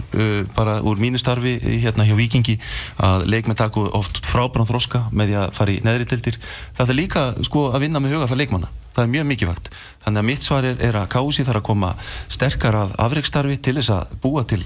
bara 0.56 0.78
úr 0.86 1.00
mínu 1.02 1.20
starfi 1.20 1.58
hérna 1.84 2.06
hjá 2.08 2.14
Vikingi 2.16 2.56
að 2.96 3.26
leikmenn 3.28 3.58
taku 3.60 3.84
oft 3.92 4.22
frábæran 4.24 4.68
þroska 4.70 5.04
með 5.12 5.32
því 5.32 5.40
að 5.42 5.56
fara 5.58 5.74
í 5.74 5.80
neðri 5.84 6.08
deildir. 6.08 6.40
Það 6.78 6.94
er 6.94 7.00
líka 7.02 7.26
sko, 7.44 7.68
að 7.74 7.84
vinna 7.84 8.00
með 8.00 8.16
hugafæð 8.16 8.40
leikmanna 8.40 8.72
það 8.95 9.03
er 9.05 9.12
mjög 9.14 9.26
mikilvægt 9.30 9.70
þannig 10.01 10.22
að 10.22 10.26
mitt 10.30 10.46
svar 10.46 10.64
er, 10.64 10.78
er 10.80 10.96
að 10.96 11.09
kási 11.12 11.44
þarf 11.44 11.61
að 11.61 11.66
koma 11.68 11.90
sterkar 12.32 12.76
að 12.78 12.94
afreikstarfi 13.05 13.59
til 13.61 13.74
þess 13.76 13.92
að 13.92 14.14
búa 14.22 14.44
til 14.48 14.61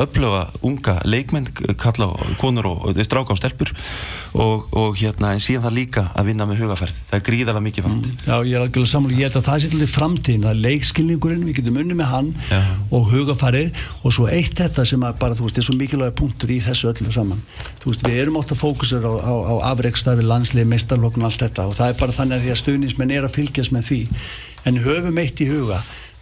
öflöga 0.00 0.46
unga 0.64 0.94
leikmenn 1.04 1.50
kalla 1.80 2.08
konur 2.40 2.70
og, 2.70 2.86
og 2.88 3.00
stráka 3.04 3.36
á 3.36 3.40
stelpur. 3.40 3.72
Og, 4.30 4.68
og 4.76 4.96
hérna 5.00 5.34
en 5.34 5.42
síðan 5.42 5.64
það 5.66 5.76
líka 5.76 6.02
að 6.14 6.30
vinna 6.30 6.46
með 6.48 6.62
hugafærð 6.64 6.94
það 7.10 7.16
er 7.18 7.24
gríðarlega 7.26 7.64
mikilvægt. 7.66 8.06
Mm, 8.06 8.14
Já 8.26 8.36
ég 8.46 8.54
er 8.54 8.60
alveg 8.64 8.86
samanlega, 8.86 9.20
ég 9.20 9.26
held 9.28 9.38
að 9.40 9.48
það 9.48 9.58
sé 9.64 9.70
til 9.74 9.88
framtíðin 9.90 10.44
það 10.46 10.52
er 10.54 10.60
leikskilningurinn, 10.66 11.44
við 11.48 11.56
getum 11.58 11.80
unni 11.82 11.96
með 11.98 12.08
hann 12.14 12.30
Já. 12.48 12.60
og 12.94 13.02
hugafærið 13.10 13.82
og 14.06 14.14
svo 14.14 14.28
eitt 14.30 14.54
þetta 14.60 14.86
sem 14.88 15.02
að 15.04 15.18
bara 15.20 15.36
þú 15.36 15.48
veist 15.48 15.58
er 15.60 15.66
svo 15.66 15.76
mikilvæga 15.76 16.16
punktur 16.16 16.54
í 16.54 16.60
þessu 16.62 16.84
öllu 16.92 17.10
saman. 17.12 17.42
Þú 17.82 17.86
veist 17.90 18.06
við 18.06 18.20
erum 18.22 18.38
ótt 18.40 18.54
að 18.54 18.62
fókusur 18.62 19.02
á, 19.02 19.12
á, 19.18 19.34
á 19.34 19.54
afreikstarfi, 19.74 20.24
landslið, 20.24 20.70
meistarlokk 20.70 21.18
og 21.18 21.26
allt 21.28 21.42
þetta. 21.42 21.66
Og 21.66 21.74
það 21.76 21.88
er 21.90 22.00
bara 22.00 22.16
þannig 22.20 22.34
að 22.38 22.42
því 22.46 22.52
að 22.54 24.30
en 24.68 24.80
höfum 24.84 25.20
eitt 25.22 25.40
í 25.42 25.48
huga 25.50 25.80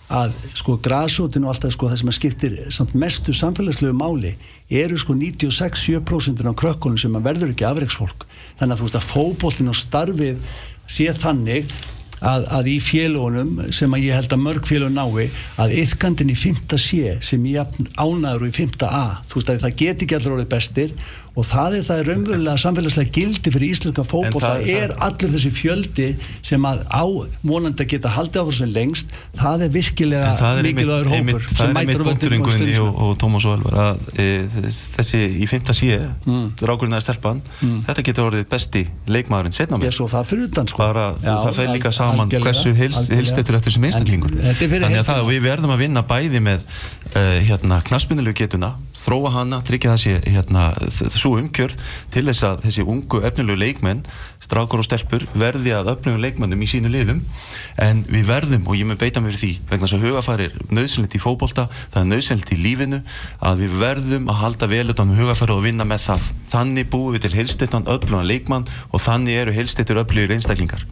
að 0.09 0.33
sko 0.57 0.79
græsótin 0.81 1.45
og 1.45 1.53
alltaf 1.53 1.75
sko 1.75 1.91
það 1.91 2.01
sem 2.01 2.11
að 2.11 2.17
skiptir 2.17 2.57
samt 2.73 2.95
mestu 2.97 3.35
samfélagslegu 3.37 3.93
máli 3.97 4.33
eru 4.73 4.97
sko 5.01 5.17
96-7% 5.19 6.49
á 6.49 6.53
krökkunum 6.57 7.01
sem 7.01 7.19
að 7.19 7.29
verður 7.29 7.53
ekki 7.53 7.69
afreiksfólk 7.69 8.25
þannig 8.57 8.73
að 8.73 8.81
þú 8.81 8.89
veist 8.89 8.99
að 9.03 9.09
fókbóltin 9.11 9.73
og 9.73 9.77
starfið 9.77 10.41
sé 10.89 11.13
þannig 11.13 11.69
að, 12.25 12.47
að 12.57 12.71
í 12.73 12.77
félagunum 12.83 13.73
sem 13.75 13.93
að 13.95 14.07
ég 14.09 14.17
held 14.17 14.35
að 14.35 14.43
mörg 14.43 14.69
félagun 14.69 14.97
nái 14.99 15.29
að 15.61 15.75
yfkandin 15.83 16.33
í 16.33 16.37
5. 16.39 16.79
sé 16.81 17.19
sem 17.25 17.45
ég 17.51 17.79
ánaður 18.01 18.47
og 18.47 18.49
í 18.49 18.57
5. 18.57 18.89
a 18.89 19.05
þú 19.29 19.39
veist 19.39 19.53
að 19.53 19.63
það 19.67 19.79
geti 19.85 20.07
ekki 20.07 20.19
allra 20.19 20.35
orðið 20.39 20.51
bestir 20.57 20.97
og 21.39 21.47
það 21.47 21.77
er 21.79 21.85
það 21.87 22.01
raunverulega 22.09 22.59
samfélagslega 22.65 23.13
gildi 23.15 23.53
fyrir 23.55 23.71
íslenska 23.77 24.05
fótbolta 24.11 24.51
það- 24.59 24.71
er 24.75 24.95
allur 25.07 25.31
þessi 25.37 25.53
fjöldi 25.55 26.09
sem 26.43 26.67
að 26.67 26.81
á 26.91 27.05
vonandi 27.47 27.85
að 27.85 27.91
geta 27.95 28.11
haldið 28.17 28.41
á 28.43 28.45
þessu 28.49 28.67
lengst. 28.75 29.07
Það 29.39 29.63
er 29.69 29.71
virkilega 29.79 30.33
það 30.41 30.59
er 30.59 30.69
mikilvægur 30.69 31.11
hópur 31.15 31.47
sem 31.55 31.75
það 31.75 31.79
er 31.79 31.79
á 31.79 31.79
völlinn 31.79 32.09
punkturinn 32.09 32.43
og 32.43 32.53
stuðningsmenn. 32.53 32.89
og, 32.89 33.03
og 33.09 33.19
Tómas 33.23 33.47
og 33.47 33.55
Elvar 33.59 33.79
að 33.85 33.97
e, 34.19 34.27
þessi 34.99 35.21
í 35.39 35.47
fymta 35.51 35.73
síu 35.77 35.99
Mm. 36.27 36.51
drákurinn 36.59 36.95
að 36.99 37.05
stelpan 37.07 37.41
þetta 37.87 38.03
getur 38.09 38.27
orðið 38.31 38.45
besti 38.51 38.83
leikmaðurinn 39.07 39.55
setna 39.55 39.79
Ég 39.79 39.85
mér 39.87 39.95
svo 39.95 40.09
það 40.11 40.27
fyrir 40.33 40.49
utan 40.51 40.67
sko. 40.69 40.79
Bara 40.83 41.07
Já, 41.23 41.35
það 41.47 41.55
fer 41.55 41.69
líka 41.73 41.93
saman 41.95 42.29
hversu 42.29 42.75
hilstettur 42.75 43.57
eftir 43.59 43.73
sem 43.73 43.83
einstaklingur. 43.89 44.35
er 44.43 44.55
fyrir 44.59 44.83
þannig 44.85 45.01
að 45.03 45.09
það, 45.09 45.23
við 45.31 45.41
verðum 45.47 45.73
að 45.75 45.79
vinna 45.85 46.03
bæði 46.03 46.41
með 46.43 46.61
uh, 47.15 47.39
hérna, 47.49 47.81
knaspunulegu 47.87 48.35
getuna 48.43 48.75
þróa 48.99 49.33
hana, 49.35 49.61
tryggja 49.67 49.95
þessi 49.95 50.17
hérna, 50.27 50.71
svo 51.15 51.37
umgjörð 51.39 51.79
til 52.15 52.25
þess 52.27 52.47
að 52.49 52.65
þessi 52.67 52.87
ungu 52.89 53.23
efnilegu 53.29 53.61
leikmenn 53.63 54.03
strákur 54.43 54.83
og 54.83 54.87
stelpur 54.87 55.27
verði 55.39 55.75
að 55.77 55.93
öfnum 55.93 56.19
leikmennum 56.23 56.63
í 56.65 56.69
sínu 56.71 56.91
liðum. 56.93 57.23
En 57.83 58.03
við 58.09 58.29
verðum, 58.31 58.67
og 58.67 58.79
ég 58.79 58.89
mun 58.89 59.01
beita 59.01 59.23
mér 59.25 59.37
því 59.39 59.53
vegna 59.69 59.87
þess 59.87 59.99
að 59.99 60.07
hugafæri 60.09 60.49
er 60.49 60.59
nöðsynlegt 60.73 61.17
í 61.19 61.23
fótbolta 61.23 61.69
það 61.93 62.01
er 62.03 62.11
nöðsynlegt 62.13 62.55
í 62.55 62.61
lífinu 62.63 63.03
að 63.45 63.65
við 63.65 63.79
verðum 63.83 64.31
að 64.33 64.41
halda 64.43 64.71
vel 64.73 64.85
utan 64.95 65.13
um 65.13 65.21
hugafæri 65.21 65.57
og 65.57 65.65
vinna 65.67 65.89
með 65.89 66.05
það. 66.09 66.31
Þannig 66.53 66.93
búum 66.93 67.17
við 67.17 67.27
til 67.27 67.35
heilstettan 67.39 67.89
öflugan 67.91 68.29
leikmann 68.29 68.69
og 68.91 69.05
þannig 69.05 69.43
eru 69.43 69.59
heilstettur 69.59 70.01
öflugir 70.05 70.39
einstaklingar 70.39 70.87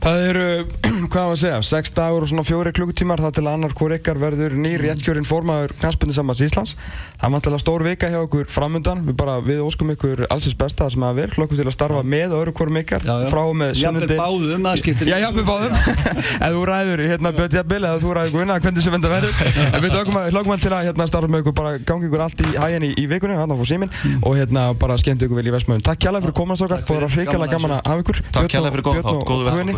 Það 0.00 0.22
eru, 0.30 0.44
hvað 1.12 1.26
var 1.28 1.34
að 1.34 1.40
segja, 1.42 1.56
6 1.68 1.90
dagur 1.92 2.24
og 2.24 2.28
svona 2.30 2.44
fjóri 2.48 2.70
klukkutímar 2.72 3.20
það 3.20 3.34
til 3.36 3.42
að 3.44 3.52
annar 3.58 3.74
hvort 3.76 3.96
ykkar 3.98 4.16
verður 4.22 4.54
nýr 4.56 4.80
réttkjörinn 4.86 5.26
formaður 5.28 5.74
knastbundinsambans 5.82 6.40
Íslands. 6.46 6.72
Það 7.20 7.26
er 7.28 7.32
vantilega 7.34 7.60
stór 7.60 7.84
vika 7.84 8.08
hjá 8.08 8.16
okkur 8.24 8.46
framundan. 8.48 9.02
Við 9.04 9.14
bara, 9.20 9.34
við 9.44 9.60
óskum 9.60 9.92
ykkur 9.92 10.22
allsins 10.32 10.56
besta 10.56 10.86
það 10.86 10.92
sem 10.94 11.04
að 11.04 11.18
vera. 11.20 11.36
Hlokkum 11.36 11.56
til 11.60 11.66
að 11.68 11.74
starfa 11.76 12.00
með 12.14 12.32
öðru 12.38 12.52
hvorum 12.56 12.80
ykkar 12.80 13.04
Já, 13.04 13.12
já. 13.12 13.28
frá 13.34 13.42
með 13.60 13.70
sunnundi. 13.82 14.16
báðum, 14.22 14.62
það 14.70 14.80
skiptir 14.80 15.04
Já, 15.10 15.16
ekki 15.18 15.24
jafnvel 15.26 15.46
báðum. 15.50 15.72
Ef 16.40 16.50
þú 16.56 16.62
ræður 16.70 16.98
hérna 17.10 17.28
Björn 17.36 17.54
Jafnvel 17.60 17.82
eða 17.90 18.00
þú 18.00 18.08
ræður 18.16 18.32
Guðna, 18.38 18.56
hvernig 18.64 18.82
sem 18.86 18.96
þetta 18.96 19.10
verður. 19.12 19.34
En 19.74 19.80
við 19.84 19.90
hlokkum 19.98 20.16
að- 20.16 20.32
að 20.40 20.64
til 20.64 20.72
að 20.72 20.88
hérna, 20.88 21.04
starfa 21.12 21.28
með 21.28 21.44
ykkur, 21.44 21.56
bara 21.60 21.70
gangi 21.90 22.08
ykkur 22.08 22.24
allt 22.24 22.40
í 22.40 22.48
hæginn 22.56 22.88
í, 22.88 22.90
í 22.96 23.04
vikunni, 23.10 23.36
á 23.36 23.44
fór 23.44 23.68
síminn 23.68 23.92
og 24.24 24.32
hérna 24.38 24.62
bara 24.80 24.96
skemmt 25.00 25.22
ykkur 25.26 25.36
vel 25.40 25.48
í 25.50 25.54
vestmöðun. 25.54 25.84
Takk 25.84 26.00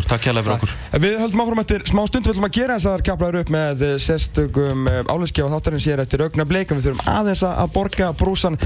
okkar, 0.03 0.12
Takk 0.13 0.27
og- 0.29 0.45
fyrir 0.45 0.57
okkur 0.59 1.01
Við 1.03 1.15
höldum 1.23 1.43
áfram 1.43 1.63
eftir 1.63 1.85
smá 1.89 2.03
stund, 2.09 2.27
við 2.27 2.35
ætlum 2.35 2.49
að 2.49 2.57
gera 2.59 2.77
þess 2.77 2.89
að 2.93 3.05
kaplaður 3.09 3.39
upp 3.41 3.53
með 3.57 3.85
eh, 3.87 3.95
sérstökum 3.97 4.87
álinskjáð 5.09 5.53
þáttarins 5.55 5.87
hér 5.89 6.03
eftir 6.05 6.25
augna 6.27 6.45
bleika. 6.45 6.77
Við 6.77 6.91
þurfum 6.91 7.13
aðeins 7.17 7.43
að 7.49 7.73
borga 7.73 8.11
brúsan 8.17 8.59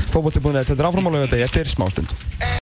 er 0.83 0.91
áframálega 0.91 1.27
þetta 1.27 1.43
eftir 1.47 1.71
smá 1.71 1.87
stund. 1.93 2.11